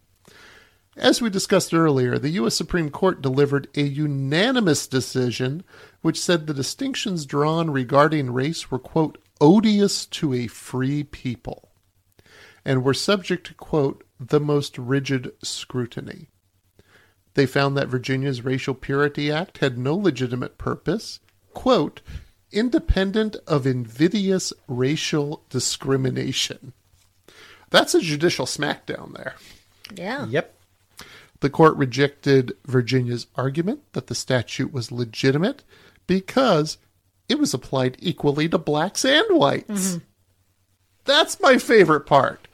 As 0.98 1.22
we 1.22 1.30
discussed 1.30 1.74
earlier, 1.74 2.18
the 2.18 2.30
U.S. 2.30 2.56
Supreme 2.56 2.90
Court 2.90 3.22
delivered 3.22 3.68
a 3.76 3.82
unanimous 3.82 4.88
decision 4.88 5.64
which 6.02 6.20
said 6.20 6.48
the 6.48 6.54
distinctions 6.54 7.26
drawn 7.26 7.70
regarding 7.70 8.32
race 8.32 8.72
were, 8.72 8.80
quote, 8.80 9.18
odious 9.42 10.06
to 10.06 10.34
a 10.34 10.48
free 10.48 11.04
people 11.04 11.70
and 12.64 12.84
were 12.84 12.94
subject 12.94 13.48
to, 13.48 13.54
quote, 13.54 14.04
the 14.20 14.40
most 14.40 14.78
rigid 14.78 15.32
scrutiny. 15.44 16.28
They 17.34 17.46
found 17.46 17.76
that 17.76 17.90
Virginia's 17.90 18.46
Racial 18.46 18.74
Purity 18.74 19.30
Act 19.30 19.58
had 19.58 19.78
no 19.78 19.96
legitimate 19.96 20.58
purpose, 20.58 21.20
quote, 21.54 22.02
independent 22.52 23.36
of 23.46 23.68
invidious 23.68 24.54
racial 24.68 25.44
discrimination. 25.50 26.72
That's 27.70 27.94
a 27.94 28.00
judicial 28.00 28.46
smackdown 28.46 29.14
there. 29.16 29.36
Yeah. 29.94 30.26
Yep. 30.28 30.55
The 31.41 31.49
court 31.49 31.76
rejected 31.76 32.53
Virginia's 32.66 33.28
argument 33.36 33.82
that 33.94 34.07
the 34.07 34.16
statute 34.16 34.72
was 34.74 34.91
legitimate 34.91 35.64
because 36.07 36.78
it 37.30 37.40
was 37.40 37.53
applied 37.53 37.98
equally 37.99 38.48
to 38.49 38.57
blacks 38.57 39.03
and 39.06 39.26
whites. 39.30 39.68
Mm-hmm. 39.95 39.98
That's 41.06 41.40
my 41.40 41.57
favorite 41.57 42.06
part. 42.06 42.48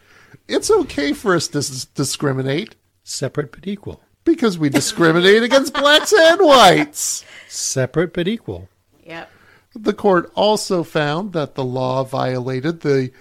It's 0.48 0.72
okay 0.72 1.14
for 1.14 1.36
us 1.36 1.48
to 1.50 1.60
s- 1.60 1.86
discriminate 1.86 2.76
Separate 3.04 3.52
but 3.52 3.68
equal. 3.68 4.02
because 4.24 4.58
we 4.58 4.70
discriminate 4.70 5.44
against 5.44 5.74
blacks 5.74 6.14
and 6.14 6.40
whites. 6.42 7.24
Separate 7.48 8.14
but 8.14 8.28
equal. 8.28 8.68
Yep. 9.06 9.30
The 9.74 9.94
court 9.94 10.32
also 10.36 10.84
found 10.84 11.34
that 11.34 11.56
the 11.56 11.64
law 11.64 12.04
violated 12.04 12.82
the 12.82 13.12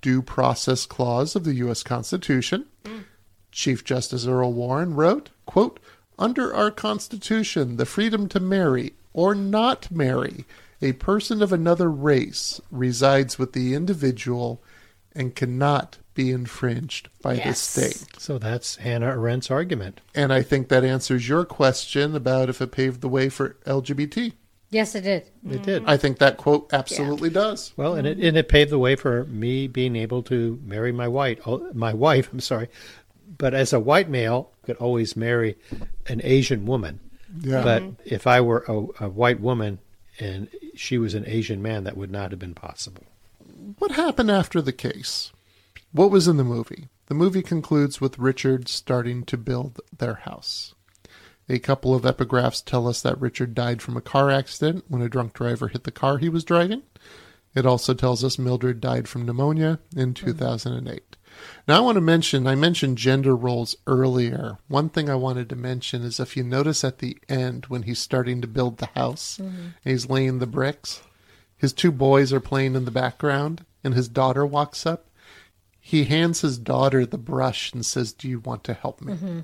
Due 0.00 0.22
Process 0.22 0.86
Clause 0.86 1.34
of 1.36 1.44
the 1.44 1.54
U.S. 1.54 1.82
Constitution. 1.82 2.66
Mm. 2.84 3.04
Chief 3.52 3.84
Justice 3.84 4.26
Earl 4.26 4.52
Warren 4.52 4.94
wrote, 4.94 5.30
quote, 5.46 5.80
Under 6.18 6.54
our 6.54 6.70
Constitution, 6.70 7.76
the 7.76 7.86
freedom 7.86 8.28
to 8.28 8.40
marry 8.40 8.94
or 9.12 9.34
not 9.34 9.90
marry 9.90 10.44
a 10.82 10.92
person 10.92 11.42
of 11.42 11.52
another 11.52 11.90
race 11.90 12.60
resides 12.70 13.38
with 13.38 13.52
the 13.52 13.74
individual 13.74 14.62
and 15.14 15.34
cannot 15.34 15.98
be 16.14 16.30
infringed 16.30 17.08
by 17.22 17.34
Yes. 17.34 17.74
the 17.74 17.80
state. 17.82 18.20
So 18.20 18.38
that's 18.38 18.76
Hannah 18.76 19.14
Arendt's 19.16 19.50
argument. 19.50 20.00
And 20.14 20.32
I 20.32 20.42
think 20.42 20.68
that 20.68 20.84
answers 20.84 21.28
your 21.28 21.44
question 21.44 22.14
about 22.14 22.48
if 22.48 22.60
it 22.60 22.72
paved 22.72 23.00
the 23.00 23.08
way 23.08 23.28
for 23.28 23.56
LGBT. 23.66 24.32
Yes, 24.72 24.94
it 24.94 25.00
did. 25.00 25.24
It 25.50 25.64
did. 25.64 25.82
I 25.86 25.96
think 25.96 26.18
that 26.18 26.36
quote 26.36 26.72
absolutely 26.72 27.28
does. 27.28 27.72
Well, 27.76 27.94
and 27.94 28.06
it 28.06 28.18
and 28.18 28.36
it 28.36 28.48
paved 28.48 28.70
the 28.70 28.78
way 28.78 28.94
for 28.94 29.24
me 29.24 29.66
being 29.66 29.96
able 29.96 30.22
to 30.24 30.60
marry 30.64 30.92
my 30.92 31.08
white 31.08 31.40
oh, 31.44 31.68
my 31.74 31.92
wife. 31.92 32.32
I'm 32.32 32.38
sorry, 32.38 32.68
but 33.38 33.54
as 33.54 33.72
a 33.72 33.80
white 33.80 34.08
male, 34.08 34.50
I 34.62 34.66
could 34.66 34.76
always 34.76 35.16
marry 35.16 35.56
an 36.06 36.20
Asian 36.24 36.66
woman. 36.66 37.00
Yeah. 37.40 37.62
But 37.62 37.82
mm-hmm. 37.82 38.02
if 38.04 38.26
I 38.26 38.40
were 38.40 38.64
a, 38.66 39.04
a 39.04 39.08
white 39.08 39.40
woman 39.40 39.78
and 40.18 40.48
she 40.74 40.98
was 40.98 41.14
an 41.14 41.24
Asian 41.26 41.62
man, 41.62 41.84
that 41.84 41.96
would 41.96 42.10
not 42.10 42.30
have 42.30 42.40
been 42.40 42.54
possible. 42.54 43.04
What 43.78 43.92
happened 43.92 44.30
after 44.30 44.60
the 44.60 44.72
case? 44.72 45.32
What 45.92 46.10
was 46.10 46.28
in 46.28 46.36
the 46.36 46.44
movie? 46.44 46.88
The 47.06 47.14
movie 47.14 47.42
concludes 47.42 48.00
with 48.00 48.18
Richard 48.18 48.68
starting 48.68 49.24
to 49.24 49.36
build 49.36 49.80
their 49.96 50.14
house. 50.14 50.74
A 51.48 51.58
couple 51.58 51.94
of 51.94 52.02
epigraphs 52.02 52.64
tell 52.64 52.86
us 52.86 53.02
that 53.02 53.20
Richard 53.20 53.54
died 53.54 53.82
from 53.82 53.96
a 53.96 54.00
car 54.00 54.30
accident 54.30 54.84
when 54.88 55.02
a 55.02 55.08
drunk 55.08 55.32
driver 55.32 55.68
hit 55.68 55.82
the 55.82 55.90
car 55.90 56.18
he 56.18 56.28
was 56.28 56.44
driving. 56.44 56.82
It 57.54 57.66
also 57.66 57.94
tells 57.94 58.22
us 58.22 58.38
Mildred 58.38 58.80
died 58.80 59.08
from 59.08 59.26
pneumonia 59.26 59.80
in 59.96 60.14
mm-hmm. 60.14 60.26
2008. 60.26 61.16
Now, 61.68 61.76
I 61.76 61.80
want 61.80 61.96
to 61.96 62.00
mention, 62.00 62.46
I 62.46 62.54
mentioned 62.54 62.98
gender 62.98 63.36
roles 63.36 63.76
earlier. 63.86 64.58
One 64.68 64.88
thing 64.88 65.08
I 65.08 65.14
wanted 65.14 65.48
to 65.50 65.56
mention 65.56 66.02
is 66.02 66.18
if 66.18 66.36
you 66.36 66.42
notice 66.42 66.82
at 66.84 66.98
the 66.98 67.18
end 67.28 67.66
when 67.66 67.82
he's 67.82 67.98
starting 67.98 68.40
to 68.40 68.48
build 68.48 68.78
the 68.78 68.86
house 68.86 69.38
and 69.38 69.74
he's 69.84 70.10
laying 70.10 70.38
the 70.38 70.46
bricks, 70.46 71.02
his 71.56 71.72
two 71.72 71.92
boys 71.92 72.32
are 72.32 72.40
playing 72.40 72.74
in 72.74 72.86
the 72.86 72.90
background 72.90 73.64
and 73.84 73.94
his 73.94 74.08
daughter 74.08 74.46
walks 74.46 74.86
up. 74.86 75.06
He 75.78 76.04
hands 76.04 76.40
his 76.40 76.58
daughter 76.58 77.04
the 77.06 77.18
brush 77.18 77.72
and 77.72 77.84
says, 77.84 78.12
Do 78.12 78.28
you 78.28 78.40
want 78.40 78.64
to 78.64 78.74
help 78.74 79.00
me? 79.00 79.14
Mm-hmm. 79.14 79.40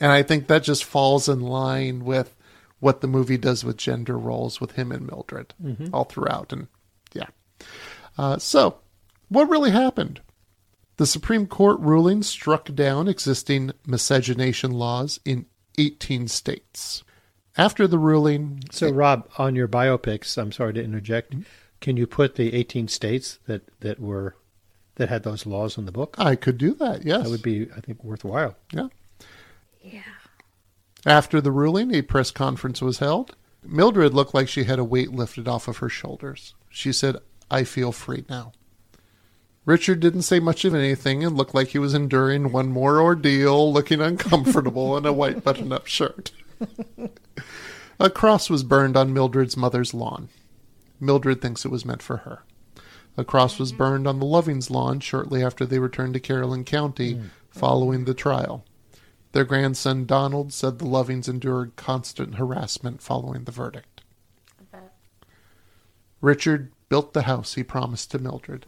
And 0.00 0.12
I 0.12 0.22
think 0.22 0.46
that 0.46 0.62
just 0.62 0.84
falls 0.84 1.28
in 1.28 1.40
line 1.40 2.04
with 2.04 2.36
what 2.80 3.00
the 3.00 3.06
movie 3.06 3.38
does 3.38 3.64
with 3.64 3.76
gender 3.76 4.18
roles 4.18 4.60
with 4.60 4.72
him 4.72 4.92
and 4.92 5.06
Mildred 5.06 5.54
mm-hmm. 5.62 5.86
all 5.94 6.04
throughout. 6.04 6.52
And 6.52 6.68
yeah. 7.12 7.28
Uh, 8.18 8.38
so, 8.38 8.78
what 9.28 9.48
really 9.48 9.70
happened? 9.70 10.20
The 10.96 11.06
Supreme 11.06 11.46
Court 11.46 11.80
ruling 11.80 12.22
struck 12.22 12.72
down 12.74 13.08
existing 13.08 13.72
miscegenation 13.86 14.70
laws 14.70 15.18
in 15.24 15.46
18 15.76 16.28
states. 16.28 17.02
After 17.56 17.86
the 17.86 17.98
ruling, 17.98 18.62
So, 18.70 18.90
Rob, 18.90 19.28
on 19.38 19.54
your 19.54 19.68
biopics, 19.68 20.36
I'm 20.38 20.52
sorry 20.52 20.72
to 20.74 20.82
interject. 20.82 21.32
Mm-hmm. 21.32 21.42
Can 21.80 21.96
you 21.96 22.06
put 22.06 22.36
the 22.36 22.54
18 22.54 22.88
states 22.88 23.38
that, 23.46 23.62
that 23.80 24.00
were 24.00 24.36
that 24.96 25.08
had 25.08 25.24
those 25.24 25.44
laws 25.44 25.76
in 25.76 25.86
the 25.86 25.92
book? 25.92 26.14
I 26.18 26.36
could 26.36 26.56
do 26.56 26.74
that, 26.74 27.04
yes. 27.04 27.24
That 27.24 27.30
would 27.30 27.42
be, 27.42 27.68
I 27.76 27.80
think, 27.80 28.02
worthwhile. 28.04 28.56
yeah. 28.72 28.88
Yeah. 29.82 30.00
After 31.04 31.40
the 31.40 31.50
ruling, 31.50 31.94
a 31.94 32.00
press 32.00 32.30
conference 32.30 32.80
was 32.80 32.98
held. 32.98 33.36
Mildred 33.62 34.14
looked 34.14 34.32
like 34.34 34.48
she 34.48 34.64
had 34.64 34.78
a 34.78 34.84
weight 34.84 35.12
lifted 35.12 35.46
off 35.46 35.68
of 35.68 35.78
her 35.78 35.90
shoulders. 35.90 36.54
She 36.70 36.92
said, 36.92 37.16
I 37.50 37.64
feel 37.64 37.92
free 37.92 38.24
now. 38.28 38.52
Richard 39.66 40.00
didn't 40.00 40.22
say 40.22 40.40
much 40.40 40.64
of 40.64 40.74
anything 40.74 41.24
and 41.24 41.36
looked 41.36 41.54
like 41.54 41.68
he 41.68 41.78
was 41.78 41.94
enduring 41.94 42.52
one 42.52 42.70
more 42.70 43.00
ordeal, 43.00 43.72
looking 43.72 44.00
uncomfortable 44.00 44.96
in 44.96 45.06
a 45.06 45.12
white 45.12 45.42
button 45.42 45.72
up 45.72 45.86
shirt. 45.86 46.32
a 47.98 48.10
cross 48.10 48.50
was 48.50 48.62
burned 48.62 48.96
on 48.96 49.14
Mildred's 49.14 49.56
mother's 49.56 49.94
lawn. 49.94 50.28
Mildred 51.00 51.40
thinks 51.40 51.64
it 51.64 51.70
was 51.70 51.86
meant 51.86 52.02
for 52.02 52.18
her. 52.18 52.42
A 53.16 53.24
cross 53.24 53.58
was 53.58 53.72
burned 53.72 54.06
on 54.06 54.18
the 54.18 54.26
Lovings' 54.26 54.70
lawn 54.70 55.00
shortly 55.00 55.42
after 55.42 55.64
they 55.64 55.78
returned 55.78 56.14
to 56.14 56.20
Caroline 56.20 56.64
County 56.64 57.20
following 57.48 58.04
the 58.04 58.14
trial. 58.14 58.64
Their 59.32 59.44
grandson 59.44 60.04
Donald 60.04 60.52
said 60.52 60.78
the 60.78 60.84
Lovings 60.84 61.28
endured 61.28 61.76
constant 61.76 62.36
harassment 62.36 63.00
following 63.00 63.44
the 63.44 63.52
verdict. 63.52 64.02
Richard 66.20 66.72
built 66.88 67.12
the 67.12 67.22
house 67.22 67.54
he 67.54 67.62
promised 67.62 68.10
to 68.10 68.18
Mildred. 68.18 68.66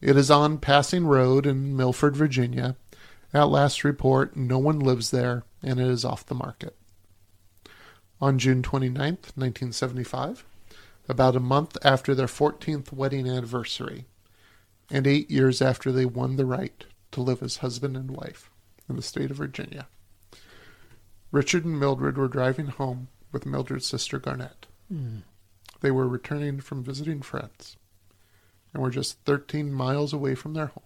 It 0.00 0.16
is 0.16 0.30
on 0.30 0.58
Passing 0.58 1.06
Road 1.06 1.46
in 1.46 1.74
Milford, 1.74 2.16
Virginia. 2.16 2.76
At 3.32 3.48
last 3.48 3.82
report, 3.82 4.36
no 4.36 4.58
one 4.58 4.78
lives 4.78 5.10
there, 5.10 5.44
and 5.62 5.80
it 5.80 5.88
is 5.88 6.04
off 6.04 6.26
the 6.26 6.34
market. 6.34 6.76
On 8.20 8.38
June 8.38 8.62
29th, 8.62 9.32
1975, 9.36 10.44
about 11.08 11.34
a 11.34 11.40
month 11.40 11.78
after 11.82 12.14
their 12.14 12.26
14th 12.26 12.92
wedding 12.92 13.26
anniversary, 13.26 14.04
and 14.90 15.06
eight 15.06 15.30
years 15.30 15.62
after 15.62 15.90
they 15.90 16.06
won 16.06 16.36
the 16.36 16.46
right 16.46 16.84
to 17.12 17.22
live 17.22 17.42
as 17.42 17.58
husband 17.58 17.96
and 17.96 18.10
wife 18.10 18.50
in 18.88 18.96
the 18.96 19.02
state 19.02 19.30
of 19.30 19.38
Virginia, 19.38 19.86
Richard 21.32 21.64
and 21.64 21.80
Mildred 21.80 22.18
were 22.18 22.28
driving 22.28 22.66
home 22.66 23.08
with 23.32 23.46
Mildred's 23.46 23.86
sister 23.86 24.18
Garnett. 24.18 24.66
Hmm. 24.88 25.18
They 25.80 25.90
were 25.90 26.06
returning 26.06 26.60
from 26.60 26.84
visiting 26.84 27.22
friends 27.22 27.76
and 28.76 28.82
were 28.82 28.90
just 28.90 29.24
13 29.24 29.72
miles 29.72 30.12
away 30.12 30.34
from 30.34 30.52
their 30.52 30.66
home 30.66 30.84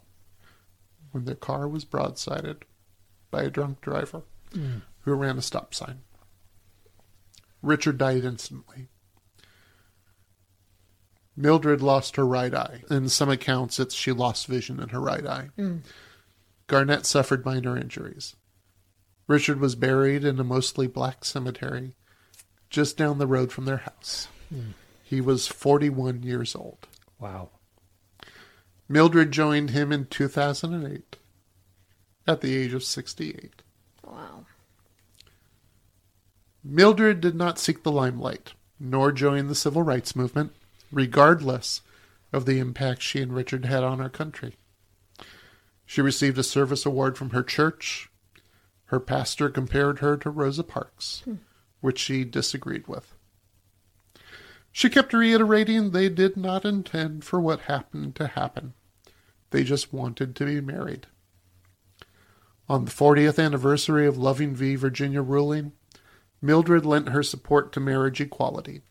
when 1.10 1.24
their 1.24 1.34
car 1.34 1.66
was 1.66 1.84
broadsided 1.84 2.62
by 3.32 3.42
a 3.42 3.50
drunk 3.50 3.80
driver 3.80 4.22
hmm. 4.52 4.78
who 5.00 5.12
ran 5.12 5.36
a 5.36 5.42
stop 5.42 5.74
sign. 5.74 5.98
Richard 7.62 7.98
died 7.98 8.24
instantly. 8.24 8.86
Mildred 11.36 11.82
lost 11.82 12.14
her 12.14 12.24
right 12.24 12.54
eye. 12.54 12.84
In 12.88 13.08
some 13.08 13.28
accounts, 13.28 13.80
it's 13.80 13.92
she 13.94 14.12
lost 14.12 14.46
vision 14.46 14.78
in 14.78 14.90
her 14.90 15.00
right 15.00 15.26
eye. 15.26 15.48
Hmm. 15.56 15.78
Garnett 16.68 17.06
suffered 17.06 17.44
minor 17.44 17.76
injuries. 17.76 18.36
Richard 19.26 19.58
was 19.58 19.74
buried 19.74 20.24
in 20.24 20.38
a 20.38 20.44
mostly 20.44 20.86
black 20.86 21.24
cemetery 21.24 21.96
just 22.68 22.96
down 22.96 23.18
the 23.18 23.26
road 23.26 23.50
from 23.50 23.64
their 23.64 23.78
house. 23.78 24.28
Hmm. 24.48 24.70
He 25.02 25.20
was 25.20 25.48
41 25.48 26.22
years 26.22 26.54
old. 26.54 26.86
Wow. 27.18 27.50
Mildred 28.92 29.30
joined 29.30 29.70
him 29.70 29.92
in 29.92 30.06
2008 30.06 31.14
at 32.26 32.40
the 32.40 32.56
age 32.56 32.74
of 32.74 32.82
68. 32.82 33.62
Wow. 34.04 34.46
Mildred 36.64 37.20
did 37.20 37.36
not 37.36 37.60
seek 37.60 37.84
the 37.84 37.92
limelight, 37.92 38.54
nor 38.80 39.12
join 39.12 39.46
the 39.46 39.54
civil 39.54 39.84
rights 39.84 40.16
movement, 40.16 40.52
regardless 40.90 41.82
of 42.32 42.46
the 42.46 42.58
impact 42.58 43.00
she 43.00 43.22
and 43.22 43.32
Richard 43.32 43.64
had 43.64 43.84
on 43.84 44.00
our 44.00 44.08
country. 44.08 44.56
She 45.86 46.00
received 46.00 46.36
a 46.36 46.42
service 46.42 46.84
award 46.84 47.16
from 47.16 47.30
her 47.30 47.44
church. 47.44 48.10
Her 48.86 48.98
pastor 48.98 49.50
compared 49.50 50.00
her 50.00 50.16
to 50.16 50.30
Rosa 50.30 50.64
Parks, 50.64 51.22
hmm. 51.24 51.34
which 51.80 52.00
she 52.00 52.24
disagreed 52.24 52.88
with. 52.88 53.14
She 54.72 54.90
kept 54.90 55.12
reiterating 55.12 55.92
they 55.92 56.08
did 56.08 56.36
not 56.36 56.64
intend 56.64 57.22
for 57.22 57.40
what 57.40 57.60
happened 57.60 58.16
to 58.16 58.26
happen. 58.26 58.74
They 59.51 59.64
just 59.64 59.93
wanted 59.93 60.36
to 60.36 60.44
be 60.44 60.60
married. 60.60 61.06
On 62.68 62.85
the 62.85 62.90
40th 62.90 63.44
anniversary 63.44 64.06
of 64.06 64.16
Loving 64.16 64.55
v. 64.55 64.77
Virginia 64.77 65.22
ruling, 65.22 65.72
Mildred 66.40 66.86
lent 66.86 67.10
her 67.10 67.22
support 67.22 67.72
to 67.72 67.81
marriage 67.81 68.20
equality. 68.20 68.82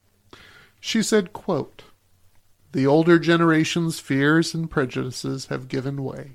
She 0.80 1.02
said, 1.02 1.34
quote, 1.34 1.84
The 2.72 2.86
older 2.86 3.18
generation's 3.18 4.00
fears 4.00 4.54
and 4.54 4.70
prejudices 4.70 5.48
have 5.48 5.68
given 5.68 6.04
way. 6.04 6.32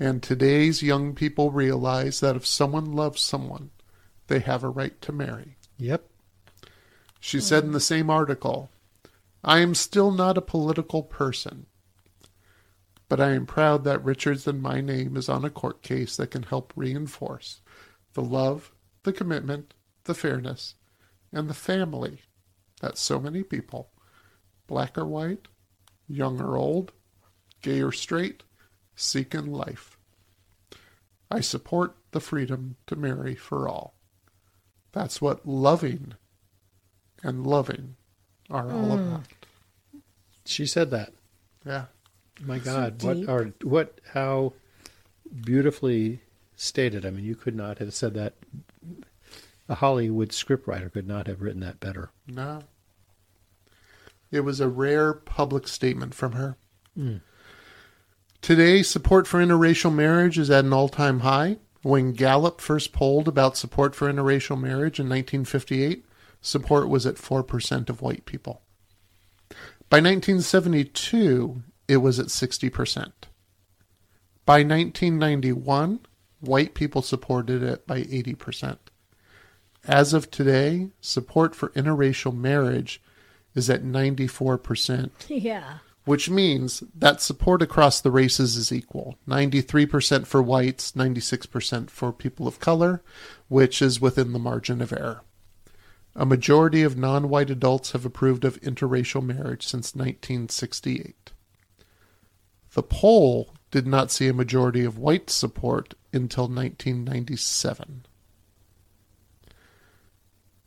And 0.00 0.22
today's 0.22 0.82
young 0.82 1.14
people 1.14 1.50
realize 1.50 2.20
that 2.20 2.36
if 2.36 2.46
someone 2.46 2.92
loves 2.92 3.20
someone, 3.20 3.70
they 4.26 4.40
have 4.40 4.64
a 4.64 4.68
right 4.68 5.00
to 5.02 5.12
marry. 5.12 5.56
Yep. 5.78 6.08
She 7.20 7.40
said 7.40 7.64
in 7.64 7.72
the 7.72 7.80
same 7.80 8.10
article, 8.10 8.70
I 9.42 9.60
am 9.60 9.74
still 9.74 10.10
not 10.10 10.36
a 10.36 10.42
political 10.42 11.02
person, 11.02 11.66
but 13.14 13.24
I 13.24 13.34
am 13.34 13.46
proud 13.46 13.84
that 13.84 14.02
Richards 14.02 14.48
and 14.48 14.60
my 14.60 14.80
name 14.80 15.16
is 15.16 15.28
on 15.28 15.44
a 15.44 15.48
court 15.48 15.82
case 15.82 16.16
that 16.16 16.32
can 16.32 16.42
help 16.42 16.72
reinforce 16.74 17.60
the 18.14 18.22
love, 18.22 18.72
the 19.04 19.12
commitment, 19.12 19.72
the 20.02 20.14
fairness, 20.14 20.74
and 21.30 21.48
the 21.48 21.54
family 21.54 22.22
that 22.80 22.98
so 22.98 23.20
many 23.20 23.44
people, 23.44 23.92
black 24.66 24.98
or 24.98 25.06
white, 25.06 25.46
young 26.08 26.40
or 26.40 26.56
old, 26.56 26.90
gay 27.62 27.80
or 27.80 27.92
straight, 27.92 28.42
seek 28.96 29.32
in 29.32 29.46
life. 29.46 29.96
I 31.30 31.38
support 31.38 31.94
the 32.10 32.18
freedom 32.18 32.74
to 32.88 32.96
marry 32.96 33.36
for 33.36 33.68
all. 33.68 33.94
That's 34.90 35.22
what 35.22 35.46
loving 35.46 36.14
and 37.22 37.46
loving 37.46 37.94
are 38.50 38.72
all 38.72 38.96
hmm. 38.96 39.08
about. 39.08 39.28
She 40.44 40.66
said 40.66 40.90
that. 40.90 41.12
Yeah. 41.64 41.84
My 42.40 42.58
God, 42.58 42.98
deep. 42.98 43.26
what 43.26 43.28
are 43.28 43.52
what 43.62 44.00
how 44.12 44.54
beautifully 45.42 46.20
stated. 46.56 47.04
I 47.04 47.10
mean, 47.10 47.24
you 47.24 47.34
could 47.34 47.54
not 47.54 47.78
have 47.78 47.94
said 47.94 48.14
that. 48.14 48.34
A 49.68 49.76
Hollywood 49.76 50.28
scriptwriter 50.28 50.92
could 50.92 51.06
not 51.06 51.26
have 51.26 51.40
written 51.40 51.60
that 51.60 51.80
better. 51.80 52.10
No. 52.26 52.64
It 54.30 54.40
was 54.40 54.60
a 54.60 54.68
rare 54.68 55.14
public 55.14 55.66
statement 55.66 56.14
from 56.14 56.32
her. 56.32 56.56
Hmm. 56.94 57.18
Today, 58.42 58.82
support 58.82 59.26
for 59.26 59.38
interracial 59.38 59.94
marriage 59.94 60.38
is 60.38 60.50
at 60.50 60.66
an 60.66 60.72
all 60.72 60.88
time 60.88 61.20
high. 61.20 61.56
When 61.82 62.12
Gallup 62.12 62.60
first 62.60 62.92
polled 62.92 63.28
about 63.28 63.56
support 63.56 63.94
for 63.94 64.10
interracial 64.10 64.60
marriage 64.60 64.98
in 64.98 65.08
1958, 65.08 66.04
support 66.40 66.88
was 66.88 67.06
at 67.06 67.16
4% 67.16 67.88
of 67.88 68.02
white 68.02 68.26
people. 68.26 68.62
By 69.90 69.98
1972, 69.98 71.62
it 71.88 71.98
was 71.98 72.18
at 72.18 72.26
60%. 72.26 73.12
By 74.46 74.58
1991, 74.58 76.00
white 76.40 76.74
people 76.74 77.02
supported 77.02 77.62
it 77.62 77.86
by 77.86 78.02
80%. 78.02 78.78
As 79.86 80.14
of 80.14 80.30
today, 80.30 80.90
support 81.00 81.54
for 81.54 81.68
interracial 81.70 82.34
marriage 82.34 83.02
is 83.54 83.68
at 83.70 83.82
94%, 83.82 85.10
Yeah. 85.28 85.78
which 86.04 86.28
means 86.28 86.82
that 86.94 87.20
support 87.20 87.62
across 87.62 88.00
the 88.00 88.10
races 88.10 88.56
is 88.56 88.72
equal 88.72 89.16
93% 89.28 90.26
for 90.26 90.42
whites, 90.42 90.92
96% 90.92 91.90
for 91.90 92.12
people 92.12 92.46
of 92.48 92.60
color, 92.60 93.02
which 93.48 93.80
is 93.82 94.00
within 94.00 94.32
the 94.32 94.38
margin 94.38 94.80
of 94.80 94.92
error. 94.92 95.22
A 96.16 96.24
majority 96.26 96.82
of 96.82 96.96
non 96.96 97.28
white 97.28 97.50
adults 97.50 97.92
have 97.92 98.04
approved 98.04 98.44
of 98.44 98.60
interracial 98.60 99.22
marriage 99.22 99.66
since 99.66 99.94
1968. 99.94 101.32
The 102.74 102.82
poll 102.82 103.54
did 103.70 103.86
not 103.86 104.10
see 104.10 104.28
a 104.28 104.34
majority 104.34 104.84
of 104.84 104.98
white 104.98 105.30
support 105.30 105.94
until 106.12 106.44
1997. 106.44 108.04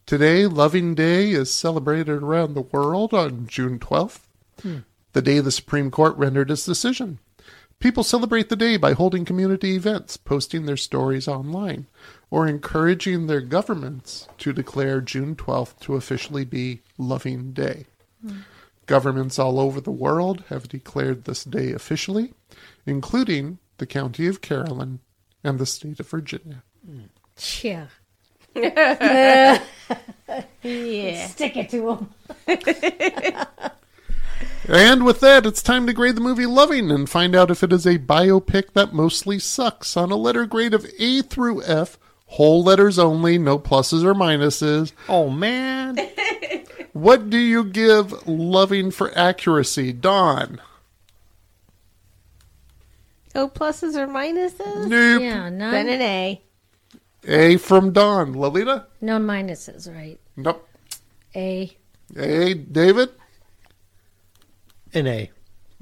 Today, 0.06 0.48
Loving 0.48 0.96
Day 0.96 1.32
is 1.32 1.54
celebrated 1.54 2.24
around 2.24 2.54
the 2.54 2.62
world 2.62 3.14
on 3.14 3.46
June 3.48 3.78
12th, 3.78 4.22
hmm. 4.62 4.78
the 5.12 5.22
day 5.22 5.42
the 5.42 5.52
Supreme 5.52 5.92
Court 5.92 6.16
rendered 6.18 6.50
its 6.50 6.66
decision. 6.66 7.20
People 7.80 8.04
celebrate 8.04 8.48
the 8.48 8.56
day 8.56 8.78
by 8.78 8.94
holding 8.94 9.26
community 9.26 9.76
events, 9.76 10.16
posting 10.16 10.66
their 10.66 10.78
stories 10.78 11.28
online, 11.28 11.88
or 12.32 12.48
encouraging 12.48 13.28
their 13.28 13.42
governments 13.42 14.30
to 14.38 14.54
declare 14.54 15.02
June 15.02 15.36
12th 15.36 15.78
to 15.82 15.96
officially 15.96 16.46
be 16.46 16.82
Loving 16.98 17.52
Day. 17.52 17.86
Hmm. 18.26 18.40
Governments 18.88 19.38
all 19.38 19.60
over 19.60 19.80
the 19.80 19.92
world 19.92 20.44
have 20.50 20.68
declared 20.68 21.26
this 21.26 21.44
day 21.44 21.72
officially, 21.72 22.34
including 22.86 23.60
the 23.78 23.86
County 23.86 24.28
of 24.28 24.42
Caroline 24.42 25.00
and 25.44 25.60
the 25.60 25.66
state 25.66 26.00
of 26.00 26.10
Virginia. 26.10 26.64
Yeah. 27.62 27.88
Yeah. 28.56 29.62
Stick 31.28 31.58
it 31.58 31.70
to 31.70 32.08
them. 32.48 32.58
And 34.70 35.06
with 35.06 35.22
that, 35.22 35.46
it's 35.46 35.64
time 35.64 35.88
to 35.88 35.94
grade 35.94 36.16
the 36.18 36.22
movie 36.22 36.46
Loving 36.46 36.92
and 36.92 37.10
find 37.10 37.34
out 37.36 37.50
if 37.50 37.64
it 37.64 37.72
is 37.72 37.86
a 37.86 38.00
biopic 38.00 38.74
that 38.74 38.92
mostly 38.94 39.40
sucks 39.40 39.96
on 39.96 40.12
a 40.12 40.18
letter 40.18 40.46
grade 40.46 40.74
of 40.74 40.86
A 41.00 41.22
through 41.22 41.64
F, 41.64 41.98
whole 42.26 42.66
letters 42.66 43.00
only, 43.00 43.38
no 43.38 43.58
pluses 43.58 44.04
or 44.04 44.14
minuses. 44.14 44.92
Oh 45.08 45.30
man. 45.30 45.96
What 46.98 47.30
do 47.30 47.38
you 47.38 47.64
give 47.64 48.28
Loving 48.28 48.90
for 48.90 49.16
accuracy, 49.16 49.94
Don? 49.94 50.60
Oh, 53.36 53.48
pluses 53.48 53.96
or 53.96 54.08
minuses? 54.08 54.88
Nope. 54.88 55.22
Yeah, 55.22 55.44
Then 55.44 55.58
none, 55.60 55.76
an 55.90 56.02
A. 56.02 56.42
A 57.28 57.58
from 57.58 57.94
Don. 57.94 58.34
Lolita? 58.34 58.88
no 59.00 59.20
minuses, 59.20 59.94
right? 59.96 60.20
Nope. 60.36 60.68
A. 61.36 61.78
A, 62.18 62.56
David? 62.56 63.10
An 64.92 65.06
A. 65.06 65.30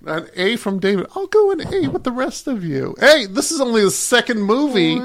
An 0.06 0.28
A 0.36 0.58
from 0.58 0.80
David. 0.80 1.08
I'll 1.16 1.28
go 1.28 1.52
an 1.52 1.74
A 1.74 1.88
with 1.88 2.04
the 2.04 2.12
rest 2.12 2.46
of 2.48 2.66
you. 2.66 2.94
Hey, 3.00 3.26
this 3.26 3.54
is 3.54 3.62
only 3.62 3.84
the 3.84 3.92
second 3.92 4.42
movie 4.42 5.00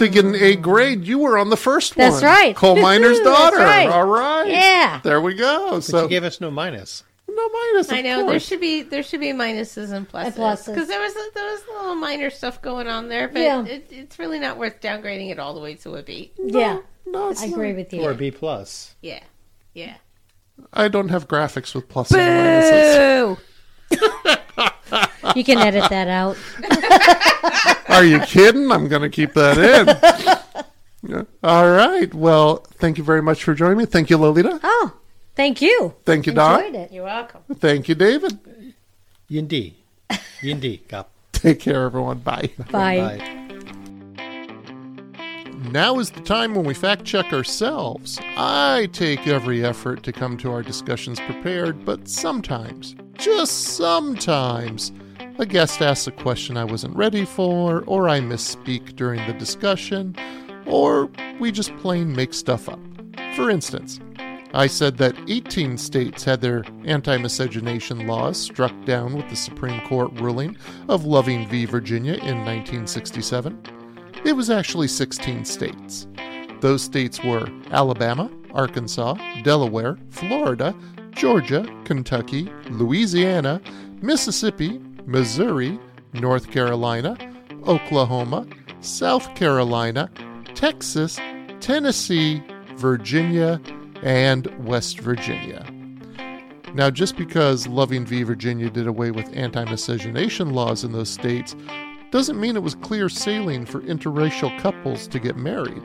to 0.00 0.08
get 0.08 0.24
an 0.24 0.34
A 0.34 0.56
grade. 0.56 1.06
You 1.06 1.18
were 1.20 1.38
on 1.38 1.48
the 1.50 1.56
first 1.56 1.96
one. 1.96 2.10
That's 2.10 2.22
right. 2.22 2.54
Coal 2.56 2.76
miner's 2.82 3.18
That's 3.20 3.24
daughter. 3.30 3.56
right. 3.58 3.88
All 3.88 4.06
right. 4.06 4.48
Yeah. 4.50 5.00
There 5.02 5.20
we 5.20 5.34
go. 5.34 5.70
But 5.70 5.84
so 5.84 6.02
you 6.02 6.08
gave 6.08 6.24
us 6.24 6.40
no 6.40 6.50
minus. 6.50 7.04
no 7.28 7.48
minus. 7.48 7.90
I 7.92 7.98
of 7.98 8.04
know 8.04 8.26
there 8.30 8.40
should 8.40 8.60
be 8.60 8.82
there 8.82 9.02
should 9.02 9.20
be 9.20 9.28
minuses 9.32 9.92
and 9.92 10.08
pluses 10.08 10.66
because 10.66 10.88
there 10.88 11.00
was 11.00 11.12
a, 11.14 11.24
there 11.34 11.44
was 11.44 11.62
a 11.68 11.72
little 11.78 11.94
minor 11.94 12.30
stuff 12.30 12.60
going 12.60 12.88
on 12.88 13.08
there, 13.08 13.28
but 13.28 13.40
Yeah. 13.40 13.64
it, 13.64 13.86
it's 13.90 14.18
really 14.18 14.38
not 14.40 14.58
worth 14.58 14.80
downgrading 14.80 15.30
it 15.30 15.38
all 15.38 15.54
the 15.54 15.60
way 15.60 15.74
to 15.76 15.94
a 15.94 16.02
B. 16.02 16.32
Yeah. 16.38 16.80
No, 17.06 17.30
it's 17.30 17.42
I 17.42 17.46
not. 17.46 17.52
agree 17.54 17.72
with 17.72 17.92
you. 17.92 18.02
Or 18.02 18.10
a 18.10 18.14
B 18.14 18.30
plus. 18.30 18.94
Yeah, 19.00 19.22
yeah. 19.74 19.96
I 20.72 20.88
don't 20.88 21.08
have 21.08 21.26
graphics 21.26 21.74
with 21.74 21.88
pluses 21.88 22.16
and 22.18 23.34
minuses. 23.34 23.38
Boo! 23.90 23.98
You 25.36 25.44
can 25.44 25.58
edit 25.58 25.88
that 25.90 26.08
out. 26.08 26.36
Are 27.88 28.04
you 28.04 28.20
kidding? 28.20 28.70
I'm 28.72 28.88
going 28.88 29.02
to 29.02 29.08
keep 29.08 29.32
that 29.34 29.58
in. 31.04 31.26
All 31.42 31.70
right. 31.70 32.12
Well, 32.12 32.56
thank 32.78 32.98
you 32.98 33.04
very 33.04 33.22
much 33.22 33.44
for 33.44 33.54
joining 33.54 33.78
me. 33.78 33.84
Thank 33.86 34.10
you, 34.10 34.18
Lolita. 34.18 34.58
Oh, 34.62 34.92
thank 35.34 35.62
you. 35.62 35.94
Thank 36.04 36.26
you, 36.26 36.32
Don. 36.32 36.64
Enjoyed 36.64 36.80
it. 36.80 36.92
You're 36.92 37.04
welcome. 37.04 37.42
Thank 37.54 37.88
you, 37.88 37.94
David. 37.94 38.38
Yindi. 39.30 39.74
Yindi. 40.40 40.80
Take 41.32 41.60
care, 41.60 41.84
everyone. 41.84 42.18
Bye. 42.18 42.50
Bye. 42.70 42.98
Bye. 42.98 43.40
Now 45.70 45.98
is 45.98 46.10
the 46.10 46.20
time 46.22 46.54
when 46.54 46.64
we 46.64 46.74
fact 46.74 47.04
check 47.04 47.32
ourselves. 47.32 48.18
I 48.36 48.88
take 48.92 49.26
every 49.26 49.64
effort 49.64 50.02
to 50.04 50.12
come 50.12 50.36
to 50.38 50.50
our 50.50 50.62
discussions 50.62 51.20
prepared, 51.20 51.84
but 51.84 52.08
sometimes, 52.08 52.96
just 53.20 53.76
sometimes, 53.76 54.92
a 55.38 55.44
guest 55.44 55.82
asks 55.82 56.06
a 56.06 56.10
question 56.10 56.56
I 56.56 56.64
wasn't 56.64 56.96
ready 56.96 57.26
for, 57.26 57.84
or 57.86 58.08
I 58.08 58.20
misspeak 58.20 58.96
during 58.96 59.24
the 59.26 59.34
discussion, 59.34 60.16
or 60.64 61.10
we 61.38 61.52
just 61.52 61.76
plain 61.76 62.16
make 62.16 62.32
stuff 62.32 62.68
up. 62.68 62.80
For 63.36 63.50
instance, 63.50 64.00
I 64.54 64.66
said 64.66 64.96
that 64.98 65.14
18 65.28 65.76
states 65.76 66.24
had 66.24 66.40
their 66.40 66.64
anti 66.84 67.18
miscegenation 67.18 68.06
laws 68.06 68.38
struck 68.40 68.72
down 68.86 69.14
with 69.14 69.28
the 69.28 69.36
Supreme 69.36 69.80
Court 69.82 70.18
ruling 70.18 70.56
of 70.88 71.04
Loving 71.04 71.46
v. 71.46 71.66
Virginia 71.66 72.14
in 72.14 72.38
1967. 72.44 73.62
It 74.24 74.32
was 74.32 74.48
actually 74.48 74.88
16 74.88 75.44
states. 75.44 76.06
Those 76.60 76.82
states 76.82 77.22
were 77.22 77.48
Alabama, 77.70 78.30
Arkansas, 78.52 79.14
Delaware, 79.42 79.98
Florida, 80.08 80.74
Georgia, 81.12 81.66
Kentucky, 81.84 82.50
Louisiana, 82.70 83.60
Mississippi, 84.00 84.80
Missouri, 85.06 85.78
North 86.12 86.50
Carolina, 86.50 87.16
Oklahoma, 87.66 88.46
South 88.80 89.34
Carolina, 89.34 90.10
Texas, 90.54 91.18
Tennessee, 91.60 92.42
Virginia, 92.76 93.60
and 94.02 94.46
West 94.66 95.00
Virginia. 95.00 95.66
Now, 96.74 96.88
just 96.90 97.16
because 97.16 97.66
Loving 97.66 98.06
v. 98.06 98.22
Virginia 98.22 98.70
did 98.70 98.86
away 98.86 99.10
with 99.10 99.28
anti 99.32 99.64
miscegenation 99.64 100.50
laws 100.50 100.84
in 100.84 100.92
those 100.92 101.10
states 101.10 101.56
doesn't 102.10 102.40
mean 102.40 102.56
it 102.56 102.62
was 102.62 102.74
clear 102.76 103.08
sailing 103.08 103.64
for 103.66 103.80
interracial 103.82 104.56
couples 104.60 105.06
to 105.08 105.18
get 105.18 105.36
married. 105.36 105.84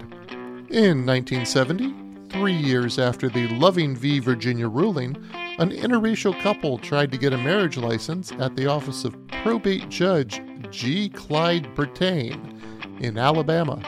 In 0.70 1.06
1970, 1.06 2.05
three 2.30 2.56
years 2.56 3.00
after 3.00 3.30
the 3.30 3.48
Loving 3.50 3.96
v. 3.96 4.20
Virginia 4.20 4.68
ruling, 4.68 5.16
an 5.60 5.70
interracial 5.70 6.40
couple 6.42 6.78
tried 6.78 7.12
to 7.12 7.18
get 7.18 7.34
a 7.34 7.38
marriage 7.38 7.78
license 7.78 8.32
at 8.34 8.56
the 8.56 8.68
office 8.68 9.06
of 9.06 9.16
probate 9.44 9.90
judge 9.90 10.42
G. 10.70 11.10
Clyde 11.10 11.74
Brittain 11.76 13.02
in 13.02 13.18
Alabama. 13.18 13.82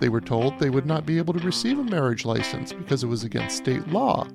They 0.00 0.08
were 0.08 0.20
told 0.20 0.58
they 0.58 0.70
would 0.70 0.86
not 0.86 1.06
be 1.06 1.18
able 1.18 1.34
to 1.34 1.46
receive 1.46 1.78
a 1.78 1.84
marriage 1.84 2.24
license 2.24 2.72
because 2.72 3.04
it 3.04 3.08
was 3.08 3.24
against 3.24 3.56
state 3.56 3.86
law. 3.88 4.26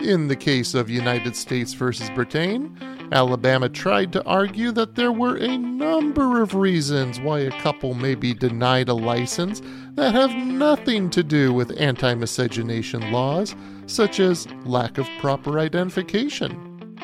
In 0.00 0.28
the 0.28 0.36
case 0.36 0.74
of 0.74 0.90
United 0.90 1.36
States 1.36 1.74
versus 1.74 2.10
Britain, 2.10 2.76
Alabama 3.12 3.68
tried 3.68 4.10
to 4.14 4.24
argue 4.24 4.72
that 4.72 4.94
there 4.94 5.12
were 5.12 5.36
a 5.36 5.58
number 5.58 6.40
of 6.40 6.54
reasons 6.54 7.20
why 7.20 7.40
a 7.40 7.60
couple 7.60 7.92
may 7.92 8.14
be 8.14 8.32
denied 8.32 8.88
a 8.88 8.94
license 8.94 9.60
that 9.96 10.14
have 10.14 10.34
nothing 10.34 11.10
to 11.10 11.22
do 11.22 11.52
with 11.52 11.78
anti 11.78 12.14
miscegenation 12.14 13.12
laws, 13.12 13.54
such 13.86 14.18
as 14.18 14.48
lack 14.64 14.96
of 14.96 15.06
proper 15.18 15.58
identification. 15.58 16.96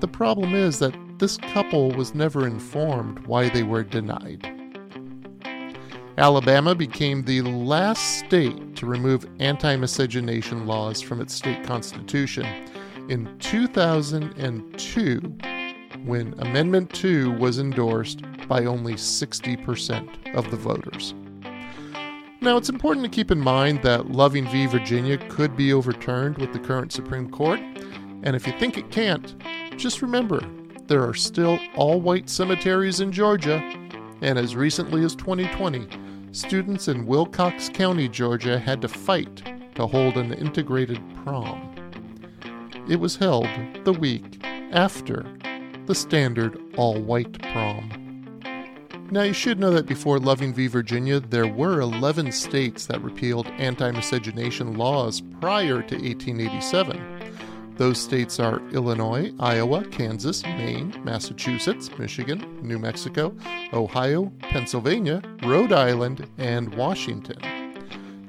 The 0.00 0.08
problem 0.08 0.54
is 0.54 0.78
that 0.80 0.94
this 1.18 1.38
couple 1.38 1.90
was 1.92 2.14
never 2.14 2.46
informed 2.46 3.26
why 3.26 3.48
they 3.48 3.62
were 3.62 3.82
denied. 3.82 4.46
Alabama 6.18 6.74
became 6.74 7.22
the 7.22 7.40
last 7.40 8.18
state 8.18 8.76
to 8.76 8.84
remove 8.84 9.26
anti 9.38 9.74
miscegenation 9.76 10.66
laws 10.66 11.00
from 11.00 11.22
its 11.22 11.32
state 11.32 11.64
constitution 11.64 12.46
in 13.08 13.38
2002 13.38 15.18
when 16.04 16.34
Amendment 16.40 16.92
2 16.92 17.32
was 17.32 17.58
endorsed 17.58 18.22
by 18.48 18.64
only 18.64 18.94
60% 18.94 20.34
of 20.34 20.50
the 20.50 20.56
voters. 20.56 21.14
Now, 22.40 22.56
it's 22.56 22.68
important 22.68 23.04
to 23.04 23.10
keep 23.10 23.30
in 23.30 23.40
mind 23.40 23.82
that 23.82 24.10
Loving 24.10 24.46
v. 24.48 24.66
Virginia 24.66 25.18
could 25.28 25.56
be 25.56 25.72
overturned 25.72 26.38
with 26.38 26.52
the 26.52 26.58
current 26.58 26.92
Supreme 26.92 27.30
Court, 27.30 27.58
and 28.22 28.36
if 28.36 28.46
you 28.46 28.52
think 28.58 28.76
it 28.76 28.90
can't, 28.90 29.34
just 29.76 30.02
remember 30.02 30.40
there 30.86 31.02
are 31.02 31.14
still 31.14 31.58
all 31.74 32.00
white 32.00 32.28
cemeteries 32.28 33.00
in 33.00 33.10
Georgia, 33.10 33.60
and 34.20 34.38
as 34.38 34.54
recently 34.54 35.04
as 35.04 35.14
2020, 35.16 35.88
students 36.32 36.88
in 36.88 37.06
Wilcox 37.06 37.68
County, 37.68 38.08
Georgia 38.08 38.58
had 38.58 38.80
to 38.82 38.88
fight 38.88 39.42
to 39.74 39.86
hold 39.86 40.16
an 40.16 40.32
integrated 40.34 41.00
prom. 41.24 41.75
It 42.88 43.00
was 43.00 43.16
held 43.16 43.48
the 43.84 43.92
week 43.92 44.44
after 44.72 45.26
the 45.86 45.94
standard 45.94 46.60
all 46.76 47.00
white 47.00 47.40
prom. 47.42 47.90
Now, 49.10 49.22
you 49.22 49.32
should 49.32 49.60
know 49.60 49.70
that 49.70 49.86
before 49.86 50.18
Loving 50.18 50.52
v. 50.52 50.66
Virginia, 50.66 51.20
there 51.20 51.46
were 51.46 51.80
11 51.80 52.32
states 52.32 52.86
that 52.86 53.02
repealed 53.02 53.46
anti 53.58 53.90
miscegenation 53.92 54.76
laws 54.76 55.22
prior 55.40 55.82
to 55.82 55.94
1887. 55.94 57.74
Those 57.76 58.00
states 58.00 58.40
are 58.40 58.62
Illinois, 58.70 59.32
Iowa, 59.38 59.84
Kansas, 59.84 60.42
Maine, 60.44 60.94
Massachusetts, 61.04 61.90
Michigan, 61.98 62.58
New 62.62 62.78
Mexico, 62.78 63.36
Ohio, 63.72 64.32
Pennsylvania, 64.40 65.22
Rhode 65.42 65.72
Island, 65.72 66.26
and 66.38 66.74
Washington. 66.74 67.38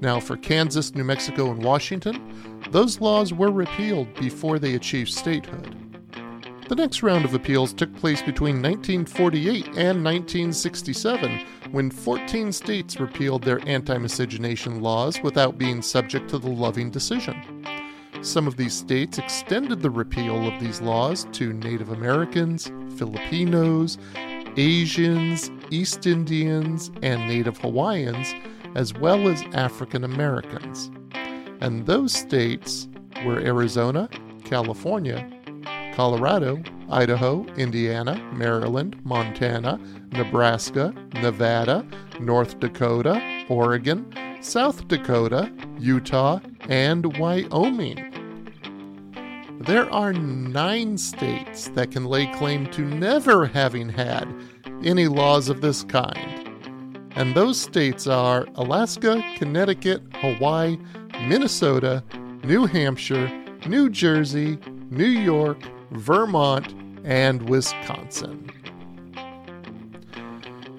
Now, 0.02 0.20
for 0.20 0.38
Kansas, 0.38 0.94
New 0.94 1.04
Mexico, 1.06 1.50
and 1.50 1.64
Washington, 1.64 2.22
those 2.72 3.02
laws 3.02 3.34
were 3.34 3.52
repealed 3.52 4.14
before 4.16 4.60
they 4.60 4.76
achieved 4.76 5.12
statehood. 5.12 5.74
The 6.68 6.76
next 6.76 7.02
round 7.02 7.24
of 7.24 7.34
appeals 7.34 7.72
took 7.72 7.96
place 7.96 8.22
between 8.22 8.62
1948 8.62 9.66
and 9.68 10.04
1967, 10.04 11.46
when 11.72 11.90
14 11.90 12.52
states 12.52 13.00
repealed 13.00 13.44
their 13.44 13.66
anti 13.66 13.98
miscegenation 13.98 14.82
laws 14.82 15.22
without 15.24 15.58
being 15.58 15.82
subject 15.82 16.30
to 16.30 16.38
the 16.38 16.50
Loving 16.50 16.90
decision. 16.90 17.66
Some 18.22 18.48
of 18.48 18.58
these 18.58 18.74
states 18.74 19.18
extended 19.18 19.82
the 19.82 19.90
repeal 19.90 20.46
of 20.46 20.60
these 20.60 20.82
laws 20.82 21.26
to 21.34 21.54
Native 21.54 21.90
Americans, 21.92 22.70
Filipinos, 22.98 23.98
Asians, 24.58 25.50
East 25.70 26.06
Indians, 26.06 26.92
and 27.02 27.28
Native 27.30 27.58
Hawaiians, 27.60 28.34
as 28.76 28.94
well 28.94 29.30
as 29.30 29.42
African 29.54 30.04
Americans. 30.04 30.92
And 31.62 31.86
those 31.86 32.14
states 32.14 32.88
were 33.26 33.40
Arizona, 33.40 34.10
California, 34.44 35.30
Colorado, 35.94 36.62
Idaho, 36.90 37.46
Indiana, 37.58 38.22
Maryland, 38.34 38.96
Montana, 39.04 39.80
Nebraska, 40.12 40.94
Nevada, 41.16 41.86
North 42.20 42.60
Dakota, 42.60 43.46
Oregon, 43.50 44.14
South 44.42 44.88
Dakota, 44.88 45.52
Utah, 45.80 46.40
and 46.70 47.18
Wyoming. 47.18 48.14
There 49.60 49.92
are 49.92 50.14
nine 50.14 50.98
states 50.98 51.70
that 51.70 51.92
can 51.92 52.06
lay 52.06 52.28
claim 52.28 52.70
to 52.72 52.84
never 52.84 53.48
having 53.48 53.90
had 53.90 54.28
any 54.84 55.08
laws 55.08 55.50
of 55.50 55.62
this 55.62 55.84
kind. 55.84 56.48
And 57.16 57.34
those 57.34 57.60
states 57.60 58.06
are 58.06 58.48
Alaska, 58.54 59.24
Connecticut, 59.36 60.04
Hawaii, 60.22 60.78
Minnesota, 61.22 62.04
New 62.44 62.66
Hampshire, 62.66 63.28
New 63.68 63.90
Jersey, 63.90 64.58
New 64.90 65.06
York, 65.06 65.58
Vermont, 65.92 66.74
and 67.04 67.50
Wisconsin. 67.50 68.52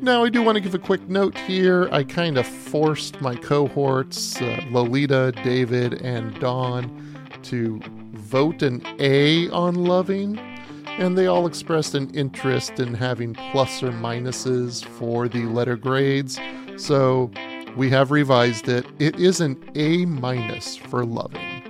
Now, 0.00 0.22
I 0.22 0.28
do 0.28 0.42
want 0.42 0.54
to 0.54 0.60
give 0.60 0.74
a 0.74 0.78
quick 0.78 1.08
note 1.08 1.36
here. 1.36 1.88
I 1.90 2.04
kind 2.04 2.38
of 2.38 2.46
forced 2.46 3.20
my 3.20 3.34
cohorts, 3.34 4.40
uh, 4.40 4.60
Lolita, 4.70 5.32
David, 5.42 6.00
and 6.02 6.38
Dawn, 6.38 7.04
to 7.42 7.80
vote 8.12 8.62
an 8.62 8.82
A 9.00 9.50
on 9.50 9.74
loving, 9.74 10.38
and 10.86 11.18
they 11.18 11.26
all 11.26 11.46
expressed 11.46 11.94
an 11.94 12.10
interest 12.10 12.78
in 12.78 12.94
having 12.94 13.34
plus 13.50 13.82
or 13.82 13.90
minuses 13.90 14.84
for 14.84 15.26
the 15.28 15.42
letter 15.46 15.76
grades. 15.76 16.38
So 16.76 17.30
we 17.78 17.88
have 17.88 18.10
revised 18.10 18.68
it. 18.68 18.84
It 18.98 19.20
is 19.20 19.40
an 19.40 19.56
A 19.76 20.04
minus 20.04 20.76
for 20.76 21.04
loving. 21.06 21.62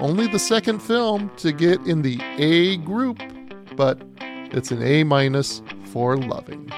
Only 0.00 0.26
the 0.26 0.38
second 0.38 0.80
film 0.80 1.30
to 1.36 1.52
get 1.52 1.80
in 1.86 2.02
the 2.02 2.20
A 2.36 2.78
group, 2.78 3.20
but 3.76 4.02
it's 4.50 4.72
an 4.72 4.82
A 4.82 5.04
minus 5.04 5.62
for 5.84 6.16
loving. 6.16 6.68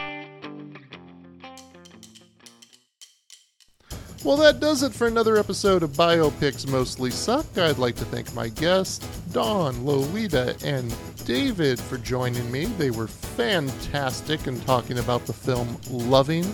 Well, 4.23 4.37
that 4.37 4.61
does 4.61 4.83
it 4.83 4.93
for 4.93 5.07
another 5.07 5.39
episode 5.39 5.83
of 5.83 5.93
Biopics 5.93 6.71
Mostly 6.71 7.11
Suck. 7.11 7.47
I'd 7.57 7.79
like 7.79 7.97
to 7.97 8.05
thank 8.05 8.35
my 8.35 8.49
guests, 8.49 8.99
Dawn, 9.33 9.87
Lolita, 9.87 10.57
and 10.63 10.95
David, 11.25 11.81
for 11.81 11.97
joining 11.97 12.51
me. 12.53 12.67
They 12.67 12.91
were 12.91 13.09
fantastic 13.09 14.47
in 14.47 14.61
talking 14.61 14.99
about 14.99 15.25
the 15.25 15.33
film 15.33 15.79
Loving, 15.91 16.45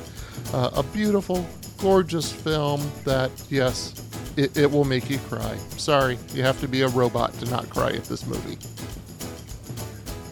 uh, 0.52 0.70
a 0.74 0.82
beautiful, 0.84 1.44
gorgeous 1.80 2.32
film 2.32 2.80
that, 3.04 3.30
yes, 3.48 3.94
it, 4.36 4.56
it 4.56 4.70
will 4.70 4.84
make 4.84 5.10
you 5.10 5.18
cry. 5.18 5.56
Sorry, 5.76 6.18
you 6.34 6.42
have 6.42 6.60
to 6.60 6.68
be 6.68 6.82
a 6.82 6.88
robot 6.88 7.32
to 7.34 7.46
not 7.46 7.68
cry 7.70 7.92
at 7.92 8.04
this 8.04 8.26
movie. 8.26 8.58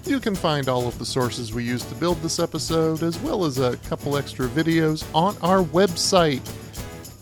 You 0.05 0.21
can 0.21 0.35
find 0.35 0.69
all 0.69 0.87
of 0.87 0.99
the 0.99 1.05
sources 1.05 1.53
we 1.53 1.65
used 1.65 1.89
to 1.91 1.95
build 1.95 2.21
this 2.23 2.39
episode, 2.39 3.03
as 3.03 3.19
well 3.19 3.45
as 3.45 3.59
a 3.59 3.77
couple 3.89 4.17
extra 4.17 4.49
videos, 4.49 5.05
on 5.15 5.37
our 5.43 5.63
website. 5.63 6.41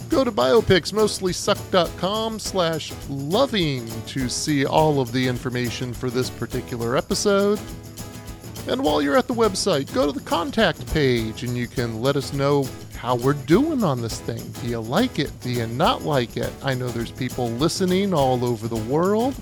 Go 0.08 0.22
to 0.22 0.30
biopicsmostlysuck.com 0.30 2.38
slash 2.38 2.92
loving 3.08 3.90
to 4.06 4.28
see 4.28 4.64
all 4.64 5.00
of 5.00 5.10
the 5.10 5.26
information 5.26 5.92
for 5.92 6.10
this 6.10 6.30
particular 6.30 6.96
episode. 6.96 7.58
And 8.68 8.84
while 8.84 9.02
you're 9.02 9.16
at 9.16 9.26
the 9.26 9.34
website, 9.34 9.92
go 9.92 10.06
to 10.06 10.12
the 10.12 10.20
contact 10.20 10.86
page 10.92 11.42
and 11.42 11.56
you 11.56 11.66
can 11.66 12.00
let 12.00 12.14
us 12.16 12.32
know 12.32 12.68
how 12.96 13.14
we're 13.14 13.34
doing 13.34 13.84
on 13.84 14.00
this 14.00 14.20
thing. 14.20 14.42
Do 14.60 14.68
you 14.68 14.80
like 14.80 15.18
it? 15.18 15.30
Do 15.40 15.50
you 15.50 15.66
not 15.66 16.02
like 16.02 16.36
it? 16.36 16.52
I 16.62 16.74
know 16.74 16.88
there's 16.88 17.12
people 17.12 17.48
listening 17.50 18.12
all 18.12 18.44
over 18.44 18.66
the 18.66 18.76
world. 18.76 19.34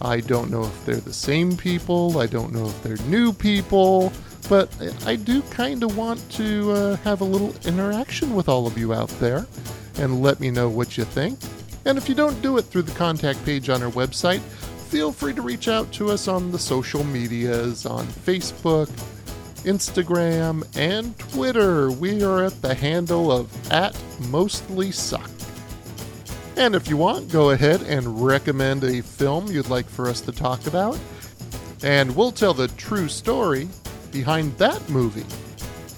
I 0.00 0.20
don't 0.20 0.50
know 0.50 0.64
if 0.64 0.86
they're 0.86 0.96
the 0.96 1.12
same 1.12 1.56
people. 1.56 2.18
I 2.18 2.26
don't 2.26 2.52
know 2.52 2.66
if 2.66 2.82
they're 2.82 2.96
new 3.08 3.32
people. 3.32 4.12
But 4.48 4.70
I 5.04 5.16
do 5.16 5.42
kind 5.42 5.82
of 5.82 5.96
want 5.96 6.28
to 6.32 6.72
uh, 6.72 6.96
have 6.98 7.20
a 7.20 7.24
little 7.24 7.54
interaction 7.66 8.34
with 8.34 8.48
all 8.48 8.66
of 8.66 8.78
you 8.78 8.94
out 8.94 9.10
there 9.20 9.46
and 9.96 10.22
let 10.22 10.40
me 10.40 10.50
know 10.50 10.68
what 10.68 10.96
you 10.96 11.04
think. 11.04 11.38
And 11.84 11.98
if 11.98 12.08
you 12.08 12.14
don't 12.14 12.40
do 12.42 12.58
it 12.58 12.62
through 12.62 12.82
the 12.82 12.92
contact 12.92 13.44
page 13.44 13.68
on 13.68 13.82
our 13.82 13.90
website, 13.90 14.40
feel 14.40 15.12
free 15.12 15.34
to 15.34 15.42
reach 15.42 15.68
out 15.68 15.92
to 15.92 16.10
us 16.10 16.26
on 16.26 16.50
the 16.50 16.58
social 16.58 17.04
medias 17.04 17.86
on 17.86 18.06
Facebook, 18.06 18.88
Instagram, 19.64 20.66
and 20.76 21.18
Twitter. 21.18 21.90
We 21.90 22.22
are 22.22 22.44
at 22.44 22.60
the 22.62 22.74
handle 22.74 23.30
of 23.30 23.72
at 23.72 23.96
mostly 24.28 24.90
suck. 24.90 25.30
And 26.56 26.74
if 26.74 26.88
you 26.88 26.96
want, 26.96 27.30
go 27.30 27.50
ahead 27.50 27.82
and 27.82 28.24
recommend 28.24 28.84
a 28.84 29.02
film 29.02 29.46
you'd 29.46 29.70
like 29.70 29.88
for 29.88 30.08
us 30.08 30.20
to 30.22 30.32
talk 30.32 30.66
about, 30.66 30.98
and 31.82 32.14
we'll 32.14 32.32
tell 32.32 32.54
the 32.54 32.68
true 32.68 33.08
story 33.08 33.68
behind 34.12 34.56
that 34.58 34.88
movie 34.88 35.24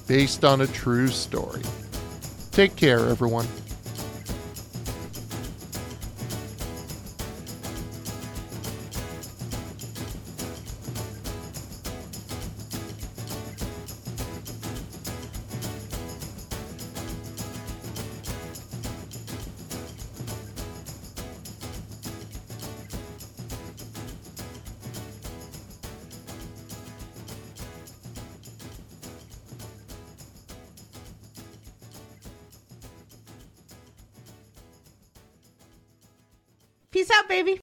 based 0.06 0.44
on 0.44 0.60
a 0.60 0.66
true 0.66 1.08
story. 1.08 1.62
Take 2.50 2.76
care, 2.76 3.08
everyone. 3.08 3.46
Baby. 37.32 37.58